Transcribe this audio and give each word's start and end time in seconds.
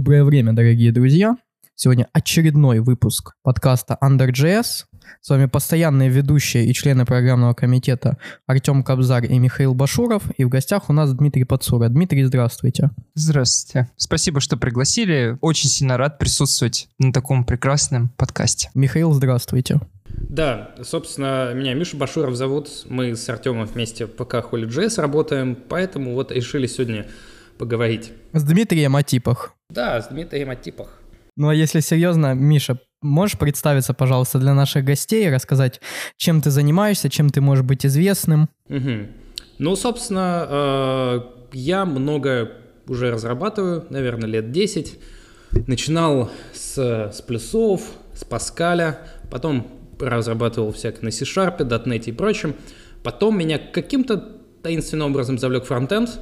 Доброе 0.00 0.24
время, 0.24 0.54
дорогие 0.54 0.92
друзья. 0.92 1.36
Сегодня 1.74 2.08
очередной 2.14 2.78
выпуск 2.78 3.34
подкаста 3.42 3.98
Under.js. 4.02 4.86
С 5.20 5.28
вами 5.28 5.44
постоянные 5.44 6.08
ведущие 6.08 6.64
и 6.64 6.72
члены 6.72 7.04
программного 7.04 7.52
комитета 7.52 8.16
Артем 8.46 8.82
Кобзарь 8.82 9.30
и 9.30 9.38
Михаил 9.38 9.74
Башуров. 9.74 10.22
И 10.38 10.44
в 10.44 10.48
гостях 10.48 10.88
у 10.88 10.94
нас 10.94 11.12
Дмитрий 11.12 11.44
Подсура. 11.44 11.90
Дмитрий, 11.90 12.24
здравствуйте. 12.24 12.92
Здравствуйте. 13.14 13.90
Спасибо, 13.98 14.40
что 14.40 14.56
пригласили. 14.56 15.36
Очень 15.42 15.68
сильно 15.68 15.98
рад 15.98 16.18
присутствовать 16.18 16.88
на 16.98 17.12
таком 17.12 17.44
прекрасном 17.44 18.08
подкасте. 18.16 18.70
Михаил, 18.72 19.12
здравствуйте. 19.12 19.80
Да, 20.08 20.74
собственно, 20.82 21.52
меня 21.52 21.74
Миша 21.74 21.98
Башуров 21.98 22.36
зовут. 22.36 22.86
Мы 22.88 23.14
с 23.16 23.28
Артемом 23.28 23.66
вместе 23.66 24.06
в 24.06 24.12
ПК 24.12 24.36
Holy.js 24.36 24.98
работаем, 24.98 25.58
поэтому 25.68 26.14
вот 26.14 26.32
решили 26.32 26.66
сегодня 26.66 27.06
поговорить. 27.58 28.12
С 28.32 28.42
Дмитрием 28.42 28.96
о 28.96 29.02
типах. 29.02 29.54
Да, 29.70 30.00
с 30.00 30.08
Дмитрием 30.08 30.50
о 30.50 30.56
типах. 30.56 31.00
Ну 31.36 31.48
а 31.48 31.54
если 31.54 31.80
серьезно, 31.80 32.34
Миша, 32.34 32.78
можешь 33.02 33.38
представиться, 33.38 33.94
пожалуйста, 33.94 34.38
для 34.38 34.52
наших 34.52 34.84
гостей 34.84 35.26
и 35.26 35.30
рассказать, 35.30 35.80
чем 36.16 36.42
ты 36.42 36.50
занимаешься, 36.50 37.08
чем 37.08 37.30
ты 37.30 37.40
можешь 37.40 37.64
быть 37.64 37.86
известным? 37.86 38.48
Угу. 38.68 39.06
Ну, 39.58 39.76
собственно, 39.76 40.46
э, 40.48 41.20
я 41.52 41.84
много 41.84 42.52
уже 42.88 43.10
разрабатываю, 43.10 43.86
наверное, 43.90 44.28
лет 44.28 44.52
10. 44.52 44.98
Начинал 45.66 46.30
с, 46.52 46.76
с 46.76 47.22
плюсов, 47.22 47.82
с 48.14 48.24
Паскаля, 48.24 48.98
потом 49.30 49.66
разрабатывал 49.98 50.72
всякое 50.72 51.06
на 51.06 51.10
C-Sharp, 51.10 51.58
.NET 51.58 52.04
и 52.06 52.12
прочем. 52.12 52.54
Потом 53.02 53.38
меня 53.38 53.58
каким-то 53.58 54.16
таинственным 54.62 55.10
образом 55.10 55.38
завлек 55.38 55.64
фронтенд, 55.64 56.20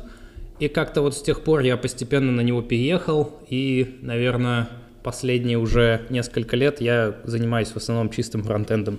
и 0.61 0.69
как-то 0.69 1.03
вот 1.03 1.17
с 1.17 1.23
тех 1.23 1.43
пор 1.43 1.61
я 1.61 1.77
постепенно 1.77 2.33
на 2.33 2.41
него 2.41 2.63
переехал, 2.63 3.39
и, 3.49 3.99
наверное, 4.03 4.69
последние 5.03 5.59
уже 5.59 6.03
несколько 6.11 6.57
лет 6.57 6.81
я 6.81 7.17
занимаюсь 7.25 7.69
в 7.69 7.77
основном 7.77 8.11
чистым 8.11 8.43
фронтендом. 8.43 8.99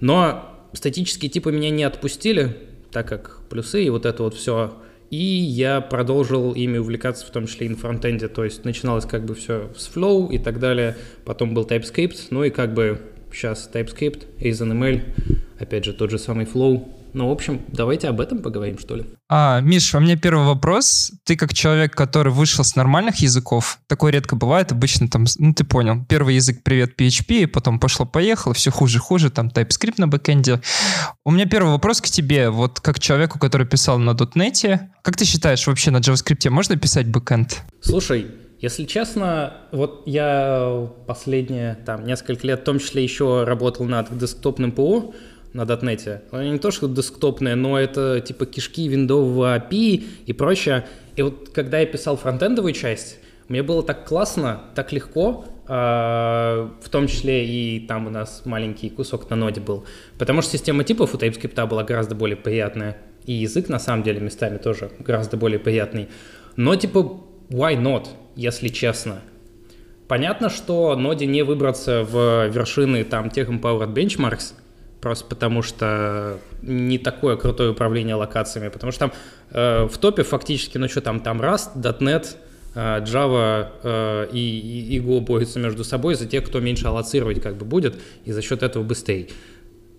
Но 0.00 0.48
статические 0.72 1.30
типы 1.30 1.52
меня 1.52 1.70
не 1.70 1.84
отпустили, 1.84 2.56
так 2.90 3.08
как 3.08 3.40
плюсы 3.50 3.84
и 3.84 3.90
вот 3.90 4.06
это 4.06 4.22
вот 4.22 4.34
все. 4.34 4.74
И 5.10 5.16
я 5.16 5.82
продолжил 5.82 6.52
ими 6.52 6.78
увлекаться, 6.78 7.26
в 7.26 7.30
том 7.30 7.46
числе 7.46 7.66
и 7.66 7.70
на 7.70 7.76
фронтенде. 7.76 8.28
То 8.28 8.44
есть 8.44 8.64
начиналось 8.64 9.04
как 9.04 9.24
бы 9.24 9.34
все 9.34 9.70
с 9.76 9.90
Flow 9.94 10.32
и 10.32 10.38
так 10.38 10.58
далее. 10.58 10.96
Потом 11.24 11.52
был 11.52 11.66
TypeScript, 11.66 12.28
ну 12.30 12.44
и 12.44 12.50
как 12.50 12.72
бы 12.72 13.00
сейчас 13.30 13.68
TypeScript, 13.72 14.24
ASML, 14.38 15.02
опять 15.58 15.84
же 15.84 15.92
тот 15.92 16.10
же 16.10 16.18
самый 16.18 16.46
Flow. 16.46 16.88
Ну, 17.14 17.28
в 17.28 17.32
общем, 17.32 17.60
давайте 17.68 18.08
об 18.08 18.20
этом 18.20 18.38
поговорим, 18.38 18.78
что 18.78 18.96
ли. 18.96 19.04
А, 19.28 19.60
Миш, 19.60 19.94
у 19.94 20.00
меня 20.00 20.16
первый 20.16 20.46
вопрос. 20.46 21.12
Ты 21.24 21.36
как 21.36 21.52
человек, 21.52 21.94
который 21.94 22.32
вышел 22.32 22.64
с 22.64 22.74
нормальных 22.74 23.16
языков, 23.16 23.78
такое 23.86 24.12
редко 24.12 24.36
бывает, 24.36 24.72
обычно 24.72 25.08
там, 25.08 25.26
ну 25.38 25.52
ты 25.52 25.64
понял, 25.64 26.04
первый 26.08 26.36
язык 26.36 26.62
привет 26.62 26.98
PHP, 26.98 27.46
потом 27.48 27.78
пошло-поехало, 27.78 28.54
все 28.54 28.70
хуже-хуже, 28.70 29.30
там 29.30 29.48
TypeScript 29.48 29.94
на 29.98 30.08
бэкэнде. 30.08 30.60
У 31.24 31.30
меня 31.30 31.46
первый 31.46 31.72
вопрос 31.72 32.00
к 32.00 32.06
тебе, 32.06 32.50
вот 32.50 32.80
как 32.80 32.98
человеку, 32.98 33.38
который 33.38 33.66
писал 33.66 33.98
на 33.98 34.12
.NET, 34.12 34.80
как 35.02 35.16
ты 35.16 35.24
считаешь, 35.24 35.66
вообще 35.66 35.90
на 35.90 35.98
JavaScript 35.98 36.48
можно 36.50 36.76
писать 36.76 37.08
бэкэнд? 37.08 37.62
Слушай, 37.80 38.26
если 38.62 38.84
честно, 38.84 39.54
вот 39.72 40.04
я 40.06 40.88
последние 41.08 41.74
там 41.84 42.06
несколько 42.06 42.46
лет 42.46 42.60
в 42.60 42.64
том 42.64 42.78
числе 42.78 43.02
еще 43.02 43.42
работал 43.42 43.86
над 43.86 44.16
десктопным 44.16 44.70
ПО, 44.70 45.12
на 45.52 45.64
дотнете. 45.64 46.22
Оно 46.30 46.44
не 46.44 46.58
то, 46.58 46.70
что 46.70 46.88
десктопное, 46.88 47.54
но 47.54 47.78
это 47.78 48.20
типа 48.20 48.46
кишки 48.46 48.88
виндового 48.88 49.56
API 49.58 50.04
и 50.26 50.32
прочее. 50.32 50.86
И 51.16 51.22
вот 51.22 51.50
когда 51.50 51.78
я 51.80 51.86
писал 51.86 52.16
фронтендовую 52.16 52.72
часть, 52.72 53.18
мне 53.48 53.62
было 53.62 53.82
так 53.82 54.06
классно, 54.06 54.62
так 54.74 54.92
легко, 54.92 55.44
э, 55.68 55.72
в 55.72 56.88
том 56.90 57.06
числе 57.06 57.44
и 57.44 57.80
там 57.86 58.06
у 58.06 58.10
нас 58.10 58.42
маленький 58.44 58.88
кусок 58.88 59.28
на 59.30 59.36
ноде 59.36 59.60
был. 59.60 59.84
Потому 60.18 60.42
что 60.42 60.52
система 60.52 60.84
типов 60.84 61.14
у 61.14 61.18
TypeScript 61.18 61.66
была 61.66 61.84
гораздо 61.84 62.14
более 62.14 62.36
приятная. 62.36 62.96
И 63.26 63.32
язык, 63.32 63.68
на 63.68 63.78
самом 63.78 64.02
деле, 64.02 64.20
местами 64.20 64.58
тоже 64.58 64.90
гораздо 64.98 65.36
более 65.36 65.58
приятный. 65.58 66.08
Но 66.56 66.74
типа, 66.76 67.20
why 67.50 67.76
not, 67.76 68.08
если 68.36 68.68
честно? 68.68 69.20
Понятно, 70.08 70.50
что 70.50 70.96
ноде 70.96 71.26
не 71.26 71.42
выбраться 71.42 72.04
в 72.04 72.48
вершины 72.48 73.04
там 73.04 73.30
тех 73.30 73.48
Empowered 73.48 73.94
Benchmarks, 73.94 74.54
просто 75.02 75.26
потому 75.26 75.62
что 75.62 76.38
не 76.62 76.96
такое 76.96 77.36
крутое 77.36 77.72
управление 77.72 78.14
локациями, 78.14 78.68
потому 78.68 78.92
что 78.92 79.00
там 79.00 79.12
э, 79.50 79.84
в 79.86 79.98
топе 79.98 80.22
фактически, 80.22 80.78
ну 80.78 80.88
что 80.88 81.00
там, 81.00 81.20
там 81.20 81.42
Rust, 81.42 81.74
.NET, 81.74 82.36
э, 82.74 83.04
Java 83.04 83.68
э, 83.82 84.28
и, 84.32 84.96
и 84.96 85.00
Go 85.00 85.20
борются 85.20 85.58
между 85.58 85.82
собой 85.82 86.14
за 86.14 86.26
тех, 86.26 86.46
кто 86.46 86.60
меньше 86.60 86.86
аллоцировать 86.86 87.42
как 87.42 87.56
бы 87.56 87.66
будет, 87.66 88.00
и 88.24 88.32
за 88.32 88.42
счет 88.42 88.62
этого 88.62 88.84
быстрее. 88.84 89.26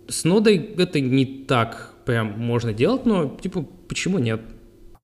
С 0.07 0.23
нодой 0.23 0.57
это 0.77 1.01
не 1.01 1.25
так 1.25 1.93
прям 2.05 2.39
можно 2.39 2.73
делать, 2.73 3.05
но 3.05 3.37
типа 3.41 3.67
почему 3.89 4.19
нет? 4.19 4.39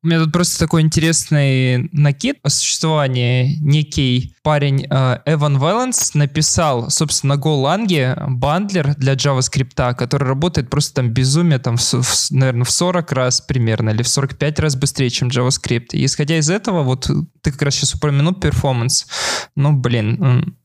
У 0.02 0.08
меня 0.08 0.20
тут 0.20 0.32
просто 0.32 0.60
такой 0.60 0.82
интересный 0.82 1.90
накид 1.92 2.38
о 2.42 2.50
существовании. 2.50 3.58
Некий 3.60 4.34
парень 4.44 4.86
э, 4.90 5.18
Эван 5.26 5.58
Уоллес 5.58 6.14
написал, 6.14 6.90
собственно, 6.90 7.36
на 7.36 8.16
бандлер 8.30 8.96
для 8.96 9.16
JavaScript, 9.16 9.96
который 9.96 10.26
работает 10.26 10.70
просто 10.70 10.96
там 10.96 11.10
безумие, 11.10 11.60
там, 11.60 11.76
в, 11.76 11.82
в, 11.82 12.32
наверное, 12.32 12.64
в 12.64 12.72
40 12.72 13.12
раз 13.12 13.42
примерно, 13.42 13.90
или 13.90 14.02
в 14.02 14.08
45 14.08 14.60
раз 14.60 14.78
быстрее, 14.78 15.10
чем 15.10 15.28
JavaScript. 15.28 15.88
И 15.92 16.06
исходя 16.06 16.38
из 16.38 16.50
этого, 16.50 16.84
вот 16.84 17.10
ты 17.42 17.52
как 17.52 17.62
раз 17.62 17.76
сейчас 17.76 17.94
упомянул 17.94 18.34
performance. 18.34 19.06
Ну, 19.58 19.74
блин, 19.74 20.56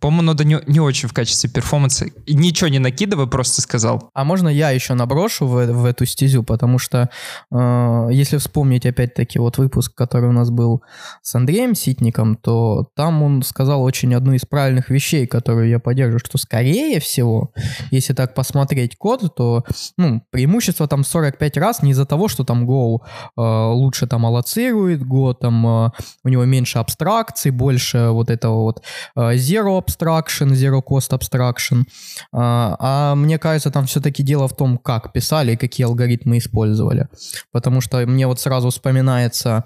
по-моему, 0.00 0.22
нода 0.22 0.44
не, 0.44 0.58
не 0.66 0.80
очень 0.80 1.08
в 1.08 1.12
качестве 1.12 1.50
performance'а. 1.50 2.06
Ничего 2.26 2.68
не 2.68 2.78
накидывай, 2.78 3.26
просто 3.26 3.62
сказал. 3.62 4.10
А 4.14 4.24
можно 4.24 4.48
я 4.48 4.70
еще 4.70 4.94
наброшу 4.94 5.46
в, 5.46 5.66
в 5.66 5.84
эту 5.84 6.06
стезю, 6.06 6.42
потому 6.42 6.78
что 6.78 7.10
э, 7.50 8.08
если 8.12 8.38
вспомнить 8.38 8.86
опять-таки 8.86 9.38
вот 9.38 9.58
выпуск, 9.58 9.94
который 9.94 10.28
у 10.28 10.32
нас 10.32 10.50
был 10.50 10.82
с 11.22 11.34
Андреем 11.34 11.74
Ситником, 11.74 12.36
то 12.36 12.88
там 12.96 13.22
он 13.22 13.42
сказал 13.42 13.82
очень 13.82 14.14
одну 14.14 14.32
из 14.32 14.44
правильных 14.44 14.90
вещей, 14.90 15.26
которую 15.26 15.68
я 15.68 15.78
поддерживаю, 15.78 16.20
что 16.20 16.38
скорее 16.38 17.00
всего, 17.00 17.52
если 17.90 18.12
так 18.14 18.34
посмотреть 18.34 18.96
код, 18.96 19.34
то 19.36 19.64
ну, 19.96 20.22
преимущество 20.30 20.86
там 20.88 21.04
45 21.04 21.56
раз 21.56 21.82
не 21.82 21.92
из-за 21.92 22.06
того, 22.06 22.28
что 22.28 22.44
там 22.44 22.68
Go 22.68 22.98
э, 23.36 23.40
лучше 23.40 24.06
там 24.06 24.26
аллоцирует, 24.26 25.02
Go 25.02 25.34
там 25.34 25.66
э, 25.66 25.90
у 26.24 26.28
него 26.28 26.44
меньше 26.44 26.78
абстракций, 26.78 27.50
больше 27.50 28.08
вот 28.10 28.30
этого 28.30 28.62
вот 28.62 28.82
э, 29.16 29.34
zero 29.34 29.83
abstraction, 29.84 30.52
zero 30.52 30.82
cost 30.82 31.10
abstraction. 31.10 31.84
А, 32.32 32.76
а 32.78 33.14
мне 33.14 33.38
кажется, 33.38 33.70
там 33.70 33.86
все-таки 33.86 34.22
дело 34.22 34.48
в 34.48 34.56
том, 34.56 34.78
как 34.78 35.12
писали 35.12 35.52
и 35.52 35.56
какие 35.56 35.86
алгоритмы 35.86 36.38
использовали. 36.38 37.08
Потому 37.52 37.80
что 37.80 38.04
мне 38.06 38.26
вот 38.26 38.40
сразу 38.40 38.70
вспоминается 38.70 39.64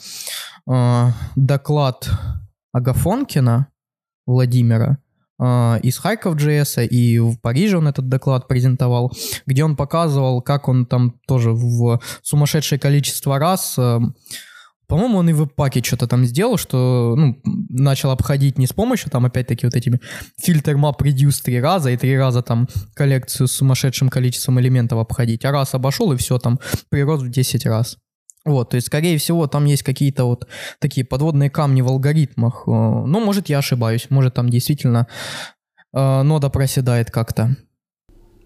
э, 0.70 1.06
доклад 1.36 2.08
Агафонкина 2.72 3.68
Владимира, 4.26 4.98
а, 5.40 5.78
из 5.82 5.98
Харьков 5.98 6.36
JS, 6.36 6.86
и 6.86 7.18
в 7.18 7.38
Париже 7.40 7.78
он 7.78 7.88
этот 7.88 8.08
доклад 8.08 8.48
презентовал, 8.48 9.12
где 9.46 9.64
он 9.64 9.76
показывал, 9.76 10.42
как 10.42 10.68
он 10.68 10.84
там 10.84 11.14
тоже 11.26 11.52
в 11.52 12.00
сумасшедшее 12.22 12.78
количество 12.78 13.38
раз 13.38 13.78
по-моему, 14.88 15.18
он 15.18 15.28
и 15.28 15.32
в 15.34 15.46
паке 15.46 15.82
что-то 15.82 16.06
там 16.06 16.24
сделал, 16.24 16.56
что 16.56 17.14
ну, 17.16 17.38
начал 17.44 18.10
обходить 18.10 18.58
не 18.58 18.66
с 18.66 18.72
помощью 18.72 19.10
там 19.10 19.26
опять-таки 19.26 19.66
вот 19.66 19.74
этими 19.74 20.00
фильтр 20.40 20.76
map 20.76 20.98
reduce 21.00 21.42
три 21.44 21.60
раза 21.60 21.90
и 21.90 21.96
три 21.96 22.16
раза 22.16 22.42
там 22.42 22.68
коллекцию 22.94 23.48
с 23.48 23.52
сумасшедшим 23.52 24.08
количеством 24.08 24.58
элементов 24.60 24.98
обходить, 24.98 25.44
а 25.44 25.52
раз 25.52 25.74
обошел 25.74 26.12
и 26.12 26.16
все 26.16 26.38
там 26.38 26.58
прирост 26.88 27.22
в 27.22 27.30
10 27.30 27.66
раз. 27.66 27.98
Вот, 28.46 28.70
то 28.70 28.76
есть, 28.76 28.86
скорее 28.86 29.18
всего, 29.18 29.46
там 29.46 29.66
есть 29.66 29.82
какие-то 29.82 30.24
вот 30.24 30.48
такие 30.78 31.04
подводные 31.04 31.50
камни 31.50 31.82
в 31.82 31.88
алгоритмах. 31.88 32.62
Э, 32.66 32.70
ну, 32.70 33.20
может, 33.20 33.50
я 33.50 33.58
ошибаюсь, 33.58 34.06
может, 34.08 34.34
там 34.34 34.48
действительно 34.48 35.06
э, 35.92 36.22
нода 36.22 36.48
проседает 36.48 37.10
как-то. 37.10 37.56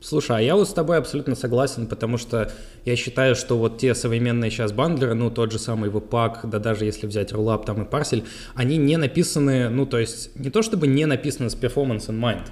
Слушай, 0.02 0.38
а 0.38 0.40
я 0.40 0.56
вот 0.56 0.68
с 0.68 0.72
тобой 0.72 0.98
абсолютно 0.98 1.36
согласен, 1.36 1.86
потому 1.86 2.18
что 2.18 2.50
я 2.84 2.96
считаю, 2.96 3.36
что 3.36 3.56
вот 3.56 3.78
те 3.78 3.94
современные 3.94 4.50
сейчас 4.50 4.72
бандлеры, 4.72 5.14
ну, 5.14 5.30
тот 5.30 5.52
же 5.52 5.60
самый 5.60 5.90
Webpack, 5.90 6.48
да 6.48 6.58
даже 6.58 6.84
если 6.84 7.06
взять 7.06 7.30
Rollup 7.30 7.64
там 7.64 7.82
и 7.82 7.88
Parcel, 7.88 8.24
они 8.56 8.78
не 8.78 8.96
написаны, 8.96 9.68
ну, 9.68 9.86
то 9.86 9.98
есть 9.98 10.34
не 10.34 10.50
то 10.50 10.62
чтобы 10.62 10.88
не 10.88 11.06
написаны 11.06 11.50
с 11.50 11.54
performance 11.54 12.08
in 12.08 12.18
mind, 12.18 12.48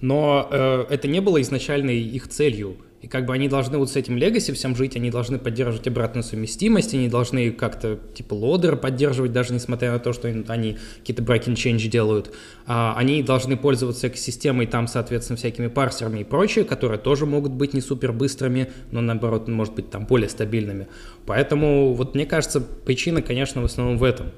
но 0.00 0.48
э, 0.50 0.86
это 0.88 1.06
не 1.06 1.20
было 1.20 1.42
изначальной 1.42 2.00
их 2.00 2.28
целью. 2.28 2.78
И 3.04 3.06
как 3.06 3.26
бы 3.26 3.34
они 3.34 3.50
должны 3.50 3.76
вот 3.76 3.90
с 3.90 3.96
этим 3.96 4.16
легаси 4.16 4.50
всем 4.54 4.74
жить, 4.74 4.96
они 4.96 5.10
должны 5.10 5.38
поддерживать 5.38 5.86
обратную 5.86 6.24
совместимость, 6.24 6.94
они 6.94 7.10
должны 7.10 7.50
как-то 7.50 7.98
типа 8.14 8.32
лодера 8.32 8.76
поддерживать, 8.76 9.30
даже 9.30 9.52
несмотря 9.52 9.92
на 9.92 9.98
то, 9.98 10.14
что 10.14 10.26
они 10.26 10.78
какие-то 11.00 11.22
breaking 11.22 11.52
change 11.52 11.86
делают. 11.88 12.32
А, 12.66 12.94
они 12.96 13.22
должны 13.22 13.58
пользоваться 13.58 14.08
экосистемой, 14.08 14.66
там, 14.66 14.86
соответственно, 14.86 15.36
всякими 15.36 15.66
парсерами 15.66 16.20
и 16.20 16.24
прочее, 16.24 16.64
которые 16.64 16.98
тоже 16.98 17.26
могут 17.26 17.52
быть 17.52 17.74
не 17.74 17.82
супер 17.82 18.10
быстрыми, 18.10 18.72
но 18.90 19.02
наоборот, 19.02 19.48
может 19.48 19.74
быть, 19.74 19.90
там 19.90 20.06
более 20.06 20.30
стабильными. 20.30 20.86
Поэтому 21.26 21.92
вот 21.92 22.14
мне 22.14 22.24
кажется, 22.24 22.62
причина, 22.62 23.20
конечно, 23.20 23.60
в 23.60 23.66
основном 23.66 23.98
в 23.98 24.02
этом. 24.02 24.28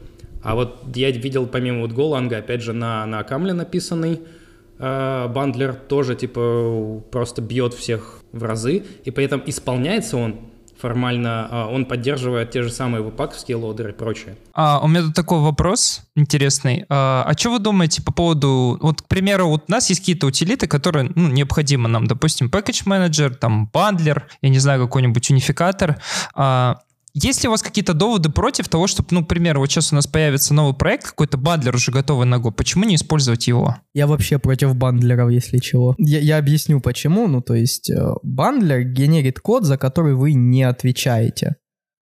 А 0.42 0.56
вот 0.56 0.82
я 0.96 1.12
видел 1.12 1.46
помимо 1.46 1.82
вот 1.82 1.92
Golang, 1.92 2.34
опять 2.34 2.62
же, 2.62 2.72
на, 2.72 3.06
на 3.06 3.22
Камле 3.22 3.52
написанный 3.52 4.22
э, 4.78 5.28
бандлер 5.28 5.75
тоже 5.75 6.14
типа 6.14 7.02
просто 7.11 7.43
бьет 7.43 7.75
всех 7.75 8.20
в 8.32 8.43
разы, 8.43 8.84
и 9.05 9.11
при 9.11 9.25
этом 9.25 9.43
исполняется 9.46 10.17
он 10.17 10.37
формально, 10.78 11.49
э, 11.50 11.75
он 11.75 11.87
поддерживает 11.87 12.50
те 12.50 12.62
же 12.62 12.70
самые 12.70 13.02
веб-паковские 13.02 13.56
лодеры 13.56 13.90
и 13.90 13.93
прочее. 13.93 14.37
А, 14.52 14.81
у 14.82 14.88
меня 14.88 15.02
тут 15.02 15.14
такой 15.14 15.40
вопрос 15.40 16.02
интересный. 16.14 16.84
А, 16.88 17.25
а 17.26 17.37
что 17.37 17.52
вы 17.52 17.58
думаете 17.58 18.02
по 18.02 18.12
поводу, 18.12 18.78
вот, 18.81 19.02
к 19.02 19.06
примеру, 19.06 19.49
вот 19.49 19.64
у 19.69 19.73
нас 19.73 19.88
есть 19.88 20.00
какие-то 20.00 20.26
утилиты, 20.26 20.67
которые 20.67 21.11
ну, 21.14 21.29
необходимы 21.29 21.88
нам, 21.88 22.06
допустим, 22.06 22.49
package 22.49 22.87
manager, 22.87 23.31
там, 23.31 23.70
бандлер, 23.72 24.26
я 24.43 24.49
не 24.49 24.58
знаю, 24.58 24.82
какой-нибудь 24.82 25.31
унификатор. 25.31 25.96
А, 26.34 26.79
есть 27.16 27.42
ли 27.42 27.48
у 27.48 27.50
вас 27.50 27.62
какие-то 27.62 27.94
доводы 27.94 28.28
против 28.28 28.68
того, 28.68 28.86
чтобы, 28.86 29.08
ну, 29.10 29.24
к 29.24 29.28
примеру, 29.28 29.60
вот 29.60 29.70
сейчас 29.70 29.90
у 29.90 29.94
нас 29.96 30.06
появится 30.06 30.52
новый 30.52 30.74
проект, 30.74 31.06
какой-то 31.06 31.38
бандлер 31.38 31.74
уже 31.74 31.90
готовый 31.90 32.26
на 32.26 32.36
Go, 32.36 32.52
почему 32.52 32.84
не 32.84 32.96
использовать 32.96 33.48
его? 33.48 33.76
Я 33.94 34.06
вообще 34.06 34.38
против 34.38 34.76
бандлеров, 34.76 35.30
если 35.30 35.56
чего. 35.58 35.94
Я, 35.98 36.18
я 36.18 36.36
объясню 36.36 36.80
почему. 36.80 37.26
Ну, 37.26 37.40
то 37.40 37.54
есть 37.54 37.88
э, 37.88 38.12
бандлер 38.22 38.82
генерит 38.82 39.40
код, 39.40 39.64
за 39.64 39.78
который 39.78 40.14
вы 40.14 40.34
не 40.34 40.62
отвечаете 40.62 41.56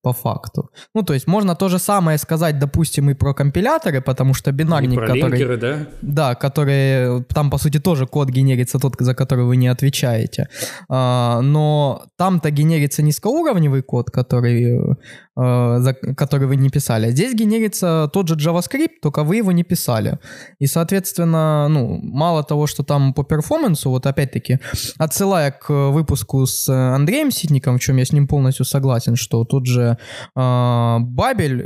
по 0.01 0.13
факту. 0.13 0.69
Ну, 0.95 1.03
то 1.03 1.13
есть 1.13 1.27
можно 1.27 1.56
то 1.56 1.69
же 1.69 1.80
самое 1.80 2.18
сказать, 2.18 2.59
допустим, 2.59 3.09
и 3.09 3.13
про 3.13 3.33
компиляторы, 3.33 4.01
потому 4.01 4.33
что 4.33 4.51
бинарник, 4.51 4.94
и 4.94 4.95
про 4.95 5.07
который... 5.07 5.31
линкеры, 5.31 5.57
да? 5.57 5.88
Да, 6.01 6.36
который... 6.36 7.24
Там, 7.25 7.50
по 7.50 7.57
сути, 7.57 7.80
тоже 7.80 8.07
код 8.07 8.30
генерится 8.30 8.80
тот, 8.80 8.95
за 9.00 9.13
который 9.13 9.45
вы 9.45 9.57
не 9.57 9.68
отвечаете. 9.68 10.48
А, 10.89 11.42
но 11.42 12.03
там-то 12.18 12.50
генерится 12.51 13.03
низкоуровневый 13.03 13.81
код, 13.83 14.09
который, 14.09 14.98
за, 15.41 15.93
который 16.15 16.47
вы 16.47 16.55
не 16.55 16.69
писали. 16.69 17.11
Здесь 17.11 17.33
генерится 17.33 18.09
тот 18.13 18.27
же 18.27 18.35
JavaScript, 18.35 18.99
только 19.01 19.23
вы 19.23 19.38
его 19.38 19.51
не 19.51 19.63
писали. 19.63 20.19
И, 20.59 20.67
соответственно, 20.67 21.67
ну, 21.69 21.99
мало 22.03 22.43
того, 22.43 22.67
что 22.67 22.83
там 22.83 23.13
по 23.13 23.23
перформансу, 23.23 23.89
вот 23.89 24.05
опять-таки, 24.05 24.59
отсылая 24.97 25.51
к 25.51 25.69
выпуску 25.69 26.45
с 26.45 26.69
Андреем 26.69 27.31
Ситником, 27.31 27.77
в 27.77 27.81
чем 27.81 27.97
я 27.97 28.05
с 28.05 28.11
ним 28.11 28.27
полностью 28.27 28.65
согласен, 28.65 29.15
что 29.15 29.43
тут 29.43 29.65
же 29.65 29.97
э, 30.35 30.97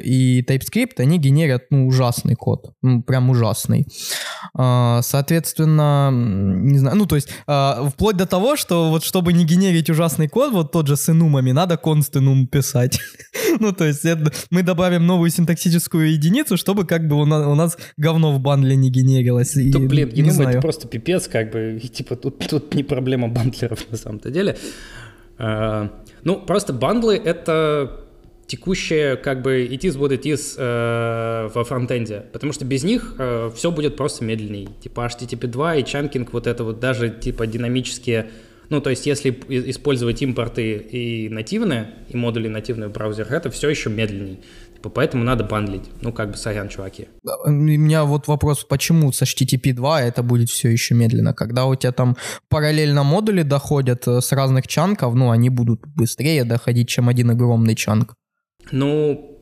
и 0.06 0.42
TypeScript, 0.42 1.00
они 1.00 1.18
генерят, 1.18 1.63
ну, 1.69 1.88
ужасный 1.88 2.36
код. 2.36 2.74
Ну, 2.81 3.04
прям 3.04 3.30
ужасный. 3.30 3.88
Э, 4.57 5.00
соответственно, 5.01 6.10
не 6.12 6.80
знаю, 6.80 6.95
ну, 6.95 7.06
то 7.06 7.16
есть, 7.16 7.30
э, 7.48 7.89
вплоть 7.89 8.18
до 8.18 8.25
того, 8.25 8.56
что 8.56 8.89
вот 8.89 9.04
чтобы 9.04 9.33
не 9.33 9.45
генерить 9.45 9.89
ужасный 9.89 10.27
код, 10.27 10.54
вот 10.54 10.72
тот 10.72 10.88
же 10.88 10.95
с 10.95 11.10
инумами, 11.10 11.51
надо 11.51 11.75
const 11.75 12.18
инум 12.18 12.48
писать. 12.48 13.00
ну, 13.65 13.71
то 13.73 13.85
есть, 13.85 14.06
это, 14.06 14.31
мы 14.50 14.63
добавим 14.63 15.06
новую 15.06 15.29
синтаксическую 15.29 16.12
единицу, 16.12 16.57
чтобы 16.57 16.85
как 16.85 17.07
бы 17.07 17.15
у 17.15 17.25
нас, 17.25 17.45
у 17.47 17.56
нас 17.56 17.77
говно 17.97 18.33
в 18.33 18.39
бандле 18.39 18.75
не 18.75 18.89
генерилось. 18.89 19.56
И, 19.57 19.71
блин, 19.71 20.09
не 20.13 20.21
инум 20.21 20.41
это 20.41 20.62
просто 20.62 20.88
пипец, 20.88 21.27
как 21.27 21.51
бы, 21.51 21.79
и, 21.81 21.88
типа, 21.88 22.15
тут, 22.15 22.39
тут 22.47 22.73
не 22.75 22.83
проблема 22.83 23.27
бандлеров 23.27 23.79
на 23.91 23.97
самом-то 23.97 24.29
деле. 24.29 24.57
Uh, 25.38 25.89
ну, 26.23 26.39
просто 26.39 26.71
бандлы— 26.71 27.15
это 27.25 28.06
текущее, 28.47 29.15
как 29.15 29.41
бы, 29.41 29.65
it 29.65 29.81
is 29.81 29.97
what 29.97 30.12
it 30.12 30.23
is 30.23 30.56
э, 30.57 31.50
во 31.53 31.63
фронтенде, 31.63 32.25
потому 32.31 32.53
что 32.53 32.63
без 32.63 32.83
них 32.83 33.15
э, 33.17 33.51
все 33.56 33.71
будет 33.71 33.97
просто 33.97 34.23
медленней. 34.23 34.69
Типа 34.81 35.07
HTTP 35.07 35.47
2 35.47 35.75
и 35.77 35.85
чанкинг, 35.85 36.31
вот 36.33 36.47
это 36.47 36.63
вот 36.63 36.79
даже, 36.79 37.09
типа, 37.09 37.47
динамические 37.47 38.27
ну, 38.69 38.81
то 38.81 38.89
есть, 38.89 39.06
если 39.06 39.29
использовать 39.69 40.21
импорты 40.21 40.73
и 40.73 41.29
нативные, 41.29 41.94
и 42.09 42.17
модули 42.17 42.47
нативные 42.47 42.89
в 42.89 42.91
браузерах, 42.91 43.31
это 43.31 43.50
все 43.50 43.69
еще 43.69 43.89
медленней. 43.89 44.39
Типа, 44.75 44.89
поэтому 44.89 45.23
надо 45.23 45.44
бандлить. 45.44 45.83
Ну, 46.01 46.12
как 46.12 46.31
бы, 46.31 46.38
сорян, 46.38 46.69
чуваки. 46.69 47.07
У 47.45 47.50
меня 47.50 48.03
вот 48.03 48.27
вопрос, 48.27 48.63
почему 48.63 49.12
с 49.12 49.21
HTTP 49.21 49.73
2 49.73 50.01
это 50.01 50.23
будет 50.23 50.50
все 50.50 50.69
еще 50.69 50.95
медленно? 50.95 51.33
Когда 51.33 51.65
у 51.65 51.75
тебя 51.75 51.91
там 51.91 52.17
параллельно 52.50 53.03
модули 53.03 53.44
доходят 53.44 54.07
э, 54.07 54.21
с 54.21 54.31
разных 54.31 54.67
чанков, 54.67 55.15
ну, 55.15 55.31
они 55.31 55.50
будут 55.50 55.81
быстрее 55.95 56.44
доходить, 56.44 56.89
чем 56.89 57.09
один 57.09 57.31
огромный 57.31 57.75
чанк. 57.75 58.13
Ну, 58.71 59.39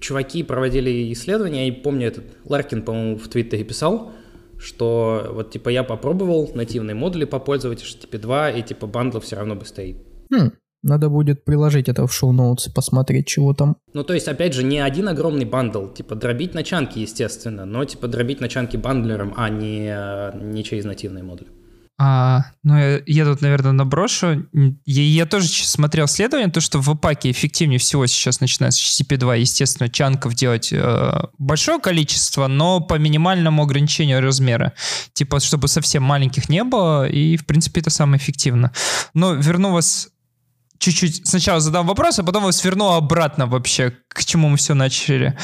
чуваки 0.00 0.42
проводили 0.42 1.12
исследования, 1.12 1.68
я 1.68 1.72
помню, 1.72 2.08
этот 2.08 2.24
Ларкин, 2.44 2.82
по-моему, 2.82 3.18
в 3.18 3.28
Твиттере 3.28 3.64
писал, 3.64 4.12
что 4.60 5.26
вот 5.32 5.50
типа 5.50 5.70
я 5.70 5.82
попробовал 5.82 6.50
нативные 6.54 6.94
модули 6.94 7.24
попользоваться, 7.24 7.84
HTTP 7.84 8.18
2, 8.18 8.50
и 8.50 8.62
типа 8.62 8.86
бандлов 8.86 9.24
все 9.24 9.36
равно 9.36 9.56
быстрее. 9.56 9.96
Хм, 10.32 10.50
надо 10.82 11.08
будет 11.08 11.44
приложить 11.44 11.88
это 11.88 12.06
в 12.06 12.12
шоу-ноутс 12.12 12.68
и 12.68 12.72
посмотреть, 12.72 13.26
чего 13.26 13.52
там. 13.52 13.76
Ну, 13.92 14.02
то 14.02 14.14
есть, 14.14 14.28
опять 14.28 14.54
же, 14.54 14.62
не 14.62 14.78
один 14.78 15.08
огромный 15.08 15.44
бандл, 15.44 15.88
типа 15.88 16.14
дробить 16.14 16.54
на 16.54 16.63
chunk'и, 16.63 16.98
естественно, 16.98 17.64
но 17.66 17.84
типа 17.84 18.08
дробить 18.08 18.40
на 18.40 18.48
chunk'и 18.48 18.76
бандлером, 18.76 19.34
а 19.36 19.50
не, 19.50 19.94
не 20.52 20.64
через 20.64 20.84
нативные 20.84 21.22
модули. 21.22 21.50
А, 22.02 22.46
ну, 22.62 22.78
я, 22.78 23.02
я 23.04 23.24
тут, 23.26 23.42
наверное, 23.42 23.72
наброшу. 23.72 24.46
Я, 24.86 25.02
я 25.02 25.26
тоже 25.26 25.48
смотрел 25.48 26.06
исследование, 26.06 26.50
то, 26.50 26.62
что 26.62 26.78
webpack'е 26.80 27.30
эффективнее 27.30 27.78
всего 27.78 28.06
сейчас 28.06 28.40
начиная 28.40 28.70
с 28.70 28.78
HTTP 28.80 29.18
2, 29.18 29.34
естественно, 29.34 29.90
chunk'ов 29.90 30.32
делать 30.32 30.72
э, 30.72 31.12
большое 31.36 31.78
количество, 31.78 32.46
но 32.46 32.80
по 32.80 32.94
минимальному 32.94 33.62
ограничению 33.62 34.22
размера. 34.22 34.72
Типа, 35.12 35.40
чтобы 35.40 35.68
совсем 35.68 36.02
маленьких 36.02 36.48
не 36.48 36.64
было, 36.64 37.06
и, 37.06 37.36
в 37.36 37.44
принципе, 37.44 37.82
это 37.82 37.90
самое 37.90 38.18
эффективно. 38.18 38.72
Но 39.12 39.34
верну 39.34 39.72
вас 39.72 40.08
чуть-чуть 40.80 41.28
сначала 41.28 41.60
задам 41.60 41.86
вопрос, 41.86 42.18
а 42.18 42.24
потом 42.24 42.44
вас 42.44 42.64
верну 42.64 42.92
обратно 42.92 43.46
вообще, 43.46 43.92
к 44.08 44.24
чему 44.24 44.48
мы 44.48 44.56
все 44.56 44.74
начали. 44.74 45.36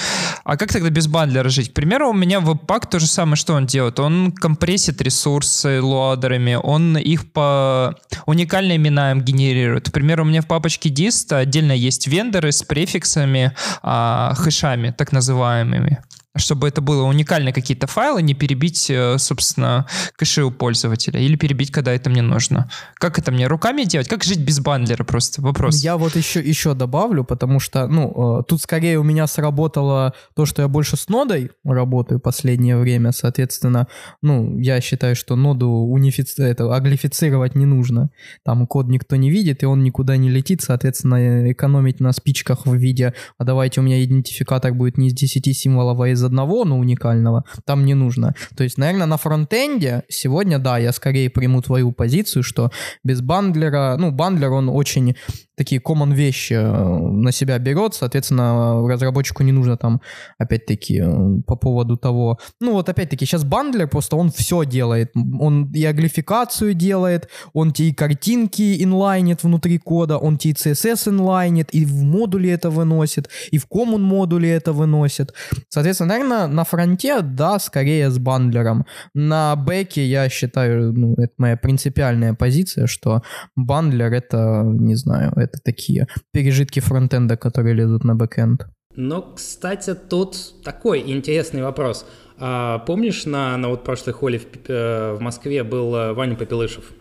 А 0.44 0.56
как 0.56 0.72
тогда 0.72 0.88
без 0.88 1.06
бандлера 1.06 1.50
жить? 1.50 1.70
К 1.70 1.74
примеру, 1.74 2.10
у 2.10 2.14
меня 2.14 2.40
веб-пак 2.40 2.88
то 2.88 2.98
же 2.98 3.06
самое, 3.06 3.36
что 3.36 3.52
он 3.52 3.66
делает. 3.66 4.00
Он 4.00 4.32
компрессит 4.32 5.00
ресурсы 5.02 5.80
лоадерами, 5.82 6.54
он 6.54 6.96
их 6.96 7.32
по 7.32 7.94
уникальным 8.24 8.78
именам 8.78 9.20
генерирует. 9.20 9.90
К 9.90 9.92
примеру, 9.92 10.24
у 10.24 10.26
меня 10.26 10.40
в 10.40 10.46
папочке 10.46 10.88
dist 10.88 11.34
отдельно 11.34 11.72
есть 11.72 12.06
вендоры 12.06 12.50
с 12.50 12.62
префиксами, 12.62 13.54
а, 13.82 14.32
хэшами, 14.34 14.94
так 14.96 15.12
называемыми 15.12 16.02
чтобы 16.36 16.68
это 16.68 16.80
было 16.80 17.04
уникальные 17.04 17.52
какие-то 17.52 17.86
файлы, 17.86 18.22
не 18.22 18.34
перебить, 18.34 18.90
э, 18.90 19.18
собственно, 19.18 19.86
кэши 20.16 20.44
у 20.44 20.50
пользователя 20.50 21.20
или 21.20 21.36
перебить, 21.36 21.70
когда 21.70 21.92
это 21.92 22.10
мне 22.10 22.22
нужно. 22.22 22.70
Как 22.94 23.18
это 23.18 23.32
мне 23.32 23.46
руками 23.46 23.84
делать? 23.84 24.08
Как 24.08 24.24
жить 24.24 24.40
без 24.40 24.60
бандлера 24.60 25.04
просто? 25.04 25.42
Вопрос. 25.42 25.82
Я 25.82 25.96
вот 25.96 26.16
еще, 26.16 26.40
еще 26.40 26.74
добавлю, 26.74 27.24
потому 27.24 27.60
что, 27.60 27.86
ну, 27.86 28.40
э, 28.40 28.42
тут 28.48 28.60
скорее 28.62 28.98
у 28.98 29.02
меня 29.02 29.26
сработало 29.26 30.14
то, 30.34 30.46
что 30.46 30.62
я 30.62 30.68
больше 30.68 30.96
с 30.96 31.08
нодой 31.08 31.50
работаю 31.64 32.20
последнее 32.20 32.76
время, 32.76 33.12
соответственно, 33.12 33.88
ну, 34.22 34.58
я 34.58 34.80
считаю, 34.80 35.16
что 35.16 35.36
ноду 35.36 35.68
унифици... 35.68 36.42
это, 36.42 36.74
аглифицировать 36.74 37.54
не 37.54 37.66
нужно. 37.66 38.10
Там 38.44 38.66
код 38.66 38.88
никто 38.88 39.16
не 39.16 39.30
видит, 39.30 39.62
и 39.62 39.66
он 39.66 39.82
никуда 39.82 40.16
не 40.16 40.30
летит, 40.30 40.62
соответственно, 40.62 41.50
экономить 41.52 42.00
на 42.00 42.12
спичках 42.12 42.66
в 42.66 42.74
виде, 42.74 43.14
а 43.38 43.44
давайте 43.44 43.80
у 43.80 43.82
меня 43.82 44.02
идентификатор 44.04 44.72
будет 44.74 44.98
не 44.98 45.08
из 45.08 45.14
10 45.14 45.56
символов, 45.56 46.00
а 46.00 46.08
из 46.08 46.22
одного, 46.26 46.64
но 46.64 46.78
уникального, 46.78 47.44
там 47.64 47.84
не 47.84 47.94
нужно. 47.94 48.34
То 48.56 48.64
есть, 48.64 48.78
наверное, 48.78 49.06
на 49.06 49.16
фронтенде 49.16 50.02
сегодня, 50.08 50.58
да, 50.58 50.78
я 50.78 50.92
скорее 50.92 51.30
приму 51.30 51.62
твою 51.62 51.92
позицию, 51.92 52.42
что 52.42 52.70
без 53.04 53.20
бандлера, 53.20 53.96
ну, 53.98 54.10
бандлер, 54.10 54.52
он 54.52 54.68
очень 54.68 55.16
такие 55.56 55.80
common 55.80 56.14
вещи 56.14 56.52
э, 56.52 56.62
на 56.62 57.32
себя 57.32 57.58
берет, 57.58 57.94
соответственно, 57.94 58.86
разработчику 58.88 59.42
не 59.42 59.52
нужно 59.52 59.76
там, 59.76 60.00
опять-таки, 60.38 61.02
э, 61.02 61.42
по 61.46 61.56
поводу 61.56 61.96
того, 61.96 62.38
ну 62.60 62.72
вот 62.72 62.88
опять-таки, 62.88 63.24
сейчас 63.24 63.44
бандлер 63.44 63.88
просто 63.88 64.16
он 64.16 64.30
все 64.30 64.64
делает, 64.64 65.12
он 65.40 65.72
и 65.72 65.84
аглификацию 65.84 66.74
делает, 66.74 67.28
он 67.54 67.72
тебе 67.72 67.88
и 67.88 67.94
картинки 67.94 68.82
инлайнит 68.82 69.44
внутри 69.44 69.78
кода, 69.78 70.18
он 70.18 70.36
тебе 70.36 70.46
и 70.46 70.52
CSS 70.52 71.08
инлайнит, 71.08 71.74
и 71.74 71.84
в 71.84 72.02
модуле 72.02 72.50
это 72.50 72.70
выносит, 72.70 73.28
и 73.50 73.58
в 73.58 73.66
common 73.66 73.98
модуле 73.98 74.50
это 74.50 74.72
выносит. 74.72 75.34
Соответственно, 75.68 76.08
наверное, 76.24 76.46
на 76.46 76.64
фронте, 76.64 77.20
да, 77.22 77.58
скорее 77.58 78.10
с 78.10 78.18
бандлером. 78.18 78.86
На 79.14 79.56
бэке 79.56 80.04
я 80.04 80.28
считаю, 80.28 80.92
ну, 80.92 81.14
это 81.14 81.32
моя 81.38 81.56
принципиальная 81.56 82.34
позиция, 82.34 82.86
что 82.86 83.22
бандлер 83.56 84.12
это, 84.12 84.62
не 84.64 84.94
знаю, 84.94 85.32
это 85.36 85.58
такие 85.64 86.06
пережитки 86.32 86.80
фронтенда, 86.80 87.36
которые 87.36 87.74
лезут 87.74 88.04
на 88.04 88.14
бэкенд. 88.14 88.66
Но, 88.96 89.22
кстати, 89.22 89.94
тут 89.94 90.62
такой 90.64 91.00
интересный 91.00 91.62
вопрос. 91.62 92.06
А, 92.38 92.78
помнишь, 92.80 93.26
на, 93.26 93.56
на 93.56 93.68
вот 93.68 93.84
прошлой 93.84 94.12
Holy 94.12 94.38
в, 94.38 94.46
э, 94.68 95.12
в 95.14 95.20
Москве 95.20 95.62
был 95.64 95.94
э, 95.94 96.12
Ваня 96.14 96.34
Попелышев? 96.34 96.92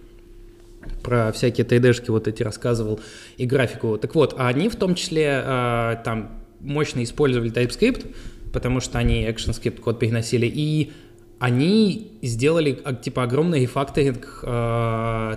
Про 1.03 1.31
всякие 1.31 1.65
3D-шки 1.65 2.11
вот 2.11 2.27
эти 2.27 2.43
рассказывал 2.43 2.99
и 3.37 3.45
графику. 3.45 3.97
Так 3.97 4.13
вот, 4.13 4.35
они 4.37 4.69
в 4.69 4.75
том 4.75 4.95
числе 4.95 5.41
э, 5.43 5.95
там 6.03 6.43
мощно 6.59 7.03
использовали 7.03 7.51
TypeScript, 7.51 8.13
потому 8.55 8.79
что 8.79 8.97
они 8.97 9.25
ActionScript 9.25 9.81
код 9.81 9.99
переносили, 9.99 10.45
и 10.47 10.93
они 11.39 12.17
сделали 12.21 12.79
типа 13.03 13.23
огромный 13.23 13.59
рефакторинг 13.59 14.39
э, 14.43 14.47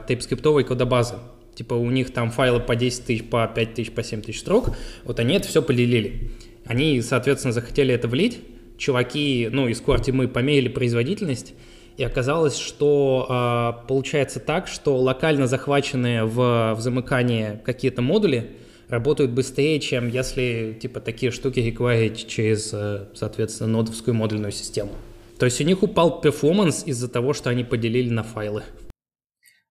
TypeScript 0.08 0.62
кодобазы. 0.62 1.16
Типа 1.56 1.74
у 1.74 1.90
них 1.90 2.12
там 2.12 2.30
файлы 2.30 2.60
по 2.60 2.76
10 2.76 3.04
тысяч, 3.04 3.24
по 3.24 3.44
5 3.48 3.74
тысяч, 3.74 3.90
по 3.90 4.04
7 4.04 4.22
тысяч 4.22 4.38
строк. 4.38 4.76
Вот 5.04 5.18
они 5.18 5.34
это 5.34 5.48
все 5.48 5.62
полилили. 5.62 6.30
Они, 6.64 7.02
соответственно, 7.02 7.52
захотели 7.52 7.92
это 7.92 8.06
влить, 8.06 8.38
чуваки, 8.76 9.48
ну, 9.50 9.66
из 9.66 9.82
Core 9.82 10.12
мы 10.12 10.28
померили 10.28 10.68
производительность, 10.68 11.54
и 11.96 12.04
оказалось, 12.04 12.56
что 12.56 13.26
э, 13.28 13.88
получается 13.88 14.38
так, 14.38 14.68
что 14.68 14.96
локально 14.96 15.48
захваченные 15.48 16.24
в, 16.24 16.74
в 16.76 16.80
замыкании 16.80 17.58
какие-то 17.64 18.00
модули 18.00 18.52
работают 18.88 19.30
быстрее, 19.32 19.80
чем 19.80 20.08
если 20.08 20.76
типа 20.80 21.00
такие 21.00 21.32
штуки 21.32 21.60
require'ить 21.60 22.26
через, 22.26 22.70
э, 22.72 23.06
соответственно, 23.14 23.78
нодовскую 23.78 24.14
модульную 24.14 24.52
систему. 24.52 24.90
То 25.38 25.46
есть 25.46 25.60
у 25.60 25.64
них 25.64 25.82
упал 25.82 26.20
performance 26.20 26.82
из-за 26.84 27.08
того, 27.08 27.32
что 27.32 27.50
они 27.50 27.64
поделили 27.64 28.10
на 28.10 28.22
файлы. 28.22 28.64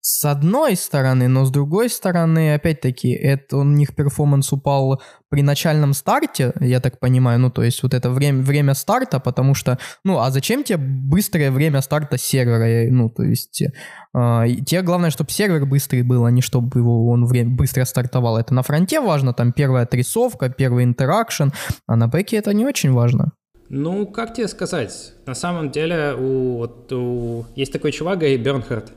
С 0.07 0.23
одной 0.23 0.75
стороны, 0.75 1.27
но 1.27 1.45
с 1.45 1.49
другой 1.49 1.89
стороны, 1.89 2.53
опять-таки, 2.53 3.09
это 3.11 3.57
у 3.57 3.63
них 3.63 3.95
performance 3.95 4.53
упал 4.53 5.01
при 5.29 5.41
начальном 5.41 5.93
старте, 5.93 6.53
я 6.59 6.79
так 6.79 6.99
понимаю, 6.99 7.39
ну, 7.39 7.49
то 7.49 7.63
есть 7.63 7.81
вот 7.81 7.95
это 7.95 8.11
время, 8.11 8.43
время 8.43 8.75
старта, 8.75 9.19
потому 9.19 9.55
что, 9.55 9.79
ну, 10.03 10.19
а 10.19 10.29
зачем 10.29 10.63
тебе 10.63 10.77
быстрое 10.77 11.49
время 11.49 11.81
старта 11.81 12.19
сервера, 12.19 12.87
ну, 12.91 13.09
то 13.09 13.23
есть 13.23 13.63
э, 13.63 13.67
тебе 14.13 14.83
главное, 14.83 15.09
чтобы 15.09 15.31
сервер 15.31 15.65
быстрый 15.65 16.03
был, 16.03 16.25
а 16.25 16.29
не 16.29 16.43
чтобы 16.43 16.79
его 16.79 17.09
он 17.09 17.25
время, 17.25 17.55
быстро 17.55 17.83
стартовал. 17.83 18.37
Это 18.37 18.53
на 18.53 18.61
фронте 18.61 19.01
важно, 19.01 19.33
там 19.33 19.53
первая 19.53 19.85
отрисовка, 19.85 20.49
первый 20.49 20.83
interaction, 20.83 21.47
а 21.87 21.95
на 21.95 22.07
бэке 22.07 22.37
это 22.37 22.53
не 22.53 22.63
очень 22.63 22.91
важно. 22.91 23.31
Ну, 23.69 24.05
как 24.05 24.35
тебе 24.35 24.47
сказать? 24.47 25.13
На 25.25 25.33
самом 25.33 25.71
деле, 25.71 26.13
у, 26.13 26.57
вот, 26.57 26.93
у... 26.93 27.45
есть 27.55 27.73
такой 27.73 27.91
чувак, 27.91 28.19
Гэй 28.19 28.37
Бернхард, 28.37 28.91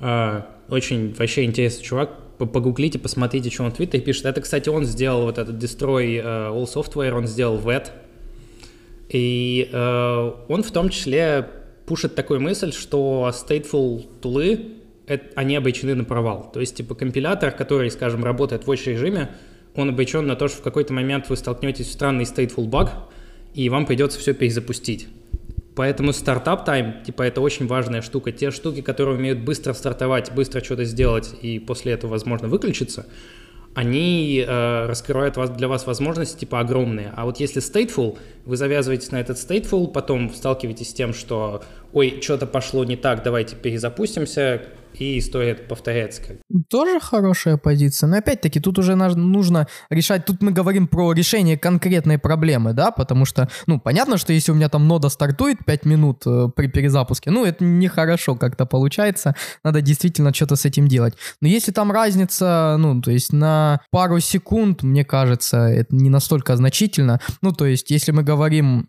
очень 0.00 1.14
вообще 1.14 1.44
интересный 1.44 1.84
чувак. 1.84 2.10
Погуглите, 2.38 2.98
посмотрите, 2.98 3.50
что 3.50 3.64
он 3.64 3.72
в 3.72 3.76
пишет. 3.76 4.26
Это, 4.26 4.40
кстати, 4.40 4.68
он 4.68 4.84
сделал 4.84 5.22
вот 5.22 5.38
этот 5.38 5.56
Destroy 5.56 6.22
uh, 6.22 6.54
All 6.54 6.72
Software, 6.72 7.10
он 7.10 7.26
сделал 7.26 7.58
VET. 7.58 7.90
И 9.08 9.68
uh, 9.72 10.36
он 10.48 10.62
в 10.62 10.70
том 10.70 10.88
числе 10.90 11.48
пушит 11.86 12.14
такую 12.14 12.40
мысль, 12.40 12.72
что 12.72 13.28
stateful 13.32 14.06
тулы, 14.20 14.74
они 15.34 15.56
обречены 15.56 15.94
на 15.94 16.04
провал. 16.04 16.50
То 16.52 16.60
есть, 16.60 16.76
типа, 16.76 16.94
компилятор, 16.94 17.50
который, 17.50 17.90
скажем, 17.90 18.22
работает 18.22 18.66
в 18.66 18.70
watch 18.70 18.88
режиме, 18.90 19.30
он 19.74 19.88
обречен 19.88 20.26
на 20.26 20.36
то, 20.36 20.48
что 20.48 20.58
в 20.58 20.62
какой-то 20.62 20.92
момент 20.92 21.28
вы 21.28 21.36
столкнетесь 21.36 21.86
в 21.86 21.92
странный 21.92 22.24
stateful 22.24 22.66
баг, 22.66 22.92
и 23.54 23.68
вам 23.70 23.86
придется 23.86 24.18
все 24.18 24.34
перезапустить. 24.34 25.08
Поэтому 25.78 26.12
стартап 26.12 26.64
тайм, 26.64 27.04
типа, 27.04 27.22
это 27.22 27.40
очень 27.40 27.68
важная 27.68 28.02
штука. 28.02 28.32
Те 28.32 28.50
штуки, 28.50 28.80
которые 28.80 29.16
умеют 29.16 29.38
быстро 29.38 29.72
стартовать, 29.74 30.32
быстро 30.32 30.60
что-то 30.60 30.82
сделать 30.84 31.32
и 31.40 31.60
после 31.60 31.92
этого, 31.92 32.10
возможно, 32.10 32.48
выключиться, 32.48 33.06
они 33.74 34.44
э, 34.44 34.86
раскрывают 34.86 35.36
вас, 35.36 35.50
для 35.50 35.68
вас 35.68 35.86
возможности 35.86 36.40
типа 36.40 36.58
огромные. 36.58 37.12
А 37.14 37.26
вот 37.26 37.38
если 37.38 37.62
stateful, 37.62 38.18
вы 38.44 38.56
завязываетесь 38.56 39.12
на 39.12 39.20
этот 39.20 39.36
stateful, 39.36 39.86
потом 39.86 40.34
сталкиваетесь 40.34 40.90
с 40.90 40.94
тем, 40.94 41.14
что 41.14 41.62
ой, 41.92 42.18
что-то 42.20 42.48
пошло 42.48 42.82
не 42.82 42.96
так, 42.96 43.22
давайте 43.22 43.54
перезапустимся, 43.54 44.62
и 44.94 45.18
история 45.18 45.54
повторяется. 45.54 46.22
Тоже 46.68 47.00
хорошая 47.00 47.56
позиция. 47.56 48.08
Но 48.08 48.16
опять-таки 48.16 48.60
тут 48.60 48.78
уже 48.78 48.94
нужно 48.96 49.68
решать, 49.90 50.24
тут 50.24 50.42
мы 50.42 50.50
говорим 50.50 50.88
про 50.88 51.12
решение 51.12 51.56
конкретной 51.56 52.18
проблемы, 52.18 52.72
да, 52.72 52.90
потому 52.90 53.24
что, 53.24 53.48
ну, 53.66 53.80
понятно, 53.80 54.18
что 54.18 54.32
если 54.32 54.52
у 54.52 54.54
меня 54.54 54.68
там 54.68 54.86
нода 54.88 55.08
стартует 55.08 55.64
5 55.64 55.84
минут 55.84 56.22
э, 56.26 56.48
при 56.54 56.68
перезапуске, 56.68 57.30
ну, 57.30 57.44
это 57.44 57.64
нехорошо 57.64 58.34
как-то 58.34 58.66
получается, 58.66 59.34
надо 59.64 59.80
действительно 59.80 60.34
что-то 60.34 60.56
с 60.56 60.64
этим 60.64 60.88
делать. 60.88 61.14
Но 61.40 61.48
если 61.48 61.72
там 61.72 61.92
разница, 61.92 62.76
ну, 62.78 63.00
то 63.00 63.10
есть 63.10 63.32
на 63.32 63.80
пару 63.90 64.20
секунд, 64.20 64.82
мне 64.82 65.04
кажется, 65.04 65.58
это 65.58 65.94
не 65.94 66.10
настолько 66.10 66.56
значительно, 66.56 67.20
ну, 67.42 67.52
то 67.52 67.66
есть 67.66 67.90
если 67.90 68.12
мы 68.12 68.22
говорим 68.22 68.88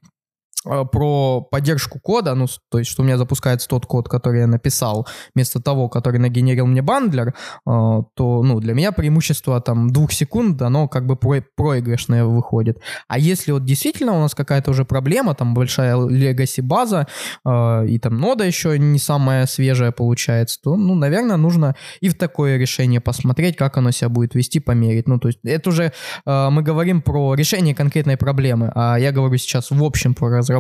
про 0.92 1.42
поддержку 1.42 2.00
кода, 2.00 2.36
ну, 2.36 2.46
то 2.70 2.80
есть, 2.80 2.92
что 2.92 3.02
у 3.02 3.06
меня 3.06 3.18
запускается 3.18 3.68
тот 3.68 3.86
код, 3.86 4.08
который 4.08 4.42
я 4.42 4.48
написал, 4.48 5.08
вместо 5.34 5.60
того, 5.62 5.90
который 5.90 6.20
нагенерил 6.20 6.68
мне 6.68 6.82
бандлер, 6.82 7.30
э, 7.30 7.32
то, 7.66 8.44
ну, 8.44 8.60
для 8.60 8.74
меня 8.74 8.92
преимущество, 8.92 9.60
там, 9.62 9.90
двух 9.90 10.12
секунд, 10.12 10.62
оно 10.62 10.88
как 10.88 11.06
бы 11.06 11.16
про 11.16 11.42
проигрышное 11.56 12.26
выходит. 12.26 12.80
А 13.08 13.18
если 13.18 13.52
вот 13.52 13.66
действительно 13.66 14.14
у 14.14 14.20
нас 14.20 14.36
какая-то 14.36 14.72
уже 14.72 14.86
проблема, 14.86 15.34
там, 15.34 15.54
большая 15.54 15.96
legacy 15.96 16.62
база, 16.62 17.08
э, 17.46 17.88
и 17.88 18.00
там 18.00 18.20
нода 18.20 18.44
еще 18.44 18.78
не 18.78 19.00
самая 19.00 19.46
свежая 19.48 19.92
получается, 19.92 20.60
то, 20.64 20.76
ну, 20.76 20.96
наверное, 20.96 21.38
нужно 21.38 21.76
и 22.00 22.10
в 22.10 22.18
такое 22.18 22.58
решение 22.58 23.02
посмотреть, 23.02 23.56
как 23.56 23.78
оно 23.78 23.92
себя 23.92 24.10
будет 24.10 24.36
вести, 24.36 24.60
померить. 24.60 25.08
Ну, 25.08 25.20
то 25.20 25.30
есть, 25.30 25.40
это 25.44 25.70
уже 25.70 25.94
мы 26.26 26.62
говорим 26.62 27.02
про 27.02 27.34
решение 27.34 27.74
конкретной 27.74 28.18
проблемы, 28.18 28.72
а 28.76 28.98
я 28.98 29.12
говорю 29.12 29.38
сейчас 29.38 29.72
в 29.72 29.84
общем 29.84 30.14
про 30.14 30.30
разработку 30.30 30.59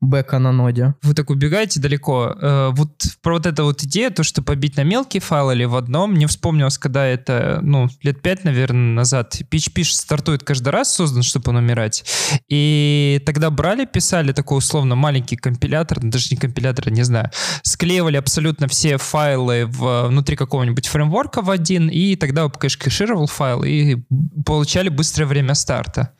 бэка 0.00 0.38
на 0.38 0.52
ноде. 0.52 0.94
Вы 1.02 1.14
так 1.14 1.30
убегаете 1.30 1.80
далеко. 1.80 2.34
Э, 2.40 2.70
вот 2.72 2.90
про 3.22 3.34
вот 3.34 3.46
эту 3.46 3.64
вот 3.64 3.82
идею, 3.82 4.12
то, 4.12 4.22
что 4.22 4.42
побить 4.42 4.76
на 4.76 4.84
мелкий 4.84 5.20
файл 5.20 5.50
или 5.50 5.64
в 5.64 5.76
одном, 5.76 6.12
мне 6.12 6.26
вспомнилось, 6.26 6.78
когда 6.78 7.06
это, 7.06 7.60
ну, 7.62 7.88
лет 8.02 8.22
пять, 8.22 8.44
наверное, 8.44 8.94
назад. 8.94 9.40
PHP 9.50 9.84
стартует 9.84 10.42
каждый 10.42 10.68
раз, 10.68 10.94
создан, 10.94 11.22
чтобы 11.22 11.50
он 11.50 11.56
умирать. 11.56 12.04
И 12.48 13.22
тогда 13.26 13.50
брали, 13.50 13.84
писали 13.84 14.32
такой 14.32 14.58
условно 14.58 14.94
маленький 14.94 15.36
компилятор, 15.36 16.02
ну, 16.02 16.10
даже 16.10 16.28
не 16.30 16.36
компилятор, 16.36 16.90
не 16.90 17.02
знаю, 17.02 17.30
склеивали 17.62 18.16
абсолютно 18.16 18.68
все 18.68 18.98
файлы 18.98 19.66
в, 19.66 20.08
внутри 20.08 20.36
какого-нибудь 20.36 20.86
фреймворка 20.86 21.42
в 21.42 21.50
один, 21.50 21.88
и 21.88 22.16
тогда 22.16 22.48
кэш-кэшировал 22.48 23.26
файл, 23.26 23.64
и 23.64 23.96
получали 24.44 24.88
быстрое 24.88 25.26
время 25.26 25.54
старта. 25.54 26.12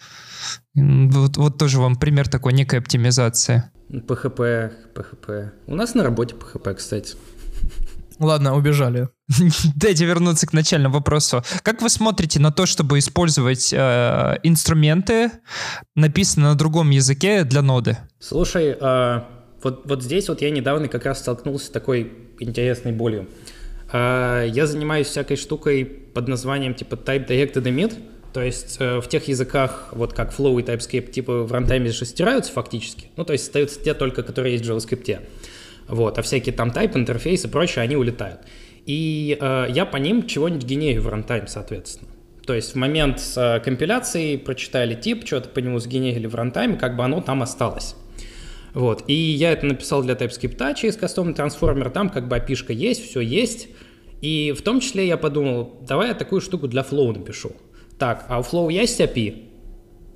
Вот, 0.74 1.36
вот 1.36 1.58
тоже 1.58 1.80
вам 1.80 1.96
пример 1.96 2.28
такой 2.28 2.52
некой 2.52 2.78
оптимизации. 2.78 3.64
PHP, 3.90 4.72
PHP. 4.94 5.50
У 5.66 5.74
нас 5.74 5.94
на 5.94 6.02
работе 6.02 6.34
PHP, 6.34 6.74
кстати. 6.74 7.16
Ладно, 8.18 8.56
убежали. 8.56 9.08
Дайте 9.76 10.04
вернуться 10.04 10.46
к 10.46 10.52
начальному 10.52 10.94
вопросу. 10.94 11.42
Как 11.62 11.82
вы 11.82 11.88
смотрите 11.88 12.40
на 12.40 12.52
то, 12.52 12.66
чтобы 12.66 12.98
использовать 12.98 13.72
э, 13.72 14.38
инструменты, 14.42 15.30
написанные 15.96 16.50
на 16.50 16.54
другом 16.54 16.90
языке 16.90 17.44
для 17.44 17.62
ноды? 17.62 17.98
Слушай, 18.20 18.76
э, 18.80 19.20
вот, 19.62 19.82
вот 19.86 20.02
здесь 20.02 20.28
вот 20.28 20.42
я 20.42 20.50
недавно 20.50 20.88
как 20.88 21.06
раз 21.06 21.20
столкнулся 21.20 21.66
с 21.66 21.70
такой 21.70 22.12
интересной 22.38 22.92
болью. 22.92 23.28
Э, 23.92 24.46
я 24.48 24.66
занимаюсь 24.66 25.08
всякой 25.08 25.36
штукой 25.36 25.84
под 25.84 26.28
названием 26.28 26.74
типа 26.74 26.94
Type 26.94 27.26
Directed 27.26 27.64
Emit. 27.64 27.98
То 28.34 28.42
есть 28.42 28.78
э, 28.80 29.00
в 29.00 29.06
тех 29.06 29.28
языках, 29.28 29.90
вот 29.92 30.12
как 30.12 30.36
Flow 30.36 30.60
и 30.60 30.64
TypeScript, 30.64 31.12
типа 31.12 31.44
в 31.44 31.52
runtime'е 31.52 31.90
же 31.90 32.04
стираются 32.04 32.52
фактически. 32.52 33.06
Ну, 33.16 33.24
то 33.24 33.32
есть 33.32 33.46
остаются 33.46 33.80
те 33.80 33.94
только, 33.94 34.24
которые 34.24 34.54
есть 34.54 34.66
в 34.66 34.70
JavaScript. 34.70 35.20
Вот, 35.86 36.18
а 36.18 36.22
всякие 36.22 36.52
там 36.52 36.70
type, 36.70 36.96
интерфейсы 36.96 37.46
и 37.46 37.50
прочее, 37.50 37.84
они 37.84 37.94
улетают. 37.94 38.40
И 38.86 39.38
э, 39.40 39.66
я 39.70 39.86
по 39.86 39.98
ним 39.98 40.26
чего-нибудь 40.26 40.64
генерю 40.64 41.02
в 41.02 41.08
runtime, 41.08 41.46
соответственно. 41.46 42.10
То 42.44 42.54
есть 42.54 42.72
в 42.72 42.74
момент 42.74 43.22
э, 43.36 43.60
компиляции 43.60 44.36
прочитали 44.36 44.96
тип, 44.96 45.24
что-то 45.24 45.48
по 45.50 45.60
нему 45.60 45.78
сгенерили 45.78 46.26
в 46.26 46.34
runtime'е, 46.34 46.76
как 46.76 46.96
бы 46.96 47.04
оно 47.04 47.20
там 47.20 47.40
осталось. 47.40 47.94
Вот. 48.72 49.04
И 49.06 49.14
я 49.14 49.52
это 49.52 49.64
написал 49.66 50.02
для 50.02 50.14
TypeScript 50.14 50.74
через 50.74 50.96
custom'ный 50.96 51.34
трансформер, 51.34 51.88
там 51.90 52.10
как 52.10 52.26
бы 52.26 52.34
API'шка 52.34 52.72
есть, 52.72 53.08
все 53.08 53.20
есть. 53.20 53.68
И 54.22 54.52
в 54.58 54.62
том 54.62 54.80
числе 54.80 55.06
я 55.06 55.16
подумал, 55.16 55.78
давай 55.86 56.08
я 56.08 56.14
такую 56.14 56.40
штуку 56.40 56.66
для 56.66 56.82
Flow 56.82 57.16
напишу. 57.16 57.52
Так, 57.98 58.26
а 58.28 58.40
у 58.40 58.42
Flow 58.42 58.72
есть 58.72 59.00
API? 59.00 59.48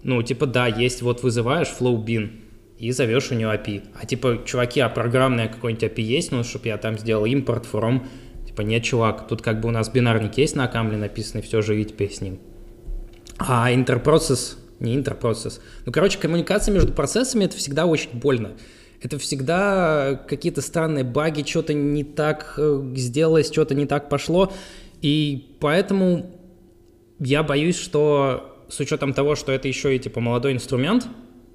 Ну, 0.02 0.22
типа, 0.22 0.46
да, 0.46 0.66
есть, 0.66 1.02
вот 1.02 1.22
вызываешь 1.22 1.68
Flow 1.68 2.04
bin 2.04 2.30
и 2.78 2.92
зовешь 2.92 3.30
у 3.30 3.34
него 3.34 3.52
API. 3.52 3.82
А 4.00 4.06
типа, 4.06 4.42
чуваки, 4.44 4.80
а 4.80 4.88
программное 4.88 5.48
какой-нибудь 5.48 5.84
API 5.84 6.02
есть, 6.02 6.32
ну, 6.32 6.44
чтобы 6.44 6.68
я 6.68 6.76
там 6.76 6.98
сделал 6.98 7.24
импорт 7.24 7.66
from? 7.70 8.06
Типа, 8.46 8.62
нет, 8.62 8.82
чувак, 8.84 9.28
тут 9.28 9.42
как 9.42 9.60
бы 9.60 9.68
у 9.68 9.72
нас 9.72 9.88
бинарник 9.88 10.38
есть 10.38 10.56
на 10.56 10.68
камле 10.68 10.96
написанный, 10.96 11.42
все, 11.42 11.62
живи 11.62 11.84
теперь 11.84 12.12
с 12.12 12.20
ним. 12.20 12.38
А 13.38 13.72
интерпроцесс, 13.72 14.58
не 14.80 14.94
интерпроцесс. 14.94 15.60
Ну, 15.86 15.92
короче, 15.92 16.18
коммуникация 16.18 16.72
между 16.72 16.92
процессами 16.92 17.44
это 17.44 17.56
всегда 17.56 17.86
очень 17.86 18.18
больно. 18.18 18.52
Это 19.00 19.18
всегда 19.18 20.20
какие-то 20.28 20.60
странные 20.60 21.04
баги, 21.04 21.44
что-то 21.46 21.72
не 21.72 22.02
так 22.02 22.54
э, 22.56 22.82
сделалось, 22.96 23.46
что-то 23.46 23.74
не 23.74 23.86
так 23.86 24.08
пошло. 24.08 24.52
И 25.02 25.56
поэтому 25.60 26.37
я 27.18 27.42
боюсь, 27.42 27.76
что 27.76 28.66
с 28.68 28.80
учетом 28.80 29.12
того, 29.12 29.34
что 29.34 29.52
это 29.52 29.68
еще 29.68 29.94
и 29.94 29.98
типа 29.98 30.20
молодой 30.20 30.52
инструмент, 30.52 31.08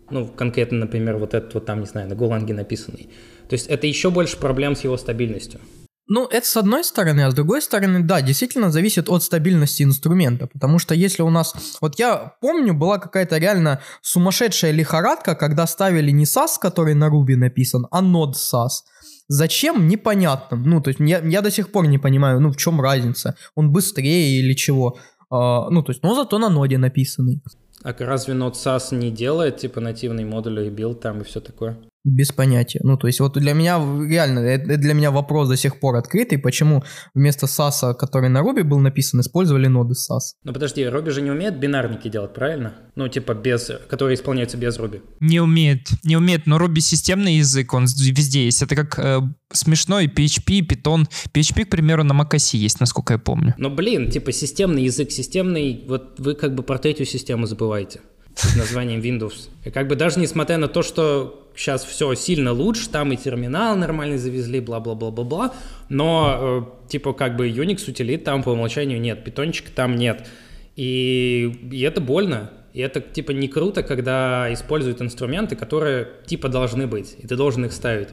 ну, 0.10 0.28
конкретно, 0.28 0.80
например, 0.80 1.18
вот 1.18 1.34
этот 1.34 1.54
вот 1.54 1.66
там, 1.66 1.82
не 1.82 1.86
знаю, 1.86 2.10
на 2.10 2.16
Голанге 2.16 2.54
написанный, 2.54 3.10
то 3.50 3.54
есть 3.54 3.68
это 3.68 3.88
еще 3.88 4.10
больше 4.10 4.38
проблем 4.38 4.76
с 4.76 4.84
его 4.84 4.98
стабильностью. 4.98 5.60
Ну, 6.08 6.28
это 6.28 6.46
с 6.46 6.58
одной 6.58 6.84
стороны, 6.84 7.22
а 7.22 7.32
с 7.32 7.34
другой 7.34 7.62
стороны, 7.62 8.04
да, 8.04 8.22
действительно 8.22 8.70
зависит 8.72 9.08
от 9.08 9.24
стабильности 9.24 9.84
инструмента, 9.84 10.48
потому 10.48 10.78
что 10.78 10.94
если 10.94 11.22
у 11.22 11.30
нас, 11.30 11.54
вот 11.80 11.98
я 11.98 12.34
помню, 12.42 12.74
была 12.74 13.00
какая-то 13.00 13.38
реально 13.38 13.80
сумасшедшая 14.02 14.72
лихорадка, 14.72 15.34
когда 15.34 15.66
ставили 15.66 16.12
не 16.12 16.26
SAS, 16.26 16.60
который 16.60 16.94
на 16.94 17.08
Ruby 17.08 17.38
написан, 17.38 17.88
а 17.90 18.02
Node 18.02 18.34
SAS. 18.34 18.84
Зачем? 19.30 19.88
Непонятно. 19.88 20.58
Ну, 20.58 20.82
то 20.82 20.90
есть 20.90 21.00
я, 21.00 21.20
я 21.20 21.42
до 21.42 21.50
сих 21.50 21.72
пор 21.72 21.88
не 21.88 21.98
понимаю, 21.98 22.42
ну, 22.42 22.52
в 22.52 22.58
чем 22.58 22.82
разница. 22.82 23.38
Он 23.56 23.72
быстрее 23.72 24.40
или 24.40 24.54
чего. 24.54 25.00
А, 25.36 25.70
ну, 25.72 25.82
то 25.82 25.92
есть, 25.92 26.04
но 26.04 26.14
зато 26.14 26.38
на 26.38 26.50
ноде 26.50 26.78
написанный. 26.78 27.42
А 27.84 27.96
разве 28.00 28.36
Node 28.36 28.54
Sass 28.54 28.96
не 28.96 29.10
делает, 29.10 29.58
типа, 29.58 29.82
нативный 29.82 30.26
модуль 30.26 30.60
и 30.60 30.70
build 30.70 31.00
там 31.00 31.22
и 31.22 31.24
все 31.24 31.40
такое? 31.42 31.76
Без 32.04 32.32
понятия. 32.32 32.80
Ну, 32.84 32.98
то 32.98 33.08
есть 33.08 33.20
вот 33.20 33.34
для 33.34 33.54
меня 33.54 33.78
реально, 33.78 34.40
это 34.40 34.78
для 34.78 34.94
меня 34.94 35.12
вопрос 35.12 35.48
до 35.50 35.56
сих 35.56 35.80
пор 35.80 35.96
открытый, 35.96 36.38
почему 36.38 36.84
вместо 37.14 37.46
Sass, 37.46 37.94
который 37.96 38.30
на 38.30 38.40
Ruby 38.40 38.64
был 38.64 38.80
написан, 38.80 39.22
использовали 39.22 39.68
Node 39.68 39.94
Sass. 39.94 40.36
Ну 40.44 40.54
подожди, 40.54 40.82
Ruby 40.82 41.12
же 41.12 41.22
не 41.22 41.32
умеет 41.32 41.60
бинарники 41.60 42.10
делать, 42.10 42.34
правильно? 42.34 42.74
Ну 42.96 43.08
типа 43.08 43.34
без, 43.34 43.72
которые 43.88 44.16
исполняются 44.16 44.58
без 44.58 44.78
Ruby. 44.78 45.02
Не 45.22 45.40
умеет, 45.40 45.88
не 46.04 46.18
умеет, 46.18 46.46
но 46.46 46.58
Ruby 46.58 46.80
системный 46.80 47.36
язык, 47.36 47.74
он 47.74 47.86
везде 47.86 48.46
есть. 48.46 48.62
Это 48.62 48.76
как 48.76 49.00
э, 49.00 49.22
смешной 49.54 50.08
PHP, 50.08 50.68
Python. 50.68 51.08
PHP, 51.34 51.66
к 51.66 51.70
примеру, 51.70 52.04
на 52.04 52.14
macOS 52.14 52.58
есть, 52.58 52.80
насколько 52.80 53.14
я 53.14 53.20
помню. 53.20 53.54
Но 53.58 53.70
блин, 53.70 54.12
типа 54.12 54.32
системный 54.32 54.84
язык, 54.84 55.12
системный, 55.12 55.86
вот 55.88 56.20
вы 56.20 56.36
как 56.36 56.56
бы 56.56 56.64
про 56.64 56.78
третью 56.78 57.06
систему 57.06 57.46
забываете 57.46 58.02
с 58.36 58.56
названием 58.56 59.02
Windows. 59.02 59.50
И 59.64 59.72
как 59.72 59.88
бы 59.88 59.96
даже 59.96 60.20
несмотря 60.20 60.58
на 60.58 60.68
то, 60.68 60.82
что 60.82 61.50
сейчас 61.56 61.84
все 61.84 62.14
сильно 62.16 62.52
лучше, 62.52 62.90
там 62.90 63.12
и 63.12 63.18
терминал 63.18 63.76
нормальный 63.76 64.18
завезли, 64.18 64.60
бла-бла-бла-бла-бла, 64.60 65.54
но 65.90 66.68
э, 66.86 66.90
типа 66.90 67.14
как 67.14 67.36
бы 67.36 67.50
Unix 67.50 67.90
утилит 67.90 68.24
там 68.24 68.44
по 68.44 68.50
умолчанию 68.50 69.00
нет, 69.00 69.24
питончика 69.24 69.72
там 69.72 69.96
нет. 69.96 70.28
И, 70.76 71.70
и 71.72 71.82
это 71.82 72.02
больно. 72.02 72.52
И 72.74 72.82
это 72.82 73.02
типа 73.02 73.32
не 73.32 73.48
круто, 73.48 73.84
когда 73.84 74.52
используют 74.52 75.02
инструменты, 75.02 75.56
которые 75.56 76.08
типа 76.26 76.50
должны 76.50 76.88
быть, 76.88 77.16
и 77.20 77.28
ты 77.28 77.36
должен 77.36 77.66
их 77.66 77.72
ставить. 77.72 78.10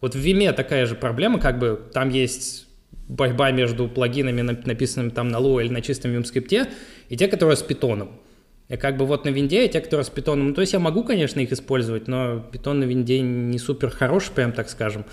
Вот 0.00 0.14
в 0.14 0.18
Vime 0.18 0.52
такая 0.52 0.86
же 0.86 0.94
проблема, 0.94 1.40
как 1.40 1.58
бы 1.58 1.80
там 1.92 2.10
есть 2.10 2.68
борьба 3.08 3.50
между 3.50 3.88
плагинами, 3.88 4.42
написанными 4.42 5.10
там 5.10 5.28
на 5.28 5.38
Lua 5.38 5.64
или 5.64 5.72
на 5.72 5.80
чистом 5.80 6.12
Vim 6.12 6.24
скрипте, 6.24 6.68
и 7.08 7.16
те, 7.16 7.26
которые 7.26 7.56
с 7.56 7.62
питоном. 7.62 8.20
И 8.68 8.76
как 8.76 8.96
бы 8.96 9.04
вот 9.04 9.24
на 9.24 9.28
винде, 9.28 9.68
те, 9.68 9.80
которые 9.80 10.04
с 10.04 10.10
питоном, 10.10 10.48
ну, 10.48 10.54
то 10.54 10.62
есть 10.62 10.72
я 10.72 10.78
могу, 10.78 11.04
конечно, 11.04 11.40
их 11.40 11.52
использовать, 11.52 12.08
но 12.08 12.40
питон 12.40 12.80
на 12.80 12.84
винде 12.84 13.20
не 13.20 13.58
супер 13.58 13.90
хороший, 13.90 14.32
прям 14.32 14.52
так 14.52 14.70
скажем, 14.70 15.04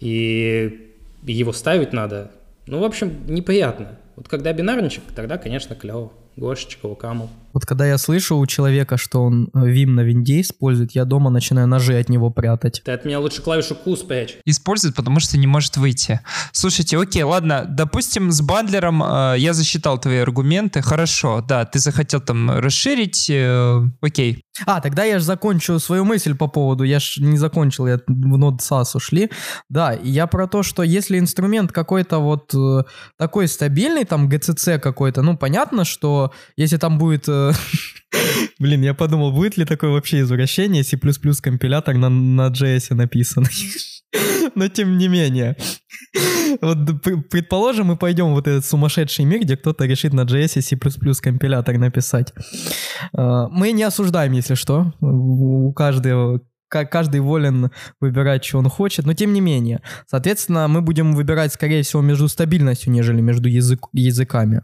и 0.00 0.92
его 1.22 1.52
ставить 1.52 1.92
надо. 1.92 2.30
Ну, 2.66 2.78
в 2.78 2.84
общем, 2.84 3.26
неприятно. 3.26 3.98
Вот 4.16 4.28
когда 4.28 4.52
бинарничек, 4.52 5.02
тогда, 5.16 5.38
конечно, 5.38 5.74
клево. 5.74 6.12
Гошечка, 6.36 6.94
Камл. 6.94 7.30
Вот 7.52 7.66
когда 7.66 7.86
я 7.86 7.98
слышу 7.98 8.36
у 8.36 8.46
человека, 8.46 8.96
что 8.96 9.22
он 9.24 9.50
Vim 9.54 9.90
на 9.90 10.02
винде 10.02 10.40
использует, 10.40 10.92
я 10.92 11.04
дома 11.04 11.30
начинаю 11.30 11.66
ножи 11.66 11.98
от 11.98 12.08
него 12.08 12.30
прятать. 12.30 12.82
Ты 12.84 12.92
от 12.92 13.04
меня 13.04 13.18
лучше 13.20 13.42
клавишу 13.42 13.74
Q 13.74 13.96
спрячь. 13.96 14.38
Использует, 14.44 14.94
потому 14.94 15.20
что 15.20 15.36
не 15.38 15.46
может 15.46 15.76
выйти. 15.76 16.20
Слушайте, 16.52 16.98
окей, 16.98 17.22
ладно, 17.22 17.66
допустим, 17.68 18.30
с 18.30 18.40
бандлером 18.40 19.02
э, 19.02 19.34
я 19.38 19.52
засчитал 19.52 19.98
твои 19.98 20.18
аргументы, 20.18 20.82
хорошо, 20.82 21.44
да, 21.46 21.64
ты 21.64 21.78
захотел 21.78 22.20
там 22.20 22.50
расширить, 22.50 23.28
э, 23.28 23.82
окей. 24.00 24.44
А, 24.66 24.80
тогда 24.80 25.04
я 25.04 25.18
же 25.18 25.24
закончу 25.24 25.78
свою 25.78 26.04
мысль 26.04 26.36
по 26.36 26.46
поводу, 26.46 26.84
я 26.84 26.98
же 26.98 27.22
не 27.22 27.38
закончил, 27.38 27.86
я 27.86 27.98
в 28.06 28.36
Node 28.36 28.58
SAS 28.58 28.94
ушли. 28.94 29.30
Да, 29.68 29.92
я 30.02 30.26
про 30.26 30.46
то, 30.46 30.62
что 30.62 30.82
если 30.82 31.18
инструмент 31.18 31.72
какой-то 31.72 32.18
вот 32.18 32.52
э, 32.54 32.84
такой 33.16 33.48
стабильный, 33.48 34.04
там 34.04 34.28
GCC 34.28 34.78
какой-то, 34.78 35.22
ну, 35.22 35.36
понятно, 35.36 35.84
что 35.84 36.32
если 36.56 36.76
там 36.76 36.98
будет... 36.98 37.24
Э, 37.28 37.39
блин, 38.58 38.82
я 38.82 38.94
подумал, 38.94 39.32
будет 39.32 39.56
ли 39.56 39.64
такое 39.64 39.90
вообще 39.90 40.20
извращение, 40.20 40.82
C++ 40.82 40.96
компилятор 40.96 41.96
на, 41.96 42.08
на 42.08 42.48
JS 42.48 42.94
написан. 42.94 43.46
Но 44.54 44.68
тем 44.68 44.98
не 44.98 45.08
менее. 45.08 45.56
Вот 46.60 46.78
предположим, 47.30 47.86
мы 47.86 47.96
пойдем 47.96 48.30
в 48.30 48.34
вот 48.34 48.48
этот 48.48 48.64
сумасшедший 48.64 49.24
мир, 49.24 49.40
где 49.40 49.56
кто-то 49.56 49.86
решит 49.86 50.12
на 50.12 50.22
JS 50.22 50.60
C++ 50.60 50.76
компилятор 51.22 51.78
написать. 51.78 52.32
Э, 53.16 53.46
мы 53.50 53.72
не 53.72 53.84
осуждаем, 53.84 54.32
если 54.32 54.54
что. 54.54 54.92
У 55.00 55.72
каждого 55.72 56.40
каждый 56.70 57.20
волен 57.20 57.70
выбирать, 58.00 58.44
что 58.44 58.58
он 58.58 58.68
хочет, 58.68 59.06
но 59.06 59.14
тем 59.14 59.32
не 59.32 59.40
менее. 59.40 59.82
Соответственно, 60.06 60.68
мы 60.68 60.80
будем 60.80 61.14
выбирать, 61.14 61.52
скорее 61.52 61.82
всего, 61.82 62.02
между 62.02 62.28
стабильностью, 62.28 62.92
нежели 62.92 63.20
между 63.20 63.48
язык, 63.48 63.88
языками. 63.92 64.62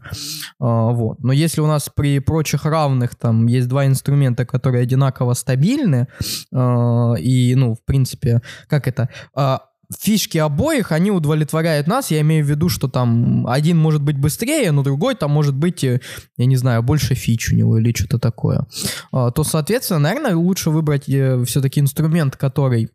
А, 0.59 0.91
вот. 0.91 1.23
Но 1.23 1.33
если 1.33 1.61
у 1.61 1.67
нас 1.67 1.89
при 1.93 2.19
прочих 2.19 2.65
равных 2.65 3.15
там 3.15 3.47
есть 3.47 3.67
два 3.67 3.85
инструмента, 3.85 4.45
которые 4.45 4.83
одинаково 4.83 5.33
стабильны, 5.33 6.07
а, 6.53 7.13
и, 7.15 7.55
ну, 7.55 7.75
в 7.75 7.83
принципе, 7.85 8.41
как 8.67 8.87
это... 8.87 9.09
А, 9.35 9.61
фишки 9.95 10.37
обоих, 10.37 10.91
они 10.91 11.11
удовлетворяют 11.11 11.87
нас. 11.87 12.11
Я 12.11 12.21
имею 12.21 12.45
в 12.45 12.49
виду, 12.49 12.69
что 12.69 12.87
там 12.87 13.47
один 13.47 13.77
может 13.77 14.01
быть 14.01 14.17
быстрее, 14.17 14.71
но 14.71 14.83
другой 14.83 15.15
там 15.15 15.31
может 15.31 15.55
быть, 15.55 15.83
э, 15.83 16.01
я 16.37 16.45
не 16.45 16.57
знаю, 16.57 16.83
больше 16.83 17.15
фич 17.15 17.51
у 17.51 17.55
него 17.55 17.77
или 17.77 17.93
что-то 17.95 18.19
такое. 18.19 18.65
А, 19.11 19.31
то, 19.31 19.43
соответственно, 19.43 19.99
наверное, 19.99 20.35
лучше 20.35 20.69
выбрать 20.71 21.07
э, 21.07 21.43
все-таки 21.45 21.79
инструмент, 21.79 22.35
который 22.35 22.89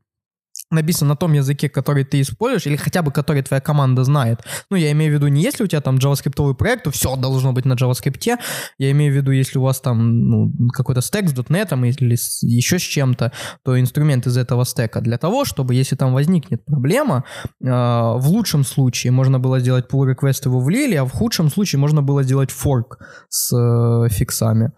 написан 0.73 1.09
на 1.09 1.17
том 1.17 1.33
языке, 1.33 1.69
который 1.69 2.05
ты 2.05 2.21
используешь, 2.21 2.67
или 2.67 2.77
хотя 2.77 3.03
бы 3.03 3.13
который 3.13 3.43
твоя 3.43 3.61
команда 3.61 4.05
знает. 4.05 4.41
Ну, 4.71 4.77
я 4.77 4.91
имею 4.93 5.13
в 5.13 5.15
виду, 5.15 5.29
не 5.29 5.43
если 5.43 5.65
у 5.65 5.67
тебя 5.67 5.81
там 5.81 5.97
JavaScript 5.97 6.55
проект, 6.55 6.85
то 6.85 6.91
все 6.91 7.17
должно 7.17 7.53
быть 7.53 7.65
на 7.65 7.75
JavaScript. 7.75 8.39
Я 8.79 8.91
имею 8.91 9.13
в 9.13 9.17
виду, 9.17 9.31
если 9.31 9.59
у 9.59 9.63
вас 9.63 9.81
там 9.81 10.29
ну, 10.29 10.53
какой-то 10.73 11.01
стек 11.01 11.29
с 11.29 11.33
.NET 11.33 11.97
или 12.01 12.15
с, 12.15 12.43
еще 12.43 12.79
с 12.79 12.83
чем-то, 12.83 13.33
то 13.65 13.81
инструмент 13.81 14.27
из 14.27 14.37
этого 14.37 14.65
стека 14.65 15.01
для 15.01 15.19
того, 15.19 15.45
чтобы, 15.45 15.75
если 15.75 15.97
там 15.97 16.15
возникнет 16.15 16.65
проблема, 16.65 17.25
э, 17.61 17.67
в 17.67 18.27
лучшем 18.29 18.65
случае 18.65 19.13
можно 19.13 19.39
было 19.39 19.61
сделать 19.61 19.87
pull 19.91 20.15
request 20.15 20.43
его 20.45 20.61
влили, 20.61 20.95
а 20.95 21.05
в 21.05 21.11
худшем 21.11 21.51
случае 21.51 21.81
можно 21.81 22.03
было 22.03 22.23
сделать 22.23 22.51
fork 22.51 22.99
с 23.29 23.53
э, 23.57 24.09
фиксами. 24.11 24.73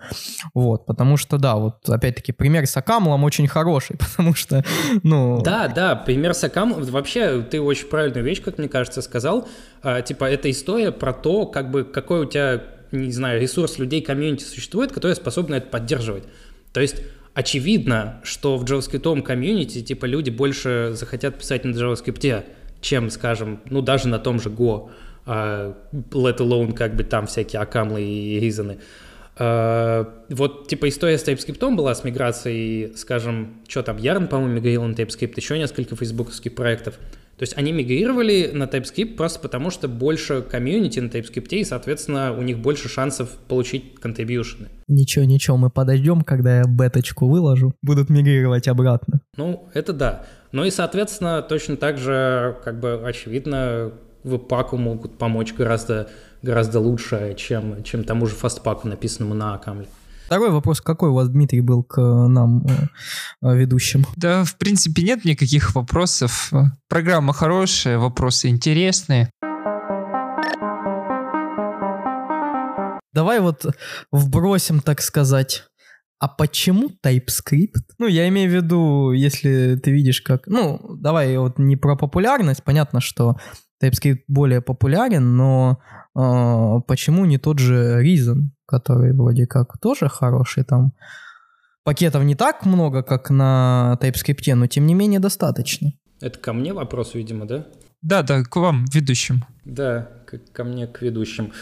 Вот, 0.54 0.86
потому 0.86 1.16
что, 1.16 1.38
да, 1.38 1.56
вот 1.56 1.88
опять-таки 1.88 2.32
пример 2.32 2.66
с 2.66 2.76
Акамлом 2.76 3.24
очень 3.24 3.48
хороший, 3.48 3.96
потому 3.98 4.34
что, 4.34 4.64
ну... 5.02 5.42
Да, 5.42 5.68
да, 5.68 5.83
да, 5.84 5.96
пример 5.96 6.32
Сакам, 6.32 6.72
вообще 6.72 7.42
ты 7.42 7.60
очень 7.60 7.88
правильную 7.88 8.24
вещь, 8.24 8.42
как 8.42 8.56
мне 8.56 8.68
кажется, 8.68 9.02
сказал. 9.02 9.46
А, 9.82 10.00
типа, 10.00 10.24
это 10.24 10.50
история 10.50 10.92
про 10.92 11.12
то, 11.12 11.44
как 11.44 11.70
бы, 11.70 11.84
какой 11.84 12.20
у 12.20 12.24
тебя, 12.24 12.62
не 12.90 13.12
знаю, 13.12 13.38
ресурс 13.38 13.78
людей, 13.78 14.00
комьюнити 14.00 14.44
существует, 14.44 14.92
который 14.92 15.14
способны 15.14 15.56
это 15.56 15.66
поддерживать. 15.66 16.24
То 16.72 16.80
есть, 16.80 17.02
очевидно, 17.34 18.20
что 18.22 18.56
в 18.56 18.64
JavaScript 18.64 19.22
комьюнити, 19.22 19.82
типа, 19.82 20.06
люди 20.06 20.30
больше 20.30 20.92
захотят 20.94 21.38
писать 21.38 21.64
на 21.64 21.74
JavaScript, 21.74 22.44
чем, 22.80 23.10
скажем, 23.10 23.60
ну, 23.68 23.82
даже 23.82 24.08
на 24.08 24.18
том 24.18 24.40
же 24.40 24.48
Go, 24.48 24.88
uh, 25.26 25.74
let 26.12 26.38
alone, 26.38 26.72
как 26.72 26.96
бы, 26.96 27.04
там 27.04 27.26
всякие 27.26 27.60
акамлы 27.60 28.02
и 28.02 28.40
ризаны. 28.40 28.72
Uh, 28.72 29.03
вот, 29.36 30.68
типа, 30.68 30.88
история 30.88 31.18
с 31.18 31.26
TypeScript 31.26 31.74
была 31.74 31.94
с 31.94 32.04
миграцией, 32.04 32.96
скажем, 32.96 33.62
что 33.66 33.82
там, 33.82 33.96
Ярн, 33.96 34.28
по-моему, 34.28 34.54
мигрировал 34.54 34.88
на 34.88 34.94
TypeScript, 34.94 35.32
еще 35.36 35.58
несколько 35.58 35.96
фейсбуковских 35.96 36.54
проектов. 36.54 36.98
То 37.36 37.42
есть 37.42 37.58
они 37.58 37.72
мигрировали 37.72 38.52
на 38.52 38.64
TypeScript 38.64 39.16
просто 39.16 39.40
потому, 39.40 39.70
что 39.70 39.88
больше 39.88 40.42
комьюнити 40.42 41.00
на 41.00 41.08
TypeScript, 41.08 41.48
и, 41.48 41.64
соответственно, 41.64 42.32
у 42.32 42.42
них 42.42 42.60
больше 42.60 42.88
шансов 42.88 43.30
получить 43.48 43.96
контрибьюшены. 43.96 44.68
Ничего, 44.86 45.24
ничего, 45.24 45.56
мы 45.56 45.68
подождем, 45.68 46.20
когда 46.20 46.58
я 46.58 46.64
беточку 46.64 47.28
выложу, 47.28 47.74
будут 47.82 48.08
мигрировать 48.08 48.68
обратно. 48.68 49.20
Ну, 49.36 49.68
это 49.74 49.92
да. 49.92 50.26
Ну 50.52 50.64
и, 50.64 50.70
соответственно, 50.70 51.42
точно 51.42 51.76
так 51.76 51.98
же, 51.98 52.56
как 52.64 52.78
бы, 52.78 53.02
очевидно, 53.04 53.92
веб-паку 54.24 54.76
могут 54.76 55.18
помочь 55.18 55.54
гораздо 55.54 56.08
гораздо 56.44 56.78
лучше, 56.80 57.34
чем, 57.36 57.82
чем 57.84 58.04
тому 58.04 58.26
же 58.26 58.34
фастпаку, 58.34 58.88
написанному 58.88 59.34
на 59.34 59.56
Камле. 59.58 59.86
Второй 60.26 60.50
вопрос, 60.50 60.80
какой 60.80 61.10
у 61.10 61.14
вас, 61.14 61.28
Дмитрий, 61.28 61.60
был 61.60 61.82
к 61.82 62.00
нам, 62.00 62.64
э, 62.66 62.70
э, 63.42 63.56
ведущим? 63.56 64.06
Да, 64.16 64.44
в 64.44 64.56
принципе, 64.56 65.02
нет 65.02 65.24
никаких 65.24 65.74
вопросов. 65.74 66.50
Программа 66.88 67.32
хорошая, 67.32 67.98
вопросы 67.98 68.48
интересные. 68.48 69.30
Давай 73.12 73.40
вот 73.40 73.66
вбросим, 74.10 74.80
так 74.80 75.02
сказать, 75.02 75.64
а 76.24 76.28
почему 76.28 76.88
TypeScript? 77.04 77.84
Ну, 77.98 78.06
я 78.06 78.26
имею 78.28 78.50
в 78.50 78.54
виду, 78.54 79.12
если 79.12 79.76
ты 79.76 79.90
видишь 79.90 80.22
как... 80.22 80.46
Ну, 80.46 80.96
давай 80.96 81.36
вот 81.36 81.58
не 81.58 81.76
про 81.76 81.96
популярность. 81.96 82.64
Понятно, 82.64 83.02
что 83.02 83.36
TypeScript 83.82 84.20
более 84.26 84.62
популярен, 84.62 85.36
но 85.36 85.80
э, 86.16 86.80
почему 86.86 87.26
не 87.26 87.36
тот 87.36 87.58
же 87.58 88.02
Reason, 88.02 88.48
который 88.64 89.12
вроде 89.12 89.46
как 89.46 89.78
тоже 89.78 90.08
хороший 90.08 90.64
там? 90.64 90.94
Пакетов 91.82 92.24
не 92.24 92.34
так 92.34 92.64
много, 92.64 93.02
как 93.02 93.28
на 93.28 93.98
TypeScript, 94.00 94.54
но 94.54 94.66
тем 94.66 94.86
не 94.86 94.94
менее 94.94 95.20
достаточно. 95.20 95.92
Это 96.22 96.38
ко 96.38 96.54
мне 96.54 96.72
вопрос, 96.72 97.12
видимо, 97.12 97.44
да? 97.44 97.66
Да, 98.00 98.22
да, 98.22 98.42
к 98.44 98.56
вам, 98.56 98.86
ведущим. 98.94 99.44
Да, 99.66 100.08
к, 100.24 100.38
ко 100.52 100.64
мне, 100.64 100.86
к 100.86 101.02
ведущим. 101.02 101.52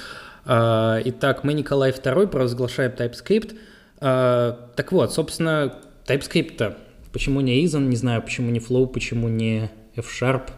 А, 0.44 1.00
итак, 1.04 1.42
мы 1.42 1.52
Николай 1.52 1.90
II 1.90 2.28
провозглашаем 2.28 2.92
TypeScript. 2.92 3.56
А, 4.02 4.70
так 4.76 4.92
вот, 4.92 5.12
собственно, 5.12 5.74
TypeScript-то 6.06 6.76
почему 7.12 7.40
не 7.40 7.62
Reason, 7.62 7.80
не 7.80 7.96
знаю, 7.96 8.22
почему 8.22 8.50
не 8.50 8.58
Flow, 8.58 8.86
почему 8.86 9.28
не 9.28 9.70
F-Sharp, 9.96 10.50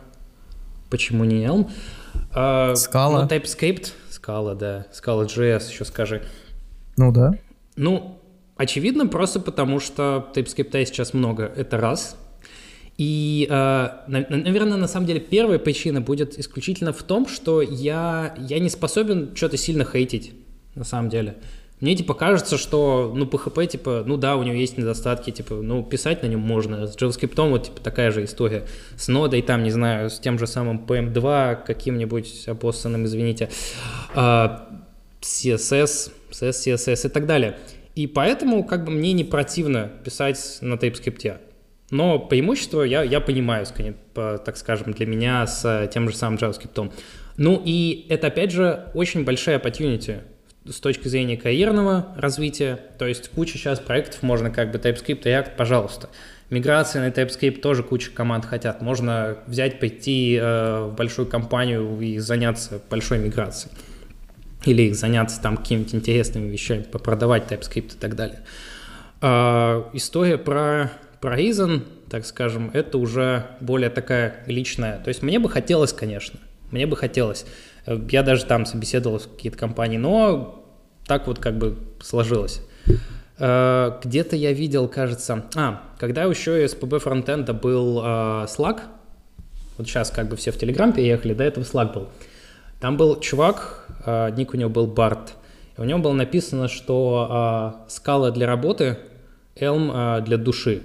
почему 0.91 1.25
не 1.25 1.45
Elm. 1.45 1.71
А, 2.33 2.73
Scala. 2.73 3.23
Ну, 3.23 3.29
TypeScript, 3.29 3.93
Scala, 4.11 4.55
да, 4.55 4.87
Scala.js 4.93 5.71
еще 5.71 5.85
скажи. 5.85 6.23
Ну 6.97 7.13
да. 7.13 7.33
Ну, 7.77 8.21
Очевидно, 8.57 9.07
просто 9.07 9.41
потому 9.41 9.81
что 9.81 10.31
TypeScript 10.35 10.87
сейчас 10.87 11.13
много. 11.13 11.45
Это 11.57 11.77
раз. 11.77 12.17
И, 12.97 13.49
э, 13.51 13.89
наверное, 14.07 14.77
на 14.77 14.87
самом 14.87 15.07
деле 15.07 15.19
первая 15.19 15.59
причина 15.59 16.01
будет 16.01 16.39
исключительно 16.39 16.93
в 16.93 17.03
том, 17.03 17.27
что 17.27 17.61
я, 17.61 18.37
я 18.39 18.61
не 18.61 18.69
способен 18.69 19.35
что-то 19.35 19.57
сильно 19.57 19.85
хейтить, 19.85 20.35
на 20.77 20.85
самом 20.85 21.09
деле. 21.09 21.37
Мне, 21.81 21.97
типа, 21.97 22.15
кажется, 22.15 22.57
что, 22.57 23.13
ну, 23.15 23.27
PHP, 23.27 23.67
типа, 23.67 24.05
ну 24.07 24.17
да, 24.17 24.37
у 24.37 24.43
него 24.43 24.55
есть 24.55 24.79
недостатки, 24.79 25.31
типа, 25.31 25.57
ну, 25.57 25.83
писать 25.83 26.23
на 26.23 26.29
нем 26.29 26.41
можно. 26.41 26.87
С 26.87 26.97
JavaScript 26.97 27.51
вот, 27.51 27.65
типа, 27.65 27.81
такая 27.81 28.11
же 28.11 28.25
история. 28.25 28.65
С 28.97 29.09
нодой, 29.09 29.43
там, 29.43 29.63
не 29.63 29.71
знаю, 29.71 30.09
с 30.09 30.19
тем 30.19 30.39
же 30.39 30.47
самым 30.47 30.87
PM2, 30.87 31.65
каким-нибудь 31.67 32.49
обоссанным, 32.49 33.05
извините, 33.05 33.51
CSS, 34.15 34.73
CSS, 35.21 36.11
CSS 36.31 37.07
и 37.07 37.11
так 37.11 37.27
далее. 37.27 37.59
И 37.95 38.07
поэтому, 38.07 38.65
как 38.65 38.85
бы, 38.85 38.93
мне 38.93 39.13
не 39.13 39.25
противно 39.25 39.91
писать 40.05 40.59
на 40.61 40.75
TypeScript. 40.75 41.39
Но 41.91 42.19
преимущество 42.19 42.83
я, 42.83 43.03
я 43.03 43.21
понимаю, 43.21 43.67
так 44.15 44.57
скажем, 44.57 44.93
для 44.93 45.07
меня 45.07 45.47
с 45.47 45.89
тем 45.93 46.09
же 46.09 46.17
самым 46.17 46.39
JavaScript. 46.39 46.93
Ну 47.37 47.61
и 47.65 48.07
это, 48.09 48.29
опять 48.29 48.53
же, 48.53 48.91
очень 48.95 49.25
большая 49.25 49.59
opportunity 49.59 50.23
с 50.67 50.81
точки 50.81 51.09
зрения 51.09 51.37
карьерного 51.37 52.15
развития. 52.17 52.79
То 52.99 53.07
есть 53.07 53.29
куча 53.31 53.59
сейчас 53.59 53.81
проектов 53.81 54.23
можно 54.23 54.51
как 54.51 54.73
бы 54.73 54.79
TypeScript 54.79 55.23
и 55.25 55.29
React, 55.29 55.57
пожалуйста. 55.57 56.09
Миграция 56.51 57.03
на 57.03 57.11
TypeScript 57.11 57.61
тоже 57.61 57.83
куча 57.83 58.11
команд 58.11 58.45
хотят. 58.45 58.81
Можно 58.81 59.39
взять, 59.47 59.81
пойти 59.81 60.39
э, 60.41 60.85
в 60.91 60.95
большую 60.95 61.27
компанию 61.27 62.01
и 62.01 62.19
заняться 62.19 62.81
большой 62.91 63.19
миграцией. 63.19 63.75
Или 64.65 64.93
заняться 64.93 65.41
там 65.41 65.57
какими-то 65.57 65.97
интересными 65.97 66.49
вещами, 66.49 66.83
попродавать 66.83 67.51
TypeScript 67.51 67.97
и 67.97 67.99
так 67.99 68.17
далее. 68.17 68.41
Э, 69.21 69.85
история 69.93 70.39
про 70.39 70.91
про 71.25 71.41
Reason, 71.41 71.81
так 72.11 72.27
скажем, 72.27 72.71
это 72.75 72.99
уже 72.99 73.47
более 73.61 73.89
такая 73.89 74.45
личная. 74.47 74.99
То 74.99 75.09
есть 75.09 75.23
мне 75.23 75.39
бы 75.39 75.49
хотелось, 75.49 75.95
конечно, 75.95 76.39
мне 76.71 76.87
бы 76.87 76.99
хотелось. 76.99 77.47
Я 77.87 78.23
даже 78.23 78.45
там 78.47 78.67
собеседовал 78.67 79.19
в 79.19 79.29
какие-то 79.29 79.59
компании, 79.59 79.99
но 79.99 80.65
так 81.07 81.27
вот 81.27 81.39
как 81.39 81.59
бы 81.59 81.77
сложилось. 82.01 82.61
Э, 83.39 83.99
где-то 84.03 84.37
я 84.37 84.53
видел, 84.53 84.89
кажется... 84.89 85.45
А, 85.57 85.83
когда 85.99 86.25
еще 86.25 86.67
СПБ 86.67 86.99
фронтенда 87.01 87.53
был 87.53 88.01
э, 88.01 88.03
Slack, 88.47 88.81
вот 89.77 89.87
сейчас 89.87 90.11
как 90.11 90.29
бы 90.29 90.37
все 90.37 90.53
в 90.53 90.57
Telegram 90.57 90.93
переехали, 90.93 91.35
до 91.35 91.45
этого 91.45 91.65
Slack 91.65 91.93
был. 91.93 92.09
Там 92.81 92.97
был 92.97 93.19
чувак, 93.21 93.87
э, 94.07 94.31
ник 94.37 94.55
у 94.55 94.57
него 94.57 94.71
был 94.71 94.87
Барт, 94.87 95.35
и 95.77 95.81
у 95.81 95.85
него 95.85 95.99
было 95.99 96.13
написано, 96.13 96.69
что 96.69 97.85
скала 97.89 98.31
для 98.31 98.47
работы, 98.47 98.99
Elm 99.57 100.23
для 100.23 100.37
души. 100.37 100.83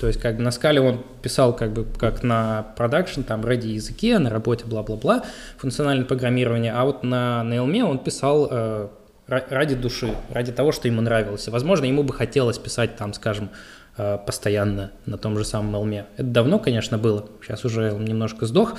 То 0.00 0.06
есть 0.06 0.20
как 0.20 0.36
бы 0.36 0.42
на 0.42 0.50
скале 0.50 0.80
он 0.80 1.02
писал 1.22 1.54
как 1.54 1.72
бы 1.72 1.84
как 1.84 2.22
на 2.22 2.62
продакшн, 2.76 3.22
там 3.22 3.44
ради 3.44 3.68
языке, 3.68 4.18
на 4.18 4.30
работе, 4.30 4.64
бла-бла-бла, 4.64 5.24
функциональное 5.56 6.04
программирование, 6.04 6.72
а 6.72 6.84
вот 6.84 7.02
на, 7.02 7.42
на 7.42 7.54
Elm 7.54 7.82
он 7.82 7.98
писал 7.98 8.48
э, 8.50 8.88
ради 9.26 9.74
души, 9.74 10.14
ради 10.30 10.52
того, 10.52 10.72
что 10.72 10.88
ему 10.88 11.00
нравилось. 11.00 11.48
Возможно, 11.48 11.84
ему 11.84 12.02
бы 12.02 12.12
хотелось 12.12 12.58
писать 12.58 12.96
там, 12.96 13.12
скажем, 13.12 13.50
э, 13.96 14.18
постоянно 14.24 14.92
на 15.06 15.18
том 15.18 15.36
же 15.36 15.44
самом 15.44 15.74
Elm. 15.74 16.04
Это 16.16 16.28
давно, 16.28 16.58
конечно, 16.58 16.98
было, 16.98 17.26
сейчас 17.42 17.64
уже 17.64 17.90
Elm 17.90 18.04
немножко 18.04 18.46
сдох, 18.46 18.76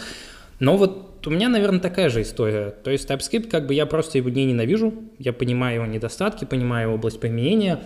но 0.60 0.78
вот 0.78 1.28
у 1.28 1.30
меня, 1.30 1.50
наверное, 1.50 1.80
такая 1.80 2.10
же 2.10 2.22
история. 2.22 2.72
То 2.72 2.92
есть 2.92 3.10
TypeScript, 3.10 3.50
как 3.50 3.68
бы 3.68 3.74
я 3.74 3.86
просто 3.86 4.18
его 4.18 4.30
не 4.30 4.46
ненавижу, 4.46 4.94
я 5.18 5.34
понимаю 5.34 5.76
его 5.76 5.86
недостатки, 5.86 6.46
понимаю 6.46 6.94
область 6.94 7.20
применения, 7.20 7.80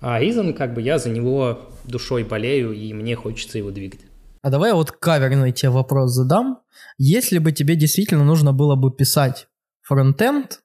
а 0.00 0.22
Изон, 0.22 0.52
как 0.52 0.74
бы 0.74 0.82
я 0.82 0.98
за 0.98 1.08
него 1.08 1.70
душой 1.86 2.24
болею, 2.24 2.72
и 2.72 2.92
мне 2.92 3.16
хочется 3.16 3.58
его 3.58 3.70
двигать. 3.70 4.00
А 4.42 4.50
давай 4.50 4.72
вот 4.72 4.92
каверный 4.92 5.52
тебе 5.52 5.70
вопрос 5.70 6.12
задам. 6.12 6.60
Если 6.98 7.38
бы 7.38 7.52
тебе 7.52 7.74
действительно 7.74 8.24
нужно 8.24 8.52
было 8.52 8.76
бы 8.76 8.92
писать 8.92 9.48
фронтенд, 9.82 10.60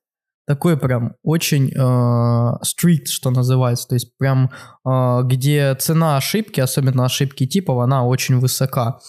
такой 0.48 0.78
прям 0.78 1.16
очень 1.24 1.70
э, 1.70 2.60
strict, 2.64 3.06
что 3.06 3.30
называется, 3.30 3.88
то 3.88 3.96
есть 3.96 4.18
прям 4.18 4.52
э, 4.86 5.22
где 5.24 5.76
цена 5.76 6.18
ошибки, 6.18 6.60
особенно 6.60 7.06
ошибки 7.06 7.48
типов, 7.48 7.80
она 7.80 8.06
очень 8.06 8.40
высока. 8.40 9.00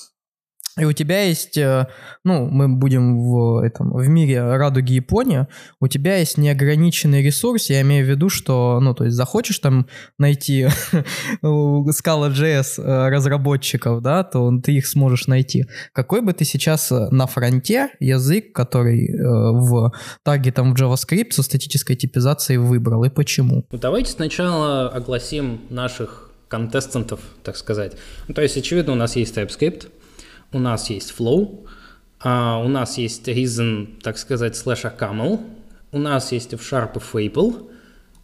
И 0.78 0.84
у 0.84 0.92
тебя 0.92 1.24
есть, 1.24 1.58
э, 1.58 1.86
ну, 2.24 2.46
мы 2.46 2.68
будем 2.68 3.18
в 3.20 3.62
этом 3.62 3.92
в 3.92 4.08
мире 4.08 4.42
радуги 4.42 4.94
Японии, 4.94 5.46
у 5.80 5.88
тебя 5.88 6.16
есть 6.16 6.38
неограниченный 6.38 7.22
ресурс, 7.22 7.68
я 7.68 7.82
имею 7.82 8.06
в 8.06 8.08
виду, 8.08 8.30
что, 8.30 8.80
ну, 8.80 8.94
то 8.94 9.04
есть 9.04 9.14
захочешь 9.14 9.58
там 9.58 9.86
найти 10.18 10.62
Scala.js 11.42 12.82
э, 12.82 13.08
разработчиков, 13.10 14.00
да, 14.00 14.24
то 14.24 14.50
ты 14.60 14.72
их 14.72 14.86
сможешь 14.86 15.26
найти. 15.26 15.66
Какой 15.92 16.22
бы 16.22 16.32
ты 16.32 16.46
сейчас 16.46 16.90
э, 16.90 17.08
на 17.10 17.26
фронте 17.26 17.90
язык, 18.00 18.54
который 18.54 19.12
в 19.12 19.92
таргетом 20.22 20.74
в 20.74 20.80
JavaScript 20.80 21.32
со 21.32 21.42
статической 21.42 21.96
типизацией 21.96 22.58
выбрал, 22.58 23.04
и 23.04 23.10
почему? 23.10 23.66
Ну, 23.70 23.78
давайте 23.78 24.10
сначала 24.10 24.88
огласим 24.88 25.60
наших 25.68 26.30
контестантов, 26.48 27.20
так 27.42 27.56
сказать. 27.56 27.92
Ну, 28.28 28.34
то 28.34 28.42
есть, 28.42 28.56
очевидно, 28.56 28.92
у 28.92 28.96
нас 28.96 29.16
есть 29.16 29.36
TypeScript, 29.36 29.88
у 30.52 30.58
нас 30.58 30.90
есть 30.90 31.14
flow, 31.16 31.66
а 32.20 32.58
у 32.58 32.68
нас 32.68 32.98
есть 32.98 33.28
reason, 33.28 34.00
так 34.02 34.18
сказать, 34.18 34.54
slash 34.54 34.96
camel, 34.96 35.40
у 35.90 35.98
нас 35.98 36.32
есть 36.32 36.54
F-Sharp 36.54 36.96
и 36.96 37.28
Fable, 37.28 37.70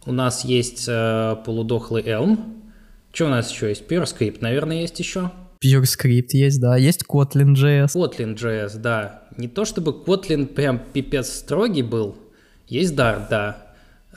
у 0.05 0.11
нас 0.11 0.45
есть 0.45 0.85
э, 0.87 1.35
полудохлый 1.45 2.03
Elm. 2.03 2.37
Что 3.11 3.25
у 3.25 3.29
нас 3.29 3.51
еще 3.51 3.69
есть? 3.69 3.83
PureScript, 3.87 4.37
наверное, 4.41 4.81
есть 4.81 4.99
еще. 4.99 5.31
PureScript 5.63 6.29
есть, 6.31 6.61
да. 6.61 6.77
Есть 6.77 7.03
Kotlin.js. 7.07 7.87
Kotlin.js, 7.93 8.77
да. 8.77 9.23
Не 9.37 9.47
то 9.47 9.65
чтобы 9.65 9.91
Kotlin 9.91 10.45
прям 10.45 10.79
пипец 10.79 11.29
строгий 11.29 11.83
был. 11.83 12.15
Есть 12.67 12.93
Dart, 12.93 13.27
да. 13.29 13.65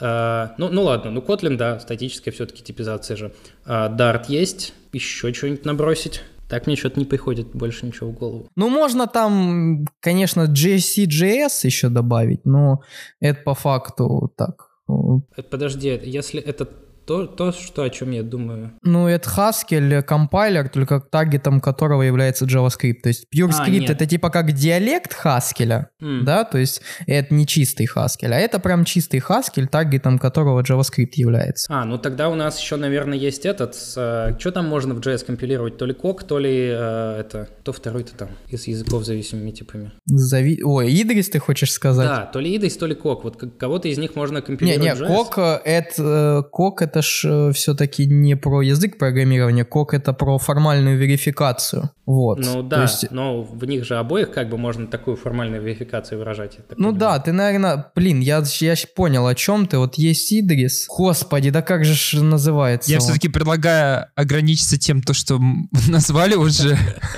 Uh, 0.01 0.53
ну, 0.57 0.69
ну 0.71 0.83
ладно, 0.85 1.11
ну 1.11 1.21
Kotlin, 1.21 1.57
да, 1.57 1.79
статическая 1.79 2.33
все-таки 2.33 2.63
типизация 2.63 3.17
же. 3.17 3.35
Uh, 3.67 3.95
Dart 3.95 4.25
есть, 4.29 4.73
еще 4.93 5.33
что-нибудь 5.33 5.65
набросить. 5.65 6.23
Так 6.53 6.67
мне 6.67 6.77
что-то 6.77 7.01
не 7.01 7.07
приходит 7.07 7.47
больше 7.55 7.87
ничего 7.87 8.11
в 8.11 8.13
голову. 8.13 8.47
Ну, 8.57 8.69
можно 8.69 9.07
там, 9.07 9.87
конечно, 10.01 10.43
JC.js 10.43 11.49
еще 11.63 11.89
добавить, 11.89 12.45
но 12.45 12.83
это 13.21 13.43
по 13.43 13.55
факту 13.55 14.31
так. 14.37 14.69
Э, 14.87 15.43
подожди, 15.51 15.99
если 16.03 16.43
это 16.43 16.69
то, 17.07 17.27
то, 17.27 17.53
что, 17.53 17.83
о 17.83 17.91
чем 17.91 18.11
я 18.13 18.23
думаю. 18.23 18.73
Ну, 18.83 19.09
это 19.09 19.29
Haskell 19.29 20.03
компайлер, 20.03 20.69
только 20.69 21.01
таргетом 21.01 21.61
которого 21.61 22.03
является 22.03 22.45
JavaScript. 22.45 23.01
То 23.03 23.09
есть 23.09 23.27
PureScript 23.35 23.89
а, 23.89 23.93
это 23.93 24.07
типа 24.07 24.31
как 24.31 24.53
диалект 24.53 25.17
Haskell, 25.25 25.87
mm. 26.01 26.23
да, 26.23 26.45
то 26.45 26.59
есть 26.59 26.83
это 27.07 27.35
не 27.35 27.47
чистый 27.47 27.87
Haskell, 27.87 28.33
а 28.33 28.39
это 28.39 28.59
прям 28.59 28.85
чистый 28.85 29.21
Haskell, 29.21 29.67
таргетом 29.67 30.19
которого 30.19 30.63
JavaScript 30.63 31.13
является. 31.15 31.73
А, 31.73 31.85
ну 31.85 31.99
тогда 31.99 32.29
у 32.29 32.35
нас 32.35 32.61
еще, 32.61 32.77
наверное, 32.77 33.19
есть 33.19 33.47
этот, 33.47 33.77
э, 33.97 34.37
что 34.39 34.53
там 34.53 34.67
можно 34.67 34.95
в 34.95 35.01
JS 35.01 35.27
компилировать, 35.27 35.77
то 35.77 35.87
ли 35.87 35.95
кок, 35.95 36.23
то 36.23 36.39
ли 36.39 36.69
э, 36.71 37.21
это, 37.21 37.49
то 37.65 37.73
второй-то 37.73 38.15
там, 38.15 38.29
из 38.49 38.67
языков 38.67 39.05
зависимыми 39.05 39.51
типами. 39.51 39.93
Зави... 40.07 40.63
Ой, 40.63 40.91
Идрис 41.03 41.31
ты 41.31 41.39
хочешь 41.39 41.73
сказать? 41.73 42.09
Да, 42.09 42.27
то 42.27 42.41
ли 42.41 42.57
Идрис, 42.57 42.77
то 42.77 42.87
ли 42.87 42.95
кок, 42.95 43.25
вот 43.25 43.43
кого-то 43.59 43.89
из 43.89 43.99
них 43.99 44.15
можно 44.15 44.41
компилировать 44.43 45.01
Не, 45.01 45.07
не, 45.07 45.15
кок 45.15 45.39
э, 45.39 45.61
это, 45.65 46.45
кок 46.51 46.83
это 46.83 47.02
ж 47.03 47.25
э, 47.25 47.53
все-таки 47.53 48.07
не 48.07 48.37
про 48.37 48.63
язык 48.63 48.99
программирования, 48.99 49.65
кок 49.65 49.95
это 49.95 50.13
про 50.13 50.39
формальную 50.39 50.97
верификацию. 50.97 51.91
Вот. 52.07 52.39
Ну 52.39 52.63
да, 52.63 52.83
есть... 52.83 53.11
но 53.11 53.43
в 53.43 53.65
них 53.65 53.85
же 53.85 53.97
обоих 53.97 54.33
как 54.33 54.49
бы 54.49 54.59
можно 54.59 54.87
такую 54.87 55.17
формальную 55.17 55.63
верификацию 55.63 56.19
выражать. 56.19 56.59
Ну 56.59 56.77
понимаю. 56.77 56.97
да, 56.97 57.19
ты, 57.19 57.33
наверное, 57.33 57.93
блин, 57.95 58.21
я, 58.21 58.43
я 58.61 58.75
понял, 58.97 59.27
о 59.27 59.35
чем 59.35 59.67
ты. 59.67 59.79
Вот 59.79 59.97
есть 59.97 60.33
Идрис. 60.33 60.87
Господи, 60.89 61.51
да 61.51 61.63
как 61.63 61.85
же 61.85 62.23
называется? 62.23 62.91
Я 62.91 62.99
все-таки 62.99 63.29
предлагаю 63.29 64.07
ограничиться 64.15 64.79
тем, 64.79 65.03
то, 65.03 65.13
что 65.13 65.39
назвали 65.89 66.35
уже, 66.35 66.77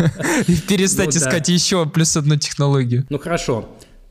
и 0.46 0.56
перестать 0.56 1.14
ну 1.14 1.18
искать 1.20 1.48
еще 1.48 1.86
плюс 1.86 2.16
одну 2.16 2.36
технологию. 2.36 3.06
Ну 3.08 3.18
хорошо. 3.18 3.68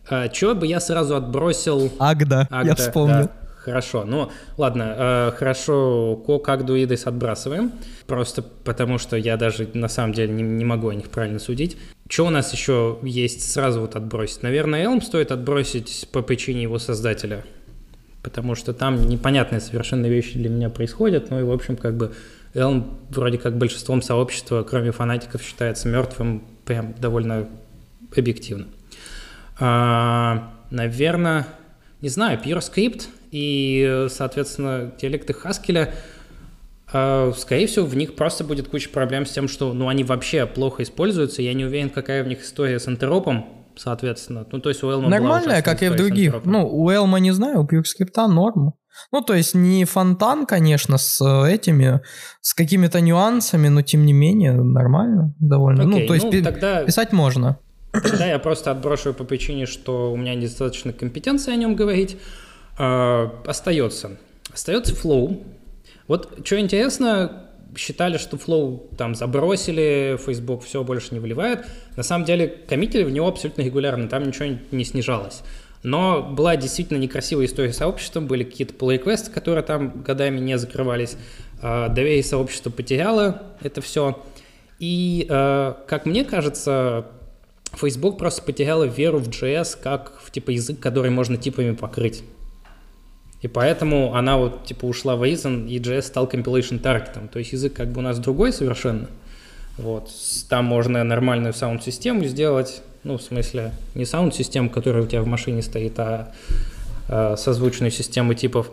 А, 0.09 0.27
Чего 0.27 0.53
бы 0.53 0.67
я 0.67 0.79
сразу 0.79 1.15
отбросил... 1.15 1.91
Агда, 1.99 2.47
я 2.51 2.75
вспомнил. 2.75 3.29
Хорошо, 3.63 4.03
ну 4.03 4.29
ладно, 4.57 4.95
э, 4.97 5.31
хорошо, 5.37 6.17
как 6.43 6.65
дуидес 6.65 7.07
отбрасываем, 7.07 7.71
просто 8.07 8.41
потому 8.41 8.97
что 8.97 9.15
я 9.15 9.37
даже 9.37 9.69
на 9.73 9.87
самом 9.87 10.11
деле 10.11 10.33
не, 10.33 10.43
не 10.43 10.65
могу 10.65 10.89
о 10.89 10.93
них 10.93 11.09
правильно 11.09 11.39
судить. 11.39 11.77
Что 12.09 12.25
у 12.25 12.29
нас 12.29 12.51
еще 12.51 12.99
есть 13.03 13.49
сразу 13.49 13.79
вот 13.79 13.95
отбросить? 13.95 14.43
Наверное, 14.43 14.83
Elm 14.83 15.01
стоит 15.01 15.31
отбросить 15.31 16.09
по 16.11 16.21
причине 16.21 16.63
его 16.63 16.77
создателя, 16.77 17.45
потому 18.21 18.55
что 18.55 18.73
там 18.73 19.07
непонятные 19.07 19.61
совершенно 19.61 20.07
вещи 20.07 20.33
для 20.33 20.49
меня 20.49 20.69
происходят, 20.69 21.29
ну 21.29 21.39
и 21.39 21.43
в 21.43 21.51
общем 21.51 21.77
как 21.77 21.95
бы 21.95 22.11
Elm 22.53 22.83
вроде 23.11 23.37
как 23.37 23.57
большинством 23.57 24.01
сообщества, 24.01 24.63
кроме 24.63 24.91
фанатиков, 24.91 25.41
считается 25.41 25.87
мертвым 25.87 26.43
прям 26.65 26.93
довольно 26.99 27.47
объективно. 28.13 28.65
А, 29.57 30.51
наверное, 30.69 31.47
не 32.01 32.09
знаю, 32.09 32.37
PureScript 32.43 33.07
и, 33.33 34.05
соответственно, 34.09 34.93
диалекты 35.01 35.33
Haskell, 35.33 35.89
э, 36.93 37.31
скорее 37.35 37.65
всего, 37.65 37.85
в 37.87 37.95
них 37.95 38.15
просто 38.15 38.43
будет 38.43 38.67
куча 38.67 38.89
проблем 38.89 39.25
с 39.25 39.31
тем, 39.31 39.47
что, 39.47 39.73
ну, 39.73 39.87
они 39.87 40.03
вообще 40.03 40.45
плохо 40.45 40.83
используются. 40.83 41.41
Я 41.41 41.55
не 41.55 41.65
уверен, 41.65 41.89
какая 41.89 42.23
в 42.23 42.27
них 42.27 42.43
история 42.43 42.79
с 42.79 42.87
интеропом, 42.87 43.47
соответственно. 43.75 44.45
Ну, 44.51 44.59
то 44.59 44.69
есть 44.69 44.83
у 44.83 44.87
Elm 44.87 45.07
Нормальная, 45.07 45.63
как 45.63 45.81
и 45.81 45.89
в 45.89 45.95
других. 45.95 46.35
Ну, 46.45 46.69
у 46.71 46.91
Elm 46.91 47.19
не 47.19 47.31
знаю, 47.31 47.61
у 47.61 47.65
PureScript 47.65 48.27
норм. 48.27 48.75
Ну, 49.11 49.21
то 49.21 49.33
есть 49.33 49.55
не 49.55 49.83
фонтан, 49.85 50.45
конечно, 50.45 50.99
с 50.99 51.19
э, 51.19 51.51
этими, 51.51 52.01
с 52.41 52.53
какими-то 52.53 53.01
нюансами, 53.01 53.67
но 53.67 53.81
тем 53.81 54.05
не 54.05 54.13
менее 54.13 54.53
нормально 54.53 55.33
довольно. 55.39 55.85
Окей, 55.85 56.01
ну, 56.01 56.07
то 56.07 56.13
есть 56.13 56.25
ну, 56.27 56.31
пи- 56.31 56.43
тогда- 56.43 56.83
писать 56.83 57.11
можно. 57.11 57.57
Тогда 57.91 58.27
я 58.27 58.37
просто 58.37 58.69
отброшу 58.69 59.15
по 59.15 59.23
причине, 59.23 59.65
что 59.65 60.11
у 60.11 60.17
меня 60.17 60.35
недостаточно 60.35 60.93
компетенции 60.93 61.51
о 61.51 61.55
нем 61.55 61.75
говорить. 61.75 62.17
А, 62.77 63.41
остается. 63.45 64.17
Остается 64.51 64.93
Flow. 64.93 65.43
Вот 66.07 66.39
что 66.43 66.59
интересно, 66.59 67.49
считали, 67.77 68.17
что 68.17 68.37
Flow 68.37 68.95
там 68.97 69.15
забросили, 69.15 70.17
Facebook 70.23 70.63
все 70.63 70.83
больше 70.83 71.09
не 71.13 71.19
выливает. 71.19 71.65
На 71.95 72.03
самом 72.03 72.25
деле 72.25 72.47
коммитили 72.47 73.03
в 73.03 73.11
него 73.11 73.27
абсолютно 73.27 73.61
регулярно, 73.61 74.07
там 74.07 74.23
ничего 74.23 74.57
не 74.71 74.83
снижалось. 74.83 75.41
Но 75.81 76.23
была 76.23 76.55
действительно 76.55 76.97
некрасивая 76.97 77.45
история 77.45 77.73
сообщества, 77.73 78.21
были 78.21 78.43
какие-то 78.43 78.73
pull 78.73 78.97
requests, 78.97 79.29
которые 79.29 79.63
там 79.63 80.01
годами 80.01 80.39
не 80.39 80.57
закрывались. 80.57 81.17
А, 81.61 81.89
Доверие 81.89 82.23
сообщества 82.23 82.69
потеряло 82.69 83.43
это 83.61 83.81
все. 83.81 84.21
И, 84.79 85.27
э, 85.29 85.73
как 85.87 86.05
мне 86.05 86.25
кажется, 86.25 87.05
Facebook 87.73 88.17
просто 88.17 88.41
потеряла 88.41 88.83
веру 88.83 89.19
в 89.19 89.29
JS 89.29 89.77
как 89.81 90.19
в 90.21 90.31
типа 90.31 90.51
язык, 90.51 90.79
который 90.79 91.09
можно 91.09 91.37
типами 91.37 91.73
покрыть. 91.73 92.23
И 93.43 93.47
поэтому 93.49 94.15
она 94.15 94.37
вот 94.37 94.65
типа 94.65 94.85
ушла 94.85 95.15
в 95.17 95.23
Reason, 95.23 95.67
и 95.69 95.77
JS 95.77 96.03
стал 96.03 96.27
compilation 96.27 96.79
таргетом. 96.79 97.27
То 97.27 97.39
есть 97.39 97.51
язык 97.51 97.73
как 97.73 97.91
бы 97.91 97.99
у 97.99 98.01
нас 98.01 98.17
другой 98.17 98.53
совершенно. 98.53 99.07
Вот. 99.77 100.09
Там 100.49 100.65
можно 100.65 101.03
нормальную 101.03 101.53
саунд-систему 101.53 102.23
сделать. 102.23 102.81
Ну, 103.03 103.17
в 103.17 103.21
смысле, 103.21 103.73
не 103.95 104.05
саунд-систему, 104.05 104.69
которая 104.69 105.03
у 105.03 105.07
тебя 105.07 105.21
в 105.21 105.27
машине 105.27 105.61
стоит, 105.61 105.99
а 105.99 106.31
э, 107.09 107.35
созвучную 107.37 107.91
систему 107.91 108.33
типов. 108.33 108.71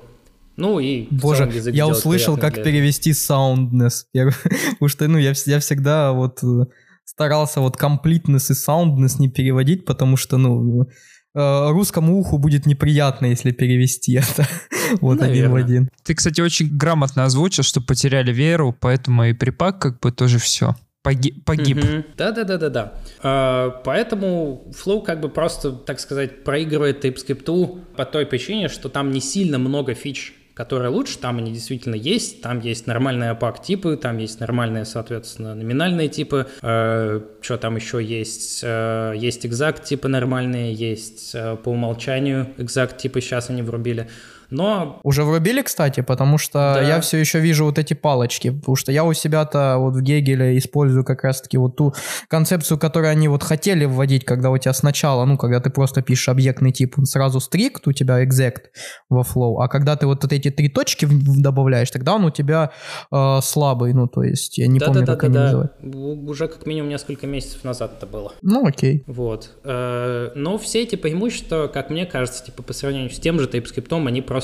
Ну 0.56 0.78
и 0.78 1.08
Боже, 1.10 1.50
я 1.72 1.88
услышал, 1.88 2.36
как 2.36 2.54
для- 2.54 2.62
перевести 2.64 3.10
soundness. 3.10 4.04
Я- 4.12 4.26
Потому 4.72 4.88
что, 4.88 5.08
ну, 5.08 5.18
я, 5.18 5.32
я 5.46 5.58
всегда 5.58 6.12
вот 6.12 6.44
э, 6.44 6.66
старался 7.04 7.60
вот 7.60 7.76
completeness 7.76 8.52
и 8.52 8.54
soundness 8.54 9.16
не 9.18 9.28
переводить, 9.28 9.84
потому 9.84 10.16
что, 10.16 10.36
ну, 10.36 10.86
русскому 11.34 12.18
уху 12.18 12.38
будет 12.38 12.66
неприятно, 12.66 13.26
если 13.26 13.52
перевести 13.52 14.14
это 14.14 14.46
вот 15.00 15.22
один 15.22 15.50
в 15.50 15.54
один. 15.54 15.90
Ты, 16.02 16.14
кстати, 16.14 16.40
очень 16.40 16.76
грамотно 16.76 17.24
озвучил, 17.24 17.62
что 17.62 17.80
потеряли 17.80 18.32
веру, 18.32 18.76
поэтому 18.78 19.24
и 19.24 19.32
припак 19.32 19.80
как 19.80 20.00
бы 20.00 20.12
тоже 20.12 20.38
все. 20.38 20.74
Погиб. 21.02 21.46
Мгм. 21.46 22.04
Да-да-да-да-да. 22.16 22.94
А, 23.22 23.70
Поэтому 23.84 24.70
Flow 24.72 25.02
как 25.02 25.20
бы 25.20 25.30
просто, 25.30 25.72
так 25.72 25.98
сказать, 25.98 26.44
проигрывает 26.44 27.02
TypeScript 27.04 27.94
по 27.96 28.04
той 28.04 28.26
причине, 28.26 28.68
что 28.68 28.90
там 28.90 29.10
не 29.10 29.20
сильно 29.20 29.58
много 29.58 29.94
фич, 29.94 30.34
которые 30.64 30.90
лучше, 30.90 31.18
там 31.18 31.38
они 31.38 31.52
действительно 31.52 31.94
есть, 31.94 32.40
там 32.40 32.60
есть 32.60 32.86
нормальные 32.86 33.32
APAC 33.32 33.62
типы, 33.62 33.96
там 33.96 34.18
есть 34.18 34.40
нормальные, 34.40 34.84
соответственно, 34.84 35.54
номинальные 35.54 36.08
типы, 36.08 36.46
что 36.60 37.56
там 37.60 37.76
еще 37.76 38.02
есть, 38.02 38.64
Э, 38.70 39.14
есть 39.16 39.44
exact 39.44 39.84
типы 39.84 40.08
нормальные, 40.08 40.72
есть 40.74 41.32
э, 41.34 41.56
по 41.56 41.70
умолчанию 41.70 42.48
exact 42.58 42.96
типы, 42.96 43.20
сейчас 43.20 43.50
они 43.50 43.62
врубили, 43.62 44.08
но 44.50 44.98
Уже 45.02 45.24
врубили, 45.24 45.62
кстати, 45.62 46.00
потому 46.00 46.38
что 46.38 46.72
Да. 46.76 46.82
я 46.82 47.00
все 47.00 47.18
еще 47.18 47.40
вижу 47.40 47.64
вот 47.64 47.78
эти 47.78 47.94
палочки, 47.94 48.50
потому 48.50 48.76
что 48.76 48.92
я 48.92 49.04
у 49.04 49.12
себя-то 49.12 49.76
вот 49.78 49.94
в 49.96 50.00
Гегеле 50.02 50.56
использую 50.58 51.04
как 51.04 51.24
раз-таки 51.24 51.56
вот 51.58 51.76
ту 51.76 51.94
концепцию, 52.28 52.78
которую 52.78 53.10
они 53.10 53.28
вот 53.28 53.42
хотели 53.42 53.84
вводить, 53.84 54.24
когда 54.24 54.50
у 54.50 54.58
тебя 54.58 54.72
сначала, 54.72 55.24
ну, 55.24 55.36
когда 55.36 55.60
ты 55.60 55.70
просто 55.70 56.02
пишешь 56.02 56.28
объектный 56.28 56.72
тип, 56.72 56.94
он 56.98 57.06
сразу 57.06 57.38
strict, 57.38 57.82
у 57.86 57.92
тебя 57.92 58.22
exact 58.24 58.70
во 59.08 59.22
flow, 59.22 59.56
а 59.62 59.68
когда 59.68 59.96
ты 59.96 60.06
вот 60.06 60.30
эти 60.32 60.50
три 60.50 60.68
точки 60.68 61.06
добавляешь, 61.10 61.90
тогда 61.90 62.14
он 62.14 62.24
у 62.24 62.30
тебя 62.30 62.70
э, 63.12 63.38
слабый, 63.42 63.92
ну, 63.92 64.06
то 64.06 64.22
есть 64.22 64.58
я 64.58 64.66
не 64.66 64.80
помню, 64.80 65.06
как 65.06 65.24
они 65.24 65.36
называют. 65.38 65.72
У- 65.82 66.30
Уже 66.30 66.48
как 66.48 66.66
минимум 66.66 66.90
несколько 66.90 67.26
месяцев 67.26 67.64
назад 67.64 67.92
это 67.96 68.06
было. 68.06 68.32
Ну, 68.42 68.66
окей. 68.66 69.02
Вот. 69.06 69.50
Э, 69.64 70.30
Но 70.34 70.58
все 70.58 70.82
эти 70.82 70.96
преимущества, 70.96 71.66
как 71.68 71.90
мне 71.90 72.06
кажется, 72.06 72.44
типа 72.44 72.62
по 72.62 72.72
сравнению 72.72 73.10
с 73.10 73.18
тем 73.18 73.38
же 73.40 73.46
TypeScript, 73.46 74.06
они 74.06 74.22
просто 74.22 74.39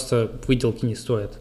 выделки 0.46 0.84
не 0.84 0.94
стоят. 0.94 1.38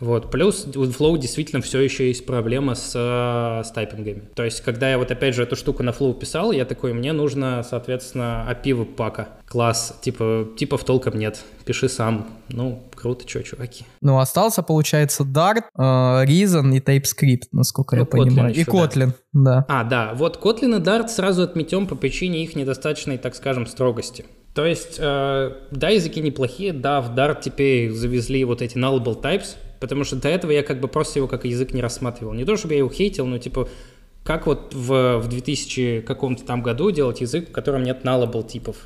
Вот. 0.00 0.30
Плюс 0.30 0.66
у 0.74 0.84
Flow 0.84 1.18
действительно 1.18 1.62
все 1.62 1.80
еще 1.80 2.08
есть 2.08 2.26
проблема 2.26 2.74
с, 2.74 2.92
э, 2.94 3.64
с 3.64 3.70
тайпингами. 3.70 4.22
То 4.34 4.44
есть, 4.44 4.60
когда 4.60 4.90
я 4.90 4.98
вот 4.98 5.10
опять 5.10 5.34
же 5.34 5.42
эту 5.42 5.56
штуку 5.56 5.82
на 5.82 5.90
Flow 5.90 6.12
писал, 6.18 6.52
я 6.52 6.64
такой, 6.64 6.92
мне 6.92 7.12
нужно, 7.12 7.64
соответственно, 7.68 8.46
API 8.48 8.84
пака. 8.84 9.28
Класс. 9.46 9.96
Типа, 10.02 10.48
типов 10.56 10.84
толком 10.84 11.18
нет. 11.18 11.42
Пиши 11.64 11.88
сам. 11.88 12.26
Ну, 12.48 12.82
круто, 12.94 13.26
что, 13.26 13.42
чуваки. 13.42 13.84
Ну, 14.02 14.18
остался, 14.18 14.62
получается, 14.62 15.24
Dart, 15.24 15.62
э, 15.76 15.82
Reason 15.82 16.76
и 16.76 16.80
TypeScript, 16.80 17.48
насколько 17.52 17.96
Ну, 17.96 18.02
я 18.02 18.06
понимаю. 18.06 18.50
Kotlin 18.50 18.56
и 18.56 18.60
еще, 18.60 18.70
да. 18.70 18.78
Kotlin, 18.78 19.12
да. 19.32 19.64
А, 19.68 19.84
да, 19.84 20.12
вот 20.14 20.38
Kotlin 20.42 20.76
и 20.76 20.80
Dart 20.80 21.08
сразу 21.08 21.42
отметем 21.42 21.86
по 21.86 21.94
причине 21.94 22.44
их 22.44 22.54
недостаточной, 22.54 23.16
так 23.16 23.34
скажем, 23.34 23.66
строгости. 23.66 24.26
То 24.56 24.64
есть, 24.64 24.96
э, 24.98 25.52
да, 25.70 25.90
языки 25.90 26.18
неплохие, 26.22 26.72
да, 26.72 27.02
в 27.02 27.14
Dart 27.14 27.42
теперь 27.44 27.92
завезли 27.92 28.42
вот 28.44 28.62
эти 28.62 28.78
nullable 28.78 29.20
types, 29.20 29.56
потому 29.80 30.02
что 30.04 30.16
до 30.16 30.30
этого 30.30 30.50
я 30.50 30.62
как 30.62 30.80
бы 30.80 30.88
просто 30.88 31.18
его 31.18 31.28
как 31.28 31.44
язык 31.44 31.74
не 31.74 31.82
рассматривал. 31.82 32.32
Не 32.32 32.46
то, 32.46 32.56
чтобы 32.56 32.72
я 32.72 32.78
его 32.78 32.88
хейтил, 32.88 33.26
но 33.26 33.36
типа, 33.36 33.68
как 34.24 34.46
вот 34.46 34.72
в, 34.74 35.18
в 35.18 35.28
2000 35.28 36.00
каком-то 36.06 36.46
там 36.46 36.62
году 36.62 36.90
делать 36.90 37.20
язык, 37.20 37.50
в 37.50 37.52
котором 37.52 37.82
нет 37.82 38.02
nullable 38.02 38.48
типов? 38.48 38.76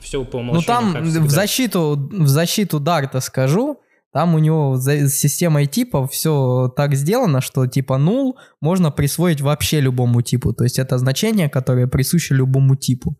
Все 0.00 0.22
по 0.22 0.36
Ну 0.36 0.50
умолчанию, 0.50 0.92
там 0.92 0.92
как 0.92 1.22
в 1.22 1.30
защиту, 1.30 2.10
в 2.12 2.28
защиту 2.28 2.78
Дарта 2.78 3.20
скажу, 3.20 3.80
там 4.12 4.34
у 4.34 4.38
него 4.38 4.76
за- 4.76 5.08
с 5.08 5.14
системой 5.14 5.64
типов 5.64 6.12
все 6.12 6.70
так 6.76 6.94
сделано, 6.94 7.40
что 7.40 7.66
типа 7.66 7.94
null 7.94 8.34
можно 8.60 8.90
присвоить 8.90 9.40
вообще 9.40 9.80
любому 9.80 10.20
типу. 10.20 10.52
То 10.52 10.64
есть 10.64 10.78
это 10.78 10.98
значение, 10.98 11.48
которое 11.48 11.86
присуще 11.86 12.34
любому 12.34 12.76
типу. 12.76 13.16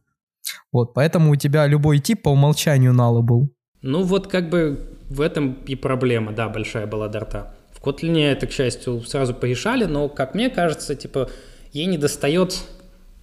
Вот, 0.72 0.94
поэтому 0.94 1.30
у 1.30 1.36
тебя 1.36 1.66
любой 1.66 1.98
тип 1.98 2.22
по 2.22 2.30
умолчанию 2.30 2.92
nullable. 2.92 3.48
Ну 3.82 4.02
вот 4.02 4.26
как 4.26 4.50
бы 4.50 4.96
в 5.08 5.20
этом 5.20 5.58
и 5.66 5.74
проблема, 5.74 6.32
да, 6.32 6.48
большая 6.48 6.86
была 6.86 7.08
Дарта. 7.08 7.54
В 7.70 7.82
Kotlin 7.82 8.18
это, 8.24 8.46
к 8.46 8.52
счастью, 8.52 9.02
сразу 9.02 9.34
порешали, 9.34 9.84
но, 9.84 10.08
как 10.08 10.34
мне 10.34 10.50
кажется, 10.50 10.94
типа, 10.94 11.30
ей 11.72 11.86
не 11.86 11.98
достает 11.98 12.64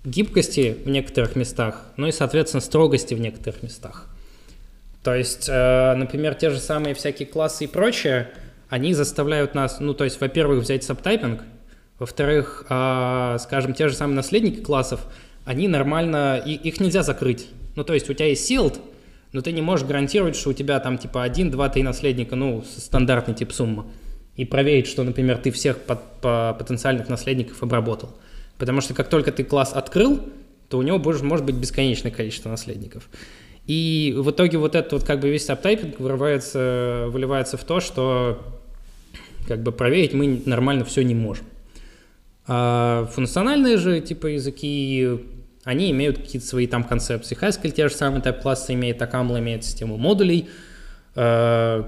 гибкости 0.05 0.77
в 0.85 0.89
некоторых 0.89 1.35
местах, 1.35 1.85
ну 1.97 2.07
и, 2.07 2.11
соответственно, 2.11 2.61
строгости 2.61 3.13
в 3.13 3.19
некоторых 3.19 3.63
местах. 3.63 4.07
То 5.03 5.13
есть, 5.13 5.49
э, 5.49 5.95
например, 5.95 6.35
те 6.35 6.49
же 6.49 6.59
самые 6.59 6.93
всякие 6.93 7.27
классы 7.27 7.65
и 7.65 7.67
прочее, 7.67 8.29
они 8.69 8.93
заставляют 8.93 9.55
нас, 9.55 9.79
ну, 9.79 9.93
то 9.93 10.03
есть, 10.03 10.19
во-первых, 10.21 10.63
взять 10.63 10.83
сабтайпинг, 10.83 11.43
во-вторых, 11.99 12.65
э, 12.69 13.37
скажем, 13.39 13.73
те 13.73 13.87
же 13.87 13.95
самые 13.95 14.15
наследники 14.15 14.61
классов, 14.61 15.05
они 15.45 15.67
нормально, 15.67 16.41
и, 16.45 16.53
их 16.53 16.79
нельзя 16.79 17.03
закрыть. 17.03 17.47
Ну, 17.75 17.83
то 17.83 17.93
есть, 17.93 18.09
у 18.09 18.13
тебя 18.13 18.27
есть 18.27 18.49
sealed, 18.49 18.79
но 19.31 19.41
ты 19.41 19.51
не 19.51 19.61
можешь 19.61 19.85
гарантировать, 19.85 20.35
что 20.35 20.51
у 20.51 20.53
тебя 20.53 20.79
там 20.79 20.97
типа 20.97 21.23
1, 21.23 21.51
2, 21.51 21.69
3 21.69 21.83
наследника, 21.83 22.35
ну, 22.35 22.63
стандартный 22.63 23.33
тип 23.33 23.51
сумма. 23.51 23.87
И 24.35 24.45
проверить, 24.45 24.87
что, 24.87 25.03
например, 25.03 25.37
ты 25.37 25.51
всех 25.51 25.79
под- 25.79 26.21
по- 26.21 26.55
потенциальных 26.57 27.09
наследников 27.09 27.61
обработал. 27.61 28.15
Потому 28.57 28.81
что 28.81 28.93
как 28.93 29.09
только 29.09 29.31
ты 29.31 29.43
класс 29.43 29.73
открыл, 29.73 30.21
то 30.69 30.77
у 30.77 30.81
него 30.81 30.97
больше 30.99 31.23
может 31.23 31.45
быть 31.45 31.55
бесконечное 31.55 32.11
количество 32.11 32.49
наследников. 32.49 33.09
И 33.67 34.13
в 34.17 34.31
итоге 34.31 34.57
вот 34.57 34.75
этот 34.75 34.91
вот 34.93 35.03
как 35.03 35.19
бы 35.19 35.29
весь 35.29 35.45
сабтайпинг 35.45 35.99
вырывается, 35.99 37.07
выливается 37.09 37.57
в 37.57 37.63
то, 37.63 37.79
что 37.79 38.41
как 39.47 39.61
бы 39.61 39.71
проверить 39.71 40.13
мы 40.13 40.41
нормально 40.45 40.85
все 40.85 41.03
не 41.03 41.15
можем. 41.15 41.45
А 42.45 43.09
функциональные 43.13 43.77
же 43.77 44.01
типа 44.01 44.27
языки, 44.27 45.19
они 45.63 45.91
имеют 45.91 46.17
какие-то 46.17 46.47
свои 46.47 46.67
там 46.67 46.83
концепции. 46.83 47.37
Haskell 47.39 47.71
те 47.71 47.87
же 47.87 47.95
самые 47.95 48.21
тайп-классы 48.21 48.73
имеет, 48.73 49.01
Akamla 49.01 49.39
имеет 49.39 49.63
систему 49.63 49.97
модулей. 49.97 50.49
Э, 51.15 51.83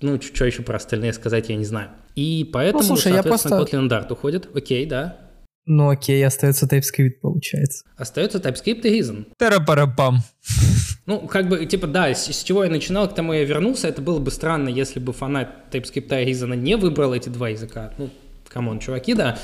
ну, 0.00 0.20
что 0.20 0.44
еще 0.44 0.62
про 0.62 0.76
остальные 0.76 1.12
сказать, 1.12 1.48
я 1.48 1.56
не 1.56 1.64
знаю. 1.64 1.90
И 2.16 2.48
поэтому, 2.52 2.82
слушай, 2.82 3.08
я 3.08 3.22
соответственно, 3.22 3.56
просто- 3.56 3.76
Kotlin 3.76 3.88
Dart 3.88 4.12
уходит. 4.12 4.48
Окей, 4.54 4.86
да. 4.86 5.18
Ну 5.66 5.90
окей, 5.90 6.24
остается 6.26 6.66
TypeScript 6.66 7.20
получается. 7.20 7.84
Остается 7.96 8.38
TypeScript 8.38 8.80
и 8.82 9.00
Reason. 9.00 9.26
Тарапарапам. 9.38 10.18
Ну, 11.06 11.26
как 11.26 11.48
бы, 11.48 11.66
типа, 11.66 11.88
да, 11.88 12.14
с, 12.14 12.26
с 12.32 12.44
чего 12.44 12.62
я 12.62 12.70
начинал, 12.70 13.08
к 13.08 13.14
тому 13.16 13.32
я 13.32 13.42
вернулся. 13.44 13.88
Это 13.88 14.00
было 14.00 14.20
бы 14.20 14.30
странно, 14.30 14.68
если 14.68 15.00
бы 15.00 15.12
фанат 15.12 15.48
TypeScript 15.72 16.22
и 16.22 16.30
Reason 16.30 16.54
не 16.54 16.76
выбрал 16.76 17.14
эти 17.14 17.28
два 17.28 17.48
языка. 17.48 17.92
Ну, 17.98 18.10
come 18.48 18.65
on, 18.65 18.78
чуваки, 18.78 19.14
да. 19.14 19.36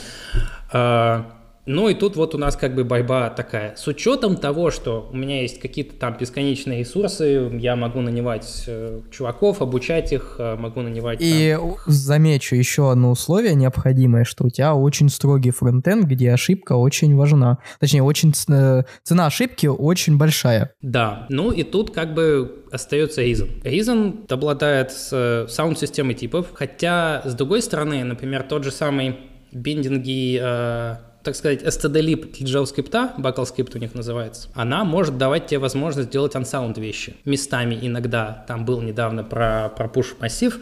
А, 0.72 1.35
Ну 1.66 1.88
и 1.88 1.94
тут 1.94 2.14
вот 2.14 2.34
у 2.34 2.38
нас 2.38 2.56
как 2.56 2.74
бы 2.74 2.84
борьба 2.84 3.28
такая. 3.28 3.74
С 3.74 3.86
учетом 3.88 4.36
того, 4.36 4.70
что 4.70 5.08
у 5.12 5.16
меня 5.16 5.42
есть 5.42 5.58
какие-то 5.60 5.96
там 5.96 6.16
бесконечные 6.18 6.80
ресурсы, 6.80 7.50
я 7.60 7.74
могу 7.74 8.00
нанимать 8.00 8.64
э, 8.68 9.00
чуваков, 9.10 9.60
обучать 9.60 10.12
их, 10.12 10.36
э, 10.38 10.54
могу 10.56 10.80
нанимать... 10.82 11.18
И 11.20 11.56
там... 11.58 11.74
замечу 11.86 12.54
еще 12.54 12.92
одно 12.92 13.10
условие 13.10 13.54
необходимое, 13.54 14.24
что 14.24 14.44
у 14.44 14.48
тебя 14.48 14.74
очень 14.76 15.08
строгий 15.08 15.50
фронтенд, 15.50 16.06
где 16.06 16.32
ошибка 16.32 16.74
очень 16.74 17.16
важна. 17.16 17.58
Точнее, 17.80 18.04
очень 18.04 18.32
э, 18.48 18.84
цена 19.02 19.26
ошибки 19.26 19.66
очень 19.66 20.18
большая. 20.18 20.72
Да, 20.82 21.26
ну 21.30 21.50
и 21.50 21.64
тут 21.64 21.90
как 21.90 22.14
бы 22.14 22.64
остается 22.70 23.22
Reason. 23.22 23.62
Reason 23.64 24.32
обладает 24.32 24.92
саунд-системой 24.92 26.14
типов, 26.14 26.48
хотя, 26.54 27.22
с 27.24 27.34
другой 27.34 27.60
стороны, 27.60 28.04
например, 28.04 28.44
тот 28.44 28.62
же 28.62 28.70
самый 28.70 29.16
биндинги 29.52 30.38
э, 30.40 30.96
так 31.26 31.34
сказать, 31.34 31.58
для 31.58 32.02
JavaScript, 32.12 33.18
BuckleScript 33.18 33.72
у 33.74 33.78
них 33.78 33.94
называется, 33.94 34.48
она 34.54 34.84
может 34.84 35.18
давать 35.18 35.48
тебе 35.48 35.58
возможность 35.58 36.08
делать 36.08 36.36
unsound 36.36 36.78
вещи. 36.80 37.16
Местами 37.24 37.76
иногда, 37.82 38.44
там 38.46 38.64
был 38.64 38.80
недавно 38.80 39.24
про, 39.24 39.72
про 39.76 39.88
push 39.88 40.14
массив, 40.20 40.56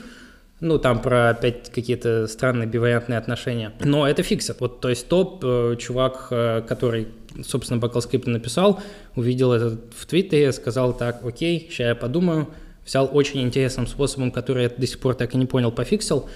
ну, 0.60 0.78
там 0.78 1.02
про 1.02 1.28
опять 1.28 1.70
какие-то 1.70 2.26
странные 2.28 2.66
бивариантные 2.66 3.18
отношения. 3.18 3.72
Но 3.80 4.08
это 4.08 4.22
фиксит. 4.22 4.58
Вот, 4.60 4.80
то 4.80 4.88
есть 4.88 5.06
топ, 5.06 5.44
э, 5.44 5.76
чувак, 5.78 6.28
э, 6.30 6.62
который, 6.66 7.08
собственно, 7.42 7.78
BuckleScript 7.78 8.30
написал, 8.30 8.80
увидел 9.16 9.52
это 9.52 9.78
в 9.94 10.06
Твиттере, 10.06 10.50
сказал 10.52 10.96
так, 10.96 11.22
окей, 11.26 11.68
сейчас 11.68 11.88
я 11.88 11.94
подумаю, 11.94 12.48
взял 12.86 13.10
очень 13.12 13.42
интересным 13.42 13.86
способом, 13.86 14.30
который 14.30 14.62
я 14.62 14.70
до 14.70 14.86
сих 14.86 14.98
пор 14.98 15.14
так 15.14 15.34
и 15.34 15.36
не 15.36 15.44
понял, 15.44 15.70
пофиксил, 15.70 16.26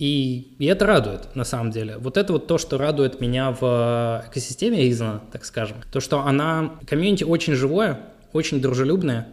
и, 0.00 0.56
и 0.58 0.64
это 0.64 0.86
радует, 0.86 1.36
на 1.36 1.44
самом 1.44 1.70
деле. 1.70 1.98
Вот 1.98 2.16
это 2.16 2.32
вот 2.32 2.46
то, 2.46 2.56
что 2.56 2.78
радует 2.78 3.20
меня 3.20 3.50
в 3.50 4.24
экосистеме 4.26 4.88
Reason, 4.88 5.20
так 5.30 5.44
скажем. 5.44 5.76
То, 5.92 6.00
что 6.00 6.20
она, 6.20 6.78
комьюнити 6.88 7.22
очень 7.22 7.52
живое, 7.52 8.00
очень 8.32 8.62
дружелюбное. 8.62 9.28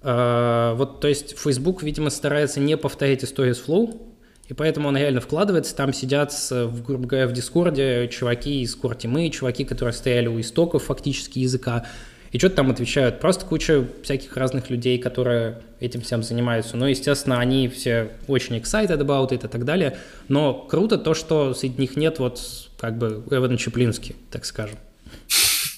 Uh, 0.00 0.76
вот, 0.76 1.00
то 1.00 1.08
есть 1.08 1.36
Facebook, 1.36 1.82
видимо, 1.82 2.10
старается 2.10 2.60
не 2.60 2.76
повторять 2.76 3.24
историю 3.24 3.56
с 3.56 3.66
Flow, 3.66 4.00
и 4.46 4.54
поэтому 4.54 4.86
он 4.86 4.96
реально 4.96 5.20
вкладывается. 5.20 5.74
Там 5.74 5.92
сидят, 5.92 6.32
в, 6.32 6.80
грубо 6.84 7.08
говоря, 7.08 7.26
в 7.26 7.32
Дискорде 7.32 8.06
чуваки 8.06 8.62
из 8.62 8.76
Core 8.76 9.30
чуваки, 9.30 9.64
которые 9.64 9.92
стояли 9.92 10.28
у 10.28 10.38
истоков 10.40 10.84
фактически 10.84 11.40
языка, 11.40 11.86
и 12.32 12.38
что-то 12.38 12.56
там 12.56 12.70
отвечают. 12.70 13.20
Просто 13.20 13.44
куча 13.44 13.86
всяких 14.02 14.36
разных 14.36 14.70
людей, 14.70 14.98
которые 14.98 15.58
этим 15.80 16.00
всем 16.00 16.22
занимаются. 16.22 16.76
Но, 16.76 16.88
естественно, 16.88 17.40
они 17.40 17.68
все 17.68 18.10
очень 18.26 18.56
excited 18.56 18.98
about 18.98 19.30
it 19.30 19.44
и 19.44 19.48
так 19.48 19.64
далее. 19.64 19.96
Но 20.28 20.54
круто 20.54 20.98
то, 20.98 21.14
что 21.14 21.54
среди 21.54 21.80
них 21.80 21.96
нет 21.96 22.18
вот 22.18 22.40
как 22.78 22.98
бы 22.98 23.22
Эвана 23.30 23.56
Чеплински, 23.56 24.16
так 24.30 24.44
скажем. 24.44 24.78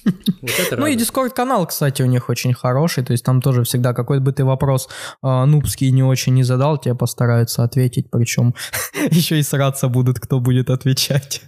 Вот 0.41 0.79
ну 0.79 0.87
и 0.87 0.97
Discord 0.97 1.31
канал, 1.31 1.67
кстати, 1.67 2.01
у 2.01 2.07
них 2.07 2.31
очень 2.31 2.55
хороший, 2.55 3.05
то 3.05 3.13
есть 3.13 3.23
там 3.23 3.43
тоже 3.43 3.65
всегда 3.65 3.93
какой 3.93 4.19
бы 4.19 4.33
ты 4.33 4.47
вопрос 4.47 4.89
э, 5.23 5.45
нубский 5.45 5.91
не 5.91 6.03
очень 6.03 6.33
не 6.33 6.43
задал, 6.43 6.79
тебе 6.79 6.95
постараются 6.95 7.65
ответить, 7.65 8.11
причем 8.11 8.55
еще 9.11 9.39
и 9.39 9.43
сраться 9.43 9.89
будут, 9.89 10.19
кто 10.19 10.41
будет 10.41 10.71
отвечать. 10.71 11.43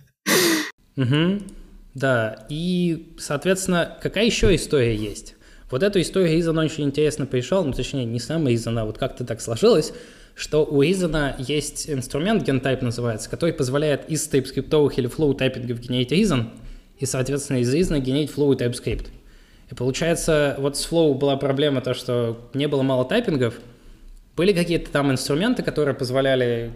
Угу. 0.99 1.41
Да, 1.95 2.47
и, 2.49 3.15
соответственно, 3.19 3.97
какая 4.01 4.25
еще 4.25 4.55
история 4.55 4.97
есть? 4.97 5.37
Вот 5.71 5.83
эту 5.83 6.01
историю 6.01 6.39
Изон 6.39 6.59
очень 6.59 6.85
интересно 6.85 7.27
пришел, 7.27 7.65
ну, 7.65 7.73
точнее, 7.73 8.05
не 8.05 8.21
сам 8.21 8.53
Изон, 8.53 8.79
а 8.79 8.85
вот 8.85 8.99
как-то 8.99 9.25
так 9.25 9.41
сложилось, 9.41 9.93
что 10.35 10.65
у 10.65 10.83
Изона 10.83 11.35
есть 11.39 11.89
инструмент, 11.89 12.47
GenType 12.49 12.83
называется, 12.83 13.29
который 13.29 13.55
позволяет 13.55 14.09
из 14.11 14.27
TypeScript 14.29 14.95
или 14.97 15.09
flow 15.09 15.35
тайпингов 15.35 15.81
генерить 15.81 16.13
Reason, 16.13 16.51
и, 16.99 17.07
соответственно, 17.07 17.59
из 17.59 17.75
Reason 17.75 17.99
генерить 18.01 18.31
flow 18.31 18.55
и 18.55 18.57
TypeScript. 18.57 19.09
И 19.71 19.75
получается, 19.75 20.57
вот 20.59 20.77
с 20.77 20.87
Flow 20.87 21.15
была 21.15 21.37
проблема 21.37 21.81
то, 21.81 21.95
что 21.95 22.39
не 22.53 22.69
было 22.69 22.83
мало 22.83 23.07
тайпингов, 23.07 23.55
были 24.37 24.53
какие-то 24.53 24.91
там 24.91 25.11
инструменты, 25.11 25.63
которые 25.63 25.95
позволяли 25.95 26.73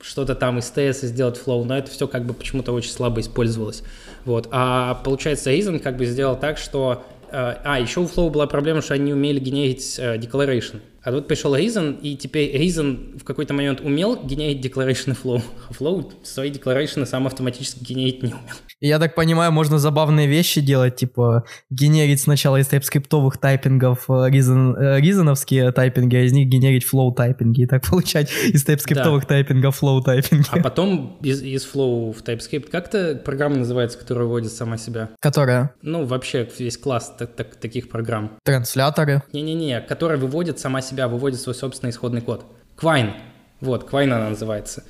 что-то 0.00 0.36
там 0.36 0.60
из 0.60 0.72
TS 0.74 1.06
сделать 1.06 1.40
Flow, 1.44 1.64
но 1.64 1.76
это 1.76 1.90
все 1.90 2.06
как 2.06 2.24
бы 2.24 2.34
почему-то 2.34 2.72
очень 2.72 2.92
слабо 2.92 3.20
использовалось. 3.20 3.82
Вот. 4.28 4.46
А 4.50 5.00
получается, 5.04 5.50
Reason 5.50 5.78
как 5.78 5.96
бы 5.96 6.04
сделал 6.04 6.36
так, 6.36 6.58
что... 6.58 7.02
Э, 7.30 7.56
а, 7.64 7.80
еще 7.80 8.00
у 8.00 8.04
Flow 8.04 8.28
была 8.28 8.46
проблема, 8.46 8.82
что 8.82 8.92
они 8.92 9.04
не 9.04 9.12
умели 9.14 9.40
генерить 9.40 9.98
э, 9.98 10.18
declaration. 10.18 10.80
А 11.02 11.12
тут 11.12 11.28
пришел 11.28 11.54
Reason, 11.54 12.00
и 12.00 12.16
теперь 12.16 12.54
Reason 12.56 13.18
в 13.18 13.24
какой-то 13.24 13.54
момент 13.54 13.80
умел 13.80 14.22
генерить 14.22 14.64
declaration 14.64 15.16
flow, 15.16 15.42
а 15.68 15.72
Flow 15.72 16.12
свои 16.22 16.50
declaration 16.50 17.06
сам 17.06 17.26
автоматически 17.26 17.84
генерить 17.84 18.22
не 18.22 18.30
умел. 18.30 18.42
Я 18.80 18.98
так 18.98 19.14
понимаю, 19.14 19.50
можно 19.52 19.78
забавные 19.78 20.26
вещи 20.26 20.60
делать, 20.60 20.96
типа 20.96 21.44
генерить 21.70 22.20
сначала 22.20 22.58
из 22.58 22.68
тайпскриптовых 22.68 23.38
тайпингов 23.38 24.08
reason, 24.08 24.76
э, 24.76 25.00
reasonовские 25.00 25.72
тайпинги, 25.72 26.16
а 26.16 26.22
из 26.22 26.32
них 26.32 26.48
генерить 26.48 26.84
flow 26.84 27.14
тайпинги, 27.14 27.62
и 27.62 27.66
так 27.66 27.82
получать 27.88 28.30
из 28.44 28.64
тайпскриптовых 28.64 29.22
да. 29.22 29.28
тайпингов 29.28 29.82
flow 29.82 30.02
тайпинги. 30.02 30.46
А 30.50 30.60
потом 30.60 31.18
из, 31.22 31.42
из 31.42 31.64
flow 31.64 32.12
в 32.12 32.22
TypeScript, 32.22 32.70
как-то 32.70 33.20
программа 33.24 33.56
называется, 33.56 33.98
которая 33.98 34.26
вводит 34.26 34.52
сама 34.52 34.76
себя? 34.78 35.10
Которая? 35.20 35.74
Ну, 35.82 36.04
вообще 36.04 36.48
весь 36.58 36.76
класс 36.76 37.14
так, 37.18 37.34
так, 37.34 37.56
таких 37.56 37.88
программ. 37.88 38.32
Трансляторы? 38.44 39.22
Не-не-не, 39.32 39.80
которая 39.80 40.18
выводит 40.18 40.58
сама 40.58 40.82
себя 40.82 40.87
себя 40.88 41.08
выводит 41.08 41.40
свой 41.40 41.54
собственный 41.54 41.90
исходный 41.90 42.20
код. 42.20 42.44
Quine. 42.76 43.12
Вот, 43.60 43.90
Quine 43.90 44.12
она 44.12 44.30
называется. 44.30 44.84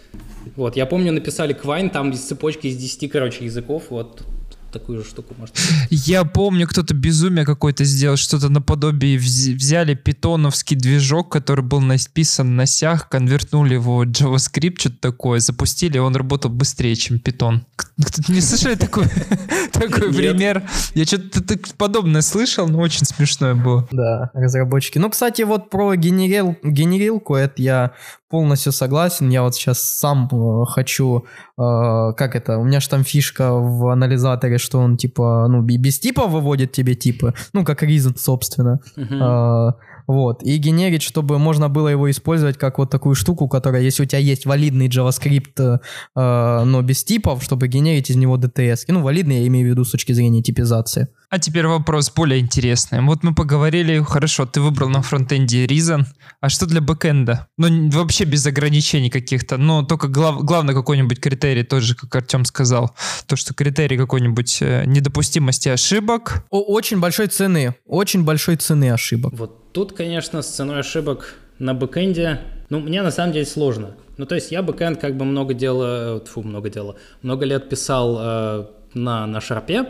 Вот, 0.56 0.76
я 0.76 0.86
помню, 0.86 1.12
написали 1.12 1.54
Quine, 1.54 1.90
там 1.90 2.10
из 2.10 2.20
цепочки 2.20 2.66
из 2.66 2.76
10, 2.76 3.10
короче, 3.10 3.44
языков, 3.44 3.84
вот 3.90 4.24
такую 4.72 5.02
же 5.02 5.08
штуку 5.08 5.34
может 5.38 5.54
Я 5.90 6.24
помню, 6.24 6.66
кто-то 6.66 6.94
безумие 6.94 7.44
какое-то 7.44 7.84
сделал, 7.84 8.16
что-то 8.16 8.48
наподобие 8.48 9.18
взяли 9.18 9.94
питоновский 9.94 10.76
движок, 10.76 11.30
который 11.32 11.64
был 11.64 11.80
написан 11.80 12.56
на 12.56 12.66
сях, 12.66 13.08
конвертнули 13.08 13.74
его 13.74 13.98
в 13.98 14.02
JavaScript, 14.02 14.78
что-то 14.78 14.98
такое, 15.00 15.40
запустили, 15.40 15.98
он 15.98 16.16
работал 16.16 16.50
быстрее, 16.50 16.94
чем 16.96 17.18
питон. 17.18 17.64
Кто-то 17.76 18.32
не 18.32 18.40
слышали 18.40 18.74
такой, 18.74 19.04
такой 19.72 20.12
пример? 20.12 20.68
Я 20.94 21.04
что-то 21.04 21.58
подобное 21.76 22.22
слышал, 22.22 22.68
но 22.68 22.80
очень 22.80 23.06
смешное 23.06 23.54
было. 23.54 23.88
Да, 23.90 24.30
разработчики. 24.34 24.98
Ну, 24.98 25.10
кстати, 25.10 25.42
вот 25.42 25.70
про 25.70 25.94
генерил, 25.94 26.56
генерилку, 26.62 27.34
это 27.34 27.62
я 27.62 27.92
полностью 28.28 28.72
согласен. 28.72 29.30
Я 29.30 29.42
вот 29.42 29.54
сейчас 29.54 29.80
сам 29.80 30.28
э, 30.30 30.64
хочу, 30.66 31.24
э, 31.58 32.12
как 32.16 32.36
это, 32.36 32.58
у 32.58 32.64
меня 32.64 32.80
же 32.80 32.88
там 32.88 33.04
фишка 33.04 33.52
в 33.52 33.88
анализаторе, 33.88 34.58
что 34.58 34.78
он 34.78 34.96
типа, 34.96 35.46
ну, 35.48 35.62
без 35.62 35.98
типа 35.98 36.26
выводит 36.26 36.72
тебе 36.72 36.94
типы, 36.94 37.34
ну, 37.52 37.64
как 37.64 37.82
reason, 37.82 38.16
собственно. 38.16 38.80
Uh-huh. 38.96 39.70
Э, 39.70 39.72
вот, 40.08 40.42
и 40.42 40.56
генерить, 40.56 41.02
чтобы 41.02 41.38
можно 41.38 41.68
было 41.68 41.88
его 41.88 42.10
использовать 42.10 42.56
как 42.56 42.78
вот 42.78 42.90
такую 42.90 43.14
штуку, 43.14 43.46
которая, 43.46 43.82
если 43.82 44.02
у 44.02 44.06
тебя 44.06 44.18
есть 44.18 44.46
валидный 44.46 44.88
JavaScript, 44.88 45.80
э, 46.16 46.64
но 46.64 46.82
без 46.82 47.04
типов, 47.04 47.44
чтобы 47.44 47.68
генерить 47.68 48.08
из 48.08 48.16
него 48.16 48.38
DTS. 48.38 48.84
Ну, 48.88 49.02
валидный 49.02 49.40
я 49.40 49.46
имею 49.48 49.66
в 49.66 49.70
виду 49.70 49.84
с 49.84 49.90
точки 49.90 50.12
зрения 50.12 50.42
типизации. 50.42 51.08
А 51.28 51.38
теперь 51.38 51.66
вопрос 51.66 52.10
более 52.10 52.40
интересный. 52.40 53.02
Вот 53.02 53.22
мы 53.22 53.34
поговорили, 53.34 54.02
хорошо, 54.02 54.46
ты 54.46 54.62
выбрал 54.62 54.88
на 54.88 55.02
фронтенде 55.02 55.66
Reason, 55.66 56.06
а 56.40 56.48
что 56.48 56.64
для 56.64 56.80
бэкенда? 56.80 57.48
Ну, 57.58 57.90
вообще 57.90 58.24
без 58.24 58.46
ограничений 58.46 59.10
каких-то, 59.10 59.58
но 59.58 59.82
только 59.82 60.08
глав, 60.08 60.42
главное 60.42 60.74
какой-нибудь 60.74 61.20
критерий, 61.20 61.64
тоже, 61.64 61.94
как 61.94 62.16
Артем 62.16 62.46
сказал, 62.46 62.96
то, 63.26 63.36
что 63.36 63.52
критерий 63.52 63.98
какой-нибудь 63.98 64.62
э, 64.62 64.84
недопустимости 64.86 65.68
ошибок. 65.68 66.46
О, 66.48 66.62
очень 66.62 66.98
большой 66.98 67.26
цены, 67.26 67.74
очень 67.84 68.24
большой 68.24 68.56
цены 68.56 68.90
ошибок. 68.90 69.34
Вот 69.36 69.67
Тут, 69.78 69.92
конечно, 69.92 70.42
с 70.42 70.48
ценой 70.48 70.80
ошибок 70.80 71.34
на 71.60 71.72
бэкэнде, 71.72 72.40
ну, 72.68 72.80
мне 72.80 73.00
на 73.00 73.12
самом 73.12 73.32
деле 73.32 73.46
сложно. 73.46 73.94
Ну, 74.16 74.26
то 74.26 74.34
есть 74.34 74.50
я 74.50 74.60
бэкэнд 74.60 75.00
как 75.00 75.16
бы 75.16 75.24
много 75.24 75.54
дела, 75.54 76.20
фу, 76.26 76.42
много 76.42 76.68
дела, 76.68 76.96
много 77.22 77.44
лет 77.44 77.68
писал 77.68 78.18
э, 78.18 78.66
на, 78.94 79.24
на 79.28 79.40
шарпе, 79.40 79.86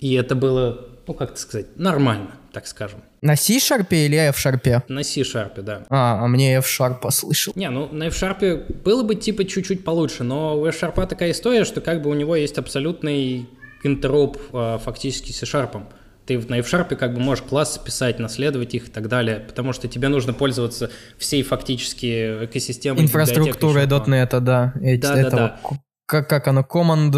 и 0.00 0.14
это 0.14 0.34
было, 0.34 0.88
ну, 1.06 1.14
как 1.14 1.30
это 1.30 1.40
сказать, 1.40 1.66
нормально, 1.76 2.32
так 2.50 2.66
скажем. 2.66 2.98
На 3.22 3.36
C-шарпе 3.36 4.06
или 4.06 4.16
F-шарпе? 4.16 4.82
На 4.88 5.04
C-шарпе, 5.04 5.62
да. 5.62 5.84
А, 5.88 6.24
а 6.24 6.26
мне 6.26 6.56
F-шарп 6.56 7.00
послышал. 7.00 7.52
Не, 7.54 7.70
ну 7.70 7.88
на 7.92 8.08
F-шарпе 8.08 8.64
было 8.84 9.04
бы 9.04 9.14
типа 9.14 9.44
чуть-чуть 9.44 9.84
получше, 9.84 10.24
но 10.24 10.58
у 10.58 10.66
F-шарпа 10.66 11.06
такая 11.06 11.30
история, 11.30 11.64
что 11.64 11.80
как 11.80 12.02
бы 12.02 12.10
у 12.10 12.14
него 12.14 12.34
есть 12.34 12.58
абсолютный 12.58 13.48
интероп 13.84 14.36
э, 14.52 14.78
фактически 14.82 15.30
с 15.30 15.38
C-шарпом 15.38 15.86
ты 16.26 16.38
на 16.48 16.58
F-Sharp 16.58 16.94
как 16.96 17.14
бы 17.14 17.20
можешь 17.20 17.44
классы 17.44 17.82
писать, 17.82 18.18
наследовать 18.18 18.74
их 18.74 18.88
и 18.88 18.90
так 18.90 19.08
далее, 19.08 19.40
потому 19.40 19.72
что 19.72 19.88
тебе 19.88 20.08
нужно 20.08 20.32
пользоваться 20.32 20.90
всей 21.18 21.42
фактически 21.42 22.44
экосистемой. 22.44 23.02
Инфраструктурой 23.02 23.86
.NET, 23.86 24.40
да. 24.40 24.74
Эти, 24.80 25.02
да, 25.02 25.18
этого, 25.18 25.30
да, 25.30 25.60
да. 25.70 25.78
Как, 26.06 26.28
как 26.28 26.48
оно, 26.48 26.64
команд, 26.64 27.14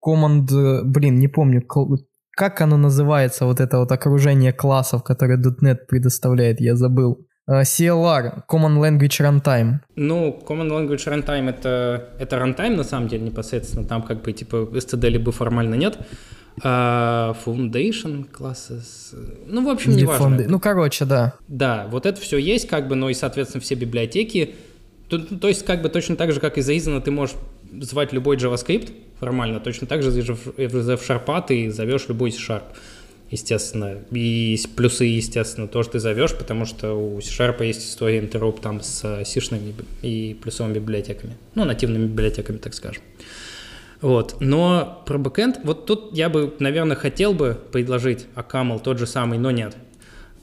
команд, 0.00 0.50
блин, 0.84 1.18
не 1.18 1.28
помню, 1.28 1.62
как 2.36 2.60
оно 2.60 2.76
называется, 2.76 3.46
вот 3.46 3.60
это 3.60 3.78
вот 3.78 3.90
окружение 3.92 4.52
классов, 4.52 5.02
которое 5.02 5.38
.NET 5.38 5.86
предоставляет, 5.88 6.60
я 6.60 6.76
забыл. 6.76 7.26
Э, 7.48 7.62
CLR, 7.62 8.42
Common 8.50 8.78
Language 8.78 9.20
Runtime. 9.20 9.78
Ну, 9.94 10.42
Common 10.46 10.68
Language 10.68 11.06
Runtime 11.06 11.48
это, 11.48 12.10
это 12.18 12.36
runtime 12.36 12.76
на 12.76 12.84
самом 12.84 13.08
деле 13.08 13.24
непосредственно, 13.24 13.86
там 13.86 14.02
как 14.02 14.22
бы 14.22 14.32
типа 14.32 14.68
STD 14.72 15.08
либо 15.08 15.32
формально 15.32 15.76
нет. 15.76 15.98
А 16.62 17.36
Foundation 17.44 18.26
classes, 18.30 19.14
ну, 19.46 19.64
в 19.64 19.68
общем, 19.68 19.94
не 19.94 20.04
важно. 20.04 20.44
Ну, 20.48 20.58
короче, 20.58 21.04
да. 21.04 21.34
Да, 21.48 21.86
вот 21.90 22.06
это 22.06 22.20
все 22.20 22.38
есть, 22.38 22.66
как 22.66 22.88
бы, 22.88 22.94
но 22.94 23.10
и, 23.10 23.14
соответственно, 23.14 23.60
все 23.60 23.74
библиотеки. 23.74 24.54
То, 25.08 25.18
то 25.18 25.48
есть, 25.48 25.64
как 25.64 25.82
бы 25.82 25.88
точно 25.88 26.16
так 26.16 26.32
же, 26.32 26.40
как 26.40 26.58
из 26.58 26.68
Aizana, 26.68 27.00
ты 27.00 27.10
можешь 27.10 27.36
звать 27.80 28.12
любой 28.12 28.36
JavaScript 28.36 28.90
формально, 29.20 29.60
точно 29.60 29.86
так 29.86 30.02
же 30.02 30.10
из 30.10 30.28
F-Sharp 30.28 31.44
ты 31.46 31.70
зовешь 31.70 32.08
любой 32.08 32.32
C-Sharp 32.32 32.62
естественно. 33.30 33.98
И 34.10 34.58
плюсы, 34.76 35.04
естественно, 35.04 35.68
тоже 35.68 35.90
ты 35.90 35.98
зовешь, 35.98 36.34
потому 36.34 36.64
что 36.64 36.94
у 36.94 37.20
C-Sharp 37.20 37.64
есть 37.64 37.88
история 37.88 38.18
интероп 38.18 38.60
там 38.60 38.80
с 38.80 39.24
сишными 39.24 39.74
и 40.02 40.36
плюсовыми 40.40 40.74
библиотеками. 40.74 41.36
Ну, 41.54 41.64
нативными 41.64 42.06
библиотеками, 42.06 42.58
так 42.58 42.74
скажем. 42.74 43.02
Вот. 44.06 44.36
Но 44.38 45.02
про 45.04 45.18
бэкэнд, 45.18 45.62
вот 45.64 45.86
тут 45.86 46.16
я 46.16 46.28
бы, 46.28 46.54
наверное, 46.60 46.94
хотел 46.94 47.34
бы 47.34 47.58
предложить 47.72 48.26
Акамл 48.36 48.78
тот 48.78 49.00
же 49.00 49.06
самый, 49.08 49.36
но 49.36 49.50
нет. 49.50 49.76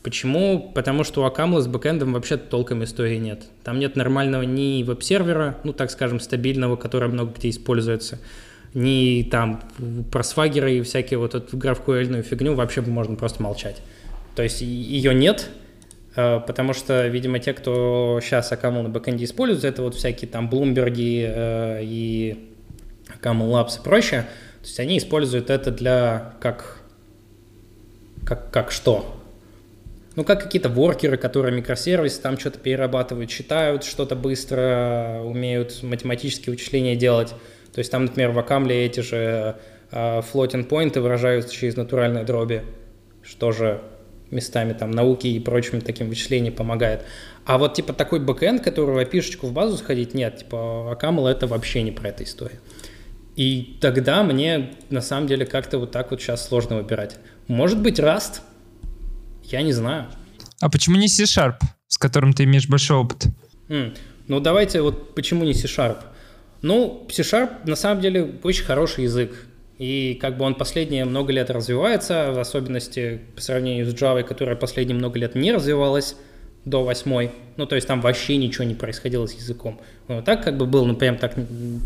Почему? 0.04 0.74
Потому 0.76 1.06
что 1.06 1.22
у 1.22 1.24
Акамла 1.24 1.62
с 1.62 1.68
бэкэндом 1.68 2.12
вообще 2.12 2.36
толком 2.36 2.84
истории 2.84 3.16
нет. 3.16 3.44
Там 3.64 3.80
нет 3.80 3.96
нормального 3.96 4.42
ни 4.42 4.84
веб-сервера, 4.84 5.60
ну, 5.64 5.72
так 5.72 5.92
скажем, 5.92 6.20
стабильного, 6.20 6.76
который 6.76 7.08
много 7.08 7.32
где 7.38 7.52
используется, 7.52 8.20
ни 8.74 9.24
там 9.32 9.62
про 10.12 10.24
свагеры 10.24 10.80
и 10.80 10.82
всякие 10.82 11.18
вот 11.18 11.34
эту 11.34 11.56
графкуэльную 11.56 12.22
фигню 12.22 12.56
вообще 12.56 12.82
можно 12.82 13.16
просто 13.16 13.42
молчать. 13.42 13.78
То 14.36 14.44
есть 14.44 14.60
ее 14.60 15.14
нет, 15.14 15.50
э, 16.18 16.42
потому 16.46 16.74
что, 16.74 17.08
видимо, 17.08 17.40
те, 17.40 17.54
кто 17.54 18.20
сейчас 18.22 18.52
Акамл 18.52 18.84
на 18.84 18.90
бэкэнде 18.90 19.24
используют, 19.24 19.64
это 19.64 19.84
вот 19.84 19.96
всякие 19.96 20.30
там 20.30 20.50
Блумберги 20.50 21.26
э, 21.34 21.80
и 21.84 22.50
Camel 23.24 23.50
Labs 23.50 23.80
и 23.80 23.84
прочее, 23.84 24.28
то 24.62 24.68
есть 24.68 24.80
они 24.80 24.98
используют 24.98 25.50
это 25.50 25.72
для 25.72 26.34
как, 26.40 26.82
как, 28.26 28.52
как 28.52 28.72
что? 28.72 29.20
Ну, 30.16 30.24
как 30.24 30.44
какие-то 30.44 30.70
воркеры, 30.70 31.18
которые 31.18 31.56
микросервисы 31.56 32.22
там 32.22 32.38
что-то 32.38 32.60
перерабатывают, 32.60 33.32
считают 33.32 33.84
что-то 33.84 34.16
быстро, 34.16 35.22
умеют 35.24 35.82
математические 35.82 36.52
вычисления 36.54 36.96
делать. 36.96 37.30
То 37.74 37.80
есть 37.80 37.92
там, 37.92 38.06
например, 38.06 38.32
в 38.32 38.40
Акамле 38.40 38.86
эти 38.86 39.00
же 39.00 39.58
э, 39.92 40.22
floating 40.22 40.66
поинты 40.66 41.02
выражаются 41.02 41.52
через 41.52 41.76
натуральные 41.76 42.24
дроби, 42.24 42.62
что 43.24 43.52
же 43.52 43.82
местами 44.30 44.74
там 44.74 44.92
науки 44.92 45.28
и 45.28 45.40
прочими 45.40 45.80
таким 45.80 46.10
вычислениям 46.10 46.54
помогает. 46.54 47.02
А 47.46 47.58
вот 47.58 47.74
типа 47.74 47.94
такой 47.94 48.20
бэкэнд, 48.20 48.64
который 48.64 49.06
в 49.06 49.44
в 49.44 49.52
базу 49.52 49.78
сходить, 49.78 50.14
нет, 50.14 50.38
типа 50.38 50.92
Акамл 50.92 51.28
это 51.28 51.48
вообще 51.48 51.82
не 51.82 51.92
про 51.92 52.10
эту 52.10 52.24
историю. 52.24 52.60
И 53.36 53.78
тогда 53.82 54.24
мне 54.24 54.74
на 54.90 55.02
самом 55.02 55.28
деле 55.28 55.46
как-то 55.46 55.80
вот 55.80 55.92
так 55.92 56.12
вот 56.12 56.22
сейчас 56.22 56.48
сложно 56.48 56.78
выбирать. 56.78 57.18
Может 57.48 57.82
быть, 57.82 58.00
Rust? 58.00 58.42
Я 59.44 59.62
не 59.62 59.74
знаю. 59.74 60.08
А 60.60 60.70
почему 60.70 60.98
не 60.98 61.08
C-Sharp, 61.08 61.56
с 61.88 61.98
которым 61.98 62.34
ты 62.34 62.44
имеешь 62.44 62.70
большой 62.70 62.98
опыт? 62.98 63.26
Mm. 63.70 63.98
Ну, 64.28 64.40
давайте 64.40 64.82
вот 64.82 65.16
почему 65.16 65.44
не 65.44 65.54
C-Sharp? 65.54 65.98
Ну, 66.62 67.08
C-Sharp 67.12 67.68
на 67.68 67.76
самом 67.76 68.02
деле 68.02 68.36
очень 68.44 68.64
хороший 68.64 69.06
язык. 69.06 69.48
И 69.80 70.18
как 70.22 70.38
бы 70.38 70.46
он 70.46 70.56
последние 70.56 71.04
много 71.04 71.34
лет 71.34 71.50
развивается, 71.50 72.32
в 72.32 72.40
особенности 72.40 73.22
по 73.36 73.42
сравнению 73.42 73.86
с 73.86 73.94
Java, 73.94 74.24
которая 74.24 74.56
последние 74.56 74.96
много 74.96 75.20
лет 75.20 75.36
не 75.36 75.52
развивалась 75.52 76.16
до 76.66 76.84
восьмой. 76.84 77.32
Ну, 77.58 77.66
то 77.66 77.76
есть 77.76 77.88
там 77.88 78.02
вообще 78.02 78.38
ничего 78.38 78.64
не 78.64 78.76
происходило 78.76 79.26
с 79.28 79.34
языком. 79.34 79.80
Ну, 80.08 80.22
так 80.22 80.44
как 80.44 80.58
бы 80.58 80.66
был, 80.66 80.86
ну, 80.86 80.96
прям 80.96 81.18
так, 81.18 81.36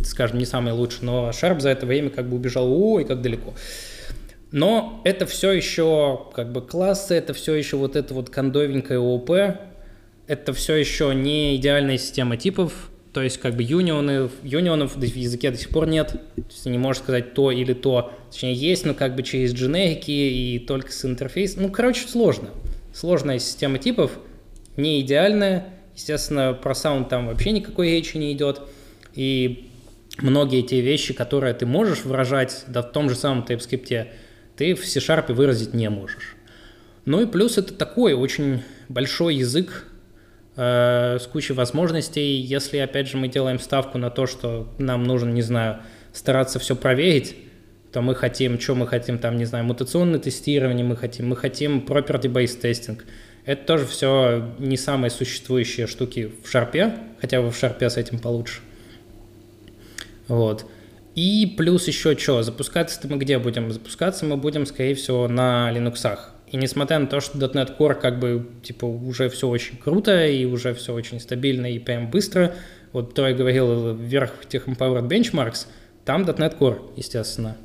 скажем, 0.03 0.37
не 0.37 0.45
самый 0.45 0.73
лучший, 0.73 1.03
но 1.03 1.29
Sharp 1.29 1.59
за 1.59 1.69
это 1.69 1.85
время 1.85 2.09
как 2.09 2.29
бы 2.29 2.35
убежал, 2.35 2.71
ой, 2.71 3.05
как 3.05 3.21
далеко. 3.21 3.53
Но 4.51 5.01
это 5.03 5.25
все 5.25 5.51
еще 5.51 6.27
как 6.33 6.51
бы 6.51 6.61
классы, 6.61 7.15
это 7.15 7.33
все 7.33 7.53
еще 7.53 7.75
вот 7.77 7.95
это 7.95 8.13
вот 8.13 8.29
кондовенькое 8.29 8.99
ООП, 8.99 9.31
это 10.27 10.53
все 10.53 10.75
еще 10.75 11.13
не 11.13 11.55
идеальная 11.57 11.97
система 11.97 12.37
типов, 12.37 12.89
то 13.11 13.21
есть 13.21 13.39
как 13.39 13.55
бы 13.55 13.63
юнионы, 13.63 14.29
юнионов 14.43 14.95
в 14.95 15.01
языке 15.01 15.51
до 15.51 15.57
сих 15.57 15.69
пор 15.69 15.87
нет, 15.87 16.11
то 16.35 16.43
есть 16.49 16.65
не 16.65 16.77
можешь 16.77 17.01
сказать 17.01 17.33
то 17.33 17.51
или 17.51 17.73
то, 17.73 18.13
точнее 18.31 18.53
есть, 18.53 18.85
но 18.85 18.93
как 18.93 19.15
бы 19.15 19.23
через 19.23 19.53
дженерики 19.53 20.11
и 20.11 20.59
только 20.59 20.91
с 20.91 21.03
интерфейсом, 21.03 21.63
ну 21.63 21.69
короче 21.69 22.07
сложно, 22.07 22.49
сложная 22.93 23.39
система 23.39 23.79
типов, 23.79 24.11
не 24.77 25.01
идеальная. 25.01 25.65
Естественно, 25.95 26.53
про 26.53 26.75
саунд 26.75 27.09
там 27.09 27.27
вообще 27.27 27.51
никакой 27.51 27.89
речи 27.89 28.17
не 28.17 28.31
идет. 28.31 28.61
И 29.13 29.69
многие 30.19 30.61
те 30.61 30.79
вещи, 30.81 31.13
которые 31.13 31.53
ты 31.55 31.65
можешь 31.65 32.05
выражать 32.05 32.63
да, 32.67 32.83
в 32.83 32.91
том 32.91 33.09
же 33.09 33.15
самом 33.15 33.43
TypeScript, 33.43 34.07
ты 34.55 34.75
в 34.75 34.85
C-Sharp 34.85 35.33
выразить 35.33 35.73
не 35.73 35.89
можешь. 35.89 36.35
Ну 37.05 37.21
и 37.21 37.25
плюс 37.25 37.57
это 37.57 37.73
такой 37.73 38.13
очень 38.13 38.61
большой 38.89 39.35
язык 39.35 39.85
э, 40.55 41.17
с 41.19 41.25
кучей 41.25 41.53
возможностей. 41.53 42.37
Если, 42.37 42.77
опять 42.77 43.07
же, 43.07 43.17
мы 43.17 43.27
делаем 43.27 43.59
ставку 43.59 43.97
на 43.97 44.11
то, 44.11 44.27
что 44.27 44.71
нам 44.77 45.03
нужно, 45.03 45.29
не 45.29 45.41
знаю, 45.41 45.79
стараться 46.13 46.59
все 46.59 46.75
проверить, 46.75 47.35
то 47.91 48.01
мы 48.01 48.13
хотим, 48.13 48.59
что 48.59 48.75
мы 48.75 48.85
хотим, 48.85 49.17
там, 49.17 49.37
не 49.37 49.45
знаю, 49.45 49.65
мутационное 49.65 50.19
тестирование 50.19 50.85
мы 50.85 50.95
хотим, 50.95 51.29
мы 51.29 51.35
хотим 51.35 51.79
property-based 51.79 52.61
testing– 52.61 53.01
это 53.47 53.65
тоже 53.65 53.85
все 53.85 54.53
не 54.59 54.75
самые 54.75 55.09
существующие 55.09 55.87
штуки 55.87 56.33
в 56.43 56.49
шарпе, 56.49 56.95
хотя 57.21 57.41
бы 57.41 57.49
в 57.49 57.55
шарпе 57.57 57.89
с 57.89 57.95
этим 57.95 58.19
получше. 58.19 58.59
Вот. 60.27 60.65
И 61.15 61.55
плюс 61.57 61.87
еще 61.87 62.17
что, 62.17 62.43
запускаться-то 62.43 63.07
мы 63.07 63.15
где 63.17 63.39
будем? 63.39 63.71
Запускаться 63.71 64.25
мы 64.25 64.35
будем, 64.35 64.65
скорее 64.65 64.95
всего, 64.95 65.29
на 65.29 65.71
Linux. 65.73 66.19
И 66.51 66.57
несмотря 66.57 66.99
на 66.99 67.07
то, 67.07 67.21
что 67.21 67.37
.NET 67.37 67.77
Core 67.77 67.95
как 67.95 68.19
бы, 68.19 68.45
типа, 68.63 68.83
уже 68.83 69.29
все 69.29 69.47
очень 69.47 69.77
круто, 69.77 70.27
и 70.27 70.43
уже 70.43 70.73
все 70.73 70.93
очень 70.93 71.21
стабильно 71.21 71.71
и 71.71 71.79
прям 71.79 72.11
быстро, 72.11 72.53
вот 72.91 73.13
Трой 73.13 73.33
говорил 73.33 73.95
вверх 73.95 74.45
тех 74.49 74.67
Empowered 74.67 75.07
Benchmarks, 75.07 75.67
там 76.03 76.23
.NET 76.23 76.57
Core, 76.57 76.81
естественно, 76.97 77.55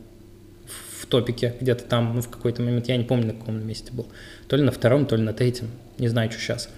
топике, 1.12 1.54
где-то 1.60 1.84
там, 1.84 2.14
ну, 2.14 2.22
в 2.22 2.28
какой-то 2.28 2.62
момент, 2.62 2.88
я 2.88 2.96
не 2.96 3.04
помню, 3.04 3.26
на 3.26 3.34
каком 3.34 3.64
месте 3.66 3.92
был. 3.92 4.06
То 4.48 4.56
ли 4.56 4.62
на 4.62 4.72
втором, 4.72 5.04
то 5.06 5.14
ли 5.14 5.22
на 5.22 5.34
третьем. 5.34 5.68
Не 5.98 6.08
знаю, 6.08 6.30
что 6.30 6.40
сейчас. 6.40 6.68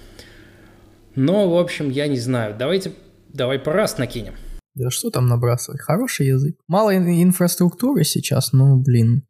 Но, 1.14 1.48
в 1.48 1.56
общем, 1.56 1.88
я 1.88 2.08
не 2.08 2.18
знаю. 2.18 2.56
Давайте, 2.58 2.92
давай 3.32 3.60
по 3.60 3.72
раз 3.72 3.96
накинем. 3.96 4.34
Да 4.74 4.90
что 4.90 5.10
там 5.10 5.28
набрасывать? 5.28 5.80
Хороший 5.80 6.26
язык. 6.26 6.56
Мало 6.66 6.96
инфраструктуры 6.96 8.02
сейчас, 8.02 8.52
ну, 8.52 8.76
блин. 8.76 9.22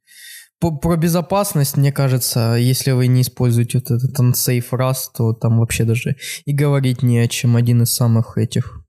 По, 0.59 0.75
про 0.75 0.97
безопасность, 0.97 1.77
мне 1.77 1.93
кажется, 1.93 2.55
если 2.59 2.93
вы 2.93 3.07
не 3.09 3.21
используете 3.21 3.79
вот 3.79 3.91
этот 3.91 4.19
unsafe 4.19 4.71
Rust, 4.73 5.11
то 5.15 5.35
там 5.35 5.59
вообще 5.59 5.85
даже 5.85 6.17
и 6.47 6.55
говорить 6.55 7.03
не 7.03 7.19
о 7.19 7.29
чем. 7.29 7.57
Один 7.57 7.83
из 7.83 7.93
самых 7.93 8.39
этих 8.39 8.84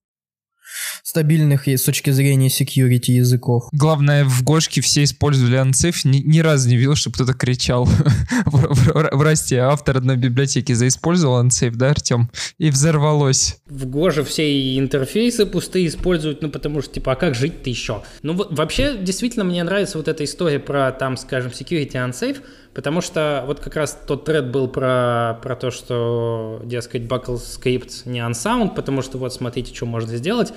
стабильных 1.04 1.68
с 1.68 1.84
точки 1.84 2.10
зрения 2.12 2.48
security 2.48 3.12
языков. 3.12 3.68
Главное, 3.72 4.26
в 4.26 4.44
Гошке 4.44 4.82
все 4.82 5.04
использовали 5.04 5.60
Unsafe. 5.60 6.02
Ни, 6.04 6.18
ни 6.18 6.40
разу 6.40 6.70
не 6.70 6.78
видел, 6.78 6.96
чтобы 6.96 7.16
кто-то 7.16 7.34
кричал 7.34 7.86
в 8.46 9.22
Расте. 9.22 9.60
Автор 9.60 9.98
одной 9.98 10.18
библиотеки 10.18 10.74
заиспользовал 10.74 11.44
Unsafe, 11.44 11.76
да, 11.76 11.92
Артем? 11.92 12.30
И 12.58 12.70
взорвалось. 12.70 13.58
В 13.68 13.86
Гоже 13.86 14.24
все 14.24 14.78
интерфейсы 14.78 15.46
пустые 15.46 15.88
используют, 15.88 16.42
ну 16.42 16.50
потому 16.50 16.82
что, 16.82 16.94
типа, 16.94 17.14
а 17.14 17.16
как 17.16 17.36
жить-то 17.36 17.70
еще? 17.70 18.04
Ну 18.22 18.34
вообще, 18.50 18.98
действительно, 18.98 19.46
мне 19.46 19.64
нравится 19.64 19.98
вот 19.98 20.08
эта 20.08 20.24
история 20.24 20.60
про, 20.60 20.92
там, 20.92 21.18
скажем, 21.18 21.52
security 21.52 21.94
Unsafe, 21.94 22.38
Потому 22.76 23.00
что 23.00 23.46
вот 23.48 23.62
как 23.62 23.78
раз 23.78 23.98
тот 24.06 24.26
тред 24.26 24.52
был 24.52 24.68
про, 24.68 25.40
про 25.42 25.56
то, 25.56 25.72
что, 25.72 26.62
дескать, 26.66 27.04
Buckle 27.04 27.38
Script 27.38 28.02
не 28.04 28.20
unsound, 28.20 28.76
потому 28.76 29.02
что 29.02 29.18
вот 29.18 29.34
смотрите, 29.34 29.74
что 29.74 29.86
можно 29.86 30.18
сделать. 30.18 30.52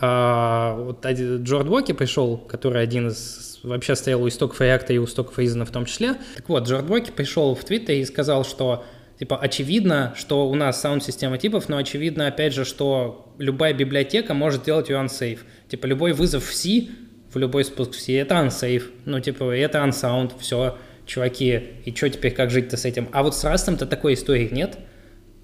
А, 0.00 0.74
вот 0.74 1.06
Джорд 1.06 1.68
Боки 1.68 1.92
пришел, 1.92 2.38
который 2.38 2.82
один 2.82 3.08
из 3.08 3.60
вообще 3.62 3.94
стоял 3.94 4.20
у 4.20 4.26
истоков 4.26 4.60
React 4.60 4.94
и 4.94 4.98
у 4.98 5.04
истоков 5.04 5.38
Reason 5.38 5.64
в 5.64 5.70
том 5.70 5.84
числе. 5.84 6.16
Так 6.34 6.48
вот, 6.48 6.66
Джорд 6.66 6.86
Боки 6.86 7.12
пришел 7.12 7.54
в 7.54 7.62
Твиттер 7.62 7.94
и 7.94 8.04
сказал, 8.04 8.44
что 8.44 8.84
типа 9.20 9.36
очевидно, 9.36 10.12
что 10.16 10.48
у 10.48 10.54
нас 10.56 10.80
саунд-система 10.80 11.38
типов, 11.38 11.68
но 11.68 11.76
очевидно, 11.76 12.26
опять 12.26 12.52
же, 12.52 12.64
что 12.64 13.32
любая 13.38 13.74
библиотека 13.74 14.34
может 14.34 14.64
делать 14.64 14.88
ее 14.88 14.96
unsafe. 14.96 15.38
Типа 15.68 15.86
любой 15.86 16.14
вызов 16.14 16.48
в 16.48 16.52
C, 16.52 16.88
в 17.32 17.38
любой 17.38 17.64
спуск 17.64 17.92
в 17.92 18.00
C, 18.00 18.14
это 18.14 18.34
unsafe. 18.34 18.82
Ну, 19.04 19.20
типа, 19.20 19.44
это 19.54 19.78
unsound, 19.78 20.32
все 20.40 20.76
чуваки, 21.10 21.60
и 21.84 21.94
что 21.94 22.08
теперь, 22.08 22.32
как 22.32 22.50
жить-то 22.50 22.76
с 22.76 22.84
этим? 22.84 23.08
А 23.12 23.22
вот 23.22 23.34
с 23.34 23.44
Rust-то 23.44 23.84
такой 23.86 24.14
истории 24.14 24.48
нет. 24.52 24.78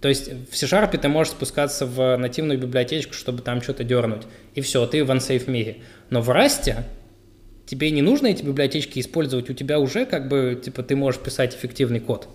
То 0.01 0.09
есть 0.09 0.31
в 0.51 0.57
C-Sharp 0.57 0.97
ты 0.97 1.09
можешь 1.09 1.33
спускаться 1.33 1.87
в 1.87 2.17
нативную 2.17 2.59
библиотечку, 2.59 3.15
чтобы 3.15 3.43
там 3.43 3.61
что-то 3.61 3.83
дернуть. 3.83 4.23
И 4.55 4.61
все, 4.61 4.87
ты 4.87 5.05
в 5.05 5.11
unsafe 5.11 5.51
мире. 5.51 5.79
Но 6.11 6.21
в 6.21 6.31
Rust 6.31 6.73
тебе 7.67 7.91
не 7.91 8.03
нужно 8.03 8.29
эти 8.29 8.45
библиотечки 8.45 9.01
использовать, 9.01 9.51
у 9.51 9.55
тебя 9.55 9.81
уже 9.81 10.07
как 10.07 10.29
бы, 10.29 10.61
типа, 10.63 10.85
ты 10.85 10.95
можешь 10.95 11.21
писать 11.21 11.57
эффективный 11.57 11.99
код. 11.99 12.29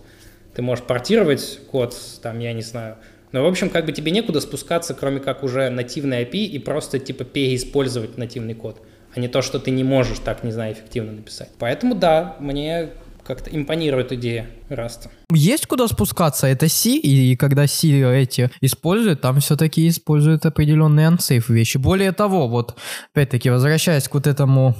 Ты 0.53 0.61
можешь 0.61 0.84
портировать 0.84 1.59
код, 1.71 1.95
там, 2.21 2.39
я 2.39 2.51
не 2.51 2.61
знаю, 2.61 2.97
Но, 3.32 3.43
в 3.43 3.47
общем, 3.47 3.69
как 3.69 3.86
бы 3.86 3.93
тебе 3.93 4.11
некуда 4.11 4.41
спускаться, 4.41 4.93
кроме 4.93 5.19
как 5.19 5.43
уже 5.43 5.69
нативный 5.69 6.23
API 6.23 6.45
и 6.45 6.59
просто 6.59 6.99
типа 6.99 7.23
переиспользовать 7.23 8.17
нативный 8.17 8.55
код, 8.55 8.82
а 9.15 9.19
не 9.19 9.29
то, 9.29 9.41
что 9.41 9.59
ты 9.59 9.71
не 9.71 9.84
можешь 9.84 10.19
так, 10.19 10.43
не 10.43 10.51
знаю, 10.51 10.73
эффективно 10.73 11.13
написать. 11.13 11.49
Поэтому 11.57 11.95
да, 11.95 12.36
мне 12.39 12.89
как-то 13.26 13.49
импонирует 13.49 14.11
идея 14.11 14.47
Rust'а. 14.69 15.09
Есть 15.32 15.67
куда 15.67 15.88
спускаться, 15.88 16.47
это 16.47 16.67
C, 16.67 16.91
и 16.91 17.36
когда 17.36 17.67
C 17.67 17.88
эти 17.89 18.49
используют, 18.61 19.22
там 19.22 19.39
все-таки 19.39 19.88
используют 19.88 20.45
определенные 20.45 21.09
unsafe 21.09 21.51
вещи. 21.51 21.78
Более 21.78 22.11
того, 22.11 22.47
вот, 22.47 22.78
опять-таки, 23.13 23.49
возвращаясь 23.49 24.07
к 24.07 24.13
вот 24.13 24.28
этому 24.28 24.76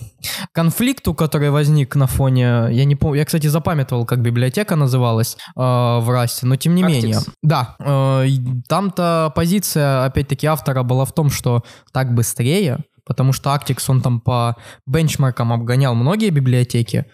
конфликту, 0.54 1.14
который 1.14 1.50
возник 1.50 1.96
на 1.96 2.08
фоне, 2.08 2.68
я 2.72 2.86
не 2.86 2.96
помню, 2.96 3.20
я, 3.20 3.26
кстати, 3.26 3.48
запамятовал, 3.48 4.06
как 4.06 4.22
библиотека 4.22 4.76
называлась 4.76 5.38
э, 5.56 5.60
в 5.60 6.06
Rust'е, 6.10 6.46
но 6.46 6.56
тем 6.56 6.76
не 6.76 6.84
Actix. 6.84 6.88
менее. 6.88 7.20
Да, 7.42 7.76
э, 7.80 8.28
там-то 8.68 9.32
позиция, 9.36 10.06
опять-таки, 10.06 10.48
автора 10.48 10.84
была 10.84 11.06
в 11.06 11.14
том, 11.14 11.30
что 11.30 11.64
так 11.94 12.14
быстрее, 12.14 12.80
потому 13.06 13.34
что 13.34 13.50
Actix, 13.50 13.84
он 13.88 14.02
там 14.02 14.22
по 14.22 14.56
бенчмаркам 14.86 15.52
обгонял 15.52 15.96
многие 15.96 16.30
библиотеки, 16.30 17.06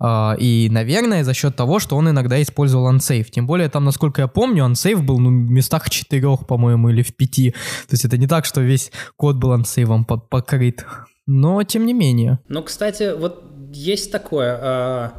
и, 0.00 0.68
наверное, 0.70 1.24
за 1.24 1.34
счет 1.34 1.56
того, 1.56 1.80
что 1.80 1.96
он 1.96 2.08
иногда 2.08 2.40
использовал 2.40 2.92
Unsafe. 2.92 3.30
Тем 3.30 3.46
более, 3.46 3.68
там, 3.68 3.84
насколько 3.84 4.22
я 4.22 4.28
помню, 4.28 4.64
Unsafe 4.64 5.02
был 5.02 5.18
ну, 5.18 5.30
в 5.30 5.50
местах 5.50 5.90
четырех, 5.90 6.46
по-моему, 6.46 6.90
или 6.90 7.02
в 7.02 7.16
пяти. 7.16 7.50
То 7.50 7.94
есть 7.94 8.04
это 8.04 8.16
не 8.16 8.28
так, 8.28 8.44
что 8.44 8.60
весь 8.60 8.92
код 9.16 9.36
был 9.36 9.54
Unsafe 9.54 10.04
покрыт. 10.30 10.86
Но, 11.26 11.62
тем 11.62 11.84
не 11.84 11.92
менее. 11.92 12.38
Ну, 12.48 12.62
кстати, 12.62 13.14
вот 13.14 13.42
есть 13.72 14.12
такое. 14.12 14.58
А, 14.60 15.12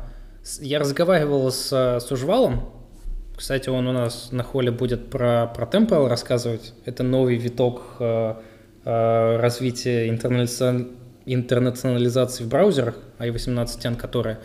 я 0.59 0.79
разговаривал 0.79 1.51
с, 1.51 1.71
с 1.71 2.11
Ужвалом. 2.11 2.69
Кстати, 3.37 3.69
он 3.69 3.87
у 3.87 3.93
нас 3.93 4.29
на 4.31 4.43
холле 4.43 4.71
будет 4.71 5.09
про, 5.09 5.47
про 5.47 5.65
Temple 5.65 6.07
рассказывать. 6.07 6.73
Это 6.85 7.03
новый 7.03 7.37
виток 7.37 7.81
а, 7.99 8.41
а, 8.85 9.37
развития 9.39 10.07
интернационализации 10.07 12.43
в 12.43 12.47
браузерах, 12.47 12.95
i18N, 13.19 13.95
которая 13.95 14.39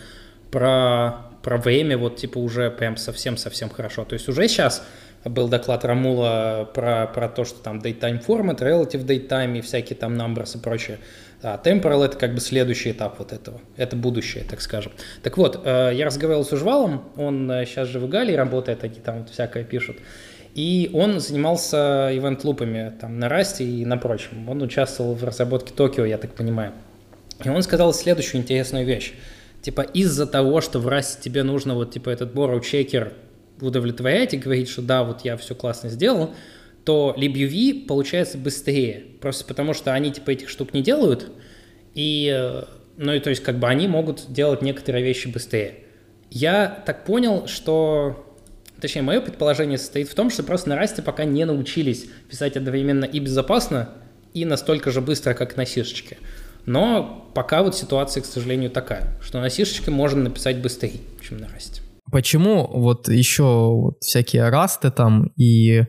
про, 0.55 1.17
про 1.43 1.57
время 1.57 1.99
вот 1.99 2.15
типа 2.15 2.39
уже 2.39 2.71
прям 2.71 2.97
совсем-совсем 2.97 3.71
хорошо. 3.71 4.05
То 4.05 4.13
есть 4.13 4.29
уже 4.29 4.47
сейчас 4.47 4.85
был 5.25 5.49
доклад 5.49 5.85
Рамула 5.85 6.71
про, 6.73 7.09
про 7.09 7.29
то, 7.29 7.45
что 7.45 7.61
там 7.61 7.81
daytime 7.81 8.25
format, 8.25 8.61
relative 8.61 9.05
daytime 9.05 9.59
и 9.59 9.63
всякие 9.63 9.97
там 9.97 10.15
numbers 10.15 10.57
и 10.57 10.61
прочее. 10.61 10.99
А 11.43 11.61
temporal— 11.63 12.05
это 12.05 12.17
как 12.17 12.35
бы 12.35 12.41
следующий 12.41 12.93
этап 12.93 13.19
вот 13.19 13.33
этого. 13.33 13.61
Это 13.77 13.97
будущее, 13.97 14.45
так 14.49 14.61
скажем. 14.61 14.93
Так 15.25 15.37
вот, 15.39 15.61
э, 15.65 15.91
я 15.93 16.07
разговаривал 16.07 16.45
с 16.45 16.53
Ужвалом, 16.53 17.03
он 17.17 17.51
сейчас 17.67 17.89
же 17.89 17.99
в 17.99 18.09
Галии 18.09 18.35
работает, 18.35 18.85
они 18.85 18.95
там 18.95 19.19
вот 19.23 19.31
всякое 19.31 19.65
пишут. 19.65 19.97
И 20.55 20.89
он 20.95 21.19
занимался 21.19 22.11
ивент-лупами 22.13 22.93
там 23.01 23.19
на 23.19 23.29
Расте 23.29 23.65
и 23.65 23.85
на 23.85 23.97
прочем. 23.97 24.49
Он 24.49 24.63
участвовал 24.63 25.15
в 25.15 25.25
разработке 25.25 25.75
Токио, 25.75 26.05
я 26.05 26.17
так 26.17 26.31
понимаю. 26.35 26.73
И 27.45 27.49
он 27.49 27.61
сказал 27.65 27.93
следующую 27.93 28.41
интересную 28.41 28.87
вещь. 28.87 29.15
Типа 29.65 29.81
из-за 29.81 30.27
того, 30.27 30.61
что 30.61 30.79
в 30.79 30.89
расе 30.89 31.19
тебе 31.19 31.43
нужно 31.43 31.75
вот 31.75 31.91
типа 31.91 32.11
этот 32.11 32.35
borrow 32.35 32.61
checker 32.61 33.15
удовлетворять 33.63 34.35
и 34.35 34.37
говорить, 34.37 34.69
что 34.69 34.83
да, 34.83 35.05
вот 35.05 35.23
я 35.25 35.39
все 35.39 35.55
классно 35.55 35.89
сделал, 35.89 36.35
то 36.85 37.15
LibUV 37.17 37.87
получается 37.87 38.37
быстрее. 38.37 39.05
Просто 39.23 39.47
потому 39.47 39.73
что 39.73 39.95
они 39.95 40.13
типа 40.13 40.33
этих 40.33 40.51
штук 40.51 40.75
не 40.75 40.83
делают, 40.83 41.33
и, 41.95 42.31
э, 42.31 42.65
ну 42.99 43.15
и 43.15 43.21
то 43.21 43.31
есть 43.31 43.43
как 43.43 43.59
бы 43.59 43.67
они 43.67 43.89
могут 43.89 44.31
делать 44.31 44.61
некоторые 44.61 45.03
вещи 45.03 45.29
быстрее. 45.29 45.77
Я 46.29 46.83
так 46.85 47.07
понял, 47.07 47.47
что 47.47 48.23
точнее, 48.83 49.01
мое 49.01 49.23
предположение 49.23 49.79
состоит 49.79 50.11
в 50.11 50.15
том, 50.15 50.29
что 50.29 50.43
просто 50.43 50.69
на 50.69 50.77
расте 50.77 51.01
пока 51.01 51.25
не 51.25 51.47
научились 51.47 52.05
писать 52.29 52.59
одновременно 52.59 53.07
и 53.07 53.19
безопасно, 53.19 53.89
и 54.35 54.45
настолько 54.45 54.91
же 54.91 55.01
быстро, 55.01 55.33
как 55.33 55.57
на 55.57 55.65
сишечке. 55.65 56.19
Но 56.67 57.31
пока 57.35 57.63
вот 57.63 57.77
ситуация, 57.77 58.23
к 58.23 58.27
сожалению, 58.27 58.71
такая, 58.71 59.19
что 59.21 59.41
на 59.41 59.51
сишечке 59.51 59.91
можно 59.91 60.23
написать 60.23 60.61
быстрее, 60.63 61.01
чем 61.23 61.39
на 61.39 61.49
расте. 61.49 61.83
Почему 62.11 62.67
вот 62.67 63.09
еще 63.09 63.43
вот 63.43 63.99
всякие 64.01 64.49
расты 64.49 64.91
там 64.91 65.33
и 65.37 65.85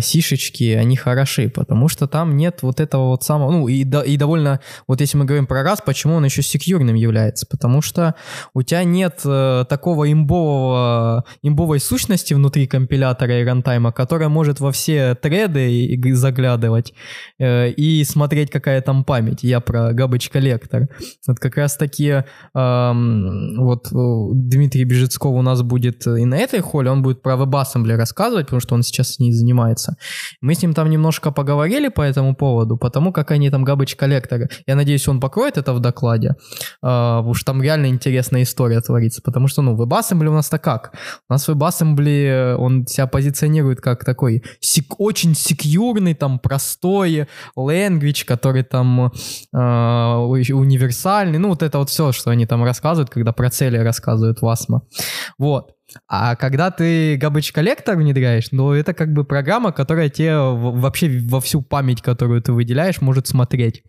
сишечки, 0.00 0.72
они 0.72 0.96
хороши, 0.96 1.48
потому 1.48 1.88
что 1.88 2.06
там 2.06 2.36
нет 2.36 2.62
вот 2.62 2.80
этого 2.80 3.08
вот 3.08 3.24
самого, 3.24 3.50
ну 3.50 3.68
и, 3.68 3.84
до, 3.84 4.00
и 4.00 4.16
довольно, 4.16 4.60
вот 4.86 5.00
если 5.00 5.18
мы 5.18 5.24
говорим 5.24 5.46
про 5.46 5.62
раз, 5.62 5.80
почему 5.84 6.14
он 6.14 6.24
еще 6.24 6.42
секьюрным 6.42 6.94
является, 6.94 7.46
потому 7.46 7.82
что 7.82 8.14
у 8.54 8.62
тебя 8.62 8.84
нет 8.84 9.20
э, 9.24 9.64
такого 9.68 10.10
имбового, 10.12 11.24
имбовой 11.42 11.80
сущности 11.80 12.34
внутри 12.34 12.66
компилятора 12.66 13.40
и 13.40 13.44
рантайма, 13.44 13.92
которая 13.92 14.28
может 14.28 14.60
во 14.60 14.70
все 14.70 15.14
треды 15.14 15.98
заглядывать 16.14 16.92
э, 17.38 17.70
и 17.70 18.04
смотреть, 18.04 18.50
какая 18.50 18.80
там 18.82 19.04
память. 19.04 19.42
Я 19.42 19.60
про 19.60 19.92
garbage 19.92 20.30
коллектор. 20.30 20.88
Вот 21.26 21.38
как 21.38 21.56
раз 21.56 21.76
таки 21.76 22.08
э, 22.08 22.22
вот 22.54 23.88
Дмитрий 23.90 24.84
Бежецков 24.84 25.34
у 25.34 25.42
нас 25.42 25.62
будет 25.62 26.06
и 26.06 26.24
на 26.24 26.36
этой 26.36 26.60
холле, 26.60 26.90
он 26.90 27.02
будет 27.02 27.22
про 27.22 27.34
WebAssembly 27.34 27.96
рассказывать, 27.96 28.46
потому 28.46 28.60
что 28.60 28.74
он 28.74 28.82
сейчас 28.82 29.14
с 29.14 29.18
ней 29.18 29.32
занимается 29.32 29.71
занимается. 29.72 29.96
Мы 30.40 30.54
с 30.54 30.62
ним 30.62 30.74
там 30.74 30.90
немножко 30.90 31.32
поговорили 31.32 31.88
по 31.88 32.02
этому 32.02 32.34
поводу, 32.34 32.76
потому 32.76 33.12
как 33.12 33.30
они 33.30 33.50
там 33.50 33.64
габыч 33.64 33.96
коллекторы. 33.96 34.48
Я 34.66 34.76
надеюсь, 34.76 35.08
он 35.08 35.20
покроет 35.20 35.58
это 35.58 35.72
в 35.72 35.80
докладе, 35.80 36.34
э, 36.82 37.32
что 37.34 37.44
там 37.44 37.62
реально 37.62 37.86
интересная 37.86 38.42
история 38.42 38.80
творится, 38.80 39.22
потому 39.22 39.48
что, 39.48 39.62
ну, 39.62 39.76
WebAssembly 39.76 40.26
у 40.28 40.32
нас-то 40.32 40.58
как? 40.58 40.92
У 41.28 41.32
нас 41.32 41.48
WebAssembly, 41.48 42.54
он 42.54 42.86
себя 42.86 43.06
позиционирует 43.06 43.80
как 43.80 44.04
такой 44.04 44.42
сек- 44.60 45.00
очень 45.00 45.34
секьюрный, 45.34 46.14
там, 46.14 46.38
простой 46.38 47.26
language, 47.56 48.24
который 48.26 48.62
там 48.62 49.06
э, 49.06 49.58
универсальный, 50.52 51.38
ну, 51.38 51.48
вот 51.48 51.62
это 51.62 51.78
вот 51.78 51.88
все, 51.88 52.12
что 52.12 52.30
они 52.30 52.46
там 52.46 52.64
рассказывают, 52.64 53.10
когда 53.10 53.32
про 53.32 53.50
цели 53.50 53.78
рассказывают 53.78 54.42
в 54.42 54.44
ASMA. 54.44 54.80
Вот. 55.38 55.72
А 56.08 56.36
когда 56.36 56.70
ты 56.70 57.16
garbage 57.16 57.52
коллектор 57.52 57.96
внедряешь, 57.96 58.48
ну, 58.52 58.72
это 58.72 58.94
как 58.94 59.12
бы 59.12 59.24
программа, 59.24 59.72
которая 59.72 60.08
тебе 60.08 60.36
вообще 60.38 61.20
во 61.24 61.40
всю 61.40 61.62
память, 61.62 62.02
которую 62.02 62.42
ты 62.42 62.52
выделяешь, 62.52 63.00
может 63.00 63.26
смотреть. 63.26 63.82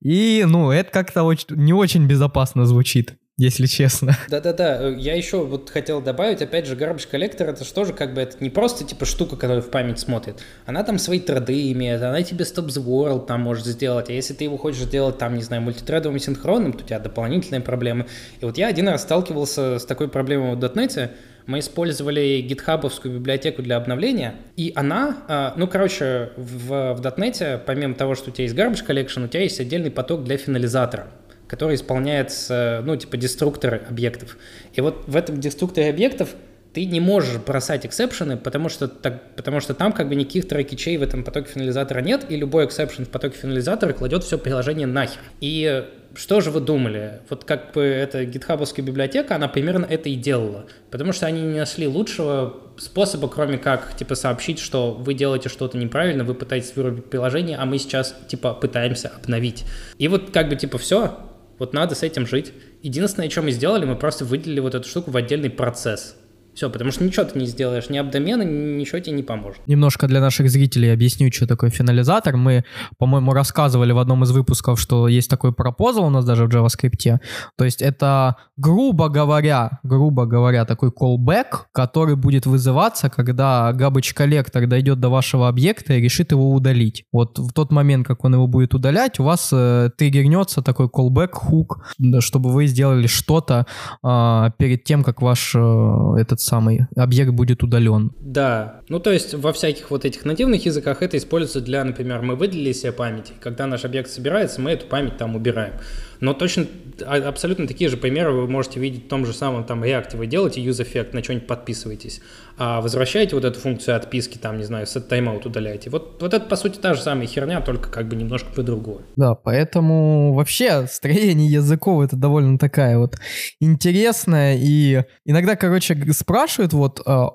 И, 0.00 0.44
ну, 0.46 0.70
это 0.70 0.90
как-то 0.90 1.22
очень, 1.22 1.56
не 1.56 1.72
очень 1.72 2.06
безопасно 2.06 2.66
звучит 2.66 3.16
если 3.40 3.64
честно. 3.64 4.18
Да-да-да, 4.28 4.88
я 4.88 5.14
еще 5.14 5.42
вот 5.46 5.70
хотел 5.70 6.02
добавить, 6.02 6.42
опять 6.42 6.66
же, 6.66 6.76
garbage 6.76 7.08
коллектор 7.10 7.48
это 7.48 7.64
что 7.64 7.86
же 7.86 7.94
как 7.94 8.12
бы 8.12 8.20
это 8.20 8.36
не 8.40 8.50
просто 8.50 8.84
типа 8.84 9.06
штука, 9.06 9.36
которая 9.36 9.62
в 9.62 9.70
память 9.70 9.98
смотрит, 9.98 10.40
она 10.66 10.84
там 10.84 10.98
свои 10.98 11.20
треды 11.20 11.72
имеет, 11.72 12.02
она 12.02 12.22
тебе 12.22 12.44
stop 12.44 12.66
the 12.66 12.84
world 12.84 13.24
там 13.24 13.40
может 13.40 13.64
сделать, 13.64 14.10
а 14.10 14.12
если 14.12 14.34
ты 14.34 14.44
его 14.44 14.58
хочешь 14.58 14.82
сделать 14.82 15.16
там, 15.16 15.36
не 15.36 15.42
знаю, 15.42 15.62
мультитредовым 15.62 16.18
и 16.18 16.20
синхронным, 16.20 16.74
то 16.74 16.84
у 16.84 16.86
тебя 16.86 16.98
дополнительные 16.98 17.62
проблемы. 17.62 18.04
И 18.42 18.44
вот 18.44 18.58
я 18.58 18.66
один 18.66 18.86
раз 18.88 19.02
сталкивался 19.02 19.78
с 19.78 19.86
такой 19.86 20.08
проблемой 20.08 20.54
в 20.54 20.58
.NET, 20.58 21.10
мы 21.46 21.60
использовали 21.60 22.40
GitHub'овскую 22.40 23.14
библиотеку 23.14 23.62
для 23.62 23.76
обновления, 23.76 24.36
и 24.56 24.72
она, 24.74 25.18
а, 25.28 25.54
ну, 25.56 25.66
короче, 25.66 26.30
в, 26.36 26.94
в 26.94 27.00
.NET, 27.00 27.62
помимо 27.66 27.94
того, 27.94 28.14
что 28.14 28.30
у 28.30 28.32
тебя 28.32 28.44
есть 28.44 28.56
garbage 28.56 28.86
collection, 28.86 29.24
у 29.24 29.28
тебя 29.28 29.42
есть 29.42 29.60
отдельный 29.60 29.90
поток 29.90 30.24
для 30.24 30.36
финализатора 30.36 31.08
который 31.46 31.74
исполняет, 31.74 32.32
ну, 32.48 32.94
типа, 32.94 33.16
деструкторы 33.16 33.82
объектов. 33.88 34.36
И 34.72 34.80
вот 34.80 35.02
в 35.08 35.16
этом 35.16 35.40
деструкторе 35.40 35.90
объектов 35.90 36.36
ты 36.72 36.84
не 36.84 37.00
можешь 37.00 37.38
бросать 37.38 37.84
exception'ы, 37.84 38.36
потому 38.36 38.68
что, 38.68 38.86
так, 38.86 39.34
потому 39.34 39.60
что 39.60 39.74
там 39.74 39.92
как 39.92 40.08
бы 40.08 40.14
никаких 40.14 40.46
try-catch'ей 40.46 40.96
в 40.96 41.02
этом 41.02 41.24
потоке 41.24 41.50
финализатора 41.52 42.00
нет, 42.00 42.26
и 42.28 42.36
любой 42.36 42.66
exception 42.66 43.04
в 43.04 43.08
потоке 43.08 43.36
финализатора 43.36 43.92
кладет 43.92 44.22
все 44.22 44.38
приложение 44.38 44.86
нахер. 44.86 45.20
И 45.40 45.84
что 46.14 46.40
же 46.40 46.50
вы 46.50 46.60
думали? 46.60 47.20
Вот 47.28 47.44
как 47.44 47.72
бы 47.72 47.82
эта 47.82 48.24
гитхабовская 48.24 48.84
библиотека, 48.84 49.36
она 49.36 49.48
примерно 49.48 49.86
это 49.86 50.08
и 50.08 50.16
делала. 50.16 50.66
Потому 50.90 51.12
что 51.12 51.26
они 51.26 51.42
не 51.42 51.58
нашли 51.58 51.86
лучшего 51.86 52.56
способа, 52.78 53.28
кроме 53.28 53.58
как, 53.58 53.96
типа, 53.96 54.14
сообщить, 54.14 54.58
что 54.58 54.92
вы 54.92 55.14
делаете 55.14 55.48
что-то 55.48 55.78
неправильно, 55.78 56.24
вы 56.24 56.34
пытаетесь 56.34 56.74
вырубить 56.74 57.06
приложение, 57.06 57.56
а 57.58 57.64
мы 57.64 57.78
сейчас, 57.78 58.16
типа, 58.28 58.54
пытаемся 58.54 59.08
обновить. 59.08 59.64
И 59.98 60.08
вот 60.08 60.30
как 60.30 60.48
бы, 60.48 60.56
типа, 60.56 60.78
все, 60.78 61.18
вот 61.58 61.74
надо 61.74 61.94
с 61.94 62.02
этим 62.02 62.26
жить. 62.26 62.52
Единственное, 62.82 63.28
что 63.30 63.42
мы 63.42 63.50
сделали, 63.50 63.84
мы 63.84 63.96
просто 63.96 64.24
выделили 64.24 64.60
вот 64.60 64.74
эту 64.74 64.88
штуку 64.88 65.10
в 65.10 65.16
отдельный 65.16 65.50
процесс. 65.50 66.16
Все, 66.54 66.68
потому 66.68 66.90
что 66.90 67.04
ничего 67.04 67.24
ты 67.24 67.38
не 67.38 67.46
сделаешь, 67.46 67.88
ни 67.90 67.98
обдомена, 67.98 68.42
ничего 68.42 68.98
тебе 68.98 69.16
не 69.16 69.22
поможет. 69.22 69.60
Немножко 69.66 70.06
для 70.08 70.20
наших 70.20 70.50
зрителей 70.50 70.92
объясню, 70.92 71.30
что 71.32 71.46
такое 71.46 71.70
финализатор. 71.70 72.36
Мы, 72.36 72.64
по-моему, 72.98 73.32
рассказывали 73.32 73.92
в 73.92 73.98
одном 73.98 74.24
из 74.24 74.30
выпусков, 74.32 74.80
что 74.80 75.08
есть 75.08 75.30
такой 75.30 75.52
пропозал 75.52 76.04
у 76.06 76.10
нас 76.10 76.24
даже 76.24 76.46
в 76.46 76.48
JavaScript. 76.48 77.18
То 77.56 77.64
есть 77.64 77.82
это, 77.82 78.36
грубо 78.56 79.08
говоря, 79.08 79.78
грубо 79.82 80.26
говоря, 80.26 80.64
такой 80.64 80.90
callback, 80.90 81.66
который 81.72 82.16
будет 82.16 82.46
вызываться, 82.46 83.10
когда 83.10 83.70
garbage 83.72 84.12
коллектор 84.14 84.66
дойдет 84.66 85.00
до 85.00 85.08
вашего 85.08 85.48
объекта 85.48 85.94
и 85.94 86.00
решит 86.00 86.32
его 86.32 86.52
удалить. 86.52 87.04
Вот 87.12 87.38
в 87.38 87.52
тот 87.52 87.70
момент, 87.70 88.06
как 88.06 88.24
он 88.24 88.34
его 88.34 88.46
будет 88.46 88.74
удалять, 88.74 89.20
у 89.20 89.24
вас 89.24 89.50
э, 89.52 89.90
триггернется 89.96 90.62
такой 90.62 90.86
callback, 90.86 91.30
хук, 91.32 91.86
чтобы 92.20 92.50
вы 92.50 92.66
сделали 92.66 93.06
что-то 93.06 93.66
э, 94.02 94.50
перед 94.58 94.84
тем, 94.84 95.04
как 95.04 95.22
ваш 95.22 95.52
э, 95.54 96.14
этот 96.18 96.39
этот 96.40 96.48
самый 96.48 96.86
объект 96.96 97.30
будет 97.32 97.62
удален. 97.62 98.12
Да, 98.20 98.80
ну 98.88 98.98
то 98.98 99.12
есть 99.12 99.34
во 99.34 99.52
всяких 99.52 99.90
вот 99.90 100.04
этих 100.04 100.24
нативных 100.24 100.64
языках 100.64 101.02
это 101.02 101.16
используется 101.16 101.60
для, 101.60 101.84
например, 101.84 102.22
мы 102.22 102.36
выделили 102.36 102.72
себе 102.72 102.92
память, 102.92 103.32
когда 103.40 103.66
наш 103.66 103.84
объект 103.84 104.10
собирается, 104.10 104.60
мы 104.60 104.70
эту 104.70 104.86
память 104.86 105.16
там 105.16 105.36
убираем. 105.36 105.74
Но 106.20 106.34
точно 106.34 106.66
а, 107.06 107.16
абсолютно 107.28 107.66
такие 107.66 107.88
же 107.88 107.96
примеры 107.96 108.32
вы 108.32 108.46
можете 108.48 108.78
видеть 108.80 109.06
в 109.06 109.08
том 109.08 109.26
же 109.26 109.32
самом 109.32 109.64
там 109.64 109.82
React. 109.82 110.16
Вы 110.16 110.26
делаете 110.26 110.62
use 110.62 110.84
effect, 110.84 111.10
на 111.12 111.22
что-нибудь 111.22 111.46
подписываетесь, 111.46 112.20
а 112.58 112.80
возвращаете 112.80 113.34
вот 113.34 113.44
эту 113.44 113.58
функцию 113.58 113.96
отписки, 113.96 114.38
там, 114.38 114.58
не 114.58 114.64
знаю, 114.64 114.86
set 114.86 115.08
timeout 115.08 115.46
удаляете. 115.46 115.90
Вот, 115.90 116.20
вот 116.20 116.34
это, 116.34 116.44
по 116.44 116.56
сути, 116.56 116.78
та 116.78 116.94
же 116.94 117.02
самая 117.02 117.26
херня, 117.26 117.60
только 117.60 117.90
как 117.90 118.08
бы 118.08 118.16
немножко 118.16 118.52
по-другому. 118.52 119.00
Да, 119.16 119.34
поэтому 119.34 120.34
вообще 120.34 120.86
строение 120.86 121.50
языков 121.50 122.04
это 122.04 122.16
довольно 122.16 122.58
такая 122.58 122.98
вот 122.98 123.16
интересная 123.60 124.56
и 124.56 125.02
иногда, 125.24 125.56
короче, 125.56 125.96
спрашивают 126.12 126.72
вот, 126.72 127.00
а, 127.06 127.30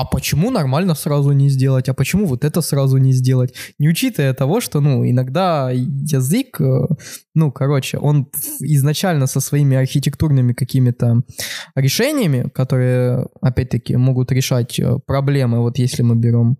а 0.00 0.04
почему 0.04 0.50
нормально 0.50 0.94
сразу 0.94 1.32
не 1.32 1.48
сделать, 1.48 1.88
а 1.88 1.94
почему 1.94 2.26
вот 2.26 2.44
это 2.44 2.60
сразу 2.60 2.98
не 2.98 3.12
сделать, 3.12 3.54
не 3.80 3.88
учитывая 3.88 4.32
того, 4.32 4.60
что, 4.60 4.80
ну, 4.80 5.04
иногда 5.04 5.70
язык, 5.72 6.60
э, 6.60 6.86
ну, 7.34 7.50
короче, 7.50 7.98
он 7.98 8.28
изначально 8.60 9.26
со 9.26 9.40
своими 9.40 9.76
архитектурными 9.76 10.52
какими-то 10.52 11.22
решениями, 11.74 12.48
которые, 12.54 13.26
опять-таки, 13.40 13.96
могут 13.96 14.30
решать 14.30 14.78
э, 14.78 14.98
проблемы, 15.04 15.62
вот 15.62 15.78
если 15.78 16.02
мы 16.02 16.14
берем, 16.14 16.58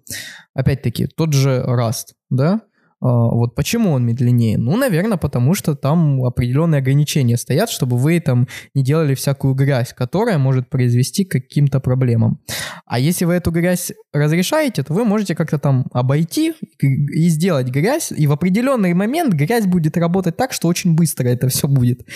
опять-таки, 0.55 1.07
тот 1.07 1.33
же 1.33 1.65
Rust, 1.65 2.15
да, 2.31 2.63
вот 3.01 3.55
почему 3.55 3.93
он 3.93 4.05
медленнее? 4.05 4.59
Ну, 4.59 4.77
наверное, 4.77 5.19
потому 5.19 5.55
что 5.55 5.75
там 5.75 6.25
определенные 6.25 6.81
ограничения 6.81 7.37
стоят, 7.37 7.71
чтобы 7.71 7.97
вы 7.97 8.21
там 8.21 8.49
не 8.75 8.83
делали 8.83 9.15
всякую 9.15 9.55
грязь, 9.55 9.93
которая 9.93 10.39
может 10.39 10.69
произвести 10.69 11.25
к 11.25 11.33
каким-то 11.33 11.81
проблемам. 11.81 12.41
А 12.87 12.99
если 12.99 13.25
вы 13.25 13.35
эту 13.35 13.51
грязь 13.51 13.93
разрешаете, 14.13 14.83
то 14.83 14.95
вы 14.95 15.05
можете 15.05 15.35
как-то 15.35 15.59
там 15.59 15.87
обойти 15.93 16.55
и 16.81 17.29
сделать 17.29 17.69
грязь, 17.69 18.13
и 18.13 18.27
в 18.27 18.33
определенный 18.33 18.95
момент 18.95 19.35
грязь 19.35 19.67
будет 19.67 19.97
работать 19.97 20.37
так, 20.37 20.53
что 20.53 20.69
очень 20.69 20.95
быстро 20.95 21.29
это 21.29 21.49
все 21.49 21.69
будет. 21.69 22.07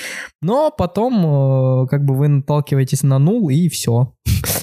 Но 0.40 0.70
потом 0.70 1.84
э, 1.84 1.86
как 1.88 2.04
бы 2.04 2.14
вы 2.14 2.28
наталкиваетесь 2.28 3.02
на 3.02 3.18
нул, 3.18 3.50
и 3.50 3.68
все. 3.68 4.14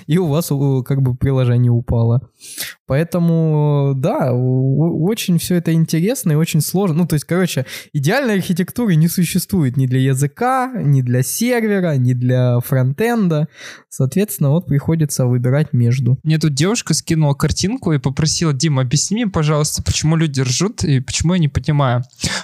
И 0.09 0.17
у 0.17 0.25
вас 0.25 0.47
как 0.47 1.03
бы 1.03 1.15
приложение 1.15 1.71
упало. 1.71 2.31
Поэтому, 2.87 3.93
да, 3.95 4.33
очень 4.33 5.37
все 5.37 5.57
это 5.57 5.71
интересно 5.71 6.31
и 6.31 6.35
очень 6.35 6.61
сложно. 6.61 6.97
Ну, 6.97 7.07
то 7.07 7.13
есть, 7.13 7.25
короче, 7.25 7.67
идеальной 7.93 8.33
архитектуры 8.33 8.95
не 8.95 9.07
существует 9.07 9.77
ни 9.77 9.85
для 9.85 9.99
языка, 9.99 10.73
ни 10.81 11.03
для 11.03 11.21
сервера, 11.21 11.95
ни 11.97 12.13
для 12.13 12.59
фронтенда. 12.59 13.49
Соответственно, 13.89 14.49
вот 14.49 14.65
приходится 14.65 15.27
выбирать 15.27 15.73
между. 15.73 16.17
Мне 16.23 16.39
тут 16.39 16.55
девушка 16.55 16.95
скинула 16.95 17.35
картинку 17.35 17.93
и 17.93 17.99
попросила, 17.99 18.51
Дима, 18.51 18.81
объясни 18.81 19.17
мне, 19.17 19.27
пожалуйста, 19.27 19.83
почему 19.83 20.15
люди 20.15 20.41
ржут 20.41 20.83
и 20.83 21.01
почему 21.01 21.35
я 21.35 21.39
не 21.39 21.49
понимаю. 21.49 22.01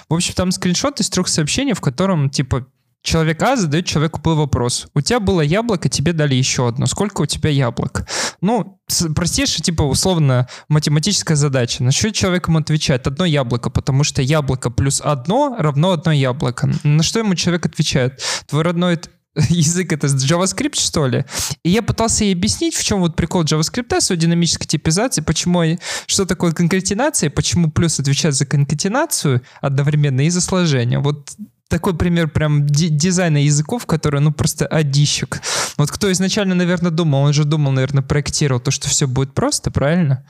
В 0.08 0.14
общем, 0.14 0.34
там 0.36 0.52
скриншот 0.52 1.00
из 1.00 1.10
трех 1.10 1.26
сообщений, 1.26 1.72
в 1.72 1.80
котором, 1.80 2.30
типа, 2.30 2.68
Человек 3.06 3.40
А 3.42 3.54
задает 3.54 3.86
человеку 3.86 4.20
Б 4.20 4.34
вопрос. 4.34 4.88
У 4.92 5.00
тебя 5.00 5.20
было 5.20 5.40
яблоко, 5.40 5.88
тебе 5.88 6.12
дали 6.12 6.34
еще 6.34 6.66
одно. 6.66 6.86
Сколько 6.86 7.20
у 7.20 7.26
тебя 7.26 7.50
яблок? 7.50 8.04
Ну, 8.40 8.80
простейшая, 9.14 9.62
типа, 9.62 9.82
условно, 9.82 10.48
математическая 10.68 11.36
задача. 11.36 11.84
На 11.84 11.92
что 11.92 12.10
человек 12.10 12.48
ему 12.48 12.58
отвечает? 12.58 13.06
Одно 13.06 13.24
яблоко, 13.24 13.70
потому 13.70 14.02
что 14.02 14.22
яблоко 14.22 14.70
плюс 14.70 15.00
одно 15.00 15.54
равно 15.56 15.92
одно 15.92 16.10
яблоко. 16.10 16.68
На 16.82 17.04
что 17.04 17.20
ему 17.20 17.36
человек 17.36 17.66
отвечает? 17.66 18.20
Твой 18.48 18.64
родной 18.64 18.98
язык 19.50 19.92
это 19.92 20.08
JavaScript, 20.08 20.74
что 20.74 21.06
ли? 21.06 21.24
И 21.62 21.70
я 21.70 21.82
пытался 21.82 22.24
ей 22.24 22.34
объяснить, 22.34 22.74
в 22.74 22.82
чем 22.82 22.98
вот 22.98 23.14
прикол 23.14 23.44
JavaScript 23.44 24.00
с 24.00 24.16
динамической 24.16 24.66
типизацией, 24.66 25.24
почему, 25.24 25.78
что 26.08 26.26
такое 26.26 26.50
конкатенация, 26.50 27.30
почему 27.30 27.70
плюс 27.70 28.00
отвечает 28.00 28.34
за 28.34 28.46
конкатенацию 28.46 29.42
одновременно 29.60 30.26
и 30.26 30.30
за 30.30 30.40
сложение. 30.40 30.98
Вот 30.98 31.36
такой 31.68 31.96
пример 31.96 32.28
прям 32.28 32.66
дизайна 32.66 33.38
языков, 33.38 33.86
который, 33.86 34.20
ну, 34.20 34.32
просто 34.32 34.66
одищик. 34.66 35.40
Вот 35.76 35.90
кто 35.90 36.10
изначально, 36.12 36.54
наверное, 36.54 36.90
думал, 36.90 37.22
он 37.22 37.32
же 37.32 37.44
думал, 37.44 37.72
наверное, 37.72 38.02
проектировал 38.02 38.60
то, 38.60 38.70
что 38.70 38.88
все 38.88 39.06
будет 39.06 39.34
просто, 39.34 39.70
правильно? 39.70 40.24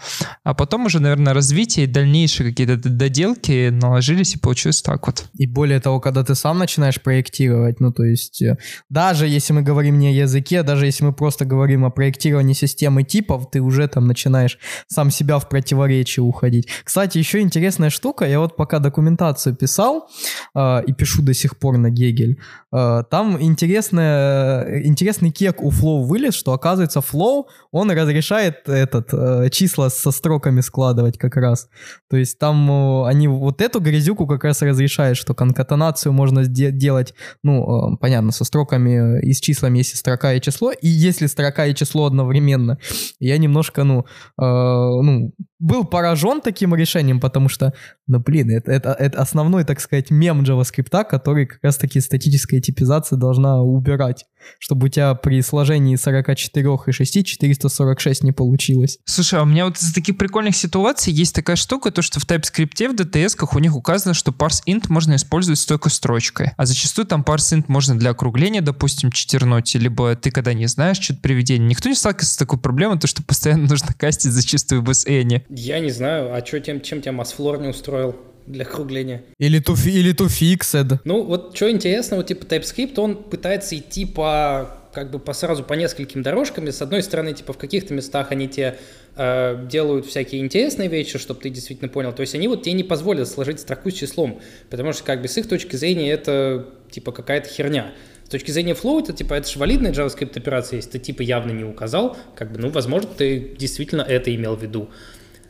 А 0.45 0.55
потом 0.55 0.87
уже, 0.87 0.99
наверное, 1.01 1.35
развитие 1.35 1.85
и 1.85 1.89
дальнейшие 1.89 2.51
какие-то 2.51 2.77
доделки 2.77 3.69
наложились, 3.69 4.35
и 4.35 4.39
получилось 4.39 4.83
так 4.83 5.07
вот. 5.07 5.27
И 5.35 5.47
более 5.47 5.81
того, 5.81 6.01
когда 6.01 6.25
ты 6.25 6.35
сам 6.35 6.59
начинаешь 6.59 7.01
проектировать, 7.03 7.81
ну, 7.81 7.93
то 7.93 8.05
есть, 8.05 8.41
э, 8.41 8.57
даже 8.89 9.27
если 9.27 9.53
мы 9.53 9.63
говорим 9.63 9.99
не 9.99 10.09
о 10.09 10.13
языке, 10.13 10.63
даже 10.63 10.87
если 10.87 11.05
мы 11.05 11.13
просто 11.13 11.45
говорим 11.45 11.85
о 11.85 11.91
проектировании 11.91 12.55
системы 12.55 13.03
типов, 13.03 13.51
ты 13.51 13.61
уже 13.61 13.87
там 13.89 14.07
начинаешь 14.07 14.59
сам 14.89 15.11
себя 15.11 15.39
в 15.39 15.49
противоречие 15.49 16.25
уходить. 16.25 16.69
Кстати, 16.85 17.19
еще 17.19 17.41
интересная 17.41 17.91
штука, 17.91 18.25
я 18.27 18.41
вот 18.41 18.57
пока 18.57 18.79
документацию 18.79 19.55
писал 19.55 20.09
э, 20.55 20.83
и 20.87 20.93
пишу 20.93 21.26
до 21.27 21.35
сих 21.35 21.59
пор 21.59 21.77
на 21.77 21.91
Гегель. 21.91 22.39
Э, 22.73 23.03
там 23.11 23.37
интересная, 23.43 24.83
интересный 24.85 25.31
кек 25.31 25.63
у 25.63 25.71
Flow 25.71 26.05
вылез, 26.05 26.35
что 26.35 26.53
оказывается 26.53 27.01
Flow, 27.01 27.45
он 27.73 27.91
разрешает 27.91 28.69
этот, 28.69 29.13
э, 29.13 29.51
числа 29.51 29.91
со 29.91 30.11
строками 30.11 30.63
складывать 30.63 31.19
как 31.19 31.37
раз. 31.37 31.69
То 32.09 32.17
есть 32.17 32.39
там 32.39 32.71
э, 32.71 33.09
они 33.09 33.29
вот 33.29 33.61
эту 33.61 33.81
грязюку 33.81 34.27
как 34.27 34.45
раз 34.45 34.63
разрешают, 34.63 35.19
что 35.19 35.35
конкатенацию 35.35 36.13
можно 36.13 36.47
делать, 36.47 37.15
ну, 37.43 37.97
понятно, 38.01 38.33
со 38.33 38.45
строками 38.45 39.21
и 39.21 39.33
с 39.33 39.41
числами, 39.41 39.79
если 39.79 39.97
строка 39.97 40.33
и 40.33 40.41
число, 40.41 40.71
и 40.71 40.89
если 40.89 41.27
строка 41.27 41.67
и 41.67 41.75
число 41.75 42.07
одновременно. 42.07 42.79
Я 43.19 43.39
немножко, 43.39 43.85
ну, 43.85 44.07
ну 44.39 45.33
был 45.59 45.85
поражен 45.85 46.41
таким 46.41 46.75
решением, 46.75 47.21
потому 47.21 47.49
что, 47.49 47.73
ну, 48.07 48.21
блин, 48.21 48.51
это, 48.51 48.71
это, 48.71 48.93
это 48.93 49.21
основной, 49.21 49.65
так 49.65 49.81
сказать, 49.81 50.11
мем 50.11 50.43
JavaScript, 50.43 51.05
который 51.19 51.47
как 51.47 51.59
раз-таки 51.63 52.01
статическая 52.01 52.61
типизация 52.61 53.17
должна 53.17 53.61
убирать, 53.61 54.27
чтобы 54.59 54.87
у 54.87 54.89
тебя 54.89 55.15
при 55.15 55.43
сложении 55.43 55.97
44 55.97 56.69
и 56.87 56.93
6 56.93 57.27
446 57.27 58.23
не 58.23 58.33
получилось. 58.33 58.99
Слушай, 59.05 59.41
а 59.41 59.43
у 59.43 59.47
меня 59.47 59.67
вот 59.67 59.77
из 59.77 59.93
таких 59.93 60.17
прикольных 60.17 60.57
ситуаций 60.57 61.13
есть 61.13 61.35
такая 61.35 61.57
штука, 61.57 61.91
то 61.91 62.03
что 62.03 62.21
в 62.21 62.27
TypeScript, 62.27 62.89
в 62.89 62.95
DTS 62.95 63.49
у 63.53 63.59
них 63.59 63.77
указано, 63.77 64.15
что 64.15 64.33
parseInt 64.33 64.85
можно 64.89 65.17
использовать 65.17 65.59
с 65.59 65.67
только 65.67 65.91
строчкой, 65.91 66.53
а 66.57 66.67
зачастую 66.67 67.07
там 67.07 67.23
parseInt 67.23 67.65
можно 67.69 67.99
для 67.99 68.11
округления, 68.11 68.61
допустим, 68.61 69.11
читернуть, 69.11 69.75
либо 69.75 70.15
ты 70.17 70.31
когда 70.31 70.55
не 70.55 70.67
знаешь 70.67 70.99
что-то 70.99 71.21
приведение. 71.21 71.69
Никто 71.69 71.89
не 71.89 71.95
сталкивается 71.95 72.35
с 72.35 72.37
такой 72.37 72.59
проблемой, 72.59 72.99
то 72.99 73.07
что 73.07 73.23
постоянно 73.23 73.67
нужно 73.69 73.93
кастить 73.93 74.33
зачастую 74.33 74.83
в 74.83 74.91
SN. 74.91 75.43
Я 75.49 75.81
не 75.81 75.91
знаю, 75.91 76.35
а 76.35 76.45
что 76.45 76.61
тем, 76.61 76.81
чем 76.81 77.03
тебя 77.03 77.13
Масфлор 77.13 77.61
не 77.61 77.69
устроил? 77.69 78.17
Для 78.47 78.65
округления. 78.65 79.25
Или 79.39 79.61
to, 79.61 79.75
или 79.89 80.15
to 80.15 80.27
fixed. 80.27 80.99
Ну, 81.05 81.23
вот 81.23 81.57
что 81.57 81.71
интересно, 81.71 82.17
вот 82.17 82.27
типа 82.27 82.45
TypeScript, 82.45 82.99
он 82.99 83.17
пытается 83.17 83.77
идти 83.77 84.05
по 84.05 84.71
как 84.97 85.11
бы 85.11 85.19
по 85.19 85.35
сразу 85.35 85.63
по 85.63 85.75
нескольким 85.75 86.23
дорожкам. 86.23 86.67
И 86.69 86.73
с 86.73 86.81
одной 86.81 87.03
стороны, 87.03 87.35
типа 87.35 87.53
в 87.53 87.59
каких-то 87.59 87.93
местах 87.93 88.33
они 88.33 88.49
тебе 88.49 88.79
э, 89.15 89.67
делают 89.71 90.07
всякие 90.07 90.41
интересные 90.41 90.89
вещи, 90.89 91.19
чтобы 91.19 91.39
ты 91.39 91.51
действительно 91.51 91.91
понял. 91.91 92.15
То 92.15 92.23
есть 92.23 92.35
они 92.35 92.49
вот 92.49 92.63
тебе 92.63 92.73
не 92.73 92.83
позволят 92.83 93.29
сложить 93.29 93.61
строку 93.61 93.91
с 93.91 93.93
числом, 93.95 94.41
потому 94.71 94.95
что 94.95 95.05
как 95.05 95.21
бы 95.21 95.29
с 95.29 95.37
их 95.37 95.51
точки 95.51 95.77
зрения 95.77 96.11
это 96.11 96.67
типа 96.91 97.13
какая-то 97.13 97.47
херня. 97.47 97.93
С 98.25 98.31
точки 98.31 98.51
зрения 98.51 98.73
flow, 98.73 99.03
это 99.03 99.13
типа 99.13 99.35
это 99.35 99.47
же 99.49 99.59
валидная 99.59 99.93
JavaScript 99.93 100.37
операция, 100.39 100.79
если 100.79 100.93
ты 100.93 100.99
типа 100.99 101.21
явно 101.21 101.53
не 101.53 101.65
указал, 101.65 102.17
как 102.35 102.51
бы, 102.51 102.59
ну, 102.59 102.71
возможно, 102.71 103.11
ты 103.17 103.55
действительно 103.59 104.01
это 104.01 104.35
имел 104.35 104.57
в 104.57 104.63
виду. 104.63 104.89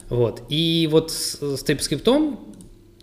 Вот. 0.09 0.43
И 0.49 0.89
вот 0.91 1.13
с, 1.13 1.39
с 1.41 1.65
TypeScript 1.65 2.37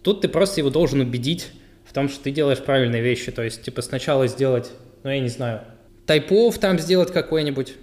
тут 0.04 0.22
ты 0.22 0.28
просто 0.28 0.62
его 0.62 0.70
должен 0.70 1.00
убедить 1.00 1.48
в 1.86 1.94
том, 1.94 2.10
что 2.10 2.24
ты 2.24 2.32
делаешь 2.32 2.64
правильные 2.64 3.02
вещи. 3.02 3.32
То 3.32 3.44
есть, 3.44 3.64
типа, 3.64 3.82
сначала 3.82 4.28
сделать, 4.28 4.72
ну, 5.04 5.10
я 5.10 5.20
не 5.20 5.30
знаю, 5.30 5.62
тайпов 6.06 6.58
там 6.58 6.80
сделать 6.80 7.12
какой-нибудь. 7.12 7.76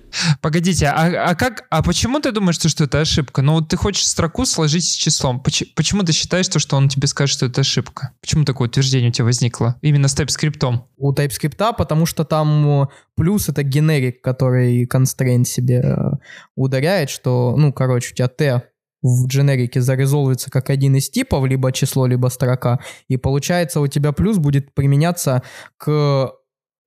Погодите, 0.42 0.86
а, 0.86 1.30
а 1.30 1.34
как, 1.34 1.66
а 1.70 1.82
почему 1.82 2.20
ты 2.20 2.32
думаешь, 2.32 2.56
что 2.56 2.84
это 2.84 3.00
ошибка? 3.00 3.42
Ну, 3.42 3.54
вот 3.54 3.68
ты 3.68 3.76
хочешь 3.76 4.06
строку 4.06 4.44
сложить 4.44 4.84
с 4.84 4.94
числом. 4.94 5.40
Почему, 5.40 5.70
почему 5.74 6.02
ты 6.02 6.12
считаешь, 6.12 6.46
что 6.46 6.76
он 6.76 6.88
тебе 6.88 7.06
скажет, 7.06 7.36
что 7.36 7.46
это 7.46 7.60
ошибка? 7.60 8.12
Почему 8.20 8.44
такое 8.44 8.68
утверждение 8.68 9.10
у 9.10 9.12
тебя 9.12 9.24
возникло? 9.24 9.76
Именно 9.82 10.08
с 10.08 10.16
TypeScript? 10.16 10.80
У 10.96 11.14
TypeScript, 11.14 11.74
потому 11.76 12.06
что 12.06 12.24
там 12.24 12.88
плюс 13.14 13.48
это 13.48 13.62
генерик, 13.62 14.20
который 14.22 14.84
constraint 14.86 15.44
себе 15.44 15.80
э, 15.82 15.96
ударяет, 16.56 17.10
что, 17.10 17.54
ну, 17.56 17.72
короче, 17.72 18.12
у 18.12 18.14
тебя 18.14 18.28
T 18.28 18.62
в 19.03 19.26
дженерике 19.26 19.80
зарезолвится 19.80 20.51
как 20.51 20.70
один 20.70 20.96
из 20.96 21.09
типов, 21.11 21.44
либо 21.46 21.72
число, 21.72 22.07
либо 22.07 22.28
строка, 22.28 22.80
и 23.09 23.16
получается 23.16 23.80
у 23.80 23.86
тебя 23.86 24.12
плюс 24.12 24.38
будет 24.38 24.74
применяться 24.74 25.42
к 25.76 26.32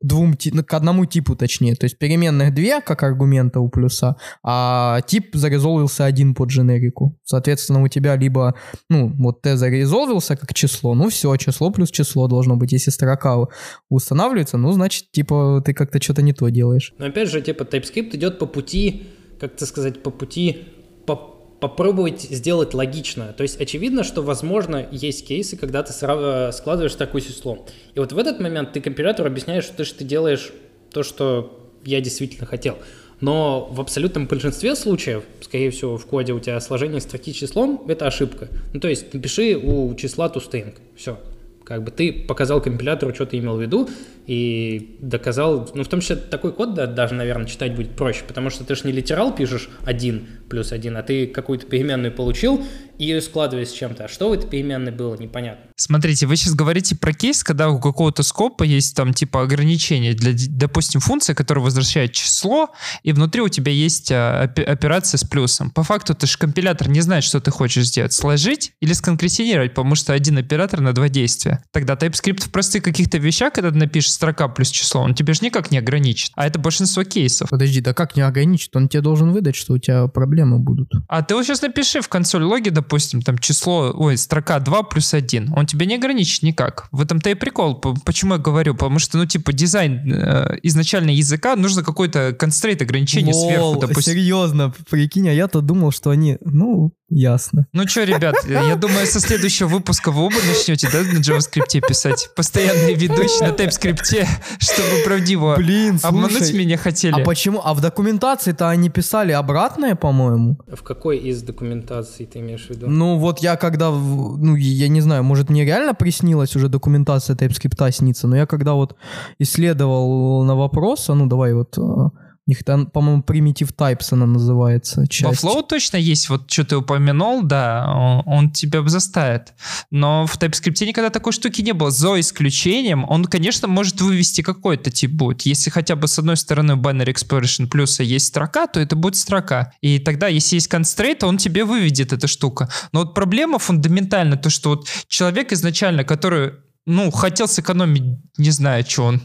двум, 0.03 0.36
ну, 0.51 0.64
к 0.64 0.74
одному 0.74 1.05
типу 1.05 1.36
точнее. 1.36 1.76
То 1.76 1.86
есть 1.86 1.97
переменных 1.97 2.53
две, 2.53 2.82
как 2.82 3.01
аргумента 3.03 3.59
у 3.59 3.70
плюса, 3.70 4.18
а 4.43 5.01
тип 5.07 5.34
зарезолвился 5.34 6.05
один 6.05 6.36
под 6.36 6.49
дженерику. 6.49 7.18
Соответственно, 7.24 7.82
у 7.82 7.88
тебя 7.88 8.16
либо, 8.16 8.55
ну, 8.89 9.11
вот 9.18 9.41
t 9.41 9.57
зарезолвился 9.57 10.36
как 10.36 10.53
число, 10.53 10.93
ну 10.93 11.09
все, 11.09 11.36
число 11.38 11.72
плюс 11.72 11.89
число 11.89 12.28
должно 12.28 12.57
быть. 12.57 12.74
Если 12.74 12.91
строка 12.91 13.47
устанавливается, 13.89 14.57
ну, 14.57 14.72
значит, 14.74 15.09
типа, 15.11 15.64
ты 15.66 15.74
как-то 15.74 16.01
что-то 16.01 16.22
не 16.22 16.34
то 16.34 16.49
делаешь. 16.49 16.93
Но 16.99 17.05
опять 17.05 17.30
же, 17.30 17.41
типа, 17.41 17.64
TypeScript 17.64 18.16
идет 18.16 18.39
по 18.39 18.45
пути, 18.45 19.07
как 19.39 19.55
то 19.55 19.66
сказать, 19.66 20.03
по 20.03 20.11
пути 20.11 20.68
по 21.05 21.32
попробовать 21.64 22.24
сделать 22.24 22.74
логично. 22.74 23.34
То 23.38 23.43
есть 23.43 23.61
очевидно, 23.61 24.03
что, 24.03 24.22
возможно, 24.22 24.86
есть 24.91 25.26
кейсы, 25.26 25.55
когда 25.55 25.82
ты 25.82 25.93
сразу 25.93 26.51
складываешь 26.51 26.93
такое 26.95 27.22
число. 27.22 27.66
И 27.95 27.99
вот 27.99 28.11
в 28.11 28.18
этот 28.18 28.41
момент 28.41 28.74
ты 28.74 28.82
компилятору 28.82 29.30
объясняешь, 29.30 29.64
что 29.64 29.78
ты, 29.78 29.86
что 29.86 29.99
ты 29.99 30.03
делаешь 30.03 30.51
то, 30.91 31.03
что 31.03 31.72
я 31.86 32.01
действительно 32.01 32.45
хотел. 32.45 32.80
Но 33.22 33.70
в 33.72 33.80
абсолютном 33.80 34.28
большинстве 34.28 34.76
случаев, 34.76 35.24
скорее 35.39 35.72
всего, 35.72 35.97
в 35.97 36.05
коде 36.05 36.34
у 36.34 36.41
тебя 36.41 36.59
сложение 36.59 36.99
строки 36.99 37.32
числом– 37.32 37.86
это 37.88 38.07
ошибка. 38.07 38.49
Ну, 38.74 38.82
то 38.82 38.89
есть 38.89 39.14
напиши 39.14 39.55
у 39.55 39.95
числа 39.95 40.28
toString. 40.28 40.74
Все. 40.97 41.18
Как 41.64 41.82
бы 41.82 41.91
ты 41.91 42.11
показал 42.11 42.61
компилятору, 42.61 43.16
что 43.16 43.26
ты 43.26 43.38
имел 43.38 43.55
в 43.55 43.61
виду, 43.61 43.88
и 44.28 44.97
доказал, 44.99 45.70
ну, 45.74 45.84
в 45.84 45.88
том 45.88 46.01
числе 46.01 46.18
такой 46.18 46.51
код 46.51 46.74
да, 46.74 46.88
даже, 46.88 47.14
наверное, 47.14 47.45
читать 47.45 47.74
будет 47.74 47.91
проще, 47.91 48.24
потому 48.28 48.49
что 48.49 48.66
ты 48.66 48.76
же 48.76 48.82
не 48.84 48.91
литерал 48.91 49.34
пишешь 49.34 49.70
один 49.86 50.28
плюс 50.54 50.72
один, 50.72 50.95
а 50.97 51.01
ты 51.01 51.26
какую-то 51.26 51.66
переменную 51.66 52.14
получил 52.14 52.64
и 52.99 53.06
ее 53.06 53.22
складываешь 53.22 53.70
с 53.70 53.72
чем-то. 53.72 54.06
А 54.06 54.08
что 54.08 54.30
в 54.30 54.34
этой 54.34 54.47
переменной 54.47 54.91
было, 54.91 55.16
непонятно. 55.16 55.66
Смотрите, 55.76 56.28
вы 56.28 56.36
сейчас 56.36 56.54
говорите 56.54 56.95
про 56.95 57.12
кейс, 57.12 57.43
когда 57.43 57.70
у 57.70 57.80
какого-то 57.80 58.22
скопа 58.22 58.64
есть 58.64 58.95
там 58.95 59.16
типа 59.16 59.41
ограничение 59.41 60.14
для, 60.14 60.34
допустим, 60.49 61.01
функция, 61.01 61.34
которая 61.34 61.64
возвращает 61.64 62.12
число, 62.14 62.70
и 63.01 63.12
внутри 63.12 63.41
у 63.41 63.49
тебя 63.49 63.72
есть 63.72 64.12
а, 64.12 64.43
операция 64.43 65.18
с 65.18 65.24
плюсом. 65.24 65.72
По 65.72 65.82
факту 65.82 66.14
ты 66.14 66.28
же 66.28 66.38
компилятор 66.38 66.88
не 66.88 67.01
знает, 67.01 67.24
что 67.24 67.39
ты 67.39 67.49
хочешь 67.49 67.88
сделать. 67.88 68.14
Сложить 68.14 68.74
или 68.80 68.93
сконкретизировать, 68.93 69.72
потому 69.72 69.95
что 69.95 70.14
один 70.14 70.38
оператор 70.38 70.82
на 70.82 70.93
два 70.93 71.10
действия. 71.10 71.64
Тогда 71.72 71.95
TypeScript 71.95 72.43
в 72.43 72.51
простых 72.51 72.84
каких-то 72.84 73.18
вещах, 73.18 73.54
когда 73.54 73.72
ты 73.72 73.78
напишешь 73.78 74.12
строка 74.12 74.47
плюс 74.49 74.70
число, 74.70 75.01
он 75.01 75.16
тебе 75.16 75.34
же 75.34 75.39
никак 75.41 75.72
не 75.72 75.80
ограничит. 75.80 76.32
А 76.36 76.45
это 76.45 76.60
большинство 76.60 77.04
кейсов. 77.04 77.49
Подожди, 77.49 77.82
да 77.82 77.95
как 77.95 78.16
не 78.16 78.22
ограничит? 78.22 78.76
Он 78.76 78.88
тебе 78.88 79.01
должен 79.01 79.32
выдать, 79.32 79.56
что 79.56 79.74
у 79.74 79.78
тебя 79.80 80.08
проблемы 80.44 80.60
будут. 80.60 80.91
А 81.08 81.22
ты 81.22 81.36
вот 81.36 81.46
сейчас 81.46 81.62
напиши 81.62 82.02
в 82.02 82.10
консоль 82.10 82.44
логи, 82.44 82.70
допустим, 82.70 83.22
там 83.22 83.38
число, 83.38 83.94
ой, 83.96 84.18
строка 84.18 84.60
2 84.60 84.84
плюс 84.84 85.14
1. 85.14 85.54
Он 85.56 85.66
тебя 85.66 85.86
не 85.86 85.96
ограничит 85.96 86.44
никак. 86.44 86.88
В 86.91 87.02
этом-то 87.02 87.30
и 87.30 87.36
прикол. 87.36 87.76
Почему 87.76 88.34
я 88.34 88.39
говорю? 88.39 88.74
Потому 88.74 89.00
что, 89.00 89.18
ну, 89.18 89.26
типа, 89.26 89.54
дизайн 89.54 90.12
э, 90.12 90.58
изначально 90.64 91.12
языка, 91.12 91.56
нужно 91.56 91.84
какой-то 91.84 92.34
констрейт 92.34 92.82
ограничение 92.82 93.34
Лол, 93.34 93.48
сверху, 93.48 93.80
допустим. 93.80 94.14
серьезно, 94.14 94.74
прикинь, 94.89 95.30
а 95.30 95.34
я-то 95.34 95.62
думал, 95.62 95.91
что 95.91 96.10
они, 96.10 96.38
ну, 96.41 96.91
Ясно. 97.16 97.68
Ну 97.74 97.88
что, 97.88 98.04
ребят, 98.06 98.36
я 98.48 98.76
думаю, 98.76 99.06
со 99.06 99.20
следующего 99.20 99.68
выпуска 99.68 100.12
вы 100.12 100.24
оба 100.24 100.36
начнете, 100.48 100.89
да, 100.91 101.02
на 101.02 101.20
JavaScript 101.20 101.82
писать? 101.88 102.30
Постоянный 102.36 102.96
ведущий 102.96 103.44
на 103.44 103.50
TypeScript, 103.50 104.26
чтобы 104.58 105.04
правдиво 105.06 105.56
Блин, 105.56 106.00
слушай, 106.00 106.10
обмануть 106.10 106.54
меня 106.54 106.78
хотели. 106.78 107.14
А 107.14 107.24
почему? 107.24 107.62
А 107.64 107.76
в 107.76 107.82
документации-то 107.82 108.68
они 108.68 108.89
писали 108.89 109.32
обратное, 109.32 109.94
по-моему. 109.94 110.22
В 110.67 110.84
какой 110.84 111.17
из 111.17 111.41
документаций 111.43 112.26
ты 112.26 112.39
имеешь 112.39 112.67
в 112.67 112.69
виду? 112.69 112.89
Ну 112.89 113.17
вот 113.17 113.39
я 113.39 113.55
когда, 113.55 113.91
ну 113.91 114.55
я 114.55 114.88
не 114.88 115.01
знаю, 115.01 115.24
может 115.24 115.49
мне 115.49 115.65
реально 115.65 115.93
приснилась 115.93 116.55
уже 116.55 116.69
документация 116.69 117.36
TypeScript 117.36 117.91
снится, 117.91 118.28
но 118.28 118.36
я 118.36 118.45
когда 118.45 118.74
вот 118.74 118.95
исследовал 119.39 120.43
на 120.43 120.55
вопрос, 120.55 121.09
а 121.09 121.15
ну 121.15 121.28
давай 121.28 121.53
вот 121.53 121.78
а, 121.78 122.11
у 122.46 122.52
них 122.52 122.64
там, 122.66 122.88
по-моему, 122.88 123.24
Primitive 123.26 123.74
Types 123.74 124.08
она 124.12 124.26
называется. 124.26 125.08
Часть. 125.08 125.44
Во 125.44 125.62
точно 125.62 125.96
есть, 125.96 126.28
вот 126.28 126.52
что 126.52 126.66
ты 126.66 126.76
упомянул, 126.76 127.41
да, 127.41 127.89
он, 127.96 128.24
он 128.26 128.52
тебя 128.52 128.86
заставит. 128.88 129.54
Но 129.91 130.26
в 130.28 130.38
TypeScript 130.38 130.86
никогда 130.86 131.10
такой 131.10 131.32
штуки 131.32 131.62
не 131.62 131.72
было. 131.72 131.89
За 131.89 132.20
исключением, 132.20 133.06
он, 133.10 133.24
конечно, 133.26 133.70
может 133.70 134.02
вывести 134.02 134.41
какой-то 134.41 134.91
тип 134.91 135.12
будет. 135.12 135.44
Если 135.44 135.70
хотя 135.70 135.96
бы 135.96 136.10
с 136.10 136.20
одной 136.20 136.36
стороны 136.36 136.74
binary 136.74 137.14
expression 137.14 137.68
плюса 137.68 138.04
есть 138.04 138.28
строка, 138.28 138.68
то 138.68 138.82
это 138.82 138.98
будет 138.98 139.16
строка. 139.16 139.72
И 139.80 140.00
тогда, 140.00 140.28
если 140.28 140.56
есть 140.56 140.70
constraint, 140.70 141.24
он 141.24 141.38
тебе 141.38 141.64
выведет 141.64 142.12
эту 142.12 142.28
штуку. 142.28 142.68
Но 142.91 143.02
вот 143.02 143.14
проблема 143.14 143.58
фундаментальна, 143.58 144.36
то, 144.36 144.50
что 144.50 144.72
вот 144.72 144.89
человек 145.08 145.54
изначально, 145.54 146.04
который 146.04 146.54
ну, 146.86 147.11
хотел 147.11 147.47
сэкономить, 147.47 148.19
не 148.38 148.51
знаю, 148.51 148.84
что 148.86 149.03
он. 149.05 149.21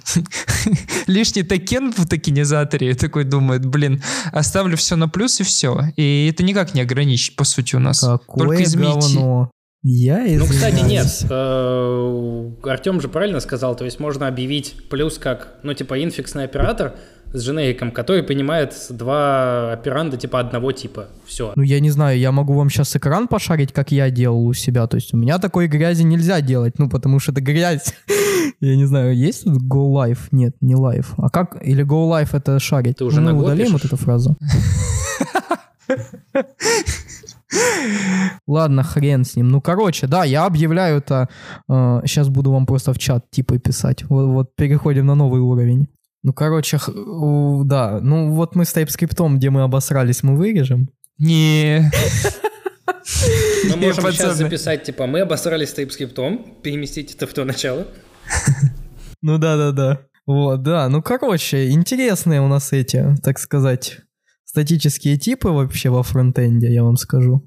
Лишний 1.06 1.42
токен 1.42 1.92
в 1.92 2.06
токенизаторе, 2.06 2.94
такой 2.94 3.24
думает, 3.24 3.66
блин, 3.66 4.02
оставлю 4.32 4.76
все 4.76 4.96
на 4.96 5.08
плюс 5.08 5.40
и 5.40 5.44
все. 5.44 5.80
И 5.96 6.28
это 6.32 6.44
никак 6.44 6.74
не 6.74 6.82
ограничить, 6.82 7.36
по 7.36 7.44
сути, 7.44 7.74
у 7.74 7.80
нас. 7.80 8.00
Какое 8.00 8.48
Только 8.48 8.62
изменить. 8.62 9.14
говно. 9.14 9.50
Я 9.82 10.24
Ну, 10.38 10.46
кстати, 10.46 10.84
нет. 10.84 11.06
Э, 11.30 12.50
Артем 12.64 13.00
же 13.00 13.08
правильно 13.08 13.40
сказал, 13.40 13.76
то 13.76 13.84
есть 13.84 14.00
можно 14.00 14.26
объявить 14.26 14.88
плюс 14.90 15.18
как, 15.18 15.58
ну, 15.62 15.72
типа, 15.72 16.02
инфиксный 16.02 16.44
оператор, 16.44 16.96
с 17.32 17.44
дженериком, 17.44 17.90
который 17.90 18.22
понимает 18.22 18.74
два 18.90 19.72
операнда 19.72 20.16
типа 20.16 20.40
одного 20.40 20.72
типа. 20.72 21.08
Все. 21.26 21.52
Ну, 21.56 21.62
я 21.62 21.80
не 21.80 21.90
знаю, 21.90 22.18
я 22.18 22.32
могу 22.32 22.54
вам 22.54 22.70
сейчас 22.70 22.96
экран 22.96 23.28
пошарить, 23.28 23.72
как 23.72 23.92
я 23.92 24.10
делал 24.10 24.46
у 24.46 24.54
себя. 24.54 24.86
То 24.86 24.96
есть 24.96 25.12
у 25.12 25.16
меня 25.16 25.38
такой 25.38 25.68
грязи 25.68 26.02
нельзя 26.02 26.40
делать, 26.40 26.78
ну, 26.78 26.88
потому 26.88 27.20
что 27.20 27.32
это 27.32 27.40
грязь. 27.40 27.94
я 28.60 28.76
не 28.76 28.86
знаю, 28.86 29.14
есть 29.16 29.44
тут 29.44 29.62
Go 29.62 29.92
Live? 29.92 30.18
Нет, 30.30 30.56
не 30.60 30.74
Live. 30.74 31.06
А 31.18 31.28
как? 31.28 31.58
Или 31.62 31.84
Go 31.84 32.08
Live 32.10 32.30
это 32.32 32.58
шарить? 32.58 32.96
Ты 32.98 33.04
уже 33.04 33.20
ну, 33.20 33.32
на 33.32 33.38
удалим 33.38 33.72
вот 33.72 33.84
эту 33.84 33.96
фразу. 33.96 34.36
Ладно, 38.46 38.82
хрен 38.82 39.24
с 39.24 39.36
ним. 39.36 39.48
Ну, 39.48 39.60
короче, 39.60 40.06
да, 40.06 40.24
я 40.24 40.46
объявляю 40.46 40.98
это. 40.98 41.28
Э, 41.68 42.00
сейчас 42.04 42.28
буду 42.28 42.52
вам 42.52 42.66
просто 42.66 42.92
в 42.92 42.98
чат 42.98 43.30
типа 43.30 43.58
писать. 43.58 44.04
Вот, 44.08 44.26
вот 44.26 44.56
переходим 44.56 45.06
на 45.06 45.14
новый 45.14 45.40
уровень. 45.40 45.88
Ну, 46.22 46.32
короче, 46.32 46.78
да. 46.86 48.00
Ну, 48.00 48.32
вот 48.32 48.54
мы 48.56 48.64
с 48.64 48.74
TypeScript, 48.74 49.36
где 49.36 49.50
мы 49.50 49.62
обосрались, 49.62 50.22
мы 50.22 50.36
вырежем. 50.36 50.90
Не. 51.18 51.90
Мы 53.70 53.76
можем 53.76 54.12
сейчас 54.12 54.36
записать, 54.36 54.84
типа, 54.84 55.06
мы 55.06 55.20
обосрались 55.20 55.74
TypeScript, 55.74 56.60
переместить 56.62 57.14
это 57.14 57.26
в 57.26 57.32
то 57.32 57.44
начало. 57.44 57.86
Ну 59.20 59.36
да-да-да. 59.38 60.02
Вот, 60.26 60.62
да. 60.62 60.88
Ну, 60.88 61.02
короче, 61.02 61.70
интересные 61.70 62.40
у 62.40 62.46
нас 62.46 62.72
эти, 62.72 63.16
так 63.20 63.40
сказать, 63.40 64.02
статические 64.44 65.18
типы 65.18 65.48
вообще 65.48 65.90
во 65.90 66.04
фронтенде, 66.04 66.72
я 66.72 66.84
вам 66.84 66.96
скажу. 66.96 67.42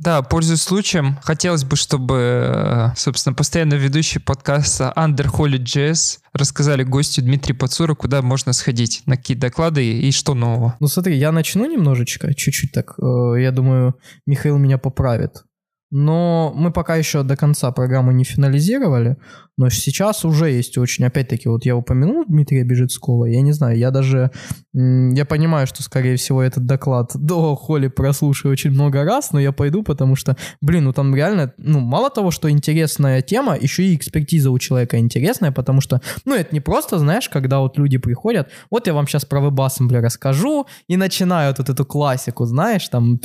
Да, 0.00 0.22
пользуясь 0.22 0.62
случаем, 0.62 1.18
хотелось 1.22 1.64
бы, 1.64 1.76
чтобы, 1.76 2.16
э, 2.16 2.88
собственно, 2.96 3.34
постоянно 3.34 3.74
ведущий 3.74 4.18
подкаста 4.18 4.94
Under 4.96 5.26
Holy 5.30 5.58
JS 5.58 6.20
рассказали 6.32 6.84
гостю 6.84 7.20
Дмитрий 7.20 7.52
Пацура, 7.52 7.94
куда 7.94 8.22
можно 8.22 8.54
сходить, 8.54 9.02
на 9.04 9.18
какие 9.18 9.36
доклады 9.36 9.84
и 9.84 10.10
что 10.10 10.32
нового. 10.32 10.74
Ну 10.80 10.88
смотри, 10.88 11.18
я 11.18 11.32
начну 11.32 11.70
немножечко, 11.70 12.32
чуть-чуть 12.32 12.72
так. 12.72 12.94
Э, 12.98 13.34
я 13.38 13.52
думаю, 13.52 13.94
Михаил 14.24 14.56
меня 14.56 14.78
поправит. 14.78 15.44
Но 15.90 16.52
мы 16.54 16.72
пока 16.72 16.96
еще 16.96 17.22
до 17.22 17.36
конца 17.36 17.72
программу 17.72 18.12
не 18.12 18.24
финализировали. 18.24 19.16
Но 19.60 19.68
сейчас 19.68 20.24
уже 20.24 20.50
есть 20.50 20.78
очень, 20.78 21.04
опять-таки, 21.04 21.46
вот 21.46 21.66
я 21.66 21.76
упомянул 21.76 22.24
Дмитрия 22.26 22.64
Бежецкого, 22.64 23.26
я 23.26 23.42
не 23.42 23.52
знаю, 23.52 23.76
я 23.76 23.90
даже, 23.90 24.30
я 24.72 25.26
понимаю, 25.26 25.66
что, 25.66 25.82
скорее 25.82 26.16
всего, 26.16 26.42
этот 26.42 26.64
доклад 26.64 27.10
до 27.14 27.54
Холли 27.56 27.88
прослушаю 27.88 28.52
очень 28.52 28.70
много 28.70 29.04
раз, 29.04 29.32
но 29.32 29.40
я 29.40 29.52
пойду, 29.52 29.82
потому 29.82 30.16
что, 30.16 30.34
блин, 30.62 30.84
ну 30.84 30.94
там 30.94 31.14
реально, 31.14 31.52
ну, 31.58 31.80
мало 31.80 32.08
того, 32.08 32.30
что 32.30 32.48
интересная 32.48 33.20
тема, 33.20 33.54
еще 33.54 33.84
и 33.84 33.94
экспертиза 33.94 34.50
у 34.50 34.58
человека 34.58 34.98
интересная, 34.98 35.52
потому 35.52 35.82
что, 35.82 36.00
ну, 36.24 36.34
это 36.34 36.54
не 36.54 36.60
просто, 36.60 36.98
знаешь, 36.98 37.28
когда 37.28 37.58
вот 37.58 37.76
люди 37.76 37.98
приходят, 37.98 38.48
вот 38.70 38.86
я 38.86 38.94
вам 38.94 39.06
сейчас 39.06 39.26
про 39.26 39.40
WebAssembly 39.40 40.00
расскажу, 40.00 40.66
и 40.88 40.96
начинают 40.96 41.58
вот 41.58 41.68
эту 41.68 41.84
классику, 41.84 42.46
знаешь, 42.46 42.88
там 42.88 43.20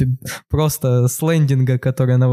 просто 0.50 1.08
с 1.08 1.22
лендинга, 1.22 1.80
которая 1.80 2.18
на 2.18 2.28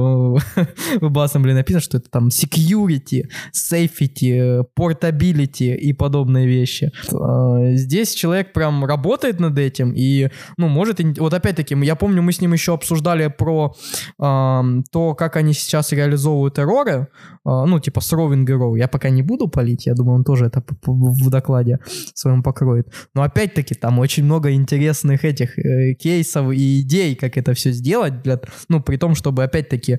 WebAssembly 1.01 1.55
написано, 1.55 1.81
что 1.81 1.99
это 1.99 2.11
там 2.11 2.29
security, 2.29 3.25
safe 3.53 3.93
safety, 3.93 4.65
portability 4.79 5.75
и 5.75 5.93
подобные 5.93 6.47
вещи. 6.47 6.93
А, 7.13 7.75
здесь 7.75 8.15
человек 8.15 8.53
прям 8.53 8.85
работает 8.85 9.41
над 9.41 9.59
этим 9.59 9.93
и, 9.95 10.29
ну, 10.57 10.69
может, 10.69 11.01
вот 11.19 11.35
опять-таки, 11.35 11.77
я 11.83 11.97
помню, 11.97 12.23
мы 12.23 12.33
с 12.33 12.41
ним 12.41 12.53
еще 12.53 12.75
обсуждали 12.75 13.29
про 13.29 13.75
то, 14.19 15.15
как 15.17 15.37
они 15.37 15.53
сейчас 15.53 15.93
реализовывают 15.93 16.59
эроры, 16.59 16.93
э, 16.93 17.05
ну, 17.45 17.81
типа 17.81 18.01
с 18.01 18.13
Roving 18.13 18.47
Error. 18.47 18.79
Я 18.79 18.89
пока 18.89 19.11
не 19.11 19.23
буду 19.23 19.49
палить, 19.49 19.87
я 19.87 19.95
думаю, 19.95 20.17
он 20.17 20.25
тоже 20.25 20.47
это 20.47 20.63
в 20.87 21.31
докладе 21.31 21.79
своем 22.15 22.43
покроет. 22.43 22.89
Но 23.15 23.23
опять-таки, 23.23 23.75
там 23.75 23.99
очень 23.99 24.25
много 24.25 24.53
интересных 24.53 25.25
этих 25.25 25.59
э, 25.59 25.95
кейсов 25.95 26.53
и 26.53 26.81
идей, 26.81 27.15
как 27.15 27.37
это 27.37 27.55
все 27.55 27.73
сделать, 27.73 28.23
для, 28.23 28.41
ну, 28.69 28.81
при 28.81 28.97
том, 28.97 29.15
чтобы, 29.15 29.45
опять-таки, 29.45 29.95
а, 29.95 29.99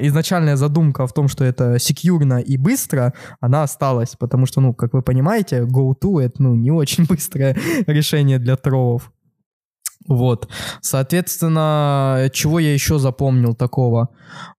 изначальная 0.00 0.56
задумка 0.56 1.06
в 1.06 1.12
том, 1.12 1.28
что 1.28 1.44
это 1.44 1.78
секьюрно 1.78 2.40
и 2.40 2.56
быстро, 2.56 3.12
она 3.40 3.62
осталась, 3.62 4.16
потому 4.16 4.46
что, 4.46 4.60
ну, 4.60 4.74
как 4.74 4.92
вы 4.92 5.02
понимаете, 5.02 5.62
GoTo— 5.62 6.20
это, 6.22 6.42
ну, 6.42 6.54
не 6.54 6.70
очень 6.70 7.04
быстрое 7.08 7.56
решение 7.86 8.38
для 8.38 8.56
троллов. 8.56 9.10
Вот. 10.06 10.48
Соответственно, 10.80 12.30
чего 12.32 12.58
я 12.58 12.72
еще 12.72 12.98
запомнил 12.98 13.54
такого? 13.54 14.08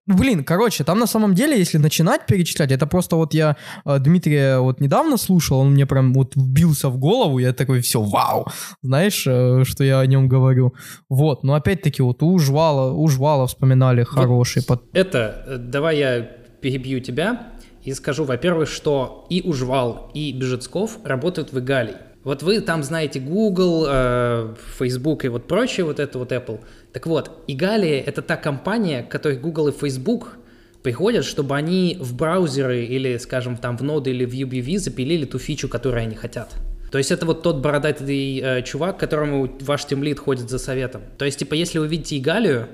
Блин, 0.08 0.44
короче, 0.44 0.84
там 0.84 1.00
на 1.00 1.08
самом 1.08 1.34
деле, 1.34 1.58
если 1.58 1.80
начинать 1.80 2.28
перечислять, 2.28 2.72
это 2.72 2.86
просто 2.86 3.16
вот 3.16 3.34
я 3.34 3.58
э, 3.86 3.98
Дмитрия 4.00 4.60
вот 4.60 4.80
недавно 4.80 5.18
слушал, 5.18 5.60
он 5.60 5.72
мне 5.72 5.88
прям 5.88 6.14
вот 6.14 6.36
вбился 6.36 6.90
в 6.90 6.98
голову, 6.98 7.40
я 7.40 7.54
такой, 7.54 7.82
все, 7.82 8.02
вау, 8.02 8.48
знаешь, 8.84 9.26
э, 9.28 9.64
что 9.66 9.84
я 9.84 10.00
о 10.00 10.06
нем 10.06 10.28
говорю. 10.28 10.74
Вот, 11.10 11.44
но 11.44 11.56
опять-таки 11.56 12.04
вот 12.04 12.22
у 12.22 12.38
Жвала, 12.38 12.92
у 12.92 13.08
Жвала 13.08 13.48
вспоминали 13.48 14.04
хороший. 14.04 14.64
Вот 14.68 14.82
под... 14.82 14.96
Это, 14.96 15.44
э, 15.48 15.58
давай 15.58 15.98
я 15.98 16.22
перебью 16.62 17.00
тебя 17.00 17.54
и 17.84 17.94
скажу, 17.94 18.26
во-первых, 18.26 18.70
что 18.70 19.26
и 19.30 19.42
Ужвал, 19.42 20.12
и 20.14 20.32
Бежецков 20.34 20.98
работают 21.04 21.54
в 21.54 21.60
Игалии. 21.60 21.96
Вот 22.26 22.42
вы 22.42 22.60
там 22.60 22.84
знаете 22.84 23.20
Google, 23.20 23.86
э, 23.88 24.56
Facebook 24.80 25.26
и 25.26 25.28
вот 25.28 25.48
прочее, 25.48 25.86
вот 25.86 26.00
это 26.00 26.18
вот 26.18 26.32
Apple. 26.32 26.60
Так 26.92 27.06
вот, 27.06 27.44
Игалия— 27.48 28.02
это 28.06 28.24
та 28.24 28.36
компания, 28.36 29.04
к 29.04 29.10
которой 29.10 29.38
Google 29.38 29.68
и 29.68 29.72
Facebook 29.72 30.38
приходят, 30.82 31.24
чтобы 31.24 31.56
они 31.56 31.98
в 32.00 32.16
браузеры 32.16 32.84
или, 32.84 33.18
скажем, 33.18 33.58
там 33.58 33.78
в 33.78 33.84
ноды 33.84 34.10
или 34.10 34.26
в 34.26 34.34
UBV 34.34 34.80
запилили 34.80 35.26
ту 35.26 35.38
фичу, 35.38 35.70
которую 35.70 36.02
они 36.02 36.16
хотят. 36.16 36.56
То 36.92 36.98
есть 36.98 37.12
это 37.12 37.28
вот 37.28 37.44
тот 37.44 37.58
бородатый 37.58 38.40
э, 38.40 38.64
чувак, 38.64 38.98
которому 38.98 39.48
ваш 39.62 39.86
тимлит 39.86 40.18
ходит 40.18 40.50
за 40.50 40.58
советом. 40.58 41.04
То 41.20 41.26
есть, 41.26 41.38
типа, 41.38 41.54
если 41.54 41.78
вы 41.78 41.88
видите 41.88 42.18
Игалию, 42.18 42.70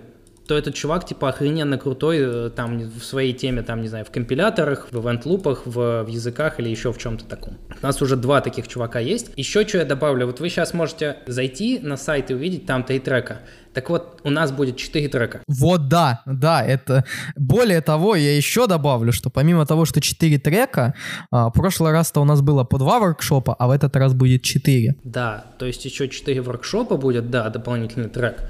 то 0.47 0.57
этот 0.57 0.75
чувак, 0.75 1.05
типа, 1.05 1.29
охрененно 1.29 1.77
крутой 1.77 2.17
э, 2.19 2.49
там 2.49 2.79
в 2.79 3.03
своей 3.03 3.33
теме, 3.33 3.61
там, 3.61 3.81
не 3.81 3.87
знаю, 3.87 4.05
в 4.05 4.11
компиляторах, 4.11 4.87
в 4.91 4.97
ивент-лупах, 4.97 5.65
в, 5.65 6.03
в 6.03 6.07
языках 6.07 6.59
или 6.59 6.69
еще 6.69 6.91
в 6.91 6.97
чем-то 6.97 7.25
таком. 7.25 7.57
У 7.81 7.85
нас 7.85 8.01
уже 8.01 8.15
два 8.15 8.41
таких 8.41 8.67
чувака 8.67 8.99
есть. 8.99 9.31
Еще 9.37 9.67
что 9.67 9.77
я 9.77 9.85
добавлю, 9.85 10.25
вот 10.25 10.39
вы 10.39 10.49
сейчас 10.49 10.73
можете 10.73 11.17
зайти 11.27 11.79
на 11.79 11.97
сайт 11.97 12.31
и 12.31 12.33
увидеть 12.33 12.65
там 12.65 12.83
три 12.83 12.99
трека. 12.99 13.41
Так 13.73 13.89
вот, 13.89 14.19
у 14.23 14.29
нас 14.29 14.51
будет 14.51 14.75
4 14.75 15.07
трека. 15.07 15.41
Вот 15.47 15.87
да, 15.87 16.21
да, 16.25 16.63
это... 16.63 17.05
Более 17.37 17.81
того, 17.81 18.15
я 18.15 18.35
еще 18.35 18.67
добавлю, 18.67 19.13
что 19.13 19.29
помимо 19.29 19.65
того, 19.65 19.85
что 19.85 20.01
4 20.01 20.39
трека, 20.39 20.93
а, 21.31 21.49
в 21.49 21.53
прошлый 21.53 21.93
раз-то 21.93 22.21
у 22.21 22.25
нас 22.25 22.41
было 22.41 22.65
по 22.65 22.77
2 22.77 22.99
воркшопа, 22.99 23.55
а 23.57 23.67
в 23.67 23.71
этот 23.71 23.95
раз 23.95 24.13
будет 24.13 24.43
4. 24.43 24.95
Да, 25.03 25.45
то 25.57 25.65
есть 25.65 25.85
еще 25.85 26.09
4 26.09 26.41
воркшопа 26.41 26.97
будет, 26.97 27.29
да, 27.29 27.49
дополнительный 27.49 28.09
трек. 28.09 28.43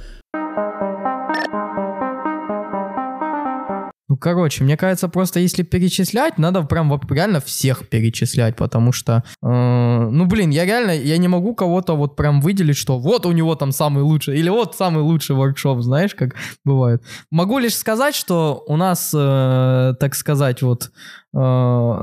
Ну, 4.12 4.18
короче, 4.18 4.66
мне 4.66 4.76
кажется, 4.76 5.08
просто 5.08 5.40
если 5.40 5.64
перечислять, 5.64 6.38
надо 6.38 6.64
прям 6.64 6.90
вот 6.90 7.10
реально 7.10 7.40
всех 7.40 7.88
перечислять, 7.88 8.58
потому 8.58 8.92
что, 8.92 9.24
э, 9.42 9.48
ну, 9.48 10.26
блин, 10.26 10.50
я 10.50 10.66
реально, 10.66 10.92
я 10.92 11.18
не 11.18 11.30
могу 11.30 11.56
кого-то 11.56 11.96
вот 11.96 12.18
прям 12.18 12.42
выделить, 12.42 12.76
что 12.76 13.00
вот 13.00 13.26
у 13.26 13.32
него 13.32 13.56
там 13.56 13.72
самый 13.72 14.04
лучший, 14.04 14.38
или 14.38 14.50
вот 14.50 14.76
самый 14.76 15.02
лучший 15.02 15.38
воркшоп, 15.38 15.80
знаешь, 15.80 16.14
как 16.14 16.36
бывает. 16.66 17.02
Могу 17.32 17.58
лишь 17.58 17.74
сказать, 17.74 18.14
что 18.14 18.66
у 18.68 18.76
нас, 18.76 19.14
э, 19.16 19.94
так 19.98 20.14
сказать, 20.16 20.62
вот 20.62 20.92
э, 21.34 21.38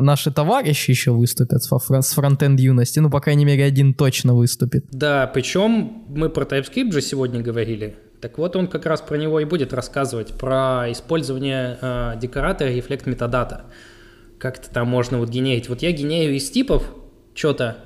наши 0.01 0.31
товарищи 0.31 0.91
еще 0.91 1.11
выступят 1.11 1.63
с, 1.63 2.15
фронтенд 2.15 2.59
юности, 2.59 3.01
ну, 3.01 3.11
по 3.11 3.21
крайней 3.21 3.45
мере, 3.45 3.65
один 3.65 3.93
точно 3.93 4.33
выступит. 4.33 4.87
Да, 4.93 5.27
причем 5.27 6.05
мы 6.09 6.31
про 6.31 6.47
TypeScript 6.47 6.91
же 6.91 7.03
сегодня 7.03 7.43
говорили, 7.43 7.99
так 8.21 8.39
вот, 8.39 8.57
он 8.57 8.67
как 8.67 8.87
раз 8.87 9.01
про 9.01 9.17
него 9.17 9.41
и 9.41 9.45
будет 9.45 9.73
рассказывать, 9.73 10.37
про 10.37 10.91
использование 10.91 11.79
э, 11.81 12.15
декоратора 12.21 12.69
Reflect 12.69 13.05
Metadata. 13.05 13.63
Как 14.39 14.59
это 14.59 14.71
там 14.71 14.89
можно 14.89 15.19
вот 15.19 15.29
генерить. 15.29 15.69
Вот 15.69 15.83
я 15.83 15.93
генерю 15.93 16.35
из 16.35 16.51
типов 16.51 16.85
что-то, 17.35 17.79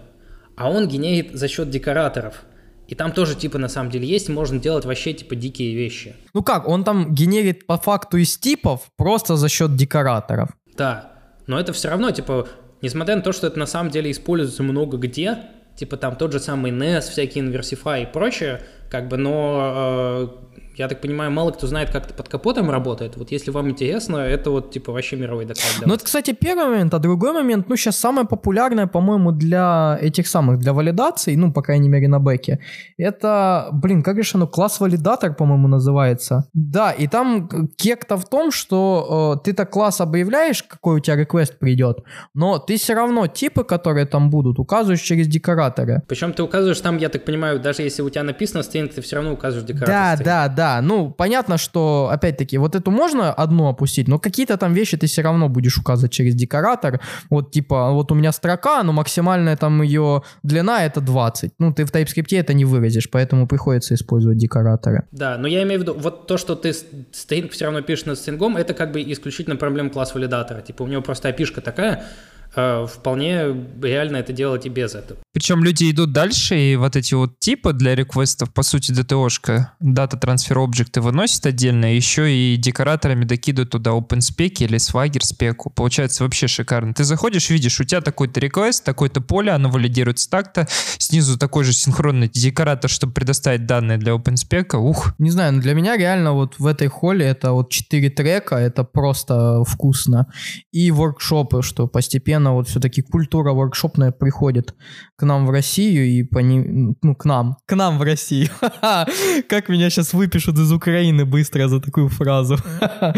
а 0.56 0.70
он 0.70 0.88
генерит 0.88 1.34
за 1.34 1.48
счет 1.48 1.70
декораторов. 1.70 2.44
И 2.88 2.94
там 2.94 3.12
тоже 3.12 3.34
типа 3.34 3.58
на 3.58 3.68
самом 3.68 3.90
деле 3.90 4.06
есть, 4.06 4.28
можно 4.28 4.58
делать 4.58 4.84
вообще 4.84 5.12
типа 5.12 5.34
дикие 5.34 5.74
вещи. 5.74 6.14
Ну 6.34 6.42
как, 6.42 6.68
он 6.68 6.84
там 6.84 7.14
генерит 7.14 7.66
по 7.66 7.78
факту 7.78 8.18
из 8.18 8.36
типов 8.36 8.90
просто 8.96 9.36
за 9.36 9.48
счет 9.48 9.76
декораторов. 9.76 10.50
Да, 10.76 11.12
но 11.46 11.58
это 11.58 11.72
все 11.72 11.88
равно 11.88 12.10
типа, 12.10 12.48
несмотря 12.82 13.16
на 13.16 13.22
то, 13.22 13.32
что 13.32 13.46
это 13.46 13.58
на 13.58 13.66
самом 13.66 13.90
деле 13.90 14.10
используется 14.10 14.62
много 14.62 14.98
где, 14.98 15.38
типа 15.76 15.96
там 15.96 16.16
тот 16.16 16.32
же 16.32 16.40
самый 16.40 16.70
NES, 16.72 17.02
всякие 17.02 17.44
Inversify 17.44 18.02
и 18.02 18.06
прочее, 18.06 18.62
как 18.92 19.08
бы, 19.08 19.16
но 19.16 20.28
э, 20.54 20.60
я 20.76 20.88
так 20.88 21.00
понимаю, 21.00 21.30
мало 21.30 21.50
кто 21.50 21.66
знает, 21.66 21.90
как 21.90 22.06
это 22.06 22.14
под 22.14 22.28
капотом 22.28 22.70
работает. 22.70 23.16
Вот 23.16 23.30
если 23.30 23.50
вам 23.50 23.70
интересно, 23.70 24.16
это 24.16 24.50
вот 24.50 24.70
типа 24.70 24.92
вообще 24.92 25.16
мировой 25.16 25.44
доклад. 25.44 25.82
Ну 25.84 25.94
это, 25.94 26.04
кстати, 26.04 26.32
первый 26.32 26.66
момент, 26.66 26.94
а 26.94 26.98
другой 26.98 27.32
момент, 27.32 27.68
ну 27.68 27.76
сейчас 27.76 27.96
самое 27.96 28.26
популярное, 28.26 28.86
по-моему, 28.86 29.32
для 29.32 29.98
этих 30.00 30.26
самых, 30.26 30.58
для 30.58 30.72
валидаций, 30.72 31.36
ну, 31.36 31.52
по 31.52 31.62
крайней 31.62 31.88
мере, 31.88 32.08
на 32.08 32.18
бэке, 32.18 32.58
это, 32.98 33.68
блин, 33.72 34.02
как 34.02 34.22
же 34.22 34.30
оно, 34.34 34.46
класс 34.46 34.80
валидатор, 34.80 35.34
по-моему, 35.34 35.68
называется. 35.68 36.48
Да, 36.54 36.92
и 36.92 37.06
там 37.06 37.48
кек-то 37.76 38.16
в 38.16 38.28
том, 38.28 38.50
что 38.50 39.36
э, 39.38 39.44
ты 39.44 39.52
так 39.52 39.70
класс 39.70 40.00
объявляешь, 40.00 40.62
какой 40.62 40.96
у 40.96 41.00
тебя 41.00 41.16
реквест 41.16 41.58
придет, 41.58 41.98
но 42.34 42.58
ты 42.58 42.76
все 42.76 42.94
равно 42.94 43.26
типы, 43.26 43.64
которые 43.64 44.06
там 44.06 44.30
будут, 44.30 44.58
указываешь 44.58 45.00
через 45.00 45.26
декораторы. 45.26 46.02
Причем 46.08 46.32
ты 46.32 46.42
указываешь 46.42 46.80
там, 46.80 46.98
я 46.98 47.08
так 47.08 47.24
понимаю, 47.24 47.60
даже 47.60 47.82
если 47.82 48.02
у 48.02 48.10
тебя 48.10 48.22
написано 48.22 48.62
стринг, 48.62 48.94
ты 48.94 49.00
все 49.02 49.16
равно 49.16 49.32
указываешь 49.32 49.66
декоратор. 49.66 50.24
Да, 50.24 50.24
да, 50.24 50.48
да, 50.48 50.61
да, 50.62 50.80
ну, 50.80 51.10
понятно, 51.10 51.58
что, 51.58 52.08
опять-таки, 52.12 52.56
вот 52.56 52.76
эту 52.76 52.92
можно 52.92 53.32
одну 53.32 53.66
опустить, 53.66 54.06
но 54.06 54.20
какие-то 54.20 54.56
там 54.56 54.74
вещи 54.74 54.96
ты 54.96 55.06
все 55.08 55.22
равно 55.22 55.48
будешь 55.48 55.76
указывать 55.76 56.12
через 56.12 56.36
декоратор. 56.36 57.00
Вот, 57.30 57.50
типа, 57.50 57.90
вот 57.90 58.12
у 58.12 58.14
меня 58.14 58.30
строка, 58.30 58.84
но 58.84 58.92
максимальная 58.92 59.56
там 59.56 59.82
ее 59.82 60.22
длина 60.44 60.84
это 60.84 61.00
20. 61.00 61.54
Ну, 61.58 61.74
ты 61.74 61.84
в 61.84 61.90
TypeScript 61.90 62.38
это 62.38 62.54
не 62.54 62.64
выразишь, 62.64 63.10
поэтому 63.10 63.48
приходится 63.48 63.94
использовать 63.94 64.38
декораторы. 64.38 65.02
Да, 65.10 65.36
но 65.36 65.48
я 65.48 65.64
имею 65.64 65.80
в 65.80 65.82
виду, 65.82 65.94
вот 65.94 66.28
то, 66.28 66.36
что 66.36 66.54
ты 66.54 66.72
стринг 67.12 67.50
все 67.50 67.64
равно 67.64 67.82
пишешь 67.82 68.06
над 68.06 68.18
стрингом, 68.18 68.56
это 68.56 68.72
как 68.72 68.92
бы 68.92 69.02
исключительно 69.02 69.56
проблема 69.56 69.90
класс 69.90 70.14
валидатора. 70.14 70.60
Типа, 70.60 70.84
у 70.84 70.86
него 70.86 71.02
просто 71.02 71.28
опишка 71.28 71.60
такая, 71.60 72.04
вполне 72.52 73.46
реально 73.82 74.18
это 74.18 74.32
делать 74.32 74.66
и 74.66 74.68
без 74.68 74.94
этого. 74.94 75.18
Причем 75.32 75.64
люди 75.64 75.90
идут 75.90 76.12
дальше, 76.12 76.58
и 76.58 76.76
вот 76.76 76.96
эти 76.96 77.14
вот 77.14 77.38
типы 77.38 77.72
для 77.72 77.94
реквестов, 77.94 78.52
по 78.52 78.62
сути, 78.62 78.92
DTO-шка, 78.92 79.68
дата 79.80 80.16
трансфер 80.18 80.58
объекты 80.58 81.00
выносят 81.00 81.46
отдельно, 81.46 81.94
еще 81.94 82.30
и 82.30 82.56
декораторами 82.56 83.24
докидывают 83.24 83.70
туда 83.70 83.92
OpenSpec 83.92 84.56
или 84.58 84.76
Swagger 84.76 85.22
спеку. 85.22 85.70
Получается 85.70 86.24
вообще 86.24 86.48
шикарно. 86.48 86.92
Ты 86.92 87.04
заходишь, 87.04 87.48
видишь, 87.48 87.80
у 87.80 87.84
тебя 87.84 88.02
такой-то 88.02 88.40
реквест, 88.40 88.84
такое-то 88.84 89.22
поле, 89.22 89.52
оно 89.52 89.70
валидируется 89.70 90.28
так-то, 90.28 90.68
снизу 90.98 91.38
такой 91.38 91.64
же 91.64 91.72
синхронный 91.72 92.28
декоратор, 92.28 92.90
чтобы 92.90 93.14
предоставить 93.14 93.64
данные 93.64 93.96
для 93.96 94.12
OpenSpec. 94.12 94.76
Ух. 94.76 95.14
Не 95.18 95.30
знаю, 95.30 95.54
но 95.54 95.60
для 95.62 95.72
меня 95.72 95.96
реально 95.96 96.32
вот 96.32 96.58
в 96.58 96.66
этой 96.66 96.88
холле 96.88 97.24
это 97.24 97.52
вот 97.52 97.70
4 97.70 98.10
трека, 98.10 98.56
это 98.56 98.84
просто 98.84 99.64
вкусно. 99.64 100.26
И 100.72 100.90
воркшопы, 100.90 101.62
что 101.62 101.86
постепенно 101.86 102.41
постепенно 102.42 102.52
вот 102.52 102.68
все-таки 102.68 103.02
культура 103.02 103.52
воркшопная 103.52 104.12
приходит 104.12 104.74
к 105.16 105.26
нам 105.26 105.46
в 105.46 105.50
Россию 105.50 106.04
и 106.04 106.22
по 106.22 106.40
не... 106.40 106.96
ну, 107.02 107.14
к 107.14 107.24
нам, 107.24 107.56
к 107.66 107.76
нам 107.76 107.98
в 107.98 108.02
Россию. 108.02 108.48
Как 109.48 109.68
меня 109.68 109.90
сейчас 109.90 110.14
выпишут 110.14 110.58
из 110.58 110.72
Украины 110.72 111.24
быстро 111.24 111.68
за 111.68 111.80
такую 111.80 112.08
фразу. 112.08 112.56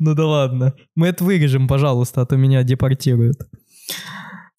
Ну 0.00 0.14
да 0.14 0.26
ладно. 0.26 0.72
Мы 0.96 1.08
это 1.08 1.24
вырежем, 1.24 1.68
пожалуйста, 1.68 2.20
а 2.20 2.26
то 2.26 2.36
меня 2.36 2.62
депортируют. 2.62 3.38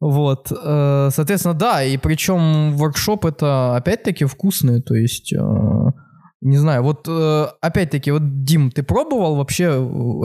Вот, 0.01 0.51
э, 0.51 1.09
соответственно, 1.11 1.53
да, 1.53 1.83
и 1.83 1.97
причем 1.97 2.75
воркшоп 2.77 3.25
это 3.25 3.75
опять-таки 3.77 4.25
вкусный, 4.25 4.81
то 4.81 4.95
есть, 4.95 5.33
э, 5.33 5.91
не 6.41 6.57
знаю, 6.57 6.83
вот 6.83 7.07
э, 7.07 7.47
опять-таки, 7.61 8.11
вот, 8.11 8.43
Дим, 8.43 8.71
ты 8.71 8.83
пробовал 8.83 9.35
вообще 9.35 9.65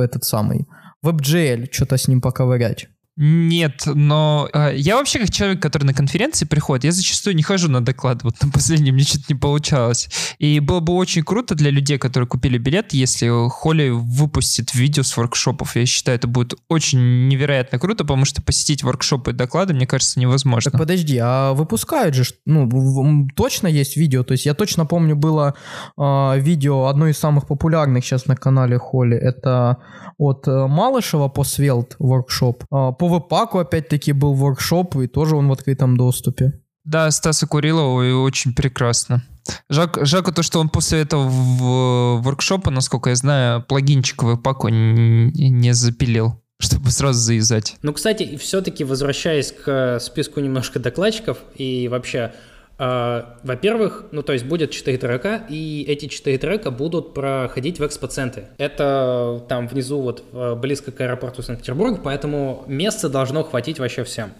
этот 0.02 0.24
самый 0.24 0.66
WebGL, 1.04 1.68
что-то 1.70 1.96
с 1.96 2.08
ним 2.08 2.20
поковырять? 2.20 2.88
Нет, 3.16 3.82
но 3.86 4.48
э, 4.52 4.72
я 4.76 4.96
вообще 4.96 5.20
как 5.20 5.30
человек, 5.30 5.62
который 5.62 5.84
на 5.84 5.94
конференции 5.94 6.46
приходит, 6.46 6.84
я 6.84 6.90
зачастую 6.90 7.36
не 7.36 7.44
хожу 7.44 7.70
на 7.70 7.84
доклад. 7.84 8.24
Вот 8.24 8.42
на 8.42 8.50
последнем 8.50 8.94
мне 8.94 9.04
что-то 9.04 9.26
не 9.28 9.36
получалось. 9.36 10.08
И 10.38 10.58
было 10.58 10.80
бы 10.80 10.94
очень 10.94 11.22
круто 11.22 11.54
для 11.54 11.70
людей, 11.70 11.96
которые 11.98 12.26
купили 12.26 12.58
билет, 12.58 12.92
если 12.92 13.30
Холли 13.48 13.90
выпустит 13.90 14.74
видео 14.74 15.04
с 15.04 15.16
воркшопов. 15.16 15.76
Я 15.76 15.86
считаю, 15.86 16.16
это 16.16 16.26
будет 16.26 16.54
очень 16.68 17.28
невероятно 17.28 17.78
круто, 17.78 18.02
потому 18.02 18.24
что 18.24 18.42
посетить 18.42 18.82
воркшопы 18.82 19.30
и 19.30 19.34
доклады, 19.34 19.74
мне 19.74 19.86
кажется, 19.86 20.18
невозможно. 20.18 20.72
Так 20.72 20.80
подожди, 20.80 21.18
а 21.22 21.52
выпускают 21.52 22.16
же, 22.16 22.24
ну, 22.46 23.28
точно 23.36 23.68
есть 23.68 23.96
видео? 23.96 24.24
То 24.24 24.32
есть 24.32 24.44
я 24.44 24.54
точно 24.54 24.86
помню, 24.86 25.14
было 25.14 25.54
э, 25.96 26.40
видео, 26.40 26.86
одно 26.86 27.06
из 27.06 27.18
самых 27.18 27.46
популярных 27.46 28.04
сейчас 28.04 28.26
на 28.26 28.34
канале 28.34 28.76
Холли, 28.76 29.16
это 29.16 29.78
от 30.18 30.48
э, 30.48 30.66
Малышева 30.66 31.28
по 31.28 31.42
Svelte 31.42 31.94
воркшоп. 32.00 32.64
Э, 32.72 32.92
по 33.04 33.08
веб-паку 33.08 33.58
опять-таки 33.58 34.12
был 34.12 34.32
воркшоп, 34.32 34.96
и 34.96 35.06
тоже 35.06 35.36
он 35.36 35.48
в 35.48 35.52
открытом 35.52 35.94
доступе. 35.96 36.54
Да, 36.84 37.10
Стаса 37.10 37.46
Курилова, 37.46 38.02
и 38.02 38.12
очень 38.12 38.54
прекрасно. 38.54 39.22
Жак, 39.68 39.98
Жаку 40.06 40.32
то, 40.32 40.42
что 40.42 40.58
он 40.58 40.70
после 40.70 41.00
этого 41.00 41.28
в 41.28 42.22
воркшопа, 42.22 42.70
насколько 42.70 43.10
я 43.10 43.16
знаю, 43.16 43.62
плагинчик 43.62 44.22
в 44.22 44.36
паку 44.38 44.68
не 44.68 45.74
запилил 45.74 46.40
чтобы 46.58 46.90
сразу 46.90 47.18
завязать. 47.20 47.76
Ну, 47.82 47.92
кстати, 47.92 48.38
все-таки 48.38 48.84
возвращаясь 48.84 49.52
к 49.52 49.98
списку 50.00 50.40
немножко 50.40 50.78
докладчиков 50.78 51.38
и 51.56 51.88
вообще, 51.88 52.18
э, 52.18 52.32
во-первых, 52.76 54.06
ну, 54.10 54.22
то 54.22 54.32
есть 54.32 54.44
будет 54.44 54.70
4 54.70 54.98
трека, 54.98 55.44
и 55.48 55.84
эти 55.86 56.06
4 56.06 56.38
трека 56.38 56.70
будут 56.70 57.14
проходить 57.14 57.78
в 57.78 57.86
экспоценты. 57.86 58.46
Это 58.58 59.44
там 59.48 59.68
внизу 59.68 60.00
вот 60.00 60.24
близко 60.58 60.90
к 60.90 61.00
аэропорту 61.00 61.42
Санкт-Петербург, 61.42 62.00
поэтому 62.02 62.64
места 62.66 63.08
должно 63.08 63.44
хватить 63.44 63.78
вообще 63.78 64.02
всем. 64.02 64.30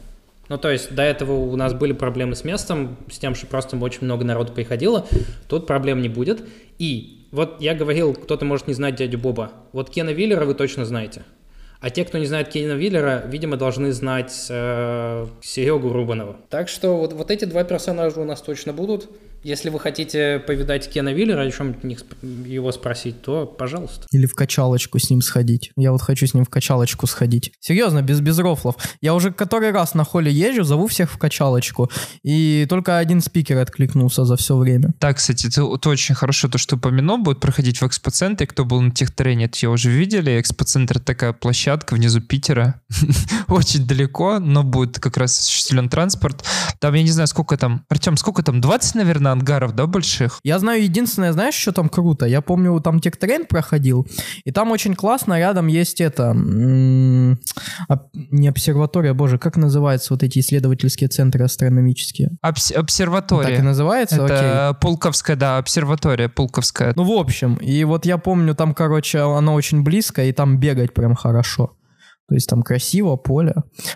Ну, 0.49 0.59
то 0.59 0.71
есть 0.71 0.95
до 0.95 1.03
этого 1.03 1.33
у 1.33 1.57
нас 1.57 1.73
были 1.73 1.93
проблемы 1.93 2.35
с 2.35 2.45
местом, 2.45 2.99
с 3.11 3.19
тем, 3.19 3.35
что 3.35 3.47
просто 3.47 3.79
очень 3.79 4.01
много 4.03 4.25
народу 4.25 4.53
приходило. 4.53 5.07
Тут 5.49 5.67
проблем 5.67 6.03
не 6.03 6.09
будет. 6.09 6.45
И 6.79 7.27
вот 7.31 7.61
я 7.61 7.75
говорил, 7.75 8.15
кто-то 8.15 8.45
может 8.45 8.67
не 8.67 8.75
знать 8.75 8.97
дядю 8.97 9.17
Боба. 9.19 9.53
Вот 9.73 9.89
Кена 9.89 10.11
Виллера 10.11 10.45
вы 10.45 10.55
точно 10.55 10.85
знаете. 10.85 11.23
А 11.85 11.91
те, 11.91 12.07
кто 12.07 12.17
не 12.17 12.25
знает 12.25 12.49
Кена 12.49 12.73
Виллера, 12.73 13.25
видимо, 13.27 13.59
должны 13.59 13.93
знать 13.93 14.47
э, 14.49 15.27
Серегу 15.43 15.93
Рубанова. 15.93 16.35
Так 16.49 16.71
что 16.71 16.97
вот, 16.97 17.13
вот 17.13 17.31
эти 17.31 17.45
два 17.45 17.63
персонажа 17.63 18.23
у 18.23 18.25
нас 18.25 18.41
точно 18.41 18.73
будут. 18.73 19.11
Если 19.45 19.69
вы 19.69 19.79
хотите 19.79 20.39
повидать 20.39 20.89
Кена 20.89 21.13
Виллера, 21.13 21.43
о 21.43 21.51
чем 21.51 21.77
его 22.47 22.73
спросить, 22.73 23.21
то 23.21 23.45
пожалуйста. 23.45 24.07
Или 24.11 24.25
в 24.25 24.35
качалочку 24.35 24.99
с 24.99 25.11
ним 25.11 25.21
сходить. 25.21 25.71
Я 25.77 25.93
вот 25.93 26.01
хочу 26.01 26.27
с 26.27 26.33
ним 26.33 26.47
в 26.47 26.49
качалочку 26.49 27.07
сходить. 27.07 27.53
Серьезно, 27.61 28.01
без, 28.01 28.21
без 28.21 28.39
рофлов. 28.39 28.77
Я 29.03 29.15
уже 29.15 29.33
который 29.33 29.71
раз 29.71 29.93
на 29.93 30.03
холле 30.05 30.33
езжу, 30.33 30.65
зову 30.65 30.87
всех 30.87 31.13
в 31.13 31.19
качалочку. 31.19 31.91
И 32.23 32.65
только 32.71 32.97
один 32.97 33.21
спикер 33.21 33.59
откликнулся 33.59 34.25
за 34.25 34.39
все 34.39 34.57
время. 34.57 34.95
Так, 34.99 35.19
кстати, 35.19 35.49
это, 35.49 35.71
это 35.75 35.91
очень 35.91 36.15
хорошо, 36.15 36.49
то, 36.49 36.57
что 36.57 36.77
упомянул, 36.77 37.19
будет 37.19 37.41
проходить 37.41 37.83
в 37.83 37.87
экспоцентре. 37.87 38.47
Кто 38.47 38.65
был 38.65 38.81
на 38.81 38.93
техтрене, 38.93 39.45
это 39.45 39.59
я 39.61 39.69
уже 39.69 39.91
видели. 39.91 40.41
Экспоцентр 40.41 41.01
такая 41.01 41.35
площадка 41.35 41.93
внизу 41.93 42.23
Питера. 42.23 42.81
очень 43.49 43.87
далеко, 43.87 44.39
но 44.39 44.63
будет 44.63 44.99
как 44.99 45.19
раз 45.19 45.39
осуществлен 45.39 45.91
транспорт. 45.91 46.43
Там, 46.81 46.95
я 46.95 47.03
не 47.03 47.11
знаю, 47.11 47.27
сколько 47.27 47.59
там... 47.59 47.85
Артем, 47.91 48.17
сколько 48.17 48.43
там? 48.43 48.63
20, 48.63 48.95
наверное, 48.95 49.34
ангаров, 49.35 49.75
да, 49.75 49.87
больших? 49.87 50.41
Я 50.43 50.59
знаю 50.59 50.83
единственное, 50.83 51.33
знаешь, 51.33 51.55
что 51.55 51.73
там 51.73 51.89
круто? 51.89 52.27
Я 52.27 52.41
помню, 52.41 52.81
там 52.81 53.01
Техтрейн 53.01 53.47
проходил, 53.47 54.07
и 54.45 54.51
там 54.51 54.71
очень 54.71 54.95
классно, 54.95 55.39
рядом 55.39 55.67
есть 55.67 56.01
это... 56.01 56.33
не 56.35 57.39
обсерватория, 58.49 59.15
боже, 59.15 59.39
как 59.39 59.57
называются 59.57 60.15
вот 60.15 60.23
эти 60.23 60.39
исследовательские 60.39 61.09
центры 61.09 61.45
астрономические? 61.45 62.31
Обс 62.41 62.73
обсерватория. 62.73 63.51
Так 63.51 63.59
и 63.59 63.63
называется? 63.63 64.25
Это 64.25 64.71
Окей. 64.71 64.81
Пулковская, 64.81 65.37
да, 65.37 65.59
обсерватория 65.59 66.29
Пулковская. 66.29 66.93
Ну, 66.97 67.05
в 67.05 67.19
общем, 67.19 67.57
и 67.57 67.85
вот 67.85 68.07
я 68.07 68.19
помню, 68.19 68.55
там, 68.55 68.75
короче, 68.75 69.21
оно 69.21 69.55
очень 69.55 69.83
близко, 69.83 70.25
и 70.25 70.33
там 70.33 70.59
бегать 70.59 70.95
прям 70.95 71.15
хорошо. 71.15 71.77
То 72.29 72.35
есть 72.35 72.49
там 72.49 72.63
красиво, 72.63 73.17
поле. 73.17 73.55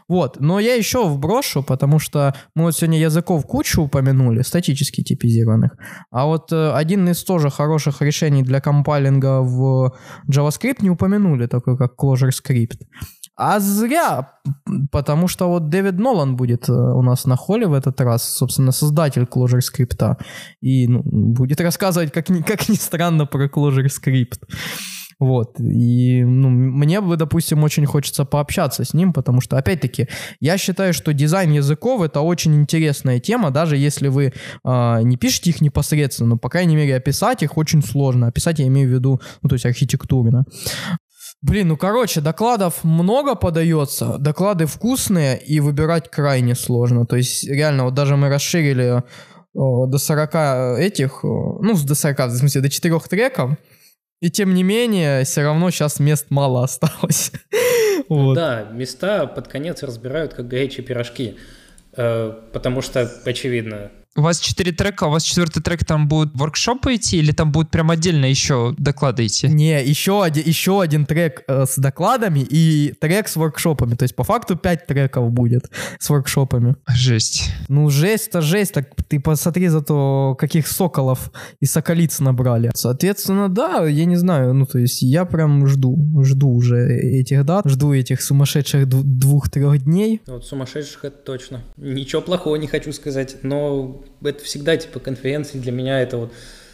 Вот. 0.08 0.40
Но 0.40 0.60
я 0.60 0.74
еще 0.74 1.08
вброшу, 1.08 1.62
потому 1.62 1.98
что 1.98 2.34
мы 2.54 2.64
вот 2.64 2.76
сегодня 2.76 2.98
языков 2.98 3.46
кучу 3.46 3.82
упомянули, 3.82 4.42
статически 4.42 5.02
типизированных. 5.02 5.76
А 6.10 6.26
вот 6.26 6.52
э, 6.52 6.72
один 6.72 7.08
из 7.08 7.24
тоже 7.24 7.50
хороших 7.50 8.02
решений 8.02 8.42
для 8.42 8.60
компайлинга 8.60 9.40
в 9.40 9.94
JavaScript 10.30 10.78
не 10.80 10.90
упомянули, 10.90 11.46
такой 11.46 11.78
как 11.78 11.94
ClojureScript. 11.98 12.80
А 13.40 13.60
зря, 13.60 14.32
потому 14.90 15.28
что 15.28 15.48
вот 15.48 15.68
Дэвид 15.68 15.98
Нолан 15.98 16.36
будет 16.36 16.68
э, 16.68 16.72
у 16.72 17.02
нас 17.02 17.24
на 17.24 17.36
холле 17.36 17.68
в 17.68 17.72
этот 17.72 18.00
раз, 18.00 18.24
собственно, 18.24 18.72
создатель 18.72 19.22
ClojureScript. 19.22 20.16
И 20.60 20.88
ну, 20.88 21.02
будет 21.04 21.60
рассказывать, 21.60 22.12
как 22.12 22.28
ни, 22.30 22.42
как 22.42 22.68
ни 22.68 22.74
странно, 22.74 23.26
про 23.26 23.46
ClojureScript. 23.46 24.40
Вот. 25.18 25.58
И 25.58 26.22
ну, 26.24 26.48
мне 26.48 27.00
бы, 27.00 27.16
допустим, 27.16 27.64
очень 27.64 27.86
хочется 27.86 28.24
пообщаться 28.24 28.84
с 28.84 28.94
ним, 28.94 29.12
потому 29.12 29.40
что, 29.40 29.56
опять-таки, 29.56 30.08
я 30.40 30.56
считаю, 30.58 30.94
что 30.94 31.12
дизайн 31.12 31.50
языков— 31.50 32.02
это 32.02 32.20
очень 32.20 32.54
интересная 32.54 33.18
тема, 33.18 33.50
даже 33.50 33.76
если 33.76 34.08
вы 34.08 34.32
э, 34.64 35.02
не 35.02 35.16
пишете 35.16 35.50
их 35.50 35.60
непосредственно, 35.60 36.30
но, 36.30 36.38
по 36.38 36.48
крайней 36.48 36.76
мере, 36.76 36.96
описать 36.96 37.42
их 37.42 37.56
очень 37.56 37.82
сложно. 37.82 38.28
Описать 38.28 38.60
я 38.60 38.66
имею 38.68 38.88
в 38.88 38.92
виду, 38.92 39.20
ну, 39.42 39.48
то 39.48 39.54
есть 39.54 39.66
архитектурно. 39.66 40.44
Блин, 41.40 41.68
ну 41.68 41.76
короче, 41.76 42.20
докладов 42.20 42.82
много 42.82 43.36
подается, 43.36 44.18
доклады 44.18 44.66
вкусные 44.66 45.38
и 45.38 45.60
выбирать 45.60 46.10
крайне 46.10 46.56
сложно. 46.56 47.06
То 47.06 47.16
есть 47.16 47.48
реально, 47.48 47.84
вот 47.84 47.94
даже 47.94 48.16
мы 48.16 48.28
расширили 48.28 49.04
о, 49.54 49.86
до 49.86 49.98
40 49.98 50.78
этих, 50.78 51.20
ну, 51.22 51.76
до 51.76 51.94
40, 51.94 52.18
в 52.18 52.36
смысле, 52.36 52.60
до 52.60 52.70
4 52.70 52.98
треков, 53.08 53.52
и 54.20 54.30
тем 54.30 54.54
не 54.54 54.62
менее, 54.62 55.24
все 55.24 55.42
равно 55.42 55.70
сейчас 55.70 56.00
мест 56.00 56.26
мало 56.30 56.64
осталось. 56.64 57.32
вот. 58.08 58.34
Да, 58.34 58.64
места 58.72 59.26
под 59.26 59.48
конец 59.48 59.82
разбирают 59.82 60.34
как 60.34 60.48
горячие 60.48 60.84
пирожки. 60.84 61.36
Э, 61.96 62.32
потому 62.52 62.82
что, 62.82 63.10
очевидно, 63.24 63.90
у 64.18 64.22
вас 64.22 64.40
четыре 64.40 64.72
трека, 64.72 65.04
у 65.04 65.10
вас 65.10 65.22
четвертый 65.22 65.62
трек 65.62 65.84
там 65.84 66.08
будет 66.08 66.34
воркшопы 66.34 66.96
идти 66.96 67.18
или 67.18 67.30
там 67.30 67.52
будет 67.52 67.70
прям 67.70 67.90
отдельно 67.90 68.26
еще 68.26 68.74
доклады 68.76 69.26
идти? 69.26 69.46
Не, 69.46 69.82
еще 69.84 70.24
один, 70.24 70.44
еще 70.44 70.82
один 70.82 71.06
трек 71.06 71.44
э, 71.46 71.64
с 71.66 71.76
докладами 71.76 72.40
и 72.40 72.92
трек 73.00 73.28
с 73.28 73.36
воркшопами. 73.36 73.94
То 73.94 74.02
есть 74.02 74.16
по 74.16 74.24
факту 74.24 74.56
пять 74.56 74.86
треков 74.86 75.30
будет 75.30 75.70
с 76.00 76.10
воркшопами. 76.10 76.74
Жесть. 76.88 77.50
Ну 77.68 77.90
жесть-то 77.90 78.40
жесть. 78.40 78.74
Так 78.74 78.88
ты 79.08 79.20
посмотри 79.20 79.68
за 79.68 79.82
то, 79.82 80.36
каких 80.38 80.66
соколов 80.66 81.30
и 81.60 81.66
соколиц 81.66 82.18
набрали. 82.18 82.72
Соответственно, 82.74 83.48
да, 83.48 83.86
я 83.86 84.04
не 84.04 84.16
знаю, 84.16 84.52
ну 84.52 84.66
то 84.66 84.78
есть 84.78 85.00
я 85.02 85.24
прям 85.24 85.66
жду, 85.68 85.96
жду 86.24 86.50
уже 86.50 86.88
этих 86.88 87.44
дат, 87.44 87.68
жду 87.68 87.92
этих 87.92 88.20
сумасшедших 88.20 88.88
двух-трех 88.88 89.84
дней. 89.84 90.22
Вот 90.26 90.44
сумасшедших 90.44 91.04
это 91.04 91.18
точно. 91.18 91.62
Ничего 91.76 92.20
плохого 92.20 92.56
не 92.56 92.66
хочу 92.66 92.92
сказать, 92.92 93.36
но 93.42 94.02
это 94.22 94.44
всегда 94.44 94.76
типа 94.76 95.00
конференции 95.00 95.58
для 95.58 95.72
меня 95.72 96.00
это 96.00 96.16
вот 96.18 96.32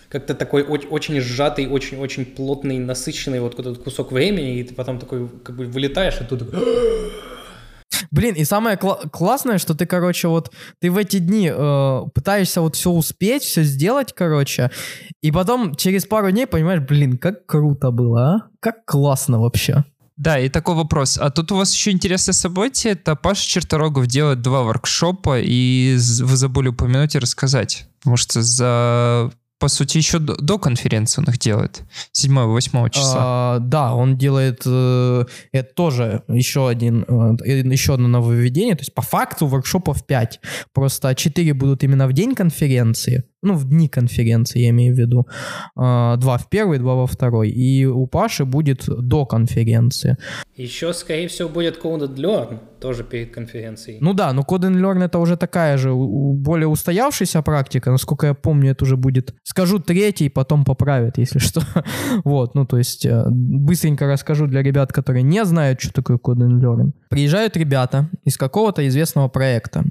как-то 0.09 0.35
такой 0.35 0.63
очень 0.63 1.21
сжатый, 1.21 1.67
очень-очень 1.67 2.25
плотный, 2.25 2.79
насыщенный 2.79 3.41
вот 3.41 3.59
этот 3.59 3.83
кусок 3.83 4.13
времени, 4.13 4.61
и 4.61 4.65
ты 4.65 4.75
потом 4.75 4.99
такой 5.01 5.29
как 5.43 5.57
бы 5.57 5.65
вылетаешь, 5.67 6.21
и 6.21 6.25
тут 6.25 6.43
Блин, 8.11 8.35
и 8.37 8.45
самое 8.45 8.77
кл- 8.77 9.09
классное, 9.11 9.59
что 9.59 9.75
ты, 9.75 9.87
короче, 9.87 10.29
вот 10.29 10.53
ты 10.81 10.91
в 10.91 10.97
эти 10.99 11.19
дни 11.19 11.51
э, 11.53 12.01
пытаешься 12.15 12.61
вот 12.61 12.77
все 12.77 12.91
успеть, 12.91 13.43
все 13.43 13.63
сделать, 13.63 14.13
короче, 14.13 14.71
и 15.21 15.33
потом 15.33 15.75
через 15.75 16.07
пару 16.07 16.31
дней 16.31 16.47
понимаешь, 16.47 16.81
блин, 16.81 17.19
как 17.19 17.47
круто 17.47 17.91
было, 17.91 18.23
а? 18.23 18.49
Как 18.61 18.85
классно 18.85 19.41
вообще. 19.41 19.85
Да, 20.17 20.39
и 20.39 20.49
такой 20.49 20.77
вопрос. 20.77 21.19
А 21.19 21.31
тут 21.31 21.51
у 21.51 21.57
вас 21.57 21.75
еще 21.75 21.91
интересное 21.91 22.33
событие. 22.33 22.93
Это 22.93 23.17
Паша 23.17 23.49
Черторогов 23.49 24.07
делает 24.07 24.43
два 24.43 24.63
воркшопа, 24.63 25.41
и 25.41 25.97
вы 25.97 26.37
забыли 26.37 26.69
упомянуть 26.69 27.17
и 27.17 27.19
рассказать. 27.19 27.89
Потому 27.99 28.17
что 28.17 28.43
за 28.43 29.33
по 29.65 29.69
сути, 29.69 29.97
еще 29.97 30.19
до, 30.19 30.37
до 30.37 30.59
конференции 30.59 31.23
он 31.23 31.27
их 31.33 31.39
делает. 31.39 31.85
7-8 32.13 32.91
числа. 32.91 33.15
А, 33.17 33.59
да, 33.61 33.95
он 33.95 34.19
делает 34.19 34.63
э, 34.67 35.25
это 35.53 35.75
тоже 35.75 36.23
еще 36.29 36.69
один, 36.69 37.03
э, 37.09 37.37
еще 37.47 37.95
одно 37.95 38.09
нововведение. 38.09 38.75
То 38.75 38.83
есть 38.83 38.93
по 38.93 39.01
факту 39.01 39.47
воркшопов 39.47 40.05
5. 40.05 40.41
Просто 40.75 41.15
4 41.15 41.55
будут 41.55 41.83
именно 41.83 42.07
в 42.07 42.13
день 42.13 42.35
конференции, 42.35 43.25
ну, 43.45 43.55
в 43.55 43.69
дни 43.69 43.89
конференции, 43.89 44.61
я 44.61 44.71
имею 44.71 44.95
в 44.95 44.99
виду. 44.99 45.27
А, 45.77 46.17
два 46.17 46.39
в 46.39 46.49
первый, 46.49 46.79
два 46.79 46.95
во 46.95 47.07
второй. 47.07 47.51
И 47.51 47.87
у 47.87 48.07
Паши 48.07 48.45
будет 48.45 48.85
до 48.87 49.27
конференции. 49.27 50.17
Еще, 50.57 50.93
скорее 50.93 51.29
всего, 51.29 51.49
будет 51.49 51.83
Coded 51.83 52.17
Learn 52.17 52.59
тоже 52.81 53.03
перед 53.03 53.35
конференцией. 53.35 53.99
Ну 54.01 54.13
да, 54.13 54.33
но 54.33 54.43
Coded 54.43 54.75
Learn 54.75 55.03
это 55.03 55.19
уже 55.19 55.37
такая 55.37 55.79
же 55.79 55.93
более 55.95 56.69
устоявшаяся 56.69 57.43
практика. 57.43 57.91
Насколько 57.91 58.27
я 58.27 58.35
помню, 58.35 58.73
это 58.73 58.85
уже 58.85 58.97
будет, 58.97 59.35
скажу 59.43 59.79
третий, 59.79 60.29
потом 60.29 60.65
поправят, 60.65 61.19
если 61.19 61.39
что. 61.39 61.63
вот, 62.25 62.55
ну 62.55 62.67
то 62.67 62.77
есть 62.77 63.07
э, 63.07 63.25
быстренько 63.31 64.07
расскажу 64.07 64.47
для 64.47 64.63
ребят, 64.63 64.93
которые 64.93 65.23
не 65.23 65.45
знают, 65.45 65.81
что 65.81 65.93
такое 65.93 66.19
Coded 66.19 66.61
Learn. 66.61 66.93
Приезжают 67.09 67.57
ребята 67.57 68.11
из 68.25 68.37
какого-то 68.37 68.87
известного 68.87 69.29
проекта. 69.29 69.85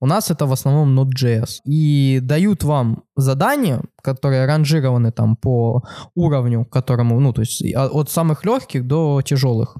У 0.00 0.06
нас 0.06 0.30
это 0.30 0.46
в 0.46 0.52
основном 0.52 0.98
Node.js. 0.98 1.60
И 1.64 2.18
дают 2.22 2.64
вам 2.64 2.91
задания, 3.16 3.82
которые 4.02 4.46
ранжированы 4.46 5.12
там 5.12 5.36
по 5.36 5.82
уровню, 6.14 6.64
которому, 6.64 7.20
ну, 7.20 7.32
то 7.32 7.42
есть 7.42 7.62
от 7.74 8.10
самых 8.10 8.44
легких 8.44 8.86
до 8.86 9.22
тяжелых. 9.22 9.76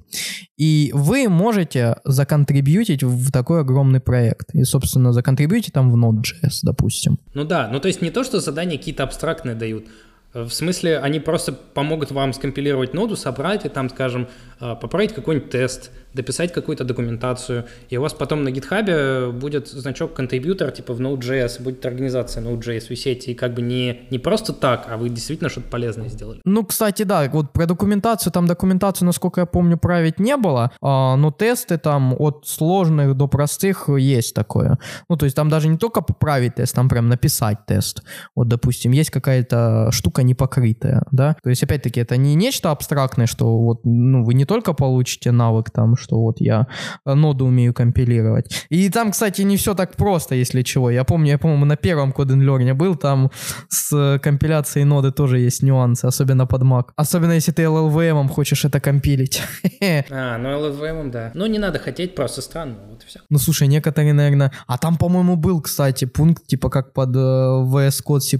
И 0.56 0.90
вы 0.94 1.28
можете 1.28 1.96
законтрибьютить 2.04 3.02
в 3.02 3.32
такой 3.32 3.60
огромный 3.60 4.00
проект. 4.00 4.54
И, 4.54 4.64
собственно, 4.64 5.12
законтрибьютить 5.12 5.72
там 5.72 5.90
в 5.90 5.96
Node.js, 5.96 6.60
допустим. 6.62 7.18
Ну 7.34 7.44
да, 7.44 7.68
ну 7.72 7.80
то 7.80 7.88
есть 7.88 8.02
не 8.02 8.10
то, 8.10 8.24
что 8.24 8.40
задания 8.40 8.78
какие-то 8.78 9.02
абстрактные 9.02 9.54
дают, 9.54 9.86
В 10.34 10.50
смысле, 10.50 10.98
они 10.98 11.20
просто 11.20 11.52
помогут 11.52 12.10
вам 12.10 12.32
скомпилировать 12.32 12.94
ноду, 12.94 13.16
собрать 13.16 13.66
и 13.66 13.68
там, 13.68 13.90
скажем, 13.90 14.28
а, 14.60 14.74
поправить 14.74 15.12
какой-нибудь 15.12 15.50
тест, 15.50 15.90
дописать 16.14 16.52
какую-то 16.52 16.84
документацию, 16.84 17.66
и 17.90 17.96
у 17.96 18.02
вас 18.02 18.12
потом 18.12 18.44
на 18.44 18.48
GitHub 18.48 19.32
будет 19.32 19.68
значок 19.68 20.14
контрибьютор 20.14 20.70
типа 20.70 20.94
в 20.94 21.00
Node.js, 21.00 21.62
будет 21.62 21.84
организация 21.86 22.42
Node.js 22.42 22.86
висеть, 22.88 23.28
и 23.28 23.34
как 23.34 23.54
бы 23.54 23.62
не, 23.62 24.02
не 24.10 24.18
просто 24.18 24.52
так, 24.52 24.86
а 24.88 24.96
вы 24.96 25.08
действительно 25.08 25.50
что-то 25.50 25.68
полезное 25.68 26.08
сделали. 26.08 26.40
Ну, 26.44 26.64
кстати, 26.64 27.02
да, 27.02 27.28
вот 27.32 27.52
про 27.52 27.66
документацию, 27.66 28.32
там 28.32 28.46
документацию, 28.46 29.06
насколько 29.06 29.40
я 29.40 29.46
помню, 29.46 29.78
править 29.78 30.18
не 30.18 30.36
было, 30.36 30.72
а, 30.80 31.16
но 31.16 31.30
тесты 31.30 31.78
там 31.78 32.14
от 32.18 32.46
сложных 32.46 33.16
до 33.16 33.28
простых 33.28 33.88
есть 33.88 34.34
такое. 34.34 34.78
Ну, 35.08 35.16
то 35.16 35.24
есть 35.24 35.36
там 35.36 35.48
даже 35.48 35.68
не 35.68 35.78
только 35.78 36.02
поправить 36.02 36.56
тест, 36.56 36.74
там 36.74 36.88
прям 36.88 37.08
написать 37.08 37.66
тест. 37.66 38.02
Вот, 38.34 38.48
допустим, 38.48 38.92
есть 38.92 39.10
какая-то 39.10 39.90
штука 39.92 40.22
непокрытая, 40.22 41.02
да, 41.10 41.36
то 41.42 41.50
есть, 41.50 41.62
опять-таки, 41.62 42.00
это 42.00 42.16
не 42.16 42.34
нечто 42.34 42.70
абстрактное, 42.70 43.26
что 43.26 43.58
вот, 43.58 43.80
ну, 43.84 44.24
вы 44.24 44.34
не 44.34 44.44
только 44.44 44.74
получите 44.74 45.32
навык 45.32 45.70
там, 45.70 45.96
что 46.03 46.20
вот 46.20 46.40
я 46.40 46.66
э, 47.07 47.14
ноду 47.14 47.46
умею 47.46 47.72
компилировать. 47.72 48.66
И 48.68 48.90
там, 48.90 49.11
кстати, 49.11 49.42
не 49.42 49.57
все 49.57 49.74
так 49.74 49.96
просто, 49.96 50.34
если 50.34 50.62
чего. 50.62 50.90
Я 50.90 51.05
помню, 51.05 51.30
я, 51.30 51.38
по-моему, 51.38 51.64
на 51.64 51.76
первом 51.76 52.11
Code 52.11 52.36
Learn 52.36 52.74
был, 52.74 52.96
там 52.96 53.30
с 53.68 54.18
компиляцией 54.22 54.84
ноды 54.84 55.12
тоже 55.12 55.38
есть 55.38 55.62
нюансы, 55.62 56.07
особенно 56.07 56.46
под 56.46 56.62
Mac. 56.62 56.84
Особенно 56.96 57.32
если 57.32 57.53
ты 57.53 57.62
LLVM 57.62 58.28
хочешь 58.28 58.64
это 58.64 58.80
компилить. 58.80 59.42
А, 60.11 60.38
ну 60.38 60.48
LLVM, 60.48 61.11
да. 61.11 61.30
Ну, 61.34 61.46
не 61.46 61.59
надо 61.59 61.78
хотеть, 61.78 62.14
просто 62.14 62.42
странно, 62.42 62.76
вот 62.90 63.03
и 63.03 63.07
все. 63.07 63.20
Ну, 63.30 63.38
слушай, 63.38 63.68
некоторые, 63.68 64.12
наверное... 64.12 64.53
А 64.66 64.78
там, 64.78 64.96
по-моему, 64.96 65.36
был, 65.36 65.61
кстати, 65.61 66.05
пункт, 66.07 66.46
типа, 66.46 66.70
как 66.70 66.92
под 66.92 67.16
э, 67.16 67.18
VS 67.18 68.03
Code 68.07 68.20
C++ 68.20 68.38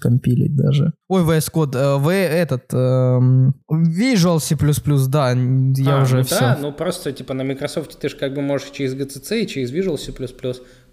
компилить 0.00 0.56
даже. 0.56 0.92
Ой, 1.08 1.22
VS 1.22 1.52
Code, 1.52 1.76
э, 1.76 1.98
V 1.98 2.12
этот... 2.12 2.74
Э, 2.74 3.18
Visual 3.70 4.40
C++, 4.40 4.56
да, 5.08 5.30
я 5.30 5.98
а, 5.98 6.02
уже 6.02 6.16
ну 6.18 6.22
все. 6.22 6.40
Да, 6.40 6.58
ну 6.60 6.72
просто, 6.72 6.97
типа, 7.04 7.34
на 7.34 7.42
Microsoft 7.42 7.98
ты 7.98 8.08
же 8.08 8.16
как 8.16 8.34
бы 8.34 8.42
можешь 8.42 8.70
через 8.70 8.94
GCC 8.94 9.40
и 9.40 9.46
через 9.46 9.72
Visual 9.72 9.98
C++. 9.98 10.12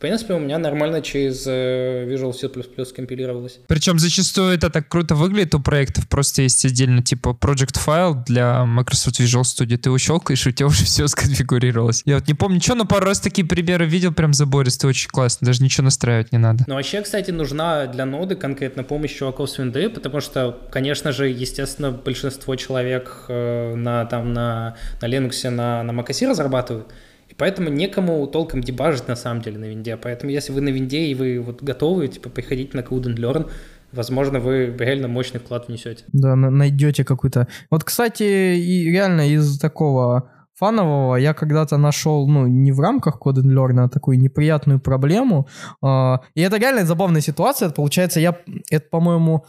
Принципе, 0.05 0.35
у 0.35 0.39
меня 0.39 0.59
нормально 0.59 1.01
через 1.01 1.47
э, 1.47 2.05
Visual 2.07 2.31
C++ 2.31 2.47
компилировалось. 2.93 3.57
Причем 3.65 3.97
зачастую 3.97 4.53
это 4.53 4.69
так 4.69 4.87
круто 4.87 5.15
выглядит 5.15 5.55
у 5.55 5.59
проектов. 5.59 6.07
Просто 6.07 6.43
есть 6.43 6.63
отдельно 6.63 7.01
типа 7.01 7.29
project 7.29 7.79
файл 7.79 8.13
для 8.13 8.65
Microsoft 8.65 9.19
Visual 9.19 9.41
Studio. 9.41 9.77
Ты 9.77 9.89
его 9.89 9.97
щелкаешь, 9.97 10.45
и 10.45 10.49
у 10.49 10.51
тебя 10.51 10.67
уже 10.67 10.85
все 10.85 11.07
сконфигурировалось. 11.07 12.03
Я 12.05 12.15
вот 12.15 12.27
не 12.27 12.35
помню, 12.35 12.61
что, 12.61 12.75
но 12.75 12.85
пару 12.85 13.07
раз 13.07 13.19
такие 13.19 13.47
примеры 13.47 13.87
видел, 13.87 14.13
прям 14.13 14.35
забористый, 14.35 14.91
очень 14.91 15.09
классно. 15.09 15.47
Даже 15.47 15.63
ничего 15.63 15.85
настраивать 15.85 16.31
не 16.31 16.37
надо. 16.37 16.65
Ну, 16.67 16.75
вообще, 16.75 17.01
кстати, 17.01 17.31
нужна 17.31 17.87
для 17.87 18.05
ноды 18.05 18.35
конкретно 18.35 18.83
помощь 18.83 19.17
чуваков 19.17 19.49
с 19.49 19.57
винды, 19.57 19.89
потому 19.89 20.21
что, 20.21 20.67
конечно 20.69 21.13
же, 21.13 21.29
естественно, 21.29 21.89
большинство 21.89 22.55
человек 22.55 23.25
э, 23.27 23.73
на, 23.73 24.05
там, 24.05 24.33
на, 24.33 24.75
на 25.01 25.07
Linux, 25.07 25.49
на, 25.49 25.81
на 25.81 25.91
macOS 25.99 26.27
разрабатывают. 26.29 26.93
И 27.35 27.37
поэтому 27.37 27.69
некому 27.69 28.27
толком 28.27 28.61
дебажить 28.61 29.07
на 29.07 29.15
самом 29.15 29.41
деле 29.41 29.57
на 29.57 29.65
винде. 29.65 29.97
Поэтому 29.97 30.31
если 30.31 30.53
вы 30.53 30.61
на 30.61 30.69
винде 30.69 31.05
и 31.07 31.15
вы 31.15 31.39
вот 31.41 31.61
готовы, 31.63 32.07
типа, 32.07 32.29
приходите 32.29 32.77
на 32.77 32.81
Code 32.81 33.03
and 33.03 33.17
Learn, 33.17 33.49
возможно, 33.91 34.39
вы 34.39 34.75
реально 34.79 35.07
мощный 35.07 35.39
вклад 35.39 35.67
внесете. 35.67 36.03
Да, 36.13 36.35
на- 36.35 36.49
найдете 36.49 37.03
какую-то... 37.03 37.47
Вот, 37.71 37.83
кстати, 37.83 38.23
и 38.23 38.89
реально 38.91 39.29
из 39.29 39.59
такого 39.59 40.29
фанового 40.53 41.17
я 41.17 41.33
когда-то 41.33 41.77
нашел, 41.77 42.27
ну, 42.27 42.47
не 42.47 42.71
в 42.71 42.79
рамках 42.79 43.19
Code 43.21 43.41
and 43.43 43.53
Learn, 43.53 43.79
а 43.83 43.89
такую 43.89 44.19
неприятную 44.19 44.79
проблему. 44.79 45.47
А, 45.81 46.21
И 46.35 46.41
это 46.41 46.57
реально 46.57 46.85
забавная 46.85 47.21
ситуация. 47.21 47.69
Получается, 47.69 48.19
я... 48.19 48.37
Это, 48.71 48.85
по-моему, 48.89 49.45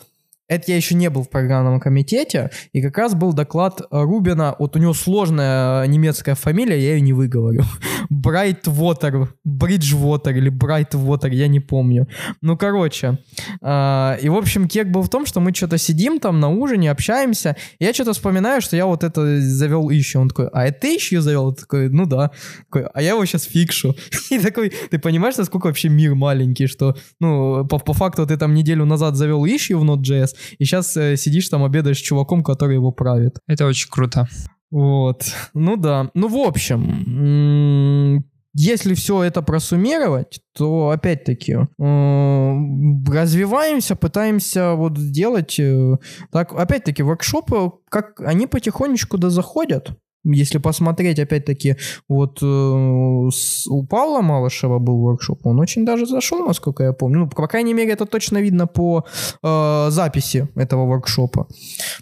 это 0.49 0.71
я 0.71 0.77
еще 0.77 0.95
не 0.95 1.11
был 1.11 1.23
в 1.23 1.31
программном 1.31 1.81
комитете, 1.81 2.51
и 2.73 2.81
как 2.83 2.97
раз 2.99 3.15
был 3.15 3.33
доклад 3.33 3.81
Рубина, 3.91 4.55
вот 4.59 4.77
у 4.77 4.79
него 4.79 4.95
сложная 4.95 5.87
немецкая 5.87 6.35
фамилия, 6.35 6.79
я 6.79 6.95
ее 6.95 7.01
не 7.01 7.13
выговорю. 7.13 7.63
Брайтвотер, 8.11 9.35
Бриджвотер 9.45 10.37
или 10.37 10.49
Брайтвотер, 10.49 11.33
я 11.33 11.49
не 11.49 11.61
помню. 11.61 12.07
Ну, 12.43 12.57
короче. 12.57 13.19
а, 13.61 14.17
И, 14.23 14.29
в 14.29 14.37
общем, 14.37 14.69
кек 14.69 14.89
был 14.89 15.03
в 15.03 15.09
том, 15.09 15.27
что 15.27 15.41
мы 15.41 15.53
что-то 15.55 15.79
сидим 15.79 16.21
там 16.21 16.41
на 16.41 16.49
ужине, 16.49 16.91
общаемся, 16.91 17.57
я 17.81 17.93
что-то 17.93 18.13
вспоминаю, 18.13 18.61
что 18.61 18.77
я 18.77 18.87
вот 18.87 19.03
это 19.05 19.41
завел 19.41 19.91
ищу. 19.91 20.21
Он 20.21 20.29
такой, 20.29 20.49
а 20.53 20.67
это 20.67 20.81
ты 20.81 20.97
ищу 20.97 21.21
завел? 21.21 21.51
Я 21.51 21.55
такой, 21.57 21.89
ну 21.89 22.07
да. 22.07 22.31
Такой, 22.71 22.85
а 22.95 23.03
я 23.03 23.11
его 23.11 23.25
сейчас 23.25 23.45
фикшу. 23.45 23.97
И 24.31 24.39
такой, 24.39 24.73
ты 24.91 24.99
понимаешь, 24.99 25.37
насколько 25.37 25.67
вообще 25.67 25.89
мир 25.89 26.15
маленький, 26.15 26.67
что, 26.67 26.95
ну, 27.21 27.67
по, 27.67 27.79
по 27.79 27.93
факту 27.93 28.27
ты 28.27 28.37
там 28.37 28.55
неделю 28.55 28.85
назад 28.85 29.17
завел 29.17 29.45
ищу 29.47 29.79
в 29.79 29.85
Node.js, 29.85 30.36
и 30.59 30.65
сейчас 30.65 30.97
э, 30.97 31.17
сидишь 31.17 31.49
там, 31.49 31.65
обедаешь 31.65 31.99
с 31.99 32.03
чуваком, 32.03 32.43
который 32.43 32.75
его 32.75 32.93
правит. 32.93 33.39
Это 33.47 33.67
очень 33.67 33.91
круто. 33.91 34.29
Вот. 34.71 35.25
Ну 35.55 35.77
да. 35.77 36.11
Ну, 36.15 36.29
в 36.29 36.37
общем, 36.37 38.25
если 38.59 38.95
все 38.95 39.23
это 39.23 39.43
просуммировать, 39.43 40.41
то 40.55 40.89
опять-таки 40.89 41.53
э, 41.53 41.67
развиваемся, 41.79 43.97
пытаемся 43.97 44.73
вот 44.73 44.97
сделать 44.97 45.61
э, 45.61 45.99
так, 46.33 46.55
опять-таки 46.55 47.03
воркшопы, 47.03 47.73
как 47.91 48.19
они 48.21 48.47
потихонечку 48.47 49.19
да 49.19 49.29
заходят. 49.29 49.91
Если 50.35 50.59
посмотреть, 50.59 51.19
опять-таки, 51.19 51.77
вот 52.09 52.39
э, 52.43 53.29
с- 53.31 53.67
у 53.69 53.87
Павла 53.87 54.23
Малышева 54.23 54.79
был 54.79 54.99
воркшоп, 54.99 55.47
он 55.47 55.61
очень 55.61 55.85
даже 55.85 56.07
зашел, 56.07 56.45
насколько 56.47 56.83
я 56.83 56.93
помню. 56.93 57.19
Ну, 57.21 57.29
по 57.29 57.47
крайней 57.47 57.75
мере, 57.75 57.93
это 57.93 58.07
точно 58.07 58.39
видно 58.43 58.67
по 58.67 59.05
э, 59.43 59.87
записи 59.91 60.49
этого 60.57 60.87
воркшопа. 60.87 61.47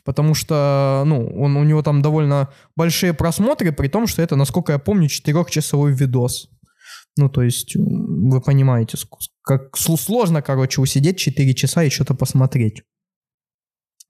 Потому 0.05 0.35
что, 0.35 1.03
ну, 1.07 1.27
он, 1.39 1.57
у 1.57 1.65
него 1.65 1.83
там 1.83 2.03
довольно 2.03 2.49
большие 2.77 3.13
просмотры, 3.13 3.73
при 3.73 3.89
том, 3.89 4.07
что 4.07 4.23
это, 4.23 4.37
насколько 4.37 4.73
я 4.73 4.79
помню, 4.79 5.09
четырехчасовой 5.09 5.93
видос. 5.93 6.49
Ну, 7.17 7.29
то 7.29 7.43
есть, 7.43 7.77
вы 7.77 8.41
понимаете, 8.41 8.97
как 9.43 9.77
сл- 9.77 9.97
сложно, 9.99 10.43
короче, 10.43 10.81
усидеть 10.81 11.19
4 11.19 11.55
часа 11.55 11.85
и 11.85 11.91
что-то 11.91 12.15
посмотреть. 12.15 12.83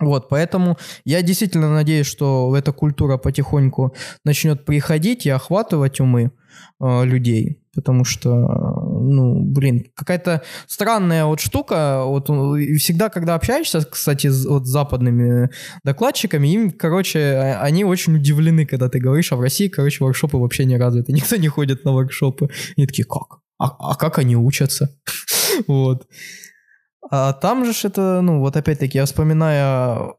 Вот, 0.05 0.29
поэтому 0.29 0.79
я 1.05 1.23
действительно 1.23 1.73
надеюсь, 1.73 2.07
что 2.07 2.55
эта 2.57 2.73
культура 2.73 3.17
потихоньку 3.17 3.95
начнет 4.25 4.65
приходить 4.65 5.27
и 5.27 5.31
охватывать 5.31 6.01
умы 6.01 6.31
э, 6.81 7.05
людей, 7.05 7.63
потому 7.75 8.05
что, 8.05 8.31
ну, 8.31 9.41
блин, 9.43 9.87
какая-то 9.95 10.43
странная 10.67 11.25
вот 11.25 11.41
штука, 11.41 12.03
вот 12.05 12.31
и 12.31 12.77
всегда, 12.77 13.09
когда 13.09 13.35
общаешься, 13.35 13.85
кстати, 13.85 14.29
с 14.29 14.47
вот, 14.47 14.67
с 14.67 14.71
западными 14.71 15.51
докладчиками, 15.85 16.49
им, 16.49 16.71
короче, 16.71 17.19
э, 17.19 17.55
они 17.57 17.85
очень 17.85 18.17
удивлены, 18.17 18.67
когда 18.67 18.89
ты 18.89 19.01
говоришь, 19.01 19.33
а 19.33 19.37
в 19.37 19.41
России, 19.41 19.69
короче, 19.69 20.05
воркшопы 20.05 20.37
вообще 20.37 20.65
не 20.65 20.77
развиты, 20.77 21.13
никто 21.13 21.37
не 21.37 21.49
ходит 21.49 21.85
на 21.85 21.93
воркшопы. 21.93 22.51
Они 22.77 22.87
такие, 22.87 23.05
как? 23.05 23.41
А, 23.59 23.69
а 23.79 23.95
как 23.95 24.19
они 24.19 24.37
учатся? 24.37 24.91
Вот. 25.69 26.09
А 27.11 27.33
там 27.33 27.65
же 27.65 27.73
это, 27.89 28.21
ну, 28.23 28.41
вот 28.41 28.57
опять-таки, 28.57 28.99
я 28.99 29.05
вспоминаю 29.05 30.17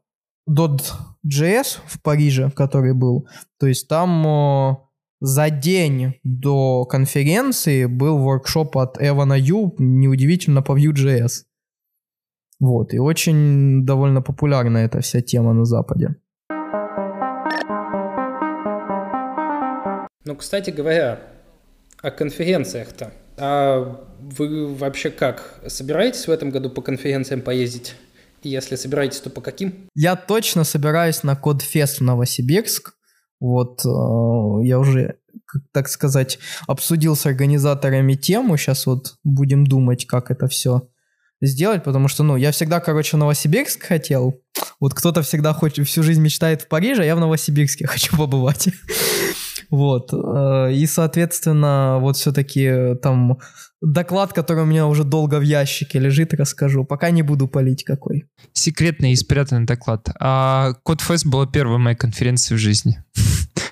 Dot.js 0.48 1.78
в 1.86 2.00
Париже, 2.02 2.50
который 2.50 2.94
был, 2.94 3.26
то 3.58 3.66
есть 3.66 3.88
там 3.88 4.26
о, 4.26 4.90
за 5.20 5.50
день 5.50 6.14
до 6.22 6.84
конференции 6.84 7.86
был 7.86 8.18
воркшоп 8.18 8.76
от 8.76 8.98
Эвана 9.00 9.34
Ю, 9.34 9.74
неудивительно, 9.78 10.62
по 10.62 10.78
Vue.js. 10.78 11.44
Вот, 12.60 12.94
и 12.94 12.98
очень 12.98 13.84
довольно 13.84 14.22
популярна 14.22 14.78
эта 14.78 15.00
вся 15.00 15.20
тема 15.20 15.52
на 15.52 15.64
Западе. 15.64 16.16
Ну, 20.24 20.34
кстати 20.36 20.70
говоря, 20.70 21.20
о 22.02 22.10
конференциях-то. 22.10 23.12
А 23.38 24.00
вы 24.18 24.74
вообще 24.74 25.10
как? 25.10 25.60
Собираетесь 25.66 26.26
в 26.26 26.30
этом 26.30 26.50
году 26.50 26.70
по 26.70 26.82
конференциям 26.82 27.42
поездить? 27.42 27.94
И 28.42 28.48
если 28.48 28.76
собираетесь, 28.76 29.20
то 29.20 29.30
по 29.30 29.40
каким? 29.40 29.88
Я 29.94 30.16
точно 30.16 30.64
собираюсь 30.64 31.22
на 31.22 31.36
Кодфест 31.36 31.98
в 31.98 32.02
Новосибирск. 32.02 32.94
Вот 33.40 33.84
э, 33.84 34.66
я 34.66 34.78
уже, 34.78 35.16
так 35.72 35.88
сказать, 35.88 36.38
обсудил 36.66 37.16
с 37.16 37.26
организаторами 37.26 38.14
тему. 38.14 38.56
Сейчас 38.56 38.86
вот 38.86 39.16
будем 39.24 39.66
думать, 39.66 40.06
как 40.06 40.30
это 40.30 40.48
все 40.48 40.88
сделать, 41.42 41.84
потому 41.84 42.08
что, 42.08 42.22
ну, 42.22 42.36
я 42.36 42.50
всегда, 42.50 42.80
короче, 42.80 43.16
Новосибирск 43.16 43.82
хотел. 43.82 44.40
Вот 44.80 44.94
кто-то 44.94 45.22
всегда 45.22 45.52
хочет, 45.52 45.86
всю 45.86 46.02
жизнь 46.02 46.22
мечтает 46.22 46.62
в 46.62 46.68
Париже, 46.68 47.02
а 47.02 47.04
я 47.04 47.16
в 47.16 47.20
Новосибирске 47.20 47.86
хочу 47.88 48.16
побывать. 48.16 48.68
Вот. 49.70 50.12
э, 50.12 50.72
И, 50.72 50.86
соответственно, 50.86 51.98
вот 52.00 52.16
все-таки 52.16 52.94
там 53.02 53.38
доклад, 53.80 54.32
который 54.32 54.62
у 54.62 54.66
меня 54.66 54.86
уже 54.86 55.04
долго 55.04 55.38
в 55.38 55.42
ящике 55.42 55.98
лежит, 55.98 56.34
расскажу. 56.34 56.84
Пока 56.84 57.10
не 57.10 57.22
буду 57.22 57.48
палить 57.48 57.84
какой. 57.84 58.24
Секретный 58.52 59.12
и 59.12 59.16
спрятанный 59.16 59.66
доклад. 59.66 60.08
А 60.20 60.74
Кодфест 60.84 61.26
была 61.26 61.46
первой 61.46 61.78
моей 61.78 61.96
конференцией 61.96 62.58
в 62.58 62.60
жизни. 62.60 63.02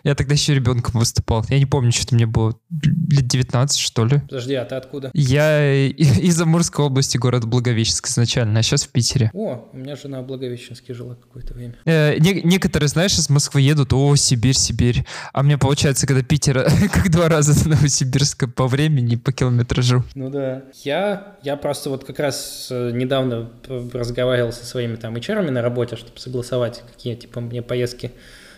Я 0.05 0.15
тогда 0.15 0.35
еще 0.35 0.55
ребенком 0.55 1.01
выступал. 1.01 1.45
Я 1.49 1.59
не 1.59 1.65
помню, 1.65 1.91
что 1.91 2.15
мне 2.15 2.27
было 2.27 2.55
лет 2.71 3.27
19, 3.27 3.79
что 3.79 4.05
ли. 4.05 4.21
Подожди, 4.21 4.55
а 4.55 4.67
ты 4.67 4.75
откуда? 4.75 5.11
Я 5.15 5.87
из 5.87 6.41
Амурской 6.41 6.85
области, 6.85 7.17
город 7.17 7.47
Благовещенск 7.47 8.09
изначально, 8.09 8.61
а 8.61 8.63
сейчас 8.63 8.85
в 8.85 8.91
Питере. 8.91 9.31
О, 9.33 9.71
у 9.73 9.77
меня 9.77 9.97
жена 9.97 10.21
в 10.21 10.27
Благовещенске 10.27 10.93
жила 10.93 11.15
какое-то 11.15 11.55
время. 11.55 11.77
Э, 11.87 12.19
не, 12.19 12.43
некоторые, 12.43 12.89
знаешь, 12.89 13.15
из 13.15 13.31
Москвы 13.31 13.63
едут, 13.63 13.95
о, 13.95 14.15
Сибирь, 14.17 14.57
Сибирь. 14.57 15.07
А 15.33 15.43
мне 15.43 15.57
получается, 15.57 16.07
когда 16.07 16.23
Питер 16.23 16.67
как 16.93 17.11
два 17.11 17.31
раза 17.31 17.59
до 17.65 17.71
Новосибирска 17.71 18.47
по 18.47 18.67
времени, 18.67 19.17
по 19.17 19.33
километражу. 19.33 20.05
Ну 20.15 20.29
да. 20.29 20.65
Я, 20.83 21.39
я 21.43 21.57
просто 21.57 21.89
вот 21.89 22.05
как 22.05 22.19
раз 22.19 22.69
э, 22.71 22.91
недавно 22.93 23.51
разговаривал 23.93 24.53
со 24.53 24.67
своими 24.67 24.97
там 24.97 25.17
HR 25.17 25.51
на 25.51 25.63
работе, 25.63 25.97
чтобы 25.97 26.19
согласовать, 26.19 26.83
какие 26.93 27.15
типа 27.15 27.41
мне 27.41 27.63
поездки 27.63 28.13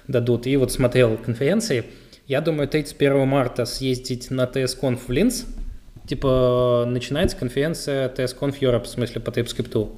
дадут. 0.09 0.47
И 0.47 0.57
вот 0.57 0.73
смотрел 0.73 1.17
конференции. 1.17 1.85
Я 2.27 2.41
думаю, 2.41 2.69
31 2.69 3.27
марта 3.27 3.65
съездить 3.67 4.31
на 4.31 4.45
TSConf 4.45 5.01
в 5.07 5.11
Линц. 5.11 5.45
Типа 6.07 6.85
начинается 6.87 7.37
конференция 7.37 8.09
TSConf 8.09 8.59
Europe, 8.61 8.85
в 8.85 8.89
смысле 8.89 9.21
по 9.21 9.31
TypeScript. 9.31 9.91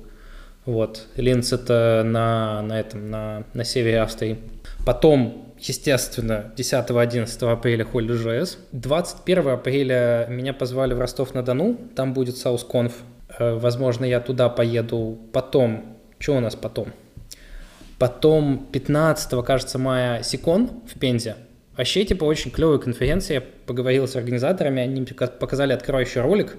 Вот. 0.65 1.07
Линц 1.17 1.53
это 1.53 2.03
на, 2.05 2.63
на 2.63 2.81
этом, 2.81 3.11
на, 3.11 3.45
на 3.55 3.65
севере 3.65 4.01
Австрии. 4.01 4.39
Потом, 4.85 5.55
естественно, 5.59 6.53
10-11 6.57 7.51
апреля 7.51 7.87
Holy.js. 7.91 8.59
21 8.73 9.49
апреля 9.49 10.27
меня 10.29 10.53
позвали 10.53 10.95
в 10.95 11.01
Ростов-на-Дону, 11.01 11.79
там 11.95 12.13
будет 12.13 12.35
SouthConf. 12.37 12.93
Э, 13.39 13.55
возможно, 13.55 14.05
я 14.05 14.21
туда 14.21 14.49
поеду. 14.49 15.19
Потом, 15.33 15.97
что 16.19 16.37
у 16.37 16.41
нас 16.41 16.55
потом? 16.55 16.93
Потом 17.99 18.67
15, 18.71 19.45
кажется, 19.45 19.79
мая 19.79 20.23
Сикон 20.23 20.71
в 20.87 20.99
Пензе. 20.99 21.37
Вообще, 21.77 22.05
типа, 22.05 22.25
очень 22.25 22.51
клевая 22.51 22.79
конференция. 22.79 23.35
Я 23.37 23.45
поговорил 23.67 24.07
с 24.07 24.17
организаторами, 24.17 24.83
они 24.83 25.05
показали 25.05 25.73
открывающий 25.73 26.21
ролик 26.21 26.57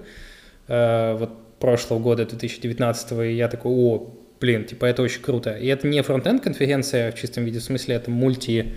э, 0.68 1.16
вот 1.18 1.30
прошлого 1.58 1.98
года, 1.98 2.24
2019, 2.26 3.12
и 3.12 3.36
я 3.36 3.48
такой, 3.48 3.72
о, 3.72 4.14
блин, 4.40 4.64
типа, 4.64 4.86
это 4.86 5.02
очень 5.02 5.20
круто. 5.20 5.56
И 5.56 5.66
это 5.66 5.86
не 5.86 6.02
фронтенд 6.02 6.42
конференция 6.42 7.12
в 7.12 7.14
чистом 7.14 7.44
виде, 7.44 7.58
в 7.58 7.62
смысле, 7.62 7.96
это 7.96 8.10
мульти, 8.10 8.74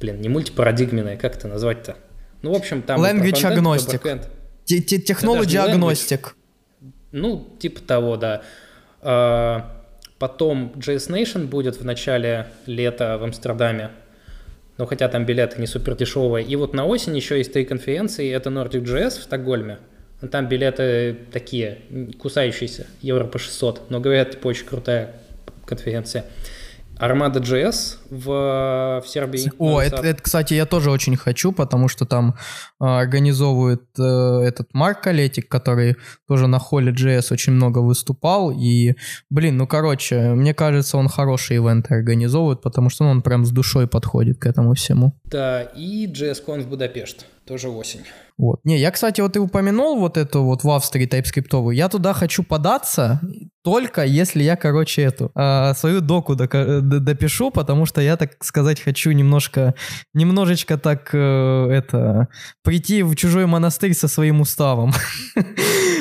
блин, 0.00 0.20
не 0.20 0.28
мультипарадигменная, 0.28 1.16
как 1.16 1.36
это 1.36 1.48
назвать-то? 1.48 1.96
Ну, 2.42 2.52
в 2.52 2.56
общем, 2.56 2.82
там... 2.82 3.00
Language 3.00 3.42
agnostic. 3.42 4.28
Technology 4.66 5.56
agnostic. 5.56 6.34
Ну, 7.10 7.48
типа 7.58 7.80
того, 7.80 8.16
да. 8.16 8.42
Потом 10.18 10.72
JS 10.76 11.10
Nation 11.10 11.46
будет 11.46 11.80
в 11.80 11.84
начале 11.84 12.46
лета 12.66 13.18
в 13.18 13.24
Амстердаме. 13.24 13.90
Но 14.76 14.86
хотя 14.86 15.08
там 15.08 15.24
билеты 15.26 15.60
не 15.60 15.66
супер 15.66 15.96
дешевые. 15.96 16.44
И 16.46 16.56
вот 16.56 16.74
на 16.74 16.86
осень 16.86 17.16
еще 17.16 17.38
есть 17.38 17.52
три 17.52 17.64
конференции. 17.64 18.32
Это 18.32 18.50
Nordic 18.50 18.84
JS 18.84 19.20
в 19.20 19.22
Стокгольме. 19.22 19.78
Там 20.30 20.48
билеты 20.48 21.16
такие, 21.32 21.78
кусающиеся, 22.18 22.86
евро 23.02 23.24
по 23.24 23.38
600. 23.38 23.90
Но 23.90 24.00
говорят, 24.00 24.32
типа, 24.32 24.48
очень 24.48 24.66
крутая 24.66 25.14
конференция. 25.64 26.24
Armada 27.00 27.40
JS 27.40 27.96
в, 28.10 29.02
в 29.04 29.08
Сербии. 29.08 29.52
О, 29.58 29.80
это, 29.80 30.02
это, 30.02 30.22
кстати, 30.22 30.54
я 30.54 30.66
тоже 30.66 30.90
очень 30.90 31.16
хочу, 31.16 31.52
потому 31.52 31.88
что 31.88 32.06
там 32.06 32.34
э, 32.80 32.84
организовывает 32.84 33.82
э, 33.98 34.02
этот 34.02 34.74
Марк 34.74 35.02
Калетик, 35.02 35.48
который 35.48 35.96
тоже 36.26 36.46
на 36.46 36.58
холле 36.58 36.92
JS 36.92 37.32
очень 37.32 37.52
много 37.52 37.78
выступал. 37.78 38.50
И, 38.50 38.94
блин, 39.30 39.56
ну, 39.56 39.66
короче, 39.66 40.30
мне 40.34 40.54
кажется, 40.54 40.98
он 40.98 41.08
хорошие 41.08 41.58
ивенты 41.58 41.94
организовывает, 41.94 42.62
потому 42.62 42.90
что 42.90 43.04
ну, 43.04 43.10
он 43.10 43.22
прям 43.22 43.44
с 43.44 43.50
душой 43.50 43.86
подходит 43.86 44.38
к 44.38 44.46
этому 44.46 44.74
всему. 44.74 45.12
Да, 45.24 45.62
и 45.62 46.06
JSCon 46.06 46.62
в 46.62 46.68
Будапешт, 46.68 47.26
тоже 47.46 47.68
осень. 47.68 48.04
Вот. 48.36 48.60
Не, 48.64 48.78
я, 48.78 48.90
кстати, 48.92 49.20
вот 49.20 49.36
и 49.36 49.40
упомянул 49.40 49.98
вот 49.98 50.16
эту 50.16 50.44
вот 50.44 50.62
в 50.62 50.70
Австрии 50.70 51.08
TypeScript. 51.08 51.74
Я 51.74 51.88
туда 51.88 52.12
хочу 52.12 52.44
податься 52.44 53.20
только 53.70 54.04
если 54.04 54.42
я, 54.42 54.56
короче, 54.56 55.02
эту 55.02 55.30
э, 55.34 55.74
свою 55.74 56.00
доку 56.00 56.34
допишу, 56.34 57.50
потому 57.50 57.86
что 57.86 58.00
я, 58.00 58.16
так 58.16 58.42
сказать, 58.42 58.80
хочу 58.80 59.12
немножко, 59.12 59.74
немножечко 60.14 60.78
так 60.78 61.10
э, 61.12 61.68
это 61.70 62.28
прийти 62.62 63.02
в 63.02 63.14
чужой 63.14 63.46
монастырь 63.46 63.94
со 63.94 64.08
своим 64.08 64.40
уставом. 64.40 64.92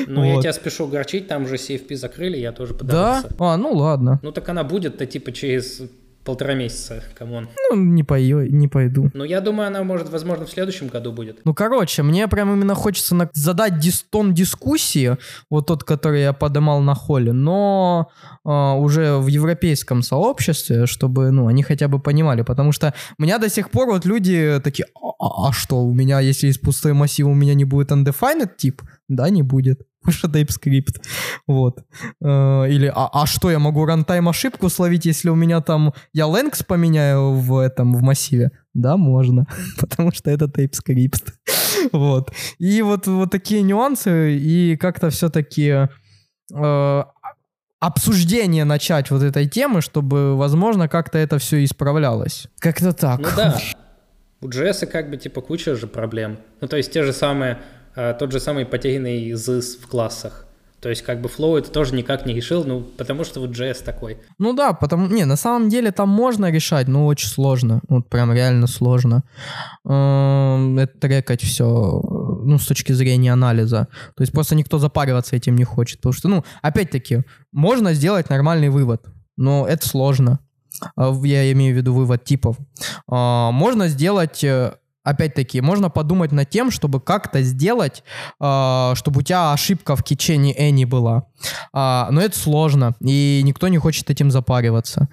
Ну, 0.09 0.21
вот. 0.21 0.35
я 0.35 0.41
тебя 0.41 0.53
спешу 0.53 0.85
огорчить, 0.85 1.27
там 1.27 1.45
же 1.47 1.55
CFP 1.55 1.95
закрыли, 1.95 2.37
я 2.37 2.53
тоже 2.53 2.73
подавался. 2.73 3.27
Да? 3.27 3.35
А, 3.45 3.57
ну 3.57 3.73
ладно. 3.73 4.19
Ну, 4.23 4.31
так 4.31 4.47
она 4.47 4.63
будет-то 4.63 5.05
типа 5.05 5.33
через 5.33 5.81
полтора 6.27 6.55
месяца, 6.55 7.01
come 7.17 7.34
on. 7.34 7.47
Ну, 7.69 7.77
не, 7.77 8.03
пою, 8.03 8.51
не 8.51 8.67
пойду. 8.67 9.09
Ну, 9.13 9.23
я 9.23 9.39
думаю, 9.39 9.67
она 9.67 9.83
может, 9.83 10.09
возможно, 10.09 10.45
в 10.45 10.49
следующем 10.49 10.89
году 10.89 11.13
будет. 11.13 11.39
Ну, 11.45 11.53
короче, 11.53 12.03
мне 12.03 12.27
прям 12.27 12.53
именно 12.53 12.75
хочется 12.75 13.15
на... 13.15 13.29
задать 13.33 13.79
дис... 13.79 14.05
тон 14.09 14.33
дискуссии, 14.33 15.15
вот 15.49 15.67
тот, 15.67 15.85
который 15.85 16.21
я 16.21 16.33
подымал 16.33 16.81
на 16.81 16.95
Holy, 16.95 17.31
но 17.31 18.09
э, 18.43 18.49
уже 18.49 19.17
в 19.17 19.27
европейском 19.27 20.01
сообществе, 20.01 20.85
чтобы, 20.85 21.31
ну, 21.31 21.47
они 21.47 21.63
хотя 21.63 21.87
бы 21.87 21.99
понимали, 21.99 22.41
потому 22.41 22.73
что 22.73 22.93
у 23.17 23.23
меня 23.23 23.37
до 23.37 23.49
сих 23.49 23.71
пор 23.71 23.87
вот 23.87 24.05
люди 24.05 24.59
такие, 24.61 24.87
а, 25.01 25.07
а, 25.19 25.47
а 25.47 25.51
что, 25.53 25.77
у 25.77 25.93
меня, 25.93 26.19
если 26.19 26.47
есть 26.47 26.59
пустой 26.59 26.91
массив, 26.91 27.25
у 27.25 27.33
меня 27.33 27.53
не 27.53 27.63
будет 27.63 27.91
undefined 27.91 28.49
тип? 28.57 28.81
Да, 29.07 29.29
не 29.29 29.43
будет 29.43 29.87
выше 30.07 30.27
TypeScript. 30.27 31.01
Вот. 31.47 31.83
Э, 32.21 32.65
или, 32.69 32.91
а, 32.93 33.09
а 33.13 33.25
что, 33.25 33.51
я 33.51 33.59
могу 33.59 33.85
рантайм 33.85 34.27
ошибку 34.29 34.69
словить, 34.69 35.05
если 35.05 35.29
у 35.29 35.35
меня 35.35 35.61
там, 35.61 35.93
я 36.13 36.23
length 36.23 36.65
поменяю 36.65 37.33
в 37.33 37.59
этом, 37.59 37.93
в 37.93 38.01
массиве? 38.01 38.51
Да, 38.73 38.97
можно, 38.97 39.45
потому 39.79 40.11
что 40.11 40.31
это 40.31 40.45
TypeScript. 40.45 41.33
вот. 41.91 42.31
И 42.59 42.81
вот, 42.81 43.07
вот 43.07 43.31
такие 43.31 43.61
нюансы, 43.61 44.37
и 44.37 44.77
как-то 44.77 45.09
все-таки 45.09 45.87
э, 46.53 47.03
обсуждение 47.79 48.65
начать 48.65 49.11
вот 49.11 49.21
этой 49.21 49.47
темы, 49.47 49.81
чтобы, 49.81 50.35
возможно, 50.35 50.87
как-то 50.87 51.17
это 51.17 51.37
все 51.37 51.63
исправлялось. 51.63 52.47
Как-то 52.59 52.93
так. 52.93 53.19
Ну 53.19 53.29
да. 53.35 53.57
У 54.39 54.49
JS 54.49 54.85
как 54.85 55.09
бы 55.09 55.17
типа 55.17 55.41
куча 55.41 55.75
же 55.75 55.87
проблем. 55.87 56.37
Ну 56.61 56.67
то 56.67 56.77
есть 56.77 56.91
те 56.91 57.03
же 57.03 57.11
самые 57.11 57.57
тот 58.19 58.31
же 58.31 58.39
самый 58.39 58.65
потерянный 58.65 59.31
ZIS 59.31 59.81
в 59.81 59.87
классах. 59.87 60.47
То 60.79 60.89
есть 60.89 61.01
как 61.01 61.21
бы 61.21 61.29
Flow 61.29 61.57
это 61.57 61.71
тоже 61.71 61.95
никак 61.95 62.27
не 62.27 62.35
решил, 62.35 62.63
ну, 62.63 62.81
потому 62.81 63.23
что 63.23 63.39
вот 63.39 63.49
JS 63.49 63.83
такой. 63.83 64.19
Ну 64.37 64.53
да, 64.53 64.73
потому, 64.73 65.07
не, 65.07 65.25
на 65.25 65.35
самом 65.35 65.69
деле 65.69 65.91
там 65.91 66.07
можно 66.07 66.51
решать, 66.51 66.87
но 66.87 67.07
очень 67.07 67.29
сложно, 67.29 67.81
вот 67.89 68.09
прям 68.09 68.31
реально 68.31 68.67
сложно. 68.67 69.23
Эм, 69.85 70.77
это 70.77 70.99
трекать 70.99 71.41
все, 71.41 71.65
ну, 71.65 72.59
с 72.59 72.67
точки 72.67 72.91
зрения 72.91 73.33
анализа. 73.33 73.87
То 74.15 74.21
есть 74.21 74.31
просто 74.31 74.55
никто 74.55 74.77
запариваться 74.77 75.35
этим 75.35 75.55
не 75.55 75.63
хочет, 75.63 75.97
потому 75.97 76.13
что, 76.13 76.27
ну, 76.27 76.45
опять-таки, 76.61 77.23
можно 77.51 77.93
сделать 77.93 78.29
нормальный 78.29 78.69
вывод, 78.69 79.03
но 79.35 79.67
это 79.67 79.87
сложно. 79.87 80.39
Э, 80.95 81.11
я 81.23 81.51
имею 81.53 81.73
в 81.73 81.77
виду 81.77 81.91
вывод 81.91 82.23
типов. 82.23 82.55
Э, 83.11 83.49
можно 83.51 83.87
сделать 83.87 84.45
опять-таки, 85.07 85.61
можно 85.61 85.89
подумать 85.89 86.31
над 86.31 86.49
тем, 86.49 86.71
чтобы 86.71 86.99
как-то 86.99 87.41
сделать, 87.41 88.03
э, 88.41 88.91
чтобы 88.95 89.19
у 89.19 89.21
тебя 89.21 89.53
ошибка 89.53 89.95
в 89.95 90.03
кичении 90.03 90.55
any 90.59 90.85
была. 90.85 91.23
Э, 91.73 92.07
но 92.11 92.21
это 92.21 92.37
сложно, 92.37 92.95
и 92.99 93.41
никто 93.43 93.67
не 93.69 93.77
хочет 93.77 94.09
этим 94.09 94.31
запариваться. 94.31 95.07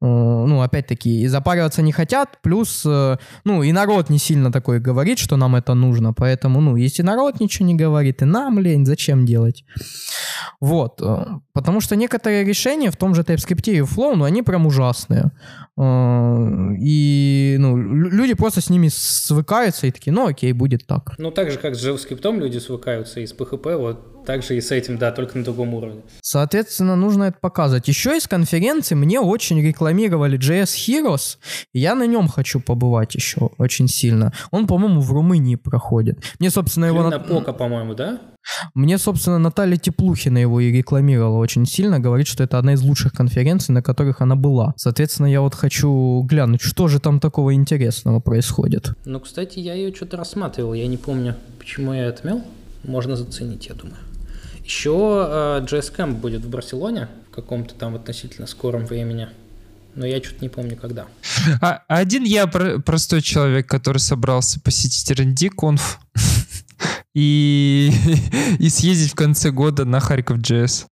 Э, 0.00 0.06
ну, 0.06 0.62
опять-таки, 0.62 1.22
и 1.22 1.26
запариваться 1.28 1.82
не 1.82 1.92
хотят, 1.92 2.38
плюс, 2.42 2.82
э, 2.86 3.16
ну, 3.44 3.62
и 3.62 3.72
народ 3.72 4.10
не 4.10 4.18
сильно 4.18 4.52
такой 4.52 4.78
говорит, 4.78 5.18
что 5.18 5.36
нам 5.36 5.56
это 5.56 5.74
нужно, 5.74 6.12
поэтому, 6.12 6.60
ну, 6.60 6.76
если 6.76 7.02
народ 7.02 7.40
ничего 7.40 7.66
не 7.66 7.74
говорит, 7.74 8.22
и 8.22 8.24
нам 8.24 8.58
лень, 8.58 8.86
зачем 8.86 9.26
делать? 9.26 9.64
Вот, 10.60 11.00
э, 11.02 11.24
потому 11.52 11.80
что 11.80 11.96
некоторые 11.96 12.44
решения 12.44 12.90
в 12.90 12.96
том 12.96 13.14
же 13.14 13.22
TypeScript 13.22 13.70
и 13.70 13.80
Flow, 13.80 14.14
ну, 14.14 14.24
они 14.24 14.42
прям 14.42 14.66
ужасные. 14.66 15.32
Э, 15.76 16.74
и, 16.78 17.56
ну, 17.58 17.76
люди 17.76 18.34
просто 18.34 18.60
с 18.60 18.70
ними 18.70 18.88
свыкаются 19.40 19.86
и 19.86 19.90
такие, 19.90 20.12
ну 20.12 20.26
окей, 20.26 20.52
будет 20.52 20.86
так. 20.86 21.14
Ну 21.18 21.30
так 21.30 21.50
же, 21.50 21.58
как 21.58 21.74
с 21.74 21.84
JavaScript 21.84 22.38
люди 22.38 22.58
свыкаются 22.58 23.20
и 23.20 23.26
с 23.26 23.34
PHP, 23.34 23.76
вот 23.76 24.19
так 24.26 24.42
же 24.42 24.56
и 24.56 24.60
с 24.60 24.70
этим, 24.70 24.98
да, 24.98 25.12
только 25.12 25.38
на 25.38 25.44
другом 25.44 25.74
уровне. 25.74 26.02
Соответственно, 26.22 26.96
нужно 26.96 27.24
это 27.24 27.38
показывать. 27.40 27.88
Еще 27.88 28.16
из 28.16 28.26
конференции 28.26 28.94
мне 28.94 29.20
очень 29.20 29.60
рекламировали 29.60 30.38
JS 30.38 30.76
Heroes, 30.76 31.38
я 31.72 31.94
на 31.94 32.06
нем 32.06 32.28
хочу 32.28 32.60
побывать 32.60 33.14
еще 33.14 33.50
очень 33.58 33.88
сильно. 33.88 34.32
Он, 34.50 34.66
по-моему, 34.66 35.00
в 35.00 35.12
Румынии 35.12 35.56
проходит. 35.56 36.18
Мне, 36.38 36.50
собственно, 36.50 36.86
его... 36.86 37.08
На 37.08 37.18
Пока, 37.18 37.52
по-моему, 37.52 37.94
да? 37.94 38.20
Мне, 38.74 38.98
собственно, 38.98 39.38
Наталья 39.38 39.76
Теплухина 39.76 40.38
его 40.38 40.60
и 40.60 40.72
рекламировала 40.72 41.38
очень 41.38 41.66
сильно, 41.66 42.00
говорит, 42.00 42.26
что 42.26 42.42
это 42.42 42.58
одна 42.58 42.72
из 42.72 42.82
лучших 42.82 43.12
конференций, 43.12 43.72
на 43.74 43.82
которых 43.82 44.20
она 44.20 44.36
была. 44.36 44.72
Соответственно, 44.76 45.26
я 45.26 45.40
вот 45.40 45.54
хочу 45.54 46.22
глянуть, 46.22 46.62
что 46.62 46.88
же 46.88 47.00
там 47.00 47.20
такого 47.20 47.54
интересного 47.54 48.20
происходит. 48.20 48.92
Ну, 49.04 49.20
кстати, 49.20 49.58
я 49.58 49.74
ее 49.74 49.94
что-то 49.94 50.16
рассматривал, 50.16 50.74
я 50.74 50.86
не 50.86 50.96
помню, 50.96 51.36
почему 51.58 51.92
я 51.92 52.08
отмел. 52.08 52.42
Можно 52.84 53.16
заценить, 53.16 53.66
я 53.66 53.74
думаю. 53.74 53.98
Еще 54.70 55.26
э, 55.28 55.66
JS 55.66 55.92
Camp 55.96 56.12
будет 56.12 56.44
в 56.44 56.48
Барселоне 56.48 57.08
в 57.28 57.34
каком-то 57.34 57.74
там 57.74 57.96
относительно 57.96 58.46
скором 58.46 58.86
времени. 58.86 59.28
но 59.96 60.06
я 60.06 60.22
что-то 60.22 60.42
не 60.42 60.48
помню, 60.48 60.76
когда. 60.76 61.06
А, 61.60 61.82
один 61.88 62.22
я 62.22 62.46
про- 62.46 62.78
простой 62.78 63.20
человек, 63.20 63.68
который 63.68 63.98
собрался 63.98 64.60
посетить 64.60 65.10
R&D 65.10 65.50
конф 65.50 65.98
и, 67.16 67.90
и 68.60 68.68
съездить 68.68 69.10
в 69.10 69.16
конце 69.16 69.50
года 69.50 69.84
на 69.84 69.98
Харьков 69.98 70.38
JS. 70.38 70.86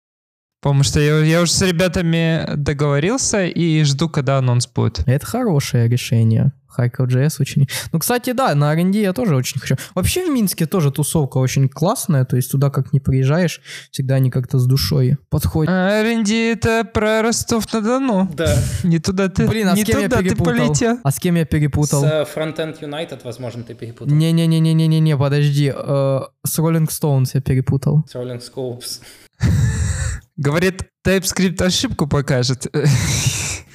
Потому 0.66 0.82
что 0.82 1.00
я, 1.00 1.20
я 1.20 1.42
уже 1.44 1.52
с 1.52 1.62
ребятами 1.62 2.44
договорился 2.56 3.46
и 3.46 3.84
жду, 3.84 4.10
когда 4.10 4.40
анонс 4.40 4.66
будет. 4.66 5.04
Это 5.06 5.24
хорошее 5.24 5.88
решение. 5.88 6.54
Харьков 6.68 7.08
JS 7.08 7.36
очень... 7.40 7.68
Ну, 7.92 8.00
кстати, 8.00 8.32
да, 8.32 8.56
на 8.56 8.74
R&D 8.74 9.00
я 9.00 9.14
тоже 9.14 9.36
очень 9.36 9.60
хочу. 9.60 9.76
Вообще 9.94 10.26
в 10.26 10.32
Минске 10.32 10.66
тоже 10.66 10.92
тусовка 10.92 11.38
очень 11.38 11.70
классная, 11.70 12.26
то 12.26 12.36
есть 12.36 12.50
туда 12.50 12.72
как 12.72 12.94
не 12.94 13.00
приезжаешь, 13.00 13.62
всегда 13.92 14.16
они 14.16 14.32
как-то 14.32 14.58
с 14.58 14.66
душой 14.66 15.18
подходят. 15.30 15.72
А, 15.72 16.02
R&D 16.02 16.54
это 16.54 16.84
про 16.84 17.22
Ростов-на-Дону. 17.22 18.32
Да, 18.34 18.58
Не 18.84 18.98
туда 18.98 19.30
ты, 19.30 19.48
Блин, 19.48 19.68
а 19.68 19.76
не 19.76 19.84
с 19.84 19.86
кем 19.86 20.00
я 20.00 20.06
туда 20.06 20.18
ты 20.18 20.24
перепутал? 20.30 20.46
полетел. 20.68 20.98
А 21.04 21.12
с 21.12 21.20
кем 21.20 21.36
я 21.36 21.46
перепутал? 21.46 22.02
с 22.02 22.06
э, 22.06 22.26
Frontend 22.36 22.80
United, 22.82 23.20
возможно, 23.24 23.62
ты 23.62 23.76
перепутал. 23.76 24.12
Не-не-не-не-не-не, 24.16 25.16
подожди. 25.16 25.72
э, 25.74 26.20
с 26.44 26.58
Rolling 26.58 26.88
Stones 26.90 27.30
я 27.36 27.42
перепутал. 27.42 28.04
С 28.10 28.16
Rolling 28.16 28.42
Scopes. 28.42 29.02
Говорит, 30.38 30.84
TypeScript 31.06 31.62
ошибку 31.64 32.08
покажет. 32.08 32.68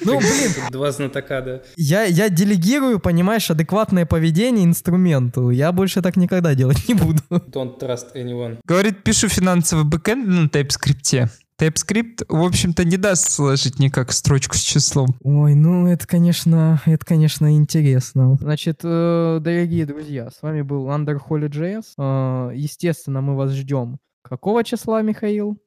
Ну, 0.03 0.17
блин, 0.17 0.51
два 0.71 0.91
знатока, 0.91 1.41
да. 1.41 1.61
я, 1.77 2.05
я 2.05 2.29
делегирую, 2.29 2.99
понимаешь, 2.99 3.51
адекватное 3.51 4.07
поведение 4.07 4.65
инструменту. 4.65 5.51
Я 5.51 5.71
больше 5.71 6.01
так 6.01 6.17
никогда 6.17 6.55
делать 6.55 6.87
не 6.87 6.95
буду. 6.95 7.21
Don't 7.29 7.79
trust 7.79 8.15
anyone. 8.15 8.57
Говорит, 8.65 9.03
пишу 9.03 9.29
финансовый 9.29 9.83
бэкэнд 9.83 10.27
на 10.27 10.45
TypeScript. 10.47 11.29
TypeScript, 11.59 12.25
в 12.27 12.43
общем-то, 12.43 12.83
не 12.83 12.97
даст 12.97 13.29
сложить 13.29 13.77
никак 13.77 14.11
строчку 14.11 14.55
с 14.55 14.61
числом. 14.61 15.15
Ой, 15.21 15.53
ну 15.53 15.85
это, 15.85 16.07
конечно, 16.07 16.81
это, 16.87 17.05
конечно, 17.05 17.55
интересно. 17.55 18.37
Значит, 18.41 18.79
э, 18.83 19.37
дорогие 19.39 19.85
друзья, 19.85 20.31
с 20.31 20.41
вами 20.41 20.63
был 20.63 20.89
Underholy.js. 20.89 21.83
Э, 21.99 22.55
Естественно, 22.55 23.21
мы 23.21 23.35
вас 23.35 23.51
ждем. 23.51 23.99
Какого 24.23 24.63
числа, 24.63 25.03
Михаил? 25.03 25.59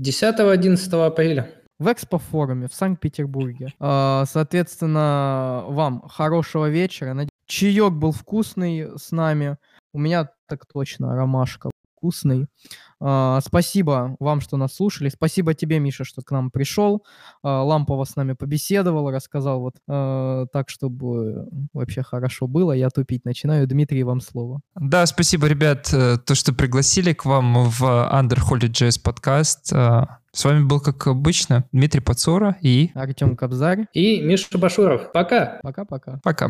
10-11 0.00 1.06
апреля. 1.06 1.50
В 1.78 1.92
экспо-форуме 1.92 2.68
в 2.68 2.74
Санкт-Петербурге. 2.74 3.72
Э, 3.80 4.24
Соответственно, 4.26 5.64
вам 5.68 6.02
хорошего 6.08 6.68
вечера. 6.68 7.26
Чаек 7.46 7.92
был 7.92 8.12
вкусный 8.12 8.98
с 8.98 9.12
нами. 9.12 9.56
У 9.92 9.98
меня 9.98 10.28
так 10.48 10.66
точно 10.66 11.14
ромашка 11.14 11.70
вкусный. 11.98 12.46
Э, 13.00 13.38
Спасибо 13.44 14.16
вам, 14.20 14.40
что 14.40 14.56
нас 14.56 14.74
слушали. 14.74 15.08
Спасибо 15.08 15.54
тебе, 15.54 15.78
Миша, 15.80 16.04
что 16.04 16.22
к 16.22 16.30
нам 16.30 16.50
пришел. 16.50 17.04
Э, 17.44 17.48
Лампова 17.48 18.04
с 18.04 18.16
нами 18.16 18.34
побеседовал, 18.34 19.10
рассказал 19.10 19.60
вот 19.60 19.74
э, 19.88 20.46
так, 20.52 20.68
чтобы 20.70 21.48
вообще 21.72 22.02
хорошо 22.02 22.46
было. 22.46 22.72
Я 22.72 22.90
тупить 22.90 23.24
начинаю. 23.24 23.66
Дмитрий, 23.66 24.04
вам 24.04 24.20
слово. 24.20 24.60
Да, 24.74 25.06
спасибо, 25.06 25.46
ребят, 25.48 25.90
э, 25.92 26.18
то, 26.24 26.34
что 26.34 26.52
пригласили 26.52 27.12
к 27.12 27.24
вам 27.24 27.64
в 27.68 27.82
Under 27.82 28.38
Holy 28.38 28.68
Jazz 28.68 29.00
подкаст. 29.02 29.72
Э, 29.72 30.06
С 30.32 30.44
вами 30.44 30.64
был, 30.64 30.80
как 30.80 31.06
обычно, 31.06 31.64
Дмитрий 31.72 32.00
Пацора 32.00 32.56
и 32.62 32.90
Артем 32.94 33.36
Кобзарь. 33.36 33.86
И 33.92 34.20
Миша 34.22 34.58
Башуров. 34.58 35.10
Пока! 35.12 35.58
Пока-пока. 35.62 36.20
пока. 36.22 36.48